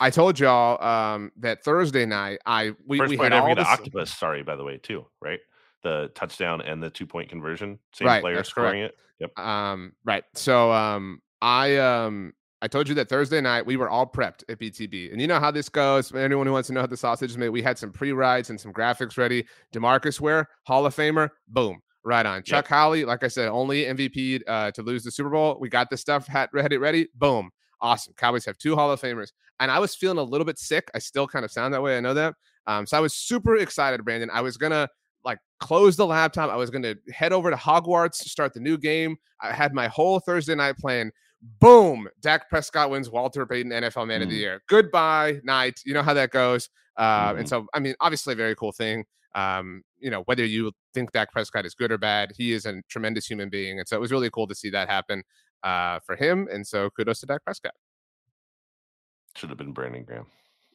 I 0.00 0.10
told 0.10 0.38
y'all 0.38 0.82
um 0.84 1.32
that 1.38 1.64
Thursday 1.64 2.06
night 2.06 2.38
I 2.46 2.72
we, 2.86 2.98
First 2.98 3.10
we 3.10 3.16
had 3.16 3.32
all 3.32 3.54
this, 3.54 3.66
octopus. 3.66 4.16
Sorry, 4.16 4.42
by 4.42 4.56
the 4.56 4.64
way, 4.64 4.78
too. 4.78 5.06
Right, 5.20 5.40
the 5.82 6.10
touchdown 6.14 6.60
and 6.62 6.82
the 6.82 6.90
two 6.90 7.06
point 7.06 7.28
conversion, 7.28 7.78
same 7.92 8.08
Right, 8.08 8.20
player 8.22 8.42
scoring 8.44 8.82
it. 8.82 8.96
Yep. 9.18 9.38
um 9.38 9.92
right. 10.04 10.24
So 10.34 10.72
um 10.72 11.20
I 11.40 11.76
um 11.76 12.32
I 12.60 12.68
told 12.68 12.88
you 12.88 12.94
that 12.94 13.08
Thursday 13.08 13.40
night 13.40 13.66
we 13.66 13.76
were 13.76 13.90
all 13.90 14.06
prepped 14.06 14.44
at 14.48 14.58
BTB. 14.60 15.10
And 15.12 15.20
you 15.20 15.26
know 15.26 15.40
how 15.40 15.50
this 15.50 15.68
goes. 15.68 16.14
Anyone 16.14 16.46
who 16.46 16.52
wants 16.52 16.68
to 16.68 16.72
know 16.72 16.80
how 16.80 16.86
the 16.86 16.96
sausage 16.96 17.30
is 17.30 17.38
made, 17.38 17.48
we 17.48 17.62
had 17.62 17.76
some 17.76 17.90
pre-rides 17.90 18.50
and 18.50 18.60
some 18.60 18.72
graphics 18.72 19.18
ready. 19.18 19.46
Demarcus 19.74 20.20
Ware, 20.20 20.48
Hall 20.64 20.86
of 20.86 20.94
Famer, 20.94 21.28
boom. 21.48 21.80
Right 22.04 22.24
on. 22.26 22.42
Chuck 22.42 22.66
Howley, 22.68 23.04
like 23.04 23.22
I 23.22 23.28
said, 23.28 23.48
only 23.48 23.84
MVP 23.84 24.42
uh, 24.48 24.70
to 24.72 24.82
lose 24.82 25.04
the 25.04 25.10
Super 25.10 25.30
Bowl. 25.30 25.56
We 25.60 25.68
got 25.68 25.88
the 25.90 25.96
stuff 25.96 26.26
had 26.26 26.48
ready, 26.52 26.76
ready. 26.76 27.08
Boom. 27.14 27.50
Awesome. 27.80 28.14
Cowboys 28.16 28.44
have 28.44 28.58
two 28.58 28.74
Hall 28.76 28.90
of 28.90 29.00
Famers. 29.00 29.30
And 29.60 29.70
I 29.70 29.78
was 29.78 29.94
feeling 29.94 30.18
a 30.18 30.22
little 30.22 30.44
bit 30.44 30.58
sick. 30.58 30.88
I 30.94 30.98
still 30.98 31.26
kind 31.28 31.44
of 31.44 31.50
sound 31.52 31.74
that 31.74 31.82
way. 31.82 31.96
I 31.96 32.00
know 32.00 32.14
that. 32.14 32.34
Um, 32.66 32.86
so 32.86 32.96
I 32.96 33.00
was 33.00 33.14
super 33.14 33.56
excited, 33.56 34.04
Brandon. 34.04 34.30
I 34.32 34.40
was 34.40 34.56
gonna 34.56 34.88
like 35.24 35.38
close 35.60 35.96
the 35.96 36.06
laptop. 36.06 36.50
I 36.50 36.56
was 36.56 36.70
gonna 36.70 36.94
head 37.12 37.32
over 37.32 37.50
to 37.50 37.56
Hogwarts 37.56 38.22
to 38.22 38.28
start 38.28 38.52
the 38.54 38.60
new 38.60 38.76
game. 38.78 39.16
I 39.40 39.52
had 39.52 39.72
my 39.74 39.88
whole 39.88 40.20
Thursday 40.20 40.54
night 40.54 40.76
plan. 40.78 41.10
Boom! 41.60 42.08
Dak 42.20 42.48
Prescott 42.48 42.90
wins 42.90 43.10
Walter 43.10 43.44
Payton 43.46 43.72
NFL 43.72 44.06
Man 44.06 44.22
of 44.22 44.28
the 44.28 44.36
Mm. 44.36 44.40
Year. 44.40 44.62
Goodbye 44.68 45.40
night. 45.42 45.80
You 45.84 45.92
know 45.94 46.02
how 46.02 46.14
that 46.14 46.30
goes. 46.30 46.68
Uh, 46.96 47.34
And 47.36 47.46
Mhm. 47.46 47.48
so, 47.48 47.66
I 47.74 47.80
mean, 47.80 47.94
obviously, 48.00 48.32
a 48.34 48.36
very 48.36 48.54
cool 48.54 48.70
thing. 48.72 49.04
Um, 49.34 49.82
you 49.98 50.10
know, 50.10 50.22
whether 50.26 50.44
you 50.44 50.72
think 50.94 51.10
Dak 51.12 51.32
Prescott 51.32 51.64
is 51.64 51.74
good 51.74 51.90
or 51.90 51.98
bad, 51.98 52.32
he 52.36 52.52
is 52.52 52.66
a 52.66 52.82
tremendous 52.88 53.26
human 53.26 53.48
being, 53.48 53.78
and 53.78 53.88
so 53.88 53.96
it 53.96 54.00
was 54.00 54.12
really 54.12 54.28
cool 54.30 54.46
to 54.46 54.54
see 54.54 54.70
that 54.70 54.88
happen 54.88 55.22
uh, 55.64 56.00
for 56.00 56.16
him. 56.16 56.48
And 56.52 56.66
so, 56.66 56.90
kudos 56.90 57.20
to 57.20 57.26
Dak 57.26 57.42
Prescott. 57.44 57.72
Should 59.36 59.48
have 59.48 59.58
been 59.58 59.72
Brandon 59.72 60.04
Graham, 60.04 60.26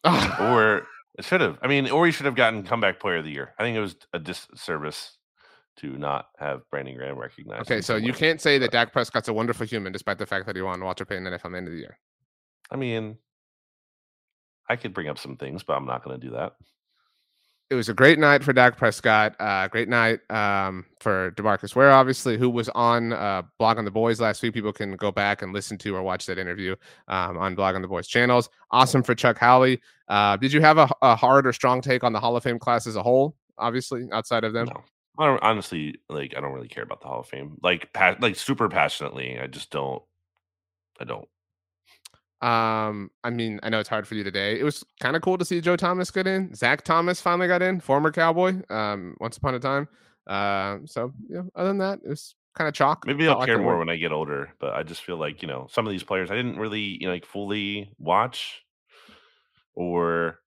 or 0.41 0.87
it 1.17 1.25
should 1.25 1.41
have. 1.41 1.57
I 1.61 1.67
mean, 1.67 1.89
or 1.89 2.05
he 2.05 2.11
should 2.11 2.25
have 2.25 2.35
gotten 2.35 2.63
comeback 2.63 2.99
player 2.99 3.17
of 3.17 3.25
the 3.25 3.31
year. 3.31 3.53
I 3.57 3.63
think 3.63 3.75
it 3.75 3.81
was 3.81 3.95
a 4.13 4.19
disservice 4.19 5.17
to 5.77 5.97
not 5.97 6.27
have 6.37 6.61
Brandon 6.71 6.95
Graham 6.95 7.17
recognized. 7.17 7.61
okay, 7.61 7.81
so 7.81 7.95
you 7.95 8.13
can't 8.13 8.41
say 8.41 8.57
that 8.57 8.71
Dak 8.71 8.91
Prescott's 8.91 9.27
a 9.27 9.33
wonderful 9.33 9.65
human, 9.65 9.93
despite 9.93 10.17
the 10.17 10.25
fact 10.25 10.45
that 10.47 10.55
he 10.55 10.61
won 10.61 10.83
Walter 10.83 11.05
Payton 11.05 11.23
NFL 11.25 11.51
Man 11.51 11.65
of 11.65 11.71
the 11.71 11.77
Year. 11.77 11.99
I 12.71 12.75
mean, 12.75 13.17
I 14.69 14.75
could 14.75 14.93
bring 14.93 15.07
up 15.07 15.19
some 15.19 15.37
things, 15.37 15.63
but 15.63 15.73
I'm 15.73 15.85
not 15.85 16.03
going 16.03 16.19
to 16.19 16.27
do 16.27 16.33
that. 16.33 16.53
It 17.69 17.75
was 17.75 17.89
a 17.89 17.93
great 17.93 18.17
night 18.17 18.45
for 18.45 18.53
Dak 18.53 18.77
Prescott. 18.77 19.35
Uh, 19.39 19.67
great 19.67 19.89
night 19.89 20.19
um, 20.31 20.85
for 21.01 21.31
Demarcus 21.31 21.75
Ware, 21.75 21.91
obviously, 21.91 22.37
who 22.37 22.49
was 22.49 22.69
on 22.69 23.11
uh, 23.11 23.43
Blogging 23.59 23.83
the 23.83 23.91
Boys 23.91 24.21
last 24.21 24.41
week. 24.41 24.53
People 24.53 24.71
can 24.71 24.95
go 24.95 25.11
back 25.11 25.41
and 25.41 25.51
listen 25.51 25.77
to 25.79 25.93
or 25.93 26.01
watch 26.01 26.25
that 26.27 26.37
interview 26.37 26.77
um, 27.09 27.37
on 27.37 27.57
Blogging 27.57 27.81
the 27.81 27.87
Boys 27.89 28.07
channels. 28.07 28.49
Awesome 28.71 29.03
for 29.03 29.13
Chuck 29.15 29.37
Howley. 29.37 29.81
Uh, 30.07 30.37
did 30.37 30.53
you 30.53 30.61
have 30.61 30.77
a, 30.77 30.89
a 31.01 31.13
hard 31.13 31.45
or 31.45 31.51
strong 31.51 31.81
take 31.81 32.05
on 32.05 32.13
the 32.13 32.19
Hall 32.21 32.37
of 32.37 32.43
Fame 32.43 32.57
class 32.57 32.87
as 32.87 32.95
a 32.95 33.03
whole? 33.03 33.35
Obviously, 33.57 34.07
outside 34.13 34.45
of 34.45 34.53
them. 34.53 34.67
No, 34.67 34.83
I 35.19 35.25
don't 35.25 35.43
honestly 35.43 35.95
like. 36.07 36.35
I 36.37 36.39
don't 36.39 36.53
really 36.53 36.69
care 36.69 36.83
about 36.83 37.01
the 37.01 37.07
Hall 37.07 37.19
of 37.19 37.27
Fame. 37.27 37.57
Like, 37.61 37.91
pa- 37.91 38.15
like 38.21 38.37
super 38.37 38.69
passionately. 38.69 39.39
I 39.41 39.47
just 39.47 39.71
don't. 39.71 40.01
I 41.01 41.03
don't. 41.03 41.27
Um, 42.41 43.09
I 43.23 43.31
mean, 43.31 43.59
I 43.63 43.69
know 43.69 43.79
it's 43.79 43.89
hard 43.89 44.07
for 44.07 44.15
you 44.15 44.23
today. 44.23 44.59
It 44.59 44.63
was 44.63 44.83
kind 44.99 45.15
of 45.15 45.21
cool 45.21 45.37
to 45.37 45.45
see 45.45 45.59
Joe 45.59 45.75
Thomas 45.75 46.11
get 46.11 46.27
in. 46.27 46.53
Zach 46.53 46.83
Thomas 46.83 47.19
finally 47.19 47.47
got 47.47 47.61
in, 47.61 47.79
former 47.79 48.11
Cowboy. 48.11 48.61
Um, 48.69 49.15
once 49.19 49.37
upon 49.37 49.55
a 49.55 49.59
time. 49.59 49.87
Um, 50.27 50.85
so 50.85 51.13
yeah. 51.29 51.41
Other 51.55 51.69
than 51.69 51.77
that, 51.79 51.99
it 52.03 52.09
was 52.09 52.35
kind 52.55 52.67
of 52.67 52.73
chalk. 52.73 53.05
Maybe 53.05 53.27
I'll 53.27 53.45
care 53.45 53.59
more 53.59 53.77
when 53.77 53.89
I 53.89 53.95
get 53.95 54.11
older. 54.11 54.53
But 54.59 54.73
I 54.73 54.83
just 54.83 55.03
feel 55.03 55.17
like 55.17 55.41
you 55.41 55.47
know 55.47 55.67
some 55.71 55.87
of 55.87 55.91
these 55.91 56.03
players 56.03 56.29
I 56.29 56.35
didn't 56.35 56.59
really 56.59 56.81
you 56.81 57.07
know 57.07 57.13
like 57.13 57.25
fully 57.25 57.91
watch, 57.97 58.61
or 59.73 60.39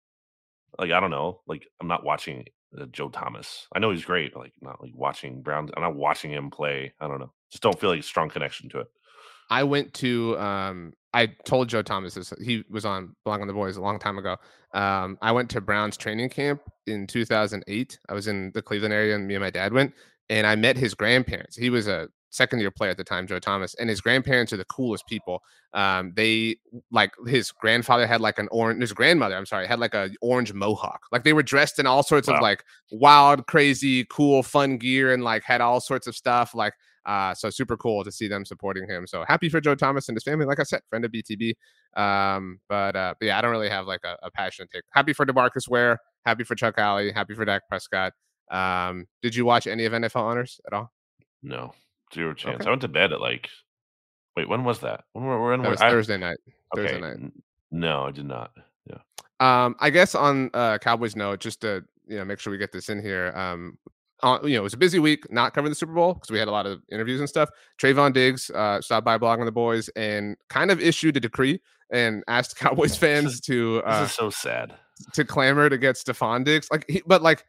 like 0.79 0.93
I 0.93 1.01
don't 1.01 1.11
know. 1.11 1.41
Like 1.47 1.67
I'm 1.81 1.89
not 1.89 2.05
watching 2.05 2.47
uh, 2.79 2.87
Joe 2.87 3.09
Thomas. 3.09 3.67
I 3.75 3.79
know 3.79 3.91
he's 3.91 4.05
great. 4.05 4.35
But 4.35 4.41
like 4.41 4.53
not 4.61 4.81
like 4.83 4.93
watching 4.95 5.43
Brown. 5.43 5.71
I'm 5.77 5.83
not 5.83 5.97
watching 5.97 6.31
him 6.31 6.51
play. 6.51 6.93
I 7.01 7.09
don't 7.09 7.19
know. 7.19 7.33
Just 7.51 7.63
don't 7.63 7.79
feel 7.81 7.91
like 7.91 8.01
a 8.01 8.05
strong 8.05 8.29
connection 8.29 8.69
to 8.71 8.81
it. 8.81 8.87
I 9.49 9.65
went 9.65 9.95
to 9.95 10.39
um 10.39 10.93
I 11.13 11.27
told 11.45 11.69
Joe 11.69 11.83
Thomas 11.83 12.15
this 12.15 12.33
he 12.43 12.65
was 12.71 12.85
on 12.85 13.15
Blogging 13.27 13.47
the 13.47 13.53
Boys 13.53 13.77
a 13.77 13.81
long 13.81 13.99
time 13.99 14.19
ago. 14.19 14.37
Um 14.73 15.19
I 15.21 15.33
went 15.33 15.51
to 15.51 15.61
Brown's 15.61 15.97
training 15.97 16.29
camp 16.31 16.63
in 16.87 17.07
2008. 17.07 17.99
I 18.09 18.15
was 18.15 18.29
in 18.29 18.53
the 18.55 18.63
Cleveland 18.63 18.95
area 18.95 19.15
and 19.15 19.27
me 19.27 19.35
and 19.35 19.43
my 19.43 19.51
dad 19.51 19.73
went 19.73 19.93
and 20.29 20.47
I 20.47 20.55
met 20.55 20.77
his 20.77 20.95
grandparents. 20.95 21.57
He 21.57 21.71
was 21.71 21.89
a 21.89 22.09
second 22.33 22.61
year 22.61 22.71
player 22.71 22.91
at 22.91 22.97
the 22.97 23.03
time, 23.03 23.27
Joe 23.27 23.41
Thomas, 23.41 23.75
and 23.75 23.91
his 23.91 24.01
grandparents 24.01 24.53
are 24.53 24.57
the 24.57 24.65
coolest 24.67 25.07
people. 25.09 25.43
Um 25.75 26.13
they 26.15 26.57
like 26.93 27.13
his 27.27 27.51
grandfather 27.51 28.07
had 28.07 28.21
like 28.21 28.39
an 28.39 28.49
orange 28.53 28.81
his 28.81 28.93
grandmother, 28.93 29.37
I'm 29.37 29.47
sorry, 29.47 29.67
had 29.67 29.81
like 29.81 29.95
a 29.95 30.11
orange 30.21 30.53
mohawk. 30.53 31.07
Like 31.11 31.25
they 31.25 31.33
were 31.33 31.43
dressed 31.43 31.81
in 31.81 31.87
all 31.87 32.05
sorts 32.05 32.29
of 32.29 32.41
like 32.41 32.65
wild, 32.93 33.47
crazy, 33.49 34.05
cool, 34.05 34.45
fun 34.45 34.79
gear 34.79 35.13
and 35.13 35.25
like 35.25 35.43
had 35.43 35.61
all 35.61 35.81
sorts 35.81 36.07
of 36.07 36.15
stuff 36.15 36.55
like 36.55 36.75
uh, 37.07 37.35
so 37.35 37.51
super 37.51 37.77
cool 37.77 38.05
to 38.05 38.13
see 38.13 38.29
them 38.29 38.45
supporting 38.45 38.89
him. 38.89 39.07
So 39.07 39.25
happy 39.27 39.49
for 39.49 39.61
Joe 39.61 39.75
Thomas 39.75 40.09
and 40.09 40.17
his 40.17 40.25
family. 40.25 40.47
Like 40.47 40.61
I 40.61 40.65
said, 40.65 40.83
friend 40.89 41.05
of 41.05 41.13
BTB. 41.13 41.55
Um, 41.97 42.61
but, 42.69 42.95
uh, 42.97 43.15
but 43.19 43.27
yeah, 43.27 43.39
I 43.39 43.41
don't 43.41 43.51
really 43.51 43.71
have 43.71 43.87
like 43.87 44.01
a, 44.05 44.17
a 44.23 44.31
passionate 44.31 44.71
take. 44.71 44.85
Happy 44.91 45.13
for 45.13 45.25
Demarcus 45.27 45.69
Ware. 45.69 45.99
Happy 46.27 46.45
for 46.45 46.55
Chuck 46.55 46.75
Howley. 46.77 47.13
Happy 47.13 47.35
for 47.35 47.45
Dak 47.45 47.63
Prescott. 47.69 48.13
Um, 48.51 49.07
did 49.23 49.35
you 49.35 49.45
watch 49.45 49.67
any 49.67 49.85
of 49.85 49.93
NFL 49.93 50.23
honors 50.23 50.61
at 50.67 50.73
all? 50.73 50.93
No 51.43 51.73
zero 52.13 52.35
chance. 52.35 52.57
Okay. 52.57 52.67
I 52.67 52.71
went 52.71 52.83
to 52.83 52.89
bed 52.89 53.13
at 53.13 53.21
like. 53.21 53.49
Wait, 54.37 54.49
when 54.49 54.65
was 54.65 54.81
that? 54.81 55.05
When 55.13 55.25
were 55.25 55.51
when 55.51 55.63
That 55.63 55.71
was 55.71 55.81
I- 55.81 55.91
Thursday 55.91 56.17
night. 56.17 56.39
Thursday 56.75 57.01
night. 57.01 57.17
No, 57.71 58.05
I 58.05 58.11
did 58.11 58.27
not. 58.27 58.53
Yeah. 58.87 58.99
Um, 59.41 59.77
I 59.81 59.91
guess 59.91 60.15
on 60.15 60.51
uh 60.55 60.79
Cowboys 60.79 61.17
note, 61.17 61.41
just 61.41 61.61
to 61.63 61.85
you 62.07 62.19
know 62.19 62.25
make 62.25 62.39
sure 62.41 62.51
we 62.51 62.59
get 62.59 62.73
this 62.73 62.89
in 62.89 63.01
here. 63.03 63.33
Um, 63.35 63.79
uh, 64.23 64.39
you 64.43 64.55
know, 64.55 64.61
it 64.61 64.63
was 64.63 64.75
a 64.75 64.79
busy 64.79 64.99
week 64.99 65.31
not 65.31 65.55
covering 65.55 65.71
the 65.71 65.77
Super 65.77 65.93
Bowl 65.93 66.15
because 66.15 66.31
we 66.31 66.39
had 66.39 66.49
a 66.49 66.51
lot 66.51 66.67
of 66.67 66.83
interviews 66.91 67.21
and 67.21 67.29
stuff. 67.29 67.49
Trevon 67.81 68.13
Diggs 68.13 68.51
uh, 68.51 68.81
stopped 68.81 69.05
by 69.05 69.19
blogging 69.19 69.45
the 69.45 69.53
Boys 69.53 69.89
and 69.91 70.37
kind 70.49 70.71
of 70.71 70.81
issued 70.81 71.17
a 71.17 71.21
decree 71.21 71.61
and 71.93 72.23
asked 72.29 72.57
Cowboys 72.57 72.97
fans 72.99 73.41
to 73.43 73.77
This 73.77 73.85
uh, 73.87 74.03
is 74.05 74.13
so 74.13 74.31
sad. 74.31 74.75
to 75.15 75.25
clamor 75.25 75.69
to 75.69 75.79
get 75.79 75.97
Stephon 75.97 76.45
Diggs. 76.45 76.69
Like, 76.71 76.85
he, 76.89 77.03
but 77.07 77.23
like, 77.23 77.45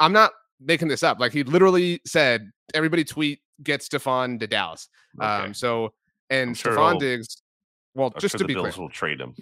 I'm 0.00 0.12
not 0.12 0.32
making 0.60 0.88
this 0.88 1.02
up. 1.02 1.20
Like, 1.20 1.32
he 1.32 1.42
literally 1.44 2.00
said, 2.06 2.50
"Everybody 2.74 3.04
tweet 3.04 3.40
get 3.62 3.80
Stephon 3.80 4.40
to 4.40 4.46
Dallas." 4.46 4.88
Okay. 5.20 5.26
Um, 5.26 5.54
so 5.54 5.92
and 6.30 6.56
sure 6.56 6.72
Stephon 6.72 6.98
Diggs. 6.98 7.42
Well, 7.94 8.12
I'm 8.14 8.20
just 8.20 8.32
sure 8.32 8.38
to 8.38 8.44
be 8.44 8.54
clear, 8.54 8.64
Bills 8.64 8.78
will 8.78 8.88
trade 8.88 9.20
him. 9.20 9.34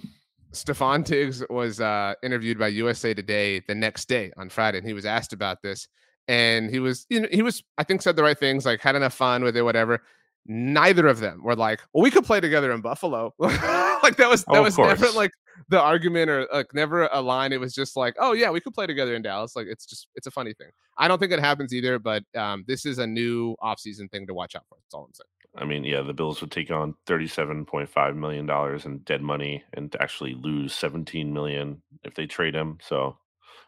Stephon 0.53 1.05
Diggs 1.05 1.45
was 1.51 1.81
uh, 1.81 2.15
interviewed 2.23 2.59
by 2.59 2.69
USA 2.69 3.13
Today 3.13 3.61
the 3.61 3.75
next 3.75 4.09
day 4.09 4.33
on 4.37 4.49
Friday, 4.49 4.79
and 4.79 4.87
he 4.87 4.95
was 4.95 5.05
asked 5.05 5.33
about 5.33 5.63
this, 5.63 5.87
and 6.29 6.71
he 6.71 6.79
was, 6.79 7.07
you 7.09 7.21
know, 7.21 7.29
he 7.31 7.43
was, 7.43 7.63
I 7.79 7.85
think, 7.85 8.03
said 8.03 8.17
the 8.17 8.23
right 8.23 8.39
things, 8.39 8.67
like 8.67 8.81
had 8.81 8.97
enough 8.97 9.15
fun 9.15 9.43
with 9.45 9.57
it, 9.57 9.63
whatever. 9.63 10.03
Neither 10.47 11.07
of 11.09 11.19
them 11.19 11.43
were 11.43 11.57
like, 11.57 11.81
"Well, 11.93 12.03
we 12.03 12.11
could 12.11 12.25
play 12.25 12.41
together 12.41 12.71
in 12.73 12.81
Buffalo." 12.81 13.35
like 13.39 14.17
that 14.17 14.29
was 14.29 14.45
Oh, 14.49 14.55
that 14.55 14.59
of 14.61 14.65
was 14.65 14.79
never 14.79 15.11
like 15.11 15.33
the 15.69 15.81
argument 15.81 16.31
or 16.31 16.47
like 16.53 16.73
never 16.73 17.09
a 17.13 17.21
line. 17.21 17.53
It 17.53 17.61
was 17.61 17.75
just 17.75 17.97
like, 17.97 18.15
oh 18.19 18.33
yeah, 18.33 18.51
we 18.51 18.61
could 18.61 18.75
play 18.75 18.87
together 18.87 19.15
in 19.15 19.23
Dallas. 19.23 19.57
Like 19.57 19.67
it's 19.69 19.87
just 19.87 20.09
it's 20.15 20.27
a 20.27 20.31
funny 20.31 20.55
thing. 20.55 20.69
I 20.99 21.09
don't 21.09 21.19
think 21.19 21.33
it 21.33 21.41
happens 21.41 21.75
either, 21.75 21.99
but 21.99 22.23
um, 22.37 22.65
this 22.67 22.87
is 22.87 22.99
a 22.99 23.07
new 23.07 23.57
offseason 23.63 24.11
thing 24.11 24.27
to 24.29 24.35
watch 24.35 24.55
out 24.55 24.65
for. 24.69 24.77
That's 24.81 24.95
all 24.95 25.05
I'm 25.05 25.15
saying. 25.15 25.27
I 25.59 25.65
mean, 25.65 25.85
yeah, 25.85 26.03
the 26.03 26.13
Bills 26.13 26.41
would 26.41 26.51
take 26.51 26.71
on 26.71 26.95
thirty-seven 27.07 27.65
point 27.65 27.89
five 27.89 28.15
million 28.15 28.47
dollars 28.47 28.85
in 28.85 28.99
dead 28.99 29.23
money 29.23 29.65
and 29.75 29.95
actually 30.01 30.35
lose 30.35 30.75
seventeen 30.75 31.33
million 31.33 31.83
if 32.05 32.15
they 32.15 32.27
trade 32.27 32.55
him. 32.55 32.79
So, 32.83 33.17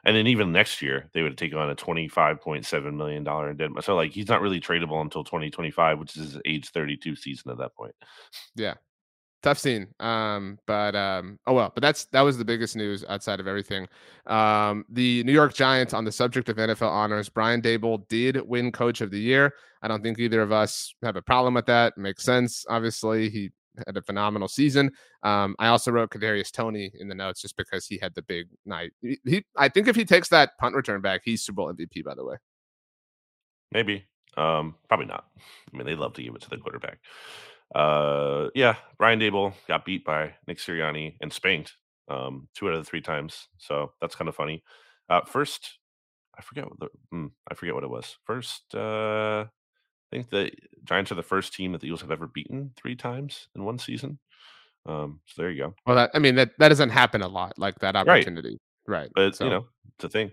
and 0.04 0.16
then 0.16 0.26
even 0.26 0.52
next 0.52 0.80
year 0.82 1.08
they 1.12 1.22
would 1.22 1.36
take 1.36 1.54
on 1.54 1.70
a 1.70 1.74
twenty-five 1.74 2.40
point 2.40 2.64
seven 2.64 2.96
million 2.96 3.24
dollar 3.24 3.50
in 3.50 3.56
dead. 3.56 3.70
So, 3.82 3.94
like, 3.96 4.12
he's 4.12 4.28
not 4.28 4.40
really 4.40 4.60
tradable 4.60 5.00
until 5.00 5.24
twenty 5.24 5.50
twenty-five, 5.50 5.98
which 5.98 6.16
is 6.16 6.32
his 6.32 6.42
age 6.44 6.70
thirty-two 6.70 7.16
season 7.16 7.50
at 7.50 7.58
that 7.58 7.74
point. 7.74 7.94
Yeah, 8.56 8.74
tough 9.42 9.58
scene. 9.58 9.88
Um, 10.00 10.58
but 10.66 10.94
um, 10.94 11.38
oh 11.46 11.52
well. 11.54 11.72
But 11.74 11.82
that's 11.82 12.06
that 12.06 12.22
was 12.22 12.38
the 12.38 12.44
biggest 12.44 12.76
news 12.76 13.04
outside 13.08 13.40
of 13.40 13.46
everything. 13.46 13.86
Um, 14.26 14.84
the 14.90 15.22
New 15.24 15.32
York 15.32 15.54
Giants 15.54 15.94
on 15.94 16.04
the 16.04 16.12
subject 16.12 16.48
of 16.48 16.56
NFL 16.56 16.90
honors, 16.90 17.28
Brian 17.28 17.62
Daboll 17.62 18.06
did 18.08 18.40
win 18.46 18.72
Coach 18.72 19.00
of 19.00 19.10
the 19.10 19.20
Year. 19.20 19.54
I 19.82 19.88
don't 19.88 20.02
think 20.02 20.18
either 20.18 20.42
of 20.42 20.52
us 20.52 20.94
have 21.02 21.16
a 21.16 21.22
problem 21.22 21.54
with 21.54 21.66
that. 21.66 21.96
makes 21.96 22.24
sense. 22.24 22.64
Obviously, 22.68 23.30
he 23.30 23.50
had 23.86 23.96
a 23.96 24.02
phenomenal 24.02 24.48
season. 24.48 24.90
Um, 25.22 25.56
I 25.58 25.68
also 25.68 25.90
wrote 25.90 26.10
Kadarius 26.10 26.52
Toney 26.52 26.92
in 26.98 27.08
the 27.08 27.14
notes 27.14 27.40
just 27.42 27.56
because 27.56 27.86
he 27.86 27.98
had 27.98 28.14
the 28.14 28.22
big 28.22 28.48
night. 28.64 28.92
He, 29.00 29.18
he, 29.24 29.44
I 29.56 29.68
think 29.68 29.88
if 29.88 29.96
he 29.96 30.04
takes 30.04 30.28
that 30.28 30.58
punt 30.58 30.74
return 30.74 31.00
back, 31.00 31.22
he's 31.24 31.42
Super 31.42 31.56
Bowl 31.56 31.72
MVP. 31.72 32.04
By 32.04 32.14
the 32.14 32.24
way, 32.24 32.36
maybe, 33.72 34.04
um, 34.36 34.74
probably 34.88 35.06
not. 35.06 35.26
I 35.72 35.76
mean, 35.76 35.86
they 35.86 35.94
love 35.94 36.14
to 36.14 36.22
give 36.22 36.34
it 36.34 36.42
to 36.42 36.50
the 36.50 36.58
quarterback. 36.58 36.98
Uh, 37.74 38.48
yeah, 38.54 38.76
Brian 38.96 39.20
Daboll 39.20 39.52
got 39.66 39.84
beat 39.84 40.04
by 40.04 40.34
Nick 40.46 40.58
Sirianni 40.58 41.16
and 41.20 41.32
spanked 41.32 41.74
um, 42.08 42.48
two 42.54 42.68
out 42.68 42.74
of 42.74 42.84
the 42.84 42.88
three 42.88 43.02
times. 43.02 43.48
So 43.58 43.92
that's 44.00 44.14
kind 44.14 44.28
of 44.28 44.34
funny. 44.34 44.62
Uh, 45.08 45.22
first, 45.26 45.78
I 46.38 46.42
forget 46.42 46.64
what 46.66 46.78
the, 46.80 46.88
mm, 47.12 47.30
I 47.50 47.54
forget 47.54 47.74
what 47.74 47.84
it 47.84 47.90
was. 47.90 48.16
First, 48.24 48.74
uh, 48.74 49.46
I 50.10 50.16
think 50.16 50.30
the 50.30 50.50
Giants 50.84 51.12
are 51.12 51.16
the 51.16 51.22
first 51.22 51.52
team 51.52 51.72
that 51.72 51.80
the 51.80 51.86
Eagles 51.86 52.00
have 52.00 52.10
ever 52.10 52.26
beaten 52.26 52.72
three 52.76 52.96
times 52.96 53.48
in 53.54 53.64
one 53.64 53.78
season. 53.78 54.18
Um, 54.86 55.20
so 55.26 55.42
there 55.42 55.50
you 55.50 55.62
go. 55.62 55.74
Well, 55.86 55.96
that 55.96 56.10
I 56.14 56.18
mean 56.18 56.36
that 56.36 56.52
that 56.58 56.68
doesn't 56.68 56.90
happen 56.90 57.20
a 57.20 57.28
lot, 57.28 57.58
like 57.58 57.78
that 57.80 57.94
opportunity, 57.94 58.58
right? 58.86 59.00
right. 59.00 59.10
But 59.14 59.36
so. 59.36 59.44
you 59.44 59.50
know, 59.50 59.66
it's 59.96 60.04
a 60.04 60.08
thing. 60.08 60.30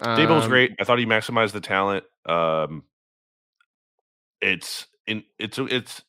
Um, 0.00 0.18
Daboll's 0.18 0.48
great. 0.48 0.72
I 0.80 0.84
thought 0.84 0.98
he 0.98 1.06
maximized 1.06 1.52
the 1.52 1.60
talent. 1.60 2.04
Um, 2.26 2.84
it's 4.40 4.86
in 5.06 5.24
it's 5.38 5.58
it's 5.58 6.02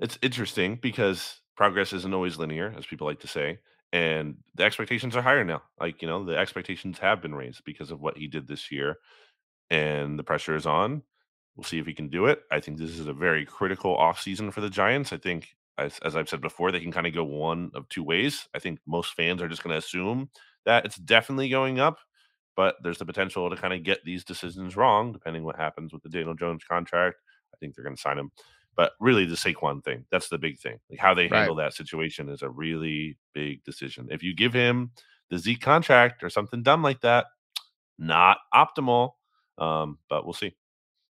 it's 0.00 0.18
interesting 0.20 0.78
because 0.80 1.40
progress 1.56 1.92
isn't 1.92 2.14
always 2.14 2.36
linear, 2.36 2.74
as 2.76 2.86
people 2.86 3.06
like 3.06 3.20
to 3.20 3.28
say, 3.28 3.58
and 3.92 4.36
the 4.54 4.64
expectations 4.64 5.16
are 5.16 5.22
higher 5.22 5.44
now. 5.44 5.62
Like 5.80 6.02
you 6.02 6.08
know, 6.08 6.24
the 6.24 6.36
expectations 6.36 6.98
have 6.98 7.22
been 7.22 7.34
raised 7.34 7.64
because 7.64 7.90
of 7.90 8.00
what 8.00 8.18
he 8.18 8.26
did 8.26 8.48
this 8.48 8.70
year, 8.70 8.96
and 9.70 10.18
the 10.18 10.24
pressure 10.24 10.56
is 10.56 10.66
on. 10.66 11.02
We'll 11.56 11.64
see 11.64 11.78
if 11.78 11.86
he 11.86 11.94
can 11.94 12.08
do 12.08 12.26
it. 12.26 12.42
I 12.50 12.60
think 12.60 12.78
this 12.78 12.98
is 12.98 13.06
a 13.06 13.12
very 13.12 13.44
critical 13.44 13.96
offseason 13.96 14.52
for 14.52 14.60
the 14.60 14.70
Giants. 14.70 15.12
I 15.12 15.18
think, 15.18 15.56
as, 15.78 15.98
as 16.00 16.16
I've 16.16 16.28
said 16.28 16.40
before, 16.40 16.72
they 16.72 16.80
can 16.80 16.92
kind 16.92 17.06
of 17.06 17.14
go 17.14 17.24
one 17.24 17.70
of 17.74 17.88
two 17.88 18.02
ways. 18.02 18.48
I 18.54 18.58
think 18.58 18.80
most 18.86 19.14
fans 19.14 19.40
are 19.40 19.48
just 19.48 19.62
going 19.62 19.72
to 19.72 19.78
assume 19.78 20.30
that 20.64 20.84
it's 20.84 20.96
definitely 20.96 21.48
going 21.48 21.78
up, 21.78 21.98
but 22.56 22.76
there's 22.82 22.98
the 22.98 23.06
potential 23.06 23.48
to 23.48 23.56
kind 23.56 23.72
of 23.72 23.82
get 23.84 24.04
these 24.04 24.24
decisions 24.24 24.76
wrong, 24.76 25.12
depending 25.12 25.44
what 25.44 25.56
happens 25.56 25.92
with 25.92 26.02
the 26.02 26.08
Daniel 26.08 26.34
Jones 26.34 26.64
contract. 26.68 27.16
I 27.52 27.56
think 27.58 27.74
they're 27.74 27.84
going 27.84 27.96
to 27.96 28.02
sign 28.02 28.18
him. 28.18 28.32
But 28.76 28.92
really, 28.98 29.24
the 29.24 29.36
Saquon 29.36 29.84
thing, 29.84 30.04
that's 30.10 30.28
the 30.28 30.38
big 30.38 30.58
thing. 30.58 30.78
Like 30.90 30.98
how 30.98 31.14
they 31.14 31.28
handle 31.28 31.56
right. 31.56 31.66
that 31.66 31.74
situation 31.74 32.28
is 32.28 32.42
a 32.42 32.50
really 32.50 33.16
big 33.32 33.62
decision. 33.62 34.08
If 34.10 34.22
you 34.22 34.34
give 34.34 34.52
him 34.52 34.90
the 35.30 35.38
Zeke 35.38 35.60
contract 35.60 36.24
or 36.24 36.30
something 36.30 36.62
dumb 36.62 36.82
like 36.82 37.00
that, 37.02 37.26
not 37.98 38.38
optimal. 38.52 39.12
Um, 39.58 39.98
but 40.08 40.24
we'll 40.24 40.34
see. 40.34 40.54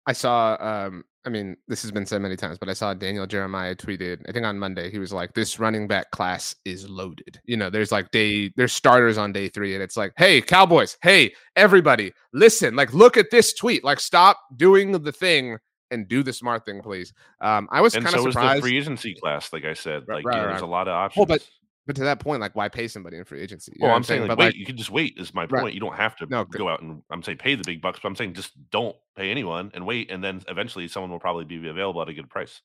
I 0.06 0.12
saw 0.12 0.56
um 0.60 1.04
I 1.24 1.28
mean, 1.28 1.56
this 1.68 1.82
has 1.82 1.92
been 1.92 2.04
said 2.04 2.20
many 2.20 2.34
times, 2.34 2.58
but 2.58 2.68
I 2.68 2.72
saw 2.72 2.94
Daniel 2.94 3.28
Jeremiah 3.28 3.76
tweeted, 3.76 4.22
I 4.28 4.32
think 4.32 4.44
on 4.44 4.58
Monday, 4.58 4.90
he 4.90 4.98
was 4.98 5.12
like, 5.12 5.34
This 5.34 5.60
running 5.60 5.86
back 5.86 6.10
class 6.10 6.56
is 6.64 6.88
loaded. 6.88 7.40
You 7.44 7.56
know, 7.56 7.70
there's 7.70 7.92
like 7.92 8.10
day, 8.10 8.52
there's 8.56 8.72
starters 8.72 9.18
on 9.18 9.32
day 9.32 9.48
three, 9.48 9.74
and 9.74 9.82
it's 9.82 9.96
like, 9.96 10.12
Hey, 10.16 10.40
Cowboys, 10.40 10.98
hey, 11.02 11.32
everybody, 11.54 12.12
listen, 12.32 12.74
like, 12.74 12.92
look 12.92 13.16
at 13.16 13.30
this 13.30 13.54
tweet. 13.54 13.84
Like, 13.84 14.00
stop 14.00 14.40
doing 14.56 14.90
the 14.90 15.12
thing 15.12 15.58
and 15.92 16.08
do 16.08 16.24
the 16.24 16.32
smart 16.32 16.64
thing, 16.64 16.82
please. 16.82 17.12
Um, 17.40 17.68
I 17.70 17.80
was 17.82 17.92
kind 17.92 18.06
of 18.06 18.12
so 18.12 18.30
surprised. 18.30 18.58
the 18.58 18.68
free 18.68 18.78
agency 18.78 19.14
class, 19.14 19.52
like 19.52 19.64
I 19.64 19.74
said. 19.74 20.04
Like, 20.08 20.24
right, 20.24 20.38
right, 20.38 20.40
there's 20.40 20.52
right. 20.54 20.62
a 20.62 20.66
lot 20.66 20.88
of 20.88 20.94
options. 20.94 21.18
Well, 21.18 21.26
but 21.26 21.46
but 21.86 21.96
to 21.96 22.04
that 22.04 22.20
point, 22.20 22.40
like, 22.40 22.54
why 22.54 22.68
pay 22.68 22.86
somebody 22.86 23.16
in 23.16 23.24
free 23.24 23.40
agency? 23.40 23.72
You 23.74 23.86
well, 23.86 23.96
I'm, 23.96 24.04
saying, 24.04 24.26
like, 24.28 24.38
wait, 24.38 24.46
like, 24.46 24.56
you 24.56 24.64
can 24.64 24.76
just 24.76 24.90
wait. 24.90 25.14
Is 25.18 25.34
my 25.34 25.46
point. 25.46 25.64
Right. 25.64 25.74
You 25.74 25.80
don't 25.80 25.96
have 25.96 26.16
to 26.16 26.26
no, 26.26 26.44
go 26.44 26.68
out 26.68 26.80
and 26.80 27.02
I'm 27.10 27.22
saying 27.22 27.38
pay 27.38 27.54
the 27.54 27.64
big 27.64 27.82
bucks, 27.82 27.98
but 28.02 28.08
I'm 28.08 28.16
saying 28.16 28.34
just 28.34 28.52
don't 28.70 28.96
pay 29.16 29.30
anyone 29.30 29.70
and 29.74 29.84
wait, 29.86 30.10
and 30.10 30.22
then 30.22 30.42
eventually 30.48 30.86
someone 30.88 31.10
will 31.10 31.18
probably 31.18 31.44
be 31.44 31.68
available 31.68 32.00
at 32.02 32.08
a 32.08 32.14
good 32.14 32.30
price. 32.30 32.60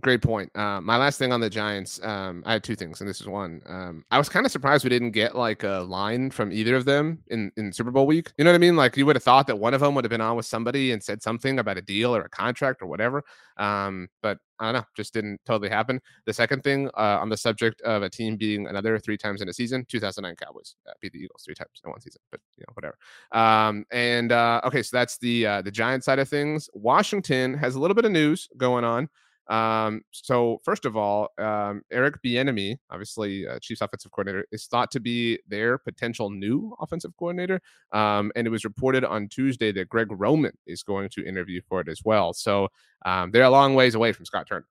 Great 0.00 0.22
point. 0.22 0.50
Uh, 0.56 0.80
my 0.80 0.96
last 0.96 1.18
thing 1.18 1.32
on 1.32 1.40
the 1.40 1.50
Giants, 1.50 2.00
um, 2.02 2.42
I 2.46 2.54
had 2.54 2.64
two 2.64 2.74
things, 2.74 3.02
and 3.02 3.08
this 3.08 3.20
is 3.20 3.26
one. 3.26 3.60
Um, 3.66 4.04
I 4.10 4.16
was 4.16 4.26
kind 4.26 4.46
of 4.46 4.50
surprised 4.50 4.84
we 4.84 4.90
didn't 4.90 5.10
get 5.10 5.36
like 5.36 5.64
a 5.64 5.84
line 5.86 6.30
from 6.30 6.50
either 6.50 6.76
of 6.76 6.86
them 6.86 7.18
in, 7.28 7.52
in 7.58 7.74
Super 7.74 7.90
Bowl 7.90 8.06
week. 8.06 8.32
You 8.38 8.44
know 8.44 8.50
what 8.50 8.54
I 8.54 8.58
mean? 8.58 8.74
Like 8.74 8.96
you 8.96 9.04
would 9.04 9.16
have 9.16 9.22
thought 9.22 9.46
that 9.48 9.58
one 9.58 9.74
of 9.74 9.80
them 9.80 9.94
would 9.94 10.04
have 10.04 10.10
been 10.10 10.22
on 10.22 10.34
with 10.34 10.46
somebody 10.46 10.92
and 10.92 11.02
said 11.02 11.22
something 11.22 11.58
about 11.58 11.76
a 11.76 11.82
deal 11.82 12.16
or 12.16 12.22
a 12.22 12.28
contract 12.30 12.80
or 12.80 12.86
whatever. 12.86 13.22
Um, 13.58 14.08
but 14.22 14.38
I 14.58 14.72
don't 14.72 14.80
know, 14.80 14.86
just 14.96 15.12
didn't 15.12 15.42
totally 15.44 15.68
happen. 15.68 16.00
The 16.24 16.32
second 16.32 16.64
thing 16.64 16.88
uh, 16.96 17.18
on 17.20 17.28
the 17.28 17.36
subject 17.36 17.82
of 17.82 18.02
a 18.02 18.08
team 18.08 18.36
beating 18.36 18.68
another 18.68 18.98
three 18.98 19.18
times 19.18 19.42
in 19.42 19.48
a 19.50 19.52
season, 19.52 19.84
2009 19.88 20.36
Cowboys 20.36 20.74
uh, 20.88 20.92
beat 21.02 21.12
the 21.12 21.18
Eagles 21.18 21.42
three 21.44 21.54
times 21.54 21.82
in 21.84 21.90
one 21.90 22.00
season, 22.00 22.22
but 22.30 22.40
you 22.56 22.64
know 22.66 22.72
whatever. 22.72 22.96
Um, 23.32 23.84
and 23.92 24.32
uh, 24.32 24.62
okay, 24.64 24.82
so 24.82 24.96
that's 24.96 25.18
the 25.18 25.46
uh, 25.46 25.62
the 25.62 25.70
Giant 25.70 26.02
side 26.02 26.18
of 26.18 26.30
things. 26.30 26.70
Washington 26.72 27.52
has 27.54 27.74
a 27.74 27.78
little 27.78 27.94
bit 27.94 28.06
of 28.06 28.10
news 28.10 28.48
going 28.56 28.84
on. 28.84 29.10
Um, 29.52 30.00
so 30.12 30.60
first 30.64 30.86
of 30.86 30.96
all, 30.96 31.28
um, 31.36 31.82
Eric 31.92 32.22
Bieniemy, 32.24 32.78
obviously 32.90 33.46
uh, 33.46 33.58
Chiefs 33.60 33.82
offensive 33.82 34.10
coordinator, 34.10 34.46
is 34.50 34.64
thought 34.66 34.90
to 34.92 35.00
be 35.00 35.38
their 35.46 35.76
potential 35.76 36.30
new 36.30 36.74
offensive 36.80 37.14
coordinator. 37.18 37.60
Um, 37.92 38.32
and 38.34 38.46
it 38.46 38.50
was 38.50 38.64
reported 38.64 39.04
on 39.04 39.28
Tuesday 39.28 39.70
that 39.72 39.90
Greg 39.90 40.08
Roman 40.10 40.52
is 40.66 40.82
going 40.82 41.10
to 41.10 41.26
interview 41.26 41.60
for 41.68 41.82
it 41.82 41.88
as 41.88 42.00
well. 42.02 42.32
So 42.32 42.68
um, 43.04 43.30
they're 43.30 43.44
a 43.44 43.50
long 43.50 43.74
ways 43.74 43.94
away 43.94 44.12
from 44.12 44.24
Scott 44.24 44.46
Turner. 44.48 44.66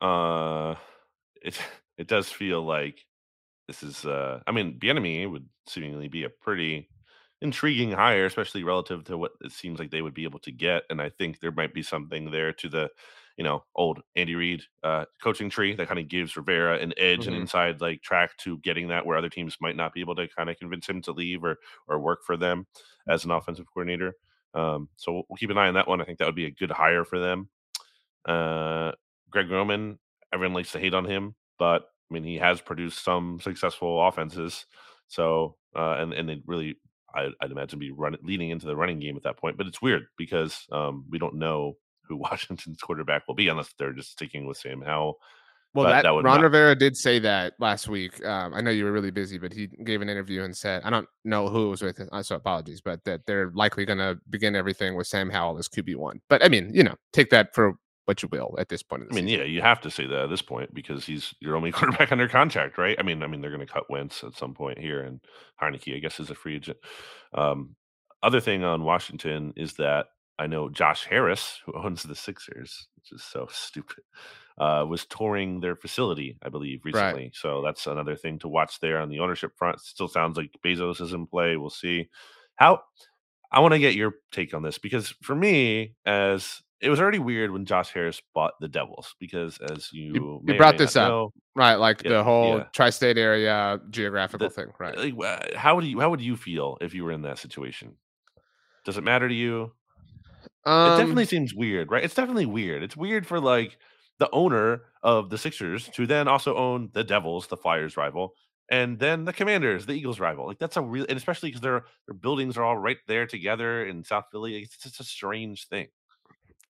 Uh, 0.00 0.76
it 1.42 1.58
it 1.98 2.06
does 2.06 2.28
feel 2.28 2.62
like 2.62 3.04
this 3.66 3.82
is. 3.82 4.04
Uh, 4.04 4.40
I 4.46 4.52
mean, 4.52 4.78
Bieniemy 4.78 5.28
would 5.28 5.48
seemingly 5.66 6.06
be 6.06 6.24
a 6.24 6.28
pretty 6.30 6.88
intriguing 7.44 7.92
hire, 7.92 8.24
especially 8.24 8.64
relative 8.64 9.04
to 9.04 9.18
what 9.18 9.32
it 9.42 9.52
seems 9.52 9.78
like 9.78 9.90
they 9.90 10.00
would 10.00 10.14
be 10.14 10.24
able 10.24 10.38
to 10.40 10.50
get. 10.50 10.84
And 10.88 11.00
I 11.00 11.10
think 11.10 11.38
there 11.38 11.52
might 11.52 11.74
be 11.74 11.82
something 11.82 12.30
there 12.30 12.54
to 12.54 12.68
the, 12.70 12.90
you 13.36 13.44
know, 13.44 13.62
old 13.76 14.00
Andy 14.16 14.34
Reid 14.34 14.62
uh, 14.82 15.04
coaching 15.22 15.50
tree 15.50 15.74
that 15.74 15.86
kind 15.86 16.00
of 16.00 16.08
gives 16.08 16.36
Rivera 16.38 16.78
an 16.78 16.94
edge 16.96 17.20
mm-hmm. 17.20 17.34
and 17.34 17.36
inside 17.36 17.82
like 17.82 18.02
track 18.02 18.34
to 18.38 18.56
getting 18.58 18.88
that 18.88 19.04
where 19.04 19.18
other 19.18 19.28
teams 19.28 19.58
might 19.60 19.76
not 19.76 19.92
be 19.92 20.00
able 20.00 20.14
to 20.14 20.26
kind 20.26 20.48
of 20.48 20.58
convince 20.58 20.88
him 20.88 21.02
to 21.02 21.12
leave 21.12 21.44
or 21.44 21.58
or 21.86 21.98
work 21.98 22.24
for 22.24 22.38
them 22.38 22.66
as 23.06 23.26
an 23.26 23.30
offensive 23.30 23.66
coordinator. 23.66 24.14
Um, 24.54 24.88
so 24.96 25.24
we'll 25.28 25.36
keep 25.36 25.50
an 25.50 25.58
eye 25.58 25.68
on 25.68 25.74
that 25.74 25.86
one. 25.86 26.00
I 26.00 26.04
think 26.04 26.18
that 26.18 26.26
would 26.26 26.34
be 26.34 26.46
a 26.46 26.50
good 26.50 26.70
hire 26.70 27.04
for 27.04 27.18
them. 27.18 27.50
Uh, 28.24 28.92
Greg 29.30 29.50
Roman, 29.50 29.98
everyone 30.32 30.54
likes 30.54 30.72
to 30.72 30.78
hate 30.78 30.94
on 30.94 31.04
him, 31.04 31.34
but 31.58 31.90
I 32.10 32.14
mean 32.14 32.24
he 32.24 32.38
has 32.38 32.62
produced 32.62 33.04
some 33.04 33.38
successful 33.42 34.02
offenses. 34.06 34.64
So 35.08 35.56
uh, 35.76 35.96
and 35.98 36.14
and 36.14 36.26
they 36.26 36.42
really 36.46 36.76
I, 37.14 37.30
would 37.42 37.52
imagine 37.52 37.78
be 37.78 37.90
running 37.90 38.20
leading 38.22 38.50
into 38.50 38.66
the 38.66 38.76
running 38.76 39.00
game 39.00 39.16
at 39.16 39.22
that 39.24 39.38
point. 39.38 39.56
But 39.56 39.66
it's 39.66 39.82
weird 39.82 40.06
because 40.16 40.66
um, 40.72 41.04
we 41.10 41.18
don't 41.18 41.36
know 41.36 41.76
who 42.08 42.16
Washington's 42.18 42.80
quarterback 42.80 43.26
will 43.26 43.34
be 43.34 43.48
unless 43.48 43.72
they're 43.78 43.92
just 43.92 44.12
sticking 44.12 44.46
with 44.46 44.56
Sam 44.56 44.82
Howell. 44.82 45.18
Well, 45.74 45.88
that, 45.88 46.04
that 46.04 46.10
Ron 46.10 46.22
not... 46.22 46.40
Rivera 46.40 46.76
did 46.76 46.96
say 46.96 47.18
that 47.18 47.54
last 47.58 47.88
week. 47.88 48.24
Um, 48.24 48.54
I 48.54 48.60
know 48.60 48.70
you 48.70 48.84
were 48.84 48.92
really 48.92 49.10
busy, 49.10 49.38
but 49.38 49.52
he 49.52 49.66
gave 49.66 50.02
an 50.02 50.08
interview 50.08 50.44
and 50.44 50.56
said, 50.56 50.82
I 50.84 50.90
don't 50.90 51.08
know 51.24 51.48
who 51.48 51.66
it 51.66 51.70
was 51.70 51.82
with, 51.82 52.00
uh, 52.12 52.22
so 52.22 52.36
apologies, 52.36 52.80
but 52.80 53.02
that 53.04 53.22
they're 53.26 53.50
likely 53.54 53.84
going 53.84 53.98
to 53.98 54.16
begin 54.30 54.54
everything 54.54 54.94
with 54.94 55.08
Sam 55.08 55.28
Howell 55.28 55.58
as 55.58 55.68
QB 55.68 55.96
one. 55.96 56.20
But 56.28 56.44
I 56.44 56.48
mean, 56.48 56.70
you 56.72 56.84
know, 56.84 56.94
take 57.12 57.30
that 57.30 57.56
for 57.56 57.74
what 58.04 58.22
you 58.22 58.28
will 58.30 58.54
at 58.58 58.68
this 58.68 58.82
point. 58.82 59.02
I 59.10 59.14
mean, 59.14 59.26
season. 59.26 59.40
yeah, 59.40 59.46
you 59.46 59.62
have 59.62 59.80
to 59.82 59.90
say 59.90 60.06
that 60.06 60.24
at 60.24 60.30
this 60.30 60.42
point 60.42 60.74
because 60.74 61.06
he's 61.06 61.34
your 61.40 61.56
only 61.56 61.72
quarterback 61.72 62.12
under 62.12 62.28
contract, 62.28 62.78
right? 62.78 62.96
I 62.98 63.02
mean, 63.02 63.22
I 63.22 63.26
mean 63.26 63.40
they're 63.40 63.54
going 63.54 63.66
to 63.66 63.72
cut 63.72 63.90
Wentz 63.90 64.22
at 64.24 64.36
some 64.36 64.54
point 64.54 64.78
here, 64.78 65.02
and 65.02 65.20
Heinicke, 65.60 65.96
I 65.96 66.00
guess, 66.00 66.20
is 66.20 66.30
a 66.30 66.34
free 66.34 66.56
agent. 66.56 66.78
Um, 67.32 67.76
other 68.22 68.40
thing 68.40 68.64
on 68.64 68.84
Washington 68.84 69.52
is 69.56 69.74
that 69.74 70.06
I 70.38 70.46
know 70.46 70.68
Josh 70.68 71.04
Harris, 71.04 71.60
who 71.64 71.72
owns 71.84 72.02
the 72.02 72.14
Sixers, 72.14 72.88
which 72.96 73.12
is 73.12 73.22
so 73.22 73.48
stupid, 73.50 74.04
uh, 74.58 74.84
was 74.88 75.06
touring 75.06 75.60
their 75.60 75.76
facility, 75.76 76.36
I 76.42 76.48
believe, 76.48 76.84
recently. 76.84 77.24
Right. 77.24 77.34
So 77.34 77.62
that's 77.62 77.86
another 77.86 78.16
thing 78.16 78.38
to 78.40 78.48
watch 78.48 78.80
there 78.80 78.98
on 78.98 79.08
the 79.08 79.20
ownership 79.20 79.52
front. 79.56 79.80
Still 79.80 80.08
sounds 80.08 80.36
like 80.36 80.50
Bezos 80.64 81.00
is 81.00 81.12
in 81.12 81.26
play. 81.26 81.56
We'll 81.56 81.70
see 81.70 82.08
how. 82.56 82.80
I 83.52 83.60
want 83.60 83.72
to 83.72 83.78
get 83.78 83.94
your 83.94 84.14
take 84.32 84.52
on 84.52 84.64
this 84.64 84.78
because 84.78 85.14
for 85.22 85.36
me, 85.36 85.94
as 86.04 86.60
it 86.84 86.90
was 86.90 87.00
already 87.00 87.18
weird 87.18 87.50
when 87.50 87.64
Josh 87.64 87.90
Harris 87.92 88.20
bought 88.34 88.52
the 88.60 88.68
Devils 88.68 89.14
because, 89.18 89.58
as 89.70 89.92
you, 89.92 90.12
You- 90.14 90.40
may 90.44 90.52
you 90.52 90.56
or 90.56 90.58
brought 90.58 90.78
this 90.78 90.96
up. 90.96 91.08
know, 91.08 91.32
Right, 91.56 91.76
like 91.76 92.02
Yeah, 92.02 92.10
the 92.10 92.24
whole 92.24 92.58
yeah. 92.58 92.64
tri-state 92.74 93.16
area 93.18 93.80
geographical 93.90 94.48
The- 94.48 94.54
thing, 94.54 94.72
right? 94.78 95.14
like, 95.14 95.54
how 95.54 95.74
would 95.76 95.84
you 95.84 96.00
how 96.00 96.10
would 96.10 96.20
you 96.20 96.36
feel 96.36 96.78
if 96.80 96.94
you 96.94 97.04
were 97.04 97.12
in 97.12 97.22
that 97.22 97.38
situation? 97.38 97.96
Does 98.84 98.96
it 98.98 99.04
matter 99.04 99.28
to 99.28 99.34
you? 99.34 99.72
it 100.66 100.70
Um, 100.70 100.98
definitely 100.98 101.24
seems 101.26 101.54
weird, 101.54 101.90
right? 101.90 102.04
It's 102.04 102.14
definitely 102.14 102.46
weird. 102.46 102.82
It's 102.82 102.96
weird 102.96 103.26
for 103.26 103.38
like 103.40 103.78
the 104.18 104.28
owner 104.32 104.82
of 105.02 105.30
the 105.30 105.38
Sixers 105.38 105.88
to 105.90 106.06
then 106.06 106.28
also 106.28 106.56
own 106.56 106.90
the 106.92 107.04
Devils, 107.04 107.46
the 107.48 107.56
Flyers 107.56 107.96
rival, 107.96 108.34
and 108.70 108.98
then 108.98 109.24
the 109.24 109.32
Commanders, 109.32 109.86
the 109.86 109.92
Eagles 109.92 110.20
rival. 110.20 110.46
Like 110.46 110.58
that's 110.58 110.76
a 110.76 110.82
real, 110.82 111.06
and 111.08 111.16
especially 111.18 111.50
because 111.50 111.60
their 111.60 111.84
their 112.06 112.14
buildings 112.14 112.56
are 112.56 112.64
all 112.64 112.76
right 112.78 112.98
there 113.06 113.26
together 113.26 113.84
in 113.86 114.02
South 114.04 114.24
Philly. 114.32 114.62
It's 114.62 114.76
just 114.78 115.00
a 115.00 115.04
strange 115.04 115.68
thing. 115.68 115.88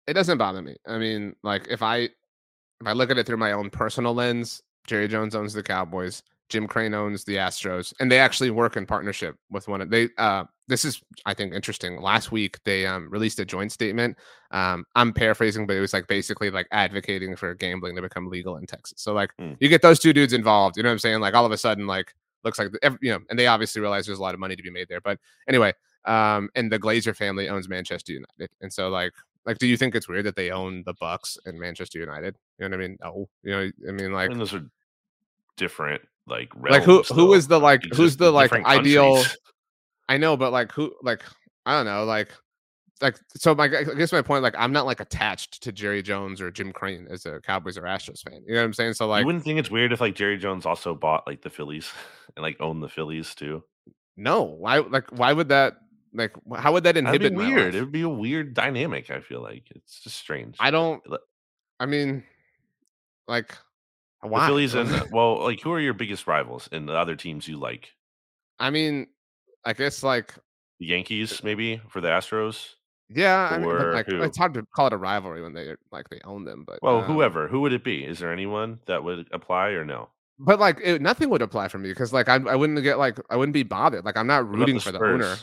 It 0.07 0.15
doesn't 0.15 0.39
bother 0.39 0.63
me. 0.63 0.77
I 0.87 0.99
mean, 0.99 1.35
like 1.43 1.67
if 1.69 1.83
I 1.83 1.97
if 2.81 2.87
I 2.87 2.93
look 2.93 3.11
at 3.11 3.19
it 3.19 3.27
through 3.27 3.39
my 3.39 3.53
own 3.53 3.71
personal 3.71 4.15
lens, 4.15 4.63
Jerry 4.87 5.09
Jones 5.09 5.35
owns 5.35 5.53
the 5.53 5.63
Cowboys, 5.63 6.23
Jim 6.49 6.67
Crane 6.67 6.93
owns 6.95 7.25
the 7.25 7.37
Astros, 7.37 7.95
and 8.01 8.11
they 8.11 8.19
actually 8.19 8.51
work 8.51 8.77
in 8.77 8.85
partnership 8.87 9.37
with 9.51 9.69
one 9.69 9.81
of 9.81 9.91
they 9.91 10.09
uh 10.19 10.45
this 10.67 10.85
is 10.85 11.01
I 11.27 11.35
think 11.35 11.53
interesting. 11.55 12.01
Last 12.01 12.33
week 12.33 12.59
they 12.65 12.87
um 12.87 13.09
released 13.11 13.39
a 13.41 13.45
joint 13.45 13.73
statement. 13.73 14.17
Um 14.51 14.85
I'm 14.95 15.13
paraphrasing, 15.13 15.67
but 15.67 15.77
it 15.77 15.81
was 15.81 15.93
like 15.93 16.07
basically 16.07 16.51
like 16.51 16.67
advocating 16.71 17.37
for 17.37 17.55
gambling 17.55 17.97
to 17.97 18.03
become 18.03 18.29
legal 18.29 18.57
in 18.57 18.67
Texas. 18.67 19.01
So 19.03 19.13
like 19.15 19.31
Hmm. 19.39 19.53
you 19.61 19.69
get 19.69 19.83
those 19.83 19.99
two 19.99 20.13
dudes 20.13 20.33
involved, 20.33 20.77
you 20.77 20.83
know 20.83 20.89
what 20.91 20.95
I'm 20.95 20.99
saying? 20.99 21.21
Like 21.21 21.35
all 21.35 21.47
of 21.47 21.53
a 21.53 21.59
sudden 21.59 21.87
like 21.87 22.15
looks 22.45 22.59
like 22.59 22.73
the, 22.73 22.99
you 23.01 23.11
know, 23.11 23.21
and 23.31 23.39
they 23.39 23.47
obviously 23.47 23.81
realize 23.81 24.05
there's 24.05 24.19
a 24.19 24.23
lot 24.23 24.35
of 24.35 24.41
money 24.41 24.55
to 24.57 24.63
be 24.63 24.71
made 24.71 24.89
there. 24.89 25.01
But 25.01 25.19
anyway, 25.49 25.73
um 26.05 26.51
and 26.55 26.71
the 26.71 26.79
Glazer 26.79 27.17
family 27.17 27.49
owns 27.49 27.69
Manchester 27.69 28.13
United. 28.13 28.51
And 28.61 28.71
so 28.73 28.89
like 28.91 29.13
like, 29.47 29.59
do 29.59 29.67
you 29.67 29.77
think 29.77 29.95
it's 29.95 30.09
weird 30.09 30.27
that 30.27 30.37
they 30.37 30.51
own 30.51 30.83
the 30.87 30.95
Bucs 30.95 31.37
and 31.45 31.59
Manchester 31.59 31.99
United? 31.99 32.37
You 32.59 32.69
know 32.69 32.77
what 32.77 32.85
I 32.85 32.89
mean? 32.89 32.99
No. 33.03 33.29
You 33.43 33.51
know, 33.51 33.71
I 33.89 33.93
mean, 33.93 34.13
like, 34.13 34.31
mean, 34.31 34.39
those 34.39 34.55
are 34.55 34.65
different, 35.57 36.03
like 36.27 36.51
like 36.57 36.83
who 36.83 36.95
realms, 36.95 37.09
who 37.09 37.15
though. 37.29 37.35
is 37.35 37.49
the 37.49 37.59
like 37.59 37.83
who's 37.95 38.17
the 38.17 38.31
like 38.31 38.53
ideal? 38.53 39.17
countries. 39.17 39.37
I 40.09 40.17
know, 40.19 40.37
but 40.37 40.53
like 40.53 40.73
who 40.73 40.95
like 41.03 41.23
I 41.67 41.77
don't 41.77 41.87
know, 41.87 42.05
like 42.05 42.31
like 43.01 43.19
so. 43.37 43.55
My 43.55 43.65
I 43.65 43.85
guess 43.85 44.13
my 44.13 44.23
point, 44.23 44.43
like, 44.43 44.55
I'm 44.57 44.73
not 44.73 44.87
like 44.87 45.01
attached 45.01 45.63
to 45.63 45.73
Jerry 45.73 46.03
Jones 46.03 46.41
or 46.41 46.51
Jim 46.51 46.73
Crane 46.73 47.07
as 47.11 47.27
a 47.27 47.41
Cowboys 47.41 47.77
or 47.77 47.83
Astros 47.83 48.23
fan. 48.23 48.43
You 48.47 48.55
know 48.55 48.61
what 48.61 48.67
I'm 48.67 48.73
saying? 48.73 48.95
So 48.95 49.07
like 49.07 49.21
you 49.21 49.27
wouldn't 49.27 49.45
think 49.45 49.59
it's 49.59 49.71
weird 49.71 49.93
if 49.93 50.01
like 50.01 50.15
Jerry 50.15 50.39
Jones 50.39 50.67
also 50.67 50.95
bought 50.95 51.27
like 51.27 51.43
the 51.43 51.51
Phillies 51.51 51.91
and 52.37 52.43
like 52.43 52.57
owned 52.61 52.83
the 52.83 52.89
Phillies 52.89 53.35
too. 53.35 53.63
no, 54.17 54.43
why 54.43 54.79
like 54.79 55.11
why 55.11 55.33
would 55.33 55.49
that 55.49 55.77
like 56.15 56.33
how 56.57 56.73
would 56.73 56.85
that 56.85 56.95
That'd 56.95 57.05
inhibit 57.07 57.33
be 57.33 57.39
weird. 57.39 57.75
It 57.75 57.81
would 57.81 57.93
be 57.93 58.03
a 58.03 58.09
weird 58.09 58.55
dynamic. 58.55 59.11
I 59.11 59.21
feel 59.21 59.43
like 59.43 59.65
it's 59.75 60.01
just 60.01 60.17
strange. 60.17 60.57
I 60.61 60.71
don't. 60.71 61.03
I 61.81 61.87
mean, 61.87 62.23
like, 63.27 63.57
the? 64.23 64.47
Phillies 64.47 64.75
and 64.75 65.11
well, 65.11 65.43
like 65.43 65.61
who 65.61 65.73
are 65.73 65.81
your 65.81 65.93
biggest 65.93 66.27
rivals 66.27 66.69
and 66.73 66.89
the 66.89 66.95
other 66.95 67.17
teams 67.17 67.49
you 67.49 67.59
like? 67.59 67.91
I 68.59 68.71
mean, 68.71 69.09
I 69.65 69.73
guess 69.73 70.03
like 70.03 70.35
The 70.79 70.87
Yankees, 70.87 71.43
maybe 71.43 71.81
for 71.89 72.01
the 72.01 72.09
Astros. 72.09 72.75
yeah, 73.11 73.49
I 73.51 73.59
mean, 73.59 73.93
like 73.93 74.07
who? 74.07 74.23
it's 74.23 74.39
hard 74.39 74.55
to 74.55 74.63
call 74.75 74.87
it 74.87 74.93
a 74.93 74.97
rivalry 74.97 75.43
when 75.43 75.53
they 75.53 75.75
like 75.91 76.09
they 76.11 76.21
own 76.25 76.45
them. 76.45 76.65
But 76.67 76.79
Well, 76.81 76.99
um, 76.99 77.05
whoever, 77.05 77.49
who 77.49 77.61
would 77.63 77.73
it 77.73 77.85
be? 77.85 78.05
Is 78.05 78.21
there 78.21 78.33
anyone 78.33 78.79
that 78.87 79.03
would 79.03 79.27
apply 79.33 79.71
or 79.71 79.85
no? 79.85 80.09
But 80.39 80.59
like 80.59 80.81
it, 80.83 81.03
nothing 81.03 81.29
would 81.31 81.43
apply 81.43 81.69
for 81.69 81.79
me 81.79 81.91
because 81.91 82.13
like 82.13 82.29
I, 82.29 82.37
I 82.37 82.57
wouldn't 82.57 82.83
get 82.83 82.99
like 82.99 83.19
I 83.31 83.37
wouldn't 83.37 83.55
be 83.55 83.63
bothered. 83.63 84.05
Like 84.05 84.17
I'm 84.17 84.27
not 84.27 84.49
rooting 84.49 84.77
the 84.77 84.81
for 84.81 84.93
the 84.93 84.99
owner. 84.99 85.37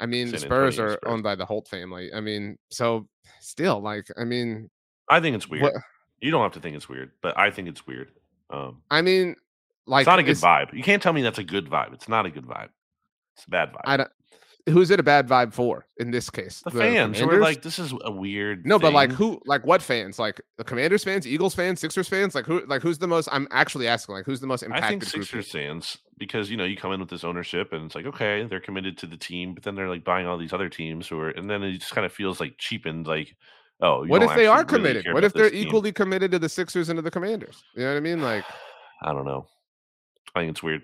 I 0.00 0.06
mean, 0.06 0.30
the 0.30 0.38
San 0.38 0.48
Spurs 0.48 0.78
Antonio 0.78 0.94
are 0.94 0.96
Spurs. 0.98 1.12
owned 1.12 1.22
by 1.22 1.34
the 1.34 1.46
Holt 1.46 1.68
family. 1.68 2.12
I 2.12 2.20
mean, 2.20 2.58
so 2.70 3.08
still 3.40 3.80
like 3.80 4.06
I 4.18 4.24
mean, 4.24 4.70
I 5.08 5.20
think 5.20 5.36
it's 5.36 5.48
weird. 5.48 5.62
what 5.62 5.74
You 6.20 6.30
don't 6.30 6.42
have 6.42 6.52
to 6.52 6.60
think 6.60 6.76
it's 6.76 6.88
weird, 6.88 7.12
but 7.22 7.38
I 7.38 7.50
think 7.50 7.68
it's 7.68 7.86
weird. 7.86 8.10
Um, 8.50 8.82
I 8.90 9.02
mean, 9.02 9.36
like 9.86 10.02
it's 10.02 10.06
not 10.08 10.18
a 10.18 10.22
good 10.22 10.36
vibe. 10.36 10.72
You 10.72 10.82
can't 10.82 11.02
tell 11.02 11.12
me 11.12 11.22
that's 11.22 11.38
a 11.38 11.44
good 11.44 11.68
vibe. 11.68 11.92
It's 11.94 12.08
not 12.08 12.26
a 12.26 12.30
good 12.30 12.46
vibe. 12.46 12.68
It's 13.36 13.46
a 13.46 13.50
bad 13.50 13.72
vibe. 13.72 13.80
I 13.84 13.96
don't. 13.96 14.10
Who's 14.68 14.90
it 14.90 15.00
a 15.00 15.02
bad 15.02 15.26
vibe 15.26 15.52
for 15.52 15.86
in 15.96 16.12
this 16.12 16.30
case? 16.30 16.62
the, 16.64 16.70
fans 16.70 17.18
who 17.18 17.28
are 17.28 17.40
like, 17.40 17.62
this 17.62 17.80
is 17.80 17.92
a 18.04 18.12
weird. 18.12 18.64
no, 18.64 18.78
but 18.78 18.92
like 18.92 19.10
who? 19.10 19.40
Like 19.44 19.66
what 19.66 19.82
fans? 19.82 20.20
Like 20.20 20.40
the 20.56 20.62
Commanders 20.62 21.02
fans, 21.02 21.26
Eagles 21.26 21.54
fans, 21.54 21.80
Sixers 21.80 22.08
fans? 22.08 22.34
Like 22.34 22.46
who? 22.46 22.64
Like 22.66 22.80
who's 22.80 22.98
the 22.98 23.08
most? 23.08 23.28
I'm 23.32 23.48
actually 23.50 23.88
asking. 23.88 24.14
Like 24.14 24.24
who's 24.24 24.40
the 24.40 24.46
most 24.46 24.62
impacted 24.62 24.84
I 24.84 24.88
think 24.88 25.04
Sixers 25.04 25.50
fans 25.50 25.98
because 26.18 26.48
you 26.48 26.56
know 26.56 26.64
you 26.64 26.76
come 26.76 26.92
in 26.92 27.00
with 27.00 27.10
this 27.10 27.24
ownership 27.24 27.72
and 27.72 27.86
it's 27.86 27.96
like 27.96 28.06
okay 28.06 28.46
they're 28.48 28.60
committed 28.60 28.96
to 28.98 29.06
the 29.06 29.16
team, 29.16 29.54
but 29.54 29.64
then 29.64 29.74
they're 29.74 29.88
like 29.88 30.04
buying 30.04 30.26
all 30.26 30.38
these 30.38 30.52
other 30.52 30.68
teams 30.68 31.08
who 31.08 31.18
are, 31.18 31.30
and 31.30 31.50
then 31.50 31.64
it 31.64 31.78
just 31.78 31.92
kind 31.92 32.06
of 32.06 32.12
feels 32.12 32.38
like 32.38 32.54
cheapened. 32.58 33.06
Like, 33.08 33.34
oh, 33.80 34.04
you 34.04 34.10
What 34.10 34.22
if 34.22 34.34
they 34.36 34.46
are 34.46 34.60
actually 34.60 34.78
really 34.78 34.92
committed? 34.94 35.14
what 35.14 35.24
if 35.24 35.32
they're 35.32 35.44
this 35.44 35.52
team. 35.52 35.66
equally 35.66 35.92
committed 35.92 36.30
to 36.30 36.38
the 36.38 36.48
Sixers 36.48 36.88
and 36.88 36.98
to 36.98 37.02
the 37.02 37.10
Commanders? 37.10 37.64
You 37.74 37.82
know 37.82 37.90
what 37.90 37.96
I 37.96 38.00
mean? 38.00 38.22
Like, 38.22 38.44
I 39.02 39.12
don't 39.12 39.24
know. 39.24 39.46
I 40.34 40.40
think 40.40 40.52
it's 40.52 40.62
weird. 40.62 40.82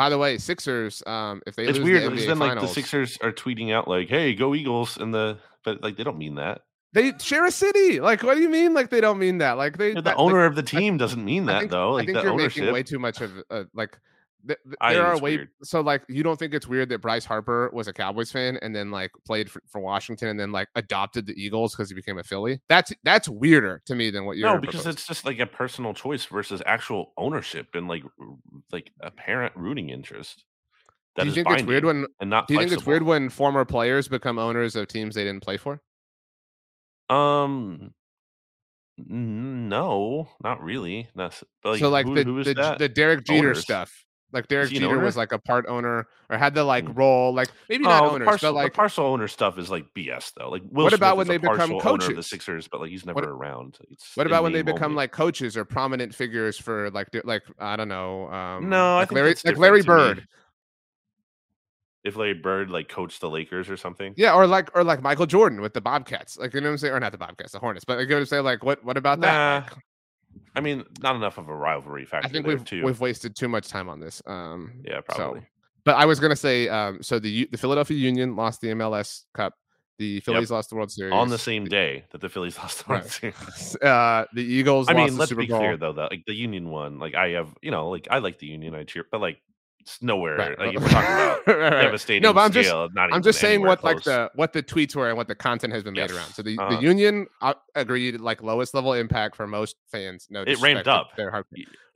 By 0.00 0.08
the 0.08 0.16
way, 0.16 0.38
Sixers. 0.38 1.02
Um, 1.06 1.42
if 1.46 1.56
they 1.56 1.64
It's 1.66 1.76
lose 1.76 1.84
weird 1.84 2.02
the 2.04 2.08
because 2.10 2.24
NBA 2.24 2.28
then 2.28 2.38
like 2.38 2.60
the 2.60 2.68
Sixers 2.68 3.18
are 3.22 3.32
tweeting 3.32 3.70
out 3.70 3.86
like, 3.86 4.08
"Hey, 4.08 4.34
go 4.34 4.54
Eagles!" 4.54 4.96
and 4.96 5.12
the 5.12 5.36
but 5.62 5.82
like 5.82 5.98
they 5.98 6.04
don't 6.04 6.16
mean 6.16 6.36
that. 6.36 6.62
they 6.94 7.12
share 7.18 7.44
a 7.44 7.50
city. 7.50 8.00
Like, 8.00 8.22
what 8.22 8.34
do 8.36 8.40
you 8.40 8.48
mean? 8.48 8.72
Like 8.72 8.88
they 8.88 9.02
don't 9.02 9.18
mean 9.18 9.36
that? 9.38 9.58
Like 9.58 9.76
they. 9.76 9.92
The 9.92 10.00
that- 10.00 10.16
like, 10.16 10.18
owner 10.18 10.46
of 10.46 10.54
the 10.54 10.62
team 10.62 10.96
doesn't 10.96 11.22
mean 11.22 11.46
I 11.48 11.52
that 11.52 11.58
think, 11.60 11.70
though. 11.72 11.90
I 11.90 11.92
Like 11.96 12.06
think 12.06 12.16
the 12.16 12.22
you're 12.22 12.32
ownership. 12.32 12.60
making 12.62 12.72
way 12.72 12.82
too 12.82 12.98
much 12.98 13.20
of 13.20 13.30
uh, 13.50 13.64
like. 13.74 13.98
Th- 14.46 14.58
th- 14.64 14.76
there 14.80 15.06
are 15.06 15.18
way 15.18 15.36
weird. 15.38 15.48
so 15.62 15.80
like 15.80 16.02
you 16.08 16.22
don't 16.22 16.38
think 16.38 16.54
it's 16.54 16.66
weird 16.66 16.88
that 16.90 17.00
Bryce 17.00 17.24
Harper 17.24 17.70
was 17.72 17.88
a 17.88 17.92
Cowboys 17.92 18.30
fan 18.30 18.58
and 18.62 18.74
then 18.74 18.90
like 18.90 19.10
played 19.26 19.50
for, 19.50 19.62
for 19.68 19.80
Washington 19.80 20.28
and 20.28 20.38
then 20.40 20.52
like 20.52 20.68
adopted 20.74 21.26
the 21.26 21.34
Eagles 21.40 21.74
because 21.74 21.88
he 21.88 21.94
became 21.94 22.18
a 22.18 22.22
Philly. 22.22 22.60
That's 22.68 22.92
that's 23.04 23.28
weirder 23.28 23.82
to 23.86 23.94
me 23.94 24.10
than 24.10 24.24
what 24.24 24.36
you're. 24.36 24.48
no, 24.52 24.58
because 24.60 24.82
proposing. 24.82 24.92
it's 24.92 25.06
just 25.06 25.24
like 25.24 25.38
a 25.38 25.46
personal 25.46 25.94
choice 25.94 26.24
versus 26.26 26.62
actual 26.66 27.12
ownership 27.16 27.68
and 27.74 27.88
like 27.88 28.02
like 28.72 28.90
apparent 29.00 29.54
rooting 29.56 29.90
interest. 29.90 30.44
That 31.16 31.22
do 31.22 31.26
you 31.26 31.30
is 31.30 31.34
think 31.34 31.50
it's 31.50 31.62
weird 31.66 31.84
when 31.84 32.06
and 32.20 32.30
not 32.30 32.46
do 32.46 32.54
you 32.54 32.60
think 32.60 32.72
it's 32.72 32.86
weird 32.86 33.02
when 33.02 33.28
former 33.30 33.64
players 33.64 34.06
become 34.08 34.38
owners 34.38 34.76
of 34.76 34.86
teams 34.88 35.14
they 35.14 35.24
didn't 35.24 35.42
play 35.42 35.56
for? 35.56 35.80
Um, 37.08 37.92
no, 38.98 40.28
not 40.44 40.62
really. 40.62 41.08
Not, 41.14 41.32
s- 41.32 41.44
but, 41.62 41.70
like, 41.70 41.80
so 41.80 41.88
like 41.88 42.06
who, 42.06 42.14
the 42.14 42.24
who 42.24 42.44
the, 42.44 42.76
the 42.78 42.88
Derek 42.88 43.24
Jeter 43.24 43.48
Owners. 43.48 43.60
stuff. 43.60 44.04
Like 44.32 44.48
Derek 44.48 44.70
Jeter 44.70 44.98
was 44.98 45.16
like 45.16 45.32
a 45.32 45.38
part 45.38 45.66
owner 45.66 46.06
or 46.28 46.36
had 46.38 46.54
the 46.54 46.62
like 46.64 46.84
Mm. 46.84 46.96
role, 46.96 47.34
like 47.34 47.48
maybe 47.68 47.84
not 47.84 48.04
Oh, 48.04 48.10
owners, 48.12 48.26
partial, 48.26 48.52
but 48.52 48.56
like 48.56 48.72
the 48.72 48.76
partial 48.76 49.06
owner 49.06 49.26
stuff 49.28 49.58
is 49.58 49.70
like 49.70 49.86
BS 49.94 50.32
though. 50.36 50.48
Like, 50.50 50.62
Will 50.70 50.84
What 50.84 50.92
about 50.92 51.16
Smith 51.16 51.18
when 51.18 51.26
they 51.28 51.36
become 51.38 51.72
of 51.72 51.78
the 51.78 51.78
coaches? 51.80 52.26
Sixers, 52.28 52.68
but 52.68 52.80
like 52.80 52.90
he's 52.90 53.04
never 53.04 53.16
What- 53.16 53.24
around. 53.28 53.78
It's 53.90 54.16
What 54.16 54.26
about 54.26 54.42
when 54.44 54.52
they 54.52 54.62
become 54.62 54.92
only. 54.92 54.96
like 54.96 55.12
coaches 55.12 55.56
or 55.56 55.64
prominent 55.64 56.14
figures 56.14 56.56
for 56.58 56.90
like 56.90 57.08
like 57.24 57.42
I 57.58 57.76
don't 57.76 57.88
know, 57.88 58.28
um 58.30 58.68
No, 58.68 58.96
I 58.96 58.98
like 59.00 59.08
think 59.08 59.16
Larry 59.16 59.34
like 59.44 59.56
Larry. 59.58 59.82
Bird. 59.82 60.26
if 62.02 62.16
Larry 62.16 62.34
Bird 62.34 62.70
like 62.70 62.88
coached 62.88 63.20
the 63.20 63.28
Lakers 63.28 63.68
or 63.68 63.76
something? 63.76 64.14
Yeah, 64.16 64.32
or 64.34 64.46
like 64.46 64.70
or 64.74 64.82
like 64.84 65.02
Michael 65.02 65.26
Jordan 65.26 65.60
with 65.60 65.74
the 65.74 65.80
Bobcats. 65.82 66.38
Like 66.38 66.54
you 66.54 66.60
know 66.60 66.68
what 66.68 66.72
I'm 66.72 66.78
saying? 66.78 66.94
Or 66.94 67.00
not 67.00 67.12
the 67.12 67.18
Bobcats, 67.18 67.52
the 67.52 67.58
Hornets. 67.58 67.84
But 67.84 67.98
like, 67.98 68.04
you 68.04 68.10
know 68.10 68.16
what 68.16 68.20
I'm 68.20 68.26
saying? 68.26 68.44
Like 68.44 68.64
what 68.64 68.82
what 68.84 68.96
about 68.96 69.20
that? 69.20 69.32
Nah, 69.32 69.74
Like, 69.74 69.84
I 70.54 70.60
mean, 70.60 70.84
not 71.00 71.16
enough 71.16 71.38
of 71.38 71.48
a 71.48 71.54
rivalry 71.54 72.04
factor. 72.04 72.26
I 72.26 72.30
think 72.30 72.46
we've 72.46 72.64
too. 72.64 72.84
we've 72.84 73.00
wasted 73.00 73.36
too 73.36 73.48
much 73.48 73.68
time 73.68 73.88
on 73.88 74.00
this. 74.00 74.22
Um 74.26 74.82
yeah, 74.84 75.00
so- 75.10 75.14
probably. 75.16 75.42
but 75.84 75.96
I 75.96 76.04
was 76.06 76.18
gonna 76.20 76.36
say 76.36 76.68
um 76.68 77.02
so 77.02 77.18
the 77.18 77.48
the 77.52 77.58
Philadelphia 77.58 77.96
Union 77.96 78.36
lost 78.36 78.60
the 78.60 78.68
MLS 78.68 79.24
Cup. 79.34 79.54
The 79.98 80.20
Phillies 80.20 80.50
lost 80.50 80.70
the 80.70 80.76
World 80.76 80.90
Series. 80.90 81.12
on 81.12 81.28
the 81.28 81.36
same 81.36 81.66
day 81.66 82.04
that 82.12 82.22
the 82.22 82.28
Phillies 82.30 82.56
lost 82.62 82.84
the 82.86 82.90
World 82.92 83.02
Right. 83.02 83.34
Series. 83.34 83.76
uh 83.82 84.24
the 84.34 84.42
Eagles 84.42 84.88
I 84.88 84.94
mean, 84.94 85.16
let's 85.18 85.32
be 85.32 85.46
clear 85.46 85.76
though 85.76 85.92
that 85.92 86.10
like 86.10 86.24
the 86.26 86.34
Union 86.34 86.70
won. 86.70 86.98
Like 86.98 87.14
I 87.14 87.30
have, 87.30 87.54
you 87.62 87.70
know, 87.70 87.90
like 87.90 88.08
I 88.10 88.18
like 88.18 88.38
the 88.38 88.46
Union. 88.46 88.74
I 88.74 88.84
cheer, 88.84 89.04
but 89.10 89.20
like 89.20 89.40
it's 89.80 90.02
nowhere. 90.02 90.36
Right, 90.36 90.58
Like 90.58 90.78
we're 90.78 90.88
talking 90.88 91.12
about 91.12 91.46
Right, 91.46 91.82
devastating 91.82 92.22
No, 92.22 92.32
but 92.32 92.40
I'm 92.40 92.52
just- 92.52 92.68
scale, 92.68 92.88
not 92.92 93.12
I'm 93.12 93.22
just 93.22 93.40
saying 93.40 93.62
what 93.62 93.82
like 93.82 94.02
the 94.02 94.30
what 94.34 94.52
the 94.52 94.62
tweets 94.62 94.94
were 94.94 95.08
and 95.08 95.16
what 95.16 95.26
the 95.28 95.34
content 95.34 95.72
has 95.72 95.82
been 95.82 95.94
made 95.94 96.10
around. 96.10 96.32
So 96.32 96.42
the, 96.42 96.58
Uh-huh. 96.58 96.76
the 96.76 96.82
union 96.82 97.26
uh, 97.40 97.54
agreed 97.74 98.20
like 98.20 98.42
lowest 98.42 98.74
level 98.74 98.92
impact 98.92 99.36
for 99.36 99.46
most 99.46 99.76
fans. 99.90 100.26
No, 100.30 100.42
It 100.46 100.60
ramped 100.60 100.88
up. 100.88 101.16
Their 101.16 101.30
hard- 101.30 101.46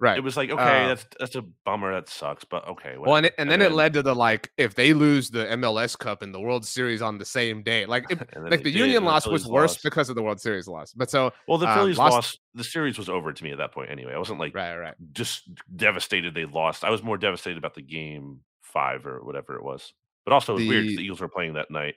right. 0.01 0.17
It 0.17 0.23
was 0.25 0.37
like 0.37 0.51
okay, 0.51 0.85
Uh, 0.85 0.89
that's 0.89 1.07
that's 1.21 1.35
a 1.37 1.43
bummer. 1.65 1.93
That 1.95 2.09
sucks, 2.09 2.45
but 2.45 2.67
okay. 2.69 2.97
well, 2.99 3.17
and, 3.17 3.27
it, 3.27 3.35
and 3.39 3.51
then 3.51 3.61
it 3.63 3.73
led 3.73 3.93
to 3.95 4.03
the 4.03 4.15
like 4.15 4.51
if 4.57 4.75
they 4.75 4.93
lose 4.95 5.31
the 5.31 5.45
MLS 5.57 5.97
Cup 5.99 6.23
and 6.23 6.35
the 6.35 6.41
World 6.41 6.65
Series 6.67 7.03
on 7.03 7.19
the 7.19 7.25
same 7.25 7.63
day, 7.63 7.87
like 7.87 8.05
it, 8.11 8.19
like 8.37 8.63
the 8.63 8.71
did, 8.73 8.75
Union 8.75 8.97
and 8.99 9.07
the 9.07 9.11
loss 9.11 9.27
was 9.27 9.47
worse 9.47 9.73
lost. 9.73 9.83
because 9.85 10.09
of 10.09 10.17
the 10.17 10.23
World 10.23 10.41
Series 10.41 10.67
loss. 10.67 10.93
But 10.93 11.11
so 11.11 11.33
Well, 11.47 11.59
the 11.59 11.69
um, 11.69 11.79
Phillies 11.79 11.99
lost- 11.99 12.15
lost. 12.15 12.39
The 12.55 12.65
series 12.65 12.99
was 12.99 13.09
over 13.09 13.33
to 13.33 13.45
me 13.45 13.51
at 13.53 13.59
that 13.59 13.73
point. 13.73 13.91
Anyway, 13.91 14.13
I 14.15 14.19
wasn't 14.19 14.39
like 14.39 14.55
right, 14.55 14.77
right. 14.77 14.95
just 15.13 15.43
devastated 15.77 16.35
they 16.35 16.45
lost. 16.45 16.85
I 16.85 16.91
was 16.91 17.03
more 17.03 17.19
devastated 17.19 17.59
about 17.59 17.75
the 17.75 17.83
game 17.83 18.41
five 18.63 19.07
or 19.07 19.23
whatever 19.25 19.57
it 19.57 19.63
was. 19.65 19.93
But 20.25 20.33
also, 20.35 20.53
it 20.55 20.61
was 20.61 20.69
weird 20.69 20.85
The- 20.87 20.97
the 20.97 21.03
Eagles 21.03 21.21
were 21.21 21.29
playing 21.29 21.55
that 21.55 21.71
night 21.71 21.97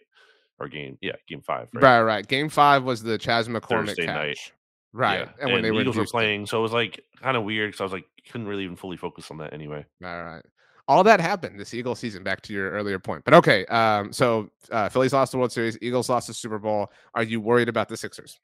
or 0.59 0.67
game. 0.67 0.97
Yeah, 1.01 1.13
game 1.27 1.41
five. 1.41 1.69
Right. 1.73 1.83
Right, 1.83 2.01
right. 2.01 2.27
Game 2.27 2.49
five 2.49 2.83
was 2.83 3.03
the 3.03 3.17
Chas 3.17 3.47
McCormick 3.47 3.87
Thursday 3.87 4.05
catch. 4.05 4.15
night. 4.15 4.51
Right. 4.93 5.19
Yeah, 5.19 5.31
And 5.41 5.53
when 5.53 5.61
they 5.61 5.69
the 5.69 5.75
were 5.75 5.81
Eagles 5.81 5.97
were 5.97 6.05
playing, 6.05 6.47
so 6.47 6.57
it 6.57 6.61
was 6.63 6.71
like 6.71 7.03
kind 7.21 7.37
of 7.37 7.43
weird 7.43 7.69
because 7.69 7.81
I 7.81 7.83
was 7.83 7.93
like 7.93 8.05
couldn't 8.31 8.47
really 8.47 8.63
even 8.63 8.75
fully 8.75 8.97
focus 8.97 9.29
on 9.29 9.37
that 9.37 9.53
anyway. 9.53 9.85
All 10.03 10.23
right. 10.23 10.43
all 10.87 11.03
that 11.03 11.19
happened 11.19 11.59
this 11.59 11.73
Eagles 11.75 11.99
season. 11.99 12.23
Back 12.23 12.41
to 12.43 12.53
your 12.53 12.71
earlier 12.71 12.97
point, 12.97 13.23
but 13.23 13.33
okay. 13.35 13.65
Um, 13.67 14.11
so 14.11 14.49
uh, 14.71 14.89
Phillies 14.89 15.13
lost 15.13 15.33
the 15.33 15.37
World 15.37 15.51
Series. 15.51 15.77
Eagles 15.81 16.09
lost 16.09 16.27
the 16.27 16.33
Super 16.33 16.57
Bowl. 16.57 16.91
Are 17.13 17.21
you 17.23 17.39
worried 17.39 17.69
about 17.69 17.89
the 17.89 17.97
Sixers? 17.97 18.39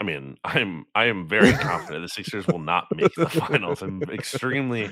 I 0.00 0.02
mean, 0.02 0.38
I'm 0.44 0.86
I 0.94 1.04
am 1.04 1.28
very 1.28 1.52
confident 1.52 2.02
the 2.02 2.08
Sixers 2.08 2.46
will 2.46 2.58
not 2.58 2.88
make 2.94 3.14
the 3.14 3.28
finals. 3.28 3.82
I'm 3.82 4.02
extremely 4.04 4.90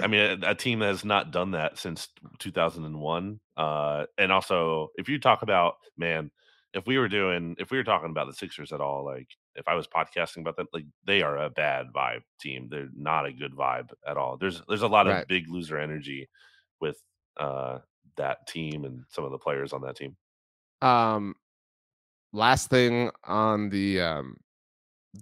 I 0.00 0.06
mean, 0.06 0.42
a, 0.42 0.50
a, 0.50 0.54
team 0.54 0.80
that 0.80 0.86
has 0.86 1.04
not 1.04 1.30
done 1.30 1.52
that 1.52 1.78
since 1.78 2.08
2001. 2.40 3.40
Uh, 3.56 4.06
and 4.18 4.32
also, 4.32 4.88
if 4.96 5.08
you 5.08 5.18
talk 5.18 5.42
about 5.42 5.74
man, 5.96 6.30
if 6.72 6.86
we 6.86 6.98
were 6.98 7.08
doing, 7.08 7.54
if 7.58 7.70
we 7.70 7.78
were 7.78 7.84
talking 7.84 8.10
about 8.10 8.26
the 8.26 8.34
Sixers 8.34 8.72
at 8.72 8.80
all, 8.80 9.04
like 9.04 9.28
if 9.54 9.68
I 9.68 9.74
was 9.74 9.86
podcasting 9.86 10.38
about 10.38 10.56
them, 10.56 10.66
like 10.72 10.86
they 11.06 11.22
are 11.22 11.38
a 11.38 11.50
bad 11.50 11.86
vibe 11.94 12.22
team. 12.40 12.68
They're 12.68 12.88
not 12.96 13.26
a 13.26 13.32
good 13.32 13.54
vibe 13.54 13.90
at 14.06 14.16
all. 14.16 14.36
There's 14.36 14.62
there's 14.68 14.82
a 14.82 14.88
lot 14.88 15.06
of 15.06 15.28
big 15.28 15.48
loser 15.48 15.78
energy 15.78 16.28
with 16.80 17.00
uh 17.38 17.78
that 18.16 18.46
team 18.46 18.84
and 18.84 19.04
some 19.08 19.24
of 19.24 19.30
the 19.30 19.38
players 19.38 19.72
on 19.72 19.82
that 19.82 19.96
team. 19.96 20.16
Um, 20.82 21.36
last 22.32 22.68
thing 22.70 23.10
on 23.24 23.70
the 23.70 24.00
um 24.00 24.36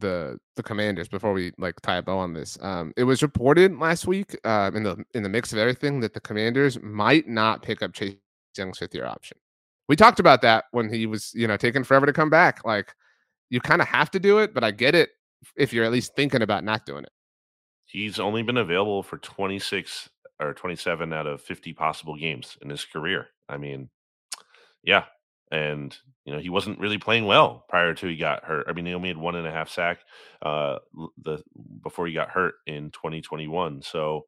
the 0.01 0.39
the 0.56 0.62
commanders 0.62 1.09
before 1.09 1.32
we 1.32 1.52
like 1.59 1.78
tie 1.82 1.97
a 1.97 2.02
bow 2.02 2.19
on 2.19 2.32
this 2.32 2.59
um 2.62 2.93
it 2.97 3.05
was 3.05 3.23
reported 3.23 3.78
last 3.78 4.06
week 4.06 4.36
uh 4.44 4.70
in 4.74 4.82
the 4.82 5.05
in 5.14 5.23
the 5.23 5.28
mix 5.28 5.52
of 5.52 5.59
everything 5.59 6.01
that 6.01 6.14
the 6.14 6.20
commanders 6.20 6.81
might 6.82 7.28
not 7.28 7.62
pick 7.62 7.82
up 7.82 7.93
chase 7.93 8.16
young's 8.56 8.78
fifth 8.78 8.94
year 8.94 9.06
option. 9.06 9.39
We 9.89 9.97
talked 9.97 10.20
about 10.20 10.43
that 10.43 10.64
when 10.70 10.93
he 10.93 11.06
was 11.06 11.32
you 11.35 11.47
know 11.47 11.56
taking 11.56 11.85
forever 11.85 12.06
to 12.06 12.12
come 12.12 12.31
back 12.31 12.64
like 12.64 12.94
you 13.51 13.60
kind 13.60 13.82
of 13.82 13.89
have 13.89 14.10
to 14.12 14.20
do 14.20 14.39
it 14.39 14.55
but 14.55 14.64
i 14.64 14.70
get 14.70 14.94
it 14.94 15.10
if 15.56 15.73
you're 15.73 15.85
at 15.85 15.93
least 15.93 16.14
thinking 16.14 16.43
about 16.43 16.64
not 16.64 16.86
doing 16.86 17.05
it. 17.05 17.12
He's 17.85 18.20
only 18.20 18.43
been 18.43 18.59
available 18.59 19.02
for 19.02 19.19
26 19.19 20.09
or 20.40 20.55
27 20.55 21.12
out 21.12 21.27
of 21.27 21.43
50 21.43 21.73
possible 21.73 22.16
games 22.16 22.56
in 22.62 22.70
his 22.70 22.85
career. 22.85 23.28
I 23.48 23.59
mean 23.59 23.90
yeah 24.82 25.05
and 25.53 25.97
you 26.24 26.33
know 26.33 26.41
he 26.41 26.49
wasn't 26.49 26.81
really 26.81 26.99
playing 26.99 27.27
well 27.27 27.65
prior 27.69 27.95
to 27.95 28.07
he 28.09 28.16
got 28.16 28.43
hurt. 28.43 28.66
I 28.66 28.73
mean, 28.73 28.87
he 28.87 28.95
only 28.95 29.09
had 29.09 29.19
one 29.19 29.37
and 29.37 29.47
a 29.47 29.53
half 29.53 29.69
sack 29.69 30.01
uh, 30.41 30.79
the 31.23 31.39
before 31.83 32.07
he 32.07 32.15
got 32.15 32.31
hurt 32.31 32.55
in 32.66 32.91
2021. 32.91 33.83
So 33.83 34.24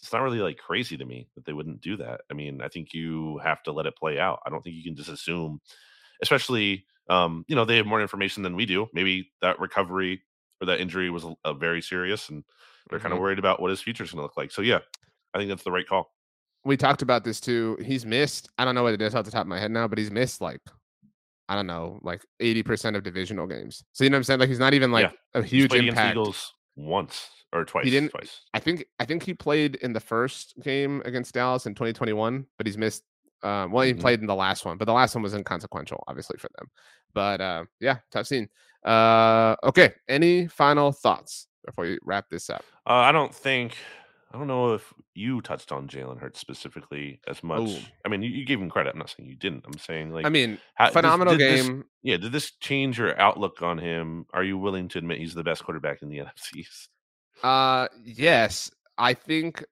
it's 0.00 0.12
not 0.12 0.22
really 0.22 0.40
like 0.40 0.56
crazy 0.56 0.96
to 0.96 1.04
me 1.04 1.28
that 1.34 1.44
they 1.44 1.52
wouldn't 1.52 1.82
do 1.82 1.98
that. 1.98 2.22
I 2.30 2.34
mean, 2.34 2.62
I 2.62 2.68
think 2.68 2.94
you 2.94 3.38
have 3.44 3.62
to 3.64 3.72
let 3.72 3.84
it 3.84 3.96
play 3.96 4.18
out. 4.18 4.40
I 4.46 4.50
don't 4.50 4.62
think 4.62 4.76
you 4.76 4.82
can 4.82 4.96
just 4.96 5.10
assume, 5.10 5.60
especially 6.22 6.86
um, 7.10 7.44
you 7.48 7.54
know 7.54 7.66
they 7.66 7.76
have 7.76 7.86
more 7.86 8.00
information 8.00 8.42
than 8.42 8.56
we 8.56 8.64
do. 8.64 8.88
Maybe 8.94 9.30
that 9.42 9.60
recovery 9.60 10.22
or 10.62 10.66
that 10.66 10.80
injury 10.80 11.10
was 11.10 11.24
a, 11.24 11.34
a 11.44 11.54
very 11.54 11.82
serious, 11.82 12.30
and 12.30 12.42
they're 12.88 12.98
mm-hmm. 12.98 13.04
kind 13.04 13.14
of 13.14 13.20
worried 13.20 13.38
about 13.38 13.60
what 13.60 13.70
his 13.70 13.82
future 13.82 14.04
is 14.04 14.10
going 14.10 14.20
to 14.20 14.22
look 14.22 14.38
like. 14.38 14.50
So 14.50 14.62
yeah, 14.62 14.78
I 15.34 15.38
think 15.38 15.50
that's 15.50 15.64
the 15.64 15.70
right 15.70 15.86
call 15.86 16.15
we 16.66 16.76
talked 16.76 17.00
about 17.00 17.24
this 17.24 17.40
too. 17.40 17.78
He's 17.82 18.04
missed. 18.04 18.50
I 18.58 18.64
don't 18.64 18.74
know 18.74 18.82
what 18.82 18.92
it 18.92 19.00
is 19.00 19.14
off 19.14 19.24
the 19.24 19.30
top 19.30 19.42
of 19.42 19.46
my 19.46 19.58
head 19.58 19.70
now, 19.70 19.86
but 19.86 19.98
he's 19.98 20.10
missed 20.10 20.40
like 20.40 20.60
I 21.48 21.54
don't 21.54 21.68
know, 21.68 22.00
like 22.02 22.24
eighty 22.40 22.62
percent 22.62 22.96
of 22.96 23.04
divisional 23.04 23.46
games. 23.46 23.84
So 23.92 24.04
you 24.04 24.10
know 24.10 24.16
what 24.16 24.18
I'm 24.18 24.24
saying? 24.24 24.40
Like 24.40 24.48
he's 24.48 24.58
not 24.58 24.74
even 24.74 24.90
like 24.90 25.12
yeah. 25.12 25.40
a 25.40 25.44
huge 25.44 25.72
impact. 25.72 26.16
Eagles 26.16 26.52
once 26.74 27.28
or 27.52 27.64
twice. 27.64 27.84
He 27.84 27.90
didn't. 27.90 28.10
Twice. 28.10 28.40
I 28.52 28.58
think. 28.58 28.84
I 28.98 29.04
think 29.04 29.22
he 29.22 29.32
played 29.32 29.76
in 29.76 29.92
the 29.92 30.00
first 30.00 30.54
game 30.60 31.02
against 31.04 31.34
Dallas 31.34 31.66
in 31.66 31.74
2021, 31.74 32.44
but 32.58 32.66
he's 32.66 32.76
missed. 32.76 33.04
Um, 33.42 33.70
well, 33.70 33.84
he 33.84 33.92
mm-hmm. 33.92 34.00
played 34.00 34.20
in 34.20 34.26
the 34.26 34.34
last 34.34 34.64
one, 34.64 34.76
but 34.76 34.86
the 34.86 34.92
last 34.92 35.14
one 35.14 35.22
was 35.22 35.34
inconsequential, 35.34 36.02
obviously 36.08 36.36
for 36.38 36.48
them. 36.58 36.68
But 37.14 37.40
uh, 37.40 37.64
yeah, 37.80 37.98
tough 38.10 38.26
scene. 38.26 38.48
Uh, 38.84 39.54
okay. 39.62 39.92
Any 40.08 40.48
final 40.48 40.90
thoughts 40.90 41.46
before 41.64 41.84
we 41.84 41.98
wrap 42.02 42.28
this 42.28 42.50
up? 42.50 42.64
Uh, 42.86 42.94
I 42.94 43.12
don't 43.12 43.34
think 43.34 43.76
I 44.36 44.38
don't 44.38 44.48
know 44.48 44.74
if 44.74 44.92
you 45.14 45.40
touched 45.40 45.72
on 45.72 45.88
Jalen 45.88 46.20
Hurts 46.20 46.38
specifically 46.38 47.22
as 47.26 47.42
much. 47.42 47.70
Ooh. 47.70 47.78
I 48.04 48.10
mean, 48.10 48.22
you, 48.22 48.28
you, 48.28 48.44
gave 48.44 48.60
him 48.60 48.68
credit. 48.68 48.90
I'm 48.92 48.98
not 48.98 49.08
saying 49.08 49.26
you 49.26 49.34
didn't. 49.34 49.64
I'm 49.64 49.78
saying 49.78 50.12
like 50.12 50.26
I 50.26 50.28
mean, 50.28 50.58
how, 50.74 50.90
phenomenal 50.90 51.38
this, 51.38 51.62
game. 51.64 51.78
This, 51.78 51.86
yeah, 52.02 52.16
did 52.18 52.32
this 52.32 52.50
change 52.60 52.98
your 52.98 53.18
outlook 53.18 53.62
on 53.62 53.78
him? 53.78 54.26
Are 54.34 54.44
you 54.44 54.58
willing 54.58 54.88
to 54.88 54.98
admit 54.98 55.20
he's 55.20 55.32
the 55.32 55.42
best 55.42 55.64
quarterback 55.64 56.02
in 56.02 56.10
the 56.10 56.18
NFCs? 56.54 56.88
Uh, 57.42 57.88
yes. 58.04 58.70
I 58.98 59.14
think 59.14 59.64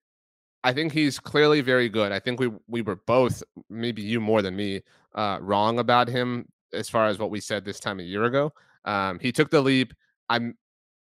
I 0.62 0.72
think 0.72 0.92
he's 0.92 1.18
clearly 1.18 1.60
very 1.60 1.90
good. 1.90 2.10
I 2.10 2.18
think 2.18 2.40
we 2.40 2.50
we 2.66 2.80
were 2.80 2.96
both, 2.96 3.42
maybe 3.68 4.00
you 4.00 4.18
more 4.18 4.40
than 4.40 4.56
me, 4.56 4.80
uh, 5.14 5.40
wrong 5.42 5.78
about 5.78 6.08
him 6.08 6.48
as 6.72 6.88
far 6.88 7.08
as 7.08 7.18
what 7.18 7.30
we 7.30 7.38
said 7.38 7.66
this 7.66 7.80
time 7.80 8.00
a 8.00 8.02
year 8.02 8.24
ago. 8.24 8.50
Um, 8.86 9.18
he 9.20 9.30
took 9.30 9.50
the 9.50 9.60
leap. 9.60 9.92
I'm 10.30 10.56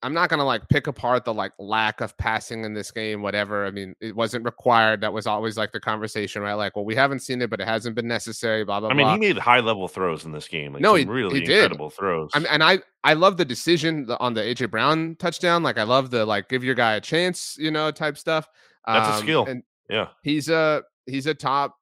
I'm 0.04 0.12
not 0.12 0.28
gonna 0.28 0.44
like 0.44 0.68
pick 0.68 0.86
apart 0.86 1.24
the 1.24 1.32
like 1.32 1.52
lack 1.58 2.02
of 2.02 2.14
passing 2.18 2.64
in 2.64 2.74
this 2.74 2.90
game, 2.90 3.22
whatever. 3.22 3.64
I 3.64 3.70
mean, 3.70 3.96
it 4.02 4.14
wasn't 4.14 4.44
required. 4.44 5.00
That 5.00 5.14
was 5.14 5.26
always 5.26 5.56
like 5.56 5.72
the 5.72 5.80
conversation, 5.80 6.42
right? 6.42 6.52
Like, 6.52 6.76
well, 6.76 6.84
we 6.84 6.94
haven't 6.94 7.20
seen 7.20 7.40
it, 7.40 7.48
but 7.48 7.58
it 7.58 7.66
hasn't 7.66 7.96
been 7.96 8.06
necessary. 8.06 8.66
Blah 8.66 8.80
blah. 8.80 8.90
I 8.90 8.92
mean, 8.92 9.06
blah. 9.06 9.14
he 9.14 9.18
made 9.18 9.38
high 9.38 9.60
level 9.60 9.88
throws 9.88 10.26
in 10.26 10.32
this 10.32 10.46
game. 10.46 10.74
Like, 10.74 10.82
no, 10.82 10.94
he 10.94 11.06
really 11.06 11.40
he 11.40 11.50
incredible 11.50 11.88
throws. 11.88 12.28
I 12.34 12.40
mean, 12.40 12.48
and 12.50 12.62
I 12.62 12.80
I 13.02 13.14
love 13.14 13.38
the 13.38 13.46
decision 13.46 14.06
on 14.20 14.34
the 14.34 14.42
AJ 14.42 14.70
Brown 14.70 15.16
touchdown. 15.18 15.62
Like, 15.62 15.78
I 15.78 15.84
love 15.84 16.10
the 16.10 16.26
like 16.26 16.50
give 16.50 16.62
your 16.62 16.74
guy 16.74 16.96
a 16.96 17.00
chance, 17.00 17.56
you 17.58 17.70
know, 17.70 17.90
type 17.90 18.18
stuff. 18.18 18.46
That's 18.86 19.08
um, 19.08 19.14
a 19.14 19.18
skill. 19.20 19.46
And 19.46 19.62
yeah, 19.88 20.08
he's 20.22 20.50
a 20.50 20.82
he's 21.06 21.26
a 21.26 21.34
top. 21.34 21.76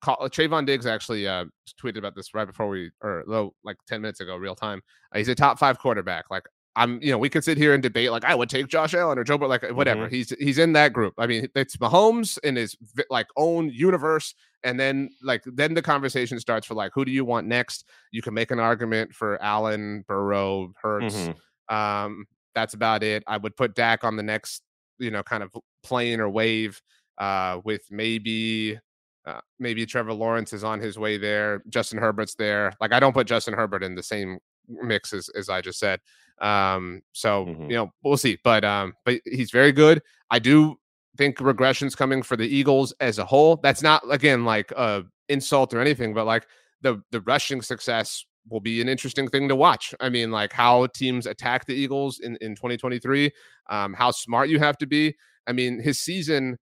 Call, 0.00 0.16
Trevon 0.28 0.64
Diggs 0.64 0.86
actually 0.86 1.26
uh, 1.26 1.46
tweeted 1.82 1.98
about 1.98 2.14
this 2.14 2.32
right 2.32 2.44
before 2.44 2.68
we, 2.68 2.92
or 3.02 3.24
like 3.64 3.78
ten 3.88 4.00
minutes 4.00 4.20
ago, 4.20 4.36
real 4.36 4.54
time. 4.54 4.80
Uh, 5.12 5.18
he's 5.18 5.26
a 5.26 5.34
top 5.34 5.58
five 5.58 5.80
quarterback. 5.80 6.26
Like 6.30 6.44
I'm, 6.76 7.02
you 7.02 7.10
know, 7.10 7.18
we 7.18 7.28
could 7.28 7.42
sit 7.42 7.58
here 7.58 7.74
and 7.74 7.82
debate 7.82 8.10
like 8.12 8.24
I 8.24 8.34
would 8.34 8.48
take 8.48 8.68
Josh 8.68 8.94
Allen 8.94 9.18
or 9.18 9.24
Joe, 9.24 9.38
but 9.38 9.48
like 9.48 9.68
whatever. 9.70 10.02
Mm-hmm. 10.02 10.14
He's 10.14 10.30
he's 10.38 10.58
in 10.58 10.72
that 10.74 10.92
group. 10.92 11.14
I 11.18 11.26
mean, 11.26 11.48
it's 11.54 11.76
Mahomes 11.76 12.38
in 12.44 12.56
his 12.56 12.76
like 13.10 13.26
own 13.36 13.70
universe, 13.70 14.34
and 14.62 14.78
then 14.78 15.10
like 15.22 15.42
then 15.46 15.74
the 15.74 15.82
conversation 15.82 16.38
starts 16.38 16.66
for 16.66 16.74
like 16.74 16.92
who 16.94 17.04
do 17.04 17.10
you 17.10 17.24
want 17.24 17.46
next? 17.46 17.84
You 18.12 18.22
can 18.22 18.34
make 18.34 18.50
an 18.50 18.60
argument 18.60 19.12
for 19.12 19.42
Allen, 19.42 20.04
Burrow, 20.06 20.72
Hurts. 20.80 21.16
Mm-hmm. 21.16 21.74
Um, 21.74 22.26
that's 22.54 22.74
about 22.74 23.02
it. 23.02 23.24
I 23.26 23.36
would 23.36 23.56
put 23.56 23.74
Dak 23.74 24.04
on 24.04 24.16
the 24.16 24.22
next, 24.22 24.62
you 24.98 25.10
know, 25.10 25.22
kind 25.22 25.42
of 25.42 25.52
plane 25.82 26.20
or 26.20 26.28
wave, 26.28 26.80
uh, 27.18 27.60
with 27.64 27.82
maybe 27.90 28.78
uh, 29.26 29.40
maybe 29.58 29.84
Trevor 29.84 30.12
Lawrence 30.12 30.52
is 30.52 30.64
on 30.64 30.80
his 30.80 30.98
way 30.98 31.18
there. 31.18 31.62
Justin 31.68 31.98
Herbert's 31.98 32.34
there. 32.34 32.72
Like 32.80 32.92
I 32.92 33.00
don't 33.00 33.12
put 33.12 33.26
Justin 33.26 33.54
Herbert 33.54 33.82
in 33.82 33.94
the 33.94 34.02
same 34.02 34.38
mix 34.68 35.12
as, 35.12 35.28
as 35.30 35.48
I 35.48 35.60
just 35.60 35.78
said. 35.78 36.00
Um, 36.40 37.02
so 37.12 37.46
mm-hmm. 37.46 37.70
you 37.70 37.76
know, 37.76 37.92
we'll 38.02 38.16
see. 38.16 38.38
But 38.44 38.64
um, 38.64 38.94
but 39.04 39.20
he's 39.24 39.50
very 39.50 39.72
good. 39.72 40.02
I 40.30 40.38
do 40.38 40.76
think 41.16 41.38
regression's 41.38 41.94
coming 41.94 42.22
for 42.22 42.36
the 42.36 42.46
Eagles 42.46 42.92
as 43.00 43.18
a 43.18 43.24
whole. 43.24 43.56
That's 43.56 43.82
not 43.82 44.02
again 44.10 44.44
like 44.44 44.70
a 44.72 45.04
insult 45.28 45.74
or 45.74 45.80
anything, 45.80 46.14
but 46.14 46.26
like 46.26 46.46
the 46.82 47.02
the 47.10 47.20
rushing 47.22 47.62
success 47.62 48.24
will 48.50 48.60
be 48.60 48.80
an 48.80 48.88
interesting 48.88 49.28
thing 49.28 49.48
to 49.48 49.56
watch. 49.56 49.94
I 50.00 50.08
mean, 50.08 50.30
like 50.30 50.52
how 50.52 50.86
teams 50.86 51.26
attack 51.26 51.66
the 51.66 51.74
Eagles 51.74 52.20
in, 52.20 52.36
in 52.40 52.54
2023, 52.54 53.30
um, 53.68 53.92
how 53.92 54.10
smart 54.10 54.48
you 54.48 54.58
have 54.58 54.78
to 54.78 54.86
be. 54.86 55.14
I 55.46 55.52
mean, 55.52 55.80
his 55.80 55.98
season 55.98 56.56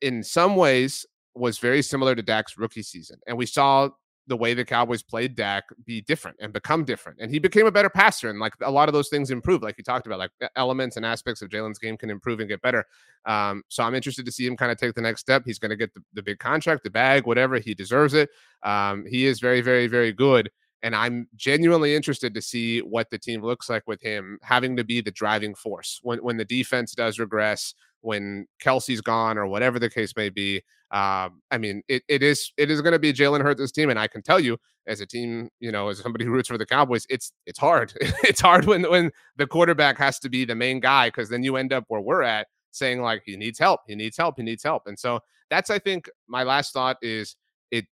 in 0.00 0.22
some 0.22 0.56
ways 0.56 1.06
was 1.34 1.58
very 1.58 1.82
similar 1.82 2.14
to 2.14 2.22
Dak's 2.22 2.58
rookie 2.58 2.82
season. 2.82 3.18
And 3.26 3.36
we 3.36 3.46
saw 3.46 3.88
the 4.26 4.36
way 4.36 4.54
the 4.54 4.64
Cowboys 4.64 5.02
played 5.02 5.36
Dak 5.36 5.64
be 5.84 6.00
different 6.00 6.38
and 6.40 6.52
become 6.52 6.84
different. 6.84 7.18
And 7.20 7.30
he 7.30 7.38
became 7.38 7.66
a 7.66 7.72
better 7.72 7.90
passer. 7.90 8.30
And 8.30 8.38
like 8.38 8.54
a 8.62 8.70
lot 8.70 8.88
of 8.88 8.92
those 8.94 9.08
things 9.08 9.30
improved, 9.30 9.62
like 9.62 9.76
you 9.76 9.84
talked 9.84 10.06
about, 10.06 10.18
like 10.18 10.30
elements 10.56 10.96
and 10.96 11.04
aspects 11.04 11.42
of 11.42 11.50
Jalen's 11.50 11.78
game 11.78 11.96
can 11.96 12.10
improve 12.10 12.40
and 12.40 12.48
get 12.48 12.62
better. 12.62 12.84
Um, 13.26 13.62
so 13.68 13.82
I'm 13.82 13.94
interested 13.94 14.24
to 14.24 14.32
see 14.32 14.46
him 14.46 14.56
kind 14.56 14.72
of 14.72 14.78
take 14.78 14.94
the 14.94 15.02
next 15.02 15.20
step. 15.20 15.42
He's 15.44 15.58
going 15.58 15.70
to 15.70 15.76
get 15.76 15.92
the, 15.94 16.02
the, 16.14 16.22
big 16.22 16.38
contract, 16.38 16.84
the 16.84 16.90
bag, 16.90 17.26
whatever. 17.26 17.58
He 17.58 17.74
deserves 17.74 18.14
it. 18.14 18.30
Um, 18.62 19.04
he 19.06 19.26
is 19.26 19.40
very, 19.40 19.60
very, 19.60 19.86
very 19.86 20.12
good. 20.12 20.50
And 20.82 20.94
I'm 20.94 21.28
genuinely 21.34 21.94
interested 21.94 22.34
to 22.34 22.42
see 22.42 22.80
what 22.80 23.10
the 23.10 23.18
team 23.18 23.42
looks 23.42 23.70
like 23.70 23.84
with 23.86 24.02
him 24.02 24.38
having 24.42 24.76
to 24.76 24.84
be 24.84 25.00
the 25.00 25.10
driving 25.10 25.54
force 25.54 25.98
when, 26.02 26.18
when 26.18 26.36
the 26.36 26.44
defense 26.44 26.92
does 26.92 27.18
regress, 27.18 27.74
when 28.04 28.46
Kelce's 28.62 29.00
gone 29.00 29.38
or 29.38 29.46
whatever 29.46 29.78
the 29.78 29.88
case 29.88 30.12
may 30.14 30.28
be. 30.28 30.62
Um, 30.90 31.40
I 31.50 31.58
mean, 31.58 31.82
it, 31.88 32.02
it 32.06 32.22
is 32.22 32.52
it 32.56 32.70
is 32.70 32.82
going 32.82 32.92
to 32.92 32.98
be 32.98 33.12
Jalen 33.12 33.42
Hurts' 33.42 33.72
team, 33.72 33.90
and 33.90 33.98
I 33.98 34.06
can 34.06 34.22
tell 34.22 34.38
you, 34.38 34.58
as 34.86 35.00
a 35.00 35.06
team, 35.06 35.48
you 35.58 35.72
know, 35.72 35.88
as 35.88 35.98
somebody 35.98 36.24
who 36.24 36.30
roots 36.30 36.48
for 36.48 36.58
the 36.58 36.66
Cowboys, 36.66 37.06
it's 37.08 37.32
it's 37.46 37.58
hard. 37.58 37.94
it's 38.00 38.40
hard 38.40 38.66
when 38.66 38.88
when 38.88 39.10
the 39.36 39.46
quarterback 39.46 39.98
has 39.98 40.18
to 40.20 40.28
be 40.28 40.44
the 40.44 40.54
main 40.54 40.80
guy 40.80 41.08
because 41.08 41.30
then 41.30 41.42
you 41.42 41.56
end 41.56 41.72
up 41.72 41.84
where 41.88 42.00
we're 42.00 42.22
at, 42.22 42.46
saying 42.70 43.00
like 43.00 43.22
he 43.24 43.36
needs 43.36 43.58
help, 43.58 43.80
he 43.88 43.94
needs 43.94 44.16
help, 44.16 44.34
he 44.36 44.44
needs 44.44 44.62
help, 44.62 44.82
and 44.86 44.98
so 44.98 45.20
that's 45.50 45.70
I 45.70 45.78
think 45.78 46.08
my 46.28 46.42
last 46.44 46.72
thought 46.72 46.98
is 47.02 47.36
it 47.70 47.86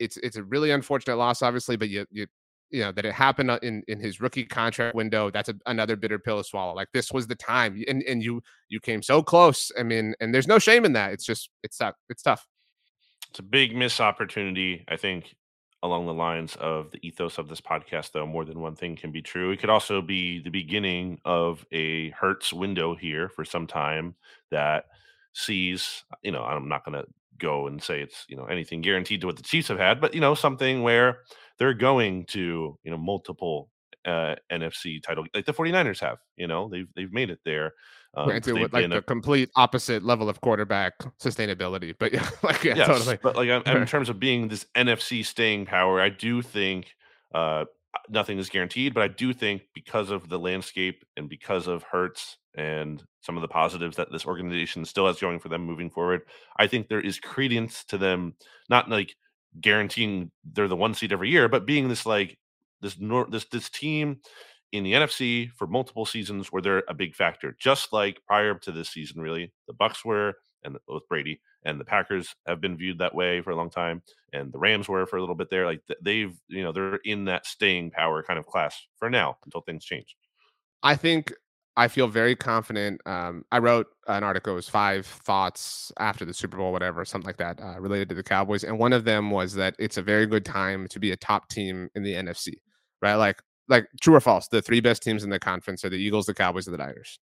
it's 0.00 0.16
it's 0.18 0.36
a 0.36 0.42
really 0.42 0.72
unfortunate 0.72 1.16
loss, 1.16 1.40
obviously, 1.40 1.76
but 1.76 1.88
you 1.88 2.04
you 2.10 2.26
you 2.70 2.80
know 2.80 2.92
that 2.92 3.04
it 3.04 3.12
happened 3.12 3.50
uh, 3.50 3.58
in 3.62 3.82
in 3.88 4.00
his 4.00 4.20
rookie 4.20 4.44
contract 4.44 4.94
window 4.94 5.30
that's 5.30 5.48
a, 5.48 5.54
another 5.66 5.96
bitter 5.96 6.18
pill 6.18 6.38
to 6.38 6.44
swallow 6.44 6.74
like 6.74 6.88
this 6.92 7.12
was 7.12 7.26
the 7.26 7.34
time 7.34 7.82
and 7.88 8.02
and 8.04 8.22
you 8.22 8.42
you 8.68 8.80
came 8.80 9.02
so 9.02 9.22
close 9.22 9.70
i 9.78 9.82
mean 9.82 10.14
and 10.20 10.34
there's 10.34 10.48
no 10.48 10.58
shame 10.58 10.84
in 10.84 10.92
that 10.92 11.12
it's 11.12 11.24
just 11.24 11.50
it's 11.62 11.78
tough 11.78 11.94
it's 12.08 12.22
tough. 12.22 12.46
It's 13.30 13.38
a 13.40 13.42
big 13.42 13.76
miss 13.76 14.00
opportunity 14.00 14.84
i 14.88 14.96
think 14.96 15.34
along 15.82 16.06
the 16.06 16.14
lines 16.14 16.56
of 16.56 16.90
the 16.90 17.06
ethos 17.06 17.38
of 17.38 17.48
this 17.48 17.60
podcast 17.60 18.12
though 18.12 18.26
more 18.26 18.44
than 18.44 18.60
one 18.60 18.74
thing 18.74 18.96
can 18.96 19.12
be 19.12 19.22
true 19.22 19.50
it 19.50 19.60
could 19.60 19.70
also 19.70 20.00
be 20.00 20.40
the 20.42 20.50
beginning 20.50 21.20
of 21.24 21.64
a 21.72 22.10
Hurts 22.10 22.52
window 22.52 22.94
here 22.94 23.28
for 23.28 23.44
some 23.44 23.66
time 23.66 24.14
that 24.50 24.86
sees, 25.36 26.04
you 26.22 26.32
know, 26.32 26.42
I'm 26.42 26.68
not 26.68 26.84
going 26.84 26.98
to 26.98 27.06
go 27.38 27.66
and 27.66 27.82
say 27.82 28.00
it's, 28.00 28.24
you 28.28 28.36
know, 28.36 28.46
anything 28.46 28.80
guaranteed 28.80 29.20
to 29.20 29.26
what 29.26 29.36
the 29.36 29.42
Chiefs 29.42 29.68
have 29.68 29.78
had, 29.78 30.00
but, 30.00 30.14
you 30.14 30.20
know, 30.20 30.34
something 30.34 30.82
where 30.82 31.18
they're 31.58 31.74
going 31.74 32.24
to, 32.26 32.78
you 32.82 32.90
know, 32.90 32.98
multiple 32.98 33.70
uh, 34.04 34.36
NFC 34.52 35.02
title 35.02 35.26
like 35.34 35.46
the 35.46 35.52
49ers 35.52 36.00
have, 36.00 36.18
you 36.36 36.46
know, 36.46 36.68
they've, 36.68 36.86
they've 36.94 37.12
made 37.12 37.30
it 37.30 37.40
there. 37.44 37.72
Um, 38.14 38.26
Granted, 38.28 38.54
with 38.54 38.72
like 38.72 38.88
the 38.88 38.98
a, 38.98 39.02
complete 39.02 39.50
opposite 39.56 40.02
level 40.02 40.28
of 40.30 40.40
quarterback 40.40 40.94
sustainability, 41.18 41.94
but 41.98 42.12
yeah, 42.12 42.28
like 42.42 42.64
yeah, 42.64 42.76
yes, 42.76 42.86
totally. 42.86 43.18
But 43.22 43.36
like 43.36 43.48
in 43.48 43.86
terms 43.86 44.08
of 44.08 44.18
being 44.18 44.48
this 44.48 44.64
NFC 44.74 45.24
staying 45.24 45.66
power, 45.66 46.00
I 46.00 46.08
do 46.08 46.40
think 46.40 46.94
uh, 47.34 47.66
nothing 48.08 48.38
is 48.38 48.48
guaranteed, 48.48 48.94
but 48.94 49.02
I 49.02 49.08
do 49.08 49.32
think 49.32 49.62
because 49.74 50.10
of 50.10 50.28
the 50.28 50.38
landscape 50.38 51.04
and 51.16 51.28
because 51.28 51.66
of 51.66 51.82
Hurts 51.82 52.38
and 52.54 53.02
some 53.20 53.36
of 53.36 53.42
the 53.42 53.48
positives 53.48 53.96
that 53.96 54.10
this 54.10 54.24
organization 54.24 54.84
still 54.84 55.06
has 55.06 55.20
going 55.20 55.38
for 55.38 55.48
them 55.48 55.62
moving 55.64 55.90
forward, 55.90 56.22
I 56.56 56.66
think 56.68 56.88
there 56.88 57.00
is 57.00 57.20
credence 57.20 57.84
to 57.86 57.98
them 57.98 58.34
not 58.70 58.88
like 58.88 59.14
guaranteeing 59.60 60.30
they're 60.44 60.68
the 60.68 60.76
one 60.76 60.94
seed 60.94 61.12
every 61.12 61.30
year, 61.30 61.48
but 61.48 61.66
being 61.66 61.88
this 61.88 62.06
like 62.06 62.38
this 62.80 62.98
nor- 62.98 63.28
this 63.30 63.46
this 63.46 63.70
team 63.70 64.20
in 64.72 64.84
the 64.84 64.92
NFC 64.92 65.50
for 65.52 65.66
multiple 65.66 66.06
seasons 66.06 66.50
where 66.52 66.62
they're 66.62 66.84
a 66.88 66.94
big 66.94 67.14
factor, 67.14 67.56
just 67.58 67.92
like 67.92 68.20
prior 68.26 68.54
to 68.54 68.72
this 68.72 68.90
season. 68.90 69.20
Really, 69.20 69.52
the 69.66 69.74
Bucs 69.74 70.04
were, 70.04 70.34
and 70.64 70.76
with 70.88 71.08
Brady, 71.08 71.40
and 71.64 71.80
the 71.80 71.84
Packers 71.84 72.34
have 72.46 72.60
been 72.60 72.76
viewed 72.76 72.98
that 72.98 73.14
way 73.14 73.40
for 73.40 73.50
a 73.50 73.56
long 73.56 73.70
time, 73.70 74.02
and 74.32 74.52
the 74.52 74.58
Rams 74.58 74.88
were 74.88 75.06
for 75.06 75.16
a 75.16 75.20
little 75.20 75.34
bit 75.34 75.50
there. 75.50 75.66
Like 75.66 75.82
they've, 76.02 76.36
you 76.48 76.62
know, 76.62 76.72
they're 76.72 76.96
in 76.96 77.24
that 77.26 77.46
staying 77.46 77.90
power 77.90 78.22
kind 78.22 78.38
of 78.38 78.46
class 78.46 78.76
for 78.98 79.08
now 79.08 79.36
until 79.44 79.60
things 79.60 79.84
change. 79.84 80.16
I 80.82 80.96
think 80.96 81.32
I 81.76 81.88
feel 81.88 82.08
very 82.08 82.34
confident. 82.34 83.00
Um, 83.06 83.44
I 83.52 83.58
wrote 83.58 83.86
an 84.06 84.24
article, 84.24 84.54
it 84.54 84.56
was 84.56 84.68
five 84.68 85.04
thoughts 85.06 85.92
after 85.98 86.24
the 86.24 86.32
Super 86.32 86.56
Bowl, 86.56 86.72
whatever, 86.72 87.04
something 87.04 87.26
like 87.26 87.36
that, 87.36 87.60
uh, 87.60 87.78
related 87.78 88.08
to 88.08 88.14
the 88.14 88.22
Cowboys. 88.22 88.64
And 88.64 88.78
one 88.78 88.94
of 88.94 89.04
them 89.04 89.30
was 89.30 89.54
that 89.54 89.74
it's 89.78 89.98
a 89.98 90.02
very 90.02 90.26
good 90.26 90.44
time 90.44 90.88
to 90.88 90.98
be 90.98 91.12
a 91.12 91.16
top 91.16 91.48
team 91.48 91.90
in 91.94 92.02
the 92.02 92.14
NFC, 92.14 92.54
right? 93.02 93.16
Like 93.16 93.42
like 93.68 93.88
true 94.00 94.14
or 94.14 94.20
false, 94.20 94.48
the 94.48 94.62
three 94.62 94.80
best 94.80 95.02
teams 95.02 95.24
in 95.24 95.30
the 95.30 95.38
conference 95.38 95.84
are 95.84 95.88
the 95.88 95.96
Eagles, 95.96 96.26
the 96.26 96.34
Cowboys, 96.34 96.66
and 96.66 96.74
the 96.74 96.78
Niners. 96.78 97.18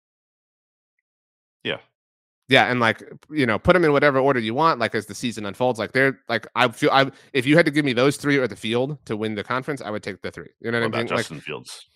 Yeah. 1.65 1.79
Yeah, 2.49 2.71
and 2.71 2.81
like 2.81 3.03
you 3.31 3.45
know, 3.45 3.59
put 3.59 3.75
them 3.75 3.85
in 3.85 3.93
whatever 3.93 4.19
order 4.19 4.41
you 4.41 4.55
want. 4.55 4.81
Like 4.81 4.95
as 4.95 5.05
the 5.05 5.15
season 5.15 5.45
unfolds, 5.45 5.79
like 5.79 5.93
they're 5.93 6.19
like 6.31 6.47
I 6.55 6.69
feel 6.69 6.91
I 6.91 7.11
if 7.35 7.45
you 7.45 7.57
had 7.57 7.67
to 7.67 7.71
give 7.71 7.85
me 7.85 7.93
those 7.93 8.17
three 8.17 8.39
or 8.39 8.49
the 8.49 8.57
field 8.57 8.97
to 9.05 9.19
win 9.19 9.35
the 9.35 9.45
conference, 9.45 9.83
I 9.83 9.91
would 9.91 10.03
take 10.03 10.23
the 10.23 10.31
three. 10.31 10.49
You 10.61 10.71
know 10.71 10.81
what, 10.81 10.93
what 10.93 10.97
I 10.97 10.99
mean? 11.01 11.09
Justin 11.09 11.37
like, 11.37 11.45
Fields. 11.45 11.87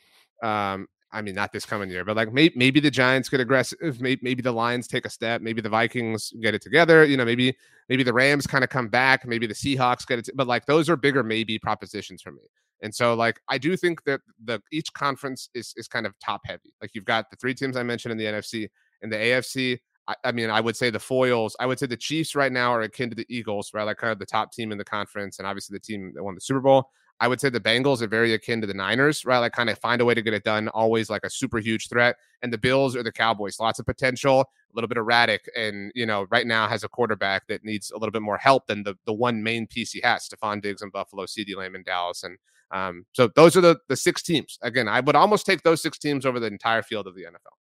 Um, 0.42 0.88
I 1.12 1.20
mean, 1.20 1.34
not 1.34 1.52
this 1.52 1.66
coming 1.66 1.90
year, 1.90 2.04
but 2.04 2.16
like 2.16 2.32
maybe 2.32 2.54
maybe 2.56 2.80
the 2.80 2.90
Giants 2.90 3.28
get 3.28 3.40
aggressive. 3.40 4.00
Maybe, 4.00 4.20
maybe 4.22 4.42
the 4.42 4.52
Lions 4.52 4.88
take 4.88 5.04
a 5.04 5.10
step. 5.10 5.42
Maybe 5.42 5.60
the 5.60 5.68
Vikings 5.68 6.32
get 6.40 6.54
it 6.54 6.62
together. 6.62 7.04
You 7.04 7.16
know, 7.16 7.24
maybe 7.24 7.54
maybe 7.88 8.02
the 8.02 8.12
Rams 8.12 8.46
kind 8.46 8.64
of 8.64 8.70
come 8.70 8.88
back. 8.88 9.26
Maybe 9.26 9.46
the 9.46 9.54
Seahawks 9.54 10.06
get 10.06 10.20
it. 10.20 10.24
T- 10.26 10.32
but 10.34 10.46
like 10.46 10.64
those 10.66 10.88
are 10.88 10.96
bigger 10.96 11.22
maybe 11.22 11.58
propositions 11.58 12.22
for 12.22 12.32
me. 12.32 12.42
And 12.82 12.94
so 12.94 13.14
like 13.14 13.40
I 13.48 13.58
do 13.58 13.76
think 13.76 14.04
that 14.04 14.20
the 14.42 14.60
each 14.72 14.92
conference 14.94 15.50
is 15.54 15.74
is 15.76 15.86
kind 15.86 16.06
of 16.06 16.18
top 16.18 16.40
heavy. 16.44 16.72
Like 16.80 16.90
you've 16.94 17.04
got 17.04 17.30
the 17.30 17.36
three 17.36 17.54
teams 17.54 17.76
I 17.76 17.82
mentioned 17.82 18.12
in 18.12 18.18
the 18.18 18.24
NFC 18.24 18.68
and 19.02 19.12
the 19.12 19.16
AFC. 19.16 19.78
I, 20.08 20.16
I, 20.24 20.32
mean, 20.32 20.50
I 20.50 20.60
would 20.60 20.76
say 20.76 20.90
the 20.90 20.98
foils. 20.98 21.54
I 21.60 21.66
would 21.66 21.78
say 21.78 21.86
the 21.86 21.96
Chiefs 21.96 22.34
right 22.34 22.50
now 22.50 22.72
are 22.72 22.82
akin 22.82 23.08
to 23.10 23.14
the 23.14 23.26
Eagles, 23.28 23.70
right? 23.72 23.84
Like 23.84 23.98
kind 23.98 24.12
of 24.12 24.18
the 24.18 24.26
top 24.26 24.50
team 24.52 24.72
in 24.72 24.78
the 24.78 24.84
conference, 24.84 25.38
and 25.38 25.46
obviously 25.46 25.76
the 25.76 25.80
team 25.80 26.12
that 26.16 26.24
won 26.24 26.34
the 26.34 26.40
Super 26.40 26.58
Bowl. 26.58 26.90
I 27.22 27.28
would 27.28 27.40
say 27.40 27.50
the 27.50 27.60
Bengals 27.60 28.02
are 28.02 28.08
very 28.08 28.34
akin 28.34 28.60
to 28.62 28.66
the 28.66 28.74
Niners, 28.74 29.24
right? 29.24 29.38
Like 29.38 29.52
kind 29.52 29.70
of 29.70 29.78
find 29.78 30.00
a 30.00 30.04
way 30.04 30.12
to 30.12 30.22
get 30.22 30.34
it 30.34 30.42
done, 30.42 30.66
always 30.70 31.08
like 31.08 31.22
a 31.22 31.30
super 31.30 31.60
huge 31.60 31.88
threat. 31.88 32.16
And 32.42 32.52
the 32.52 32.58
Bills 32.58 32.96
or 32.96 33.04
the 33.04 33.12
Cowboys, 33.12 33.60
lots 33.60 33.78
of 33.78 33.86
potential, 33.86 34.40
a 34.40 34.74
little 34.74 34.88
bit 34.88 34.98
erratic, 34.98 35.48
and 35.56 35.92
you 35.94 36.04
know, 36.04 36.26
right 36.32 36.48
now 36.48 36.66
has 36.66 36.82
a 36.82 36.88
quarterback 36.88 37.46
that 37.46 37.64
needs 37.64 37.92
a 37.92 37.96
little 37.96 38.10
bit 38.10 38.22
more 38.22 38.38
help 38.38 38.66
than 38.66 38.82
the 38.82 38.96
the 39.06 39.12
one 39.12 39.40
main 39.40 39.68
piece 39.68 39.92
he 39.92 40.00
has, 40.02 40.28
Stefon 40.28 40.60
Diggs 40.60 40.82
in 40.82 40.90
Buffalo, 40.90 41.24
CeeDee 41.24 41.54
Lamb 41.54 41.76
in 41.76 41.84
Dallas, 41.84 42.24
and 42.24 42.38
um, 42.72 43.06
so 43.12 43.28
those 43.28 43.56
are 43.56 43.60
the 43.60 43.76
the 43.88 43.94
six 43.94 44.20
teams. 44.20 44.58
Again, 44.60 44.88
I 44.88 44.98
would 44.98 45.14
almost 45.14 45.46
take 45.46 45.62
those 45.62 45.80
six 45.80 45.98
teams 45.98 46.26
over 46.26 46.40
the 46.40 46.48
entire 46.48 46.82
field 46.82 47.06
of 47.06 47.14
the 47.14 47.22
NFL. 47.22 47.54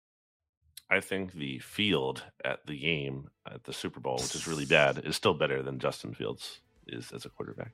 I 0.89 1.01
think 1.01 1.33
the 1.33 1.59
field 1.59 2.23
at 2.45 2.65
the 2.65 2.79
game 2.79 3.29
at 3.51 3.65
the 3.65 3.73
Super 3.73 3.99
Bowl, 3.99 4.19
which 4.19 4.37
is 4.37 4.47
really 4.47 4.67
bad, 4.67 5.05
is 5.05 5.17
still 5.17 5.35
better 5.35 5.65
than 5.65 5.81
Justin 5.81 6.15
Fields 6.15 6.61
is 6.87 7.11
as 7.11 7.25
a 7.25 7.29
quarterback. 7.29 7.73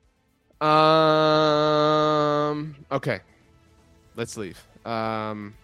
Um. 0.61 0.75
Okay. 2.91 3.19
Let's 4.15 4.37
leave. 4.37 4.61
Um. 4.85 5.55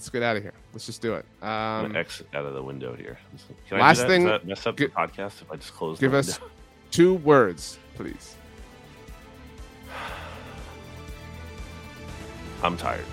Let's 0.00 0.08
get 0.08 0.22
out 0.22 0.36
of 0.38 0.42
here. 0.42 0.54
Let's 0.72 0.86
just 0.86 1.02
do 1.02 1.12
it. 1.14 1.26
Um, 1.42 1.94
exit 1.94 2.26
out 2.32 2.46
of 2.46 2.54
the 2.54 2.62
window 2.62 2.94
here. 2.96 3.18
Can 3.68 3.80
last 3.80 4.06
thing. 4.06 4.24
Mess 4.24 4.66
up 4.66 4.78
the 4.78 4.86
podcast 4.86 5.42
if 5.42 5.52
I 5.52 5.56
just 5.56 5.74
close? 5.74 5.98
Give 5.98 6.14
us 6.14 6.40
two 6.90 7.16
words, 7.16 7.78
please. 7.96 8.34
I'm 12.62 12.78
tired. 12.78 13.04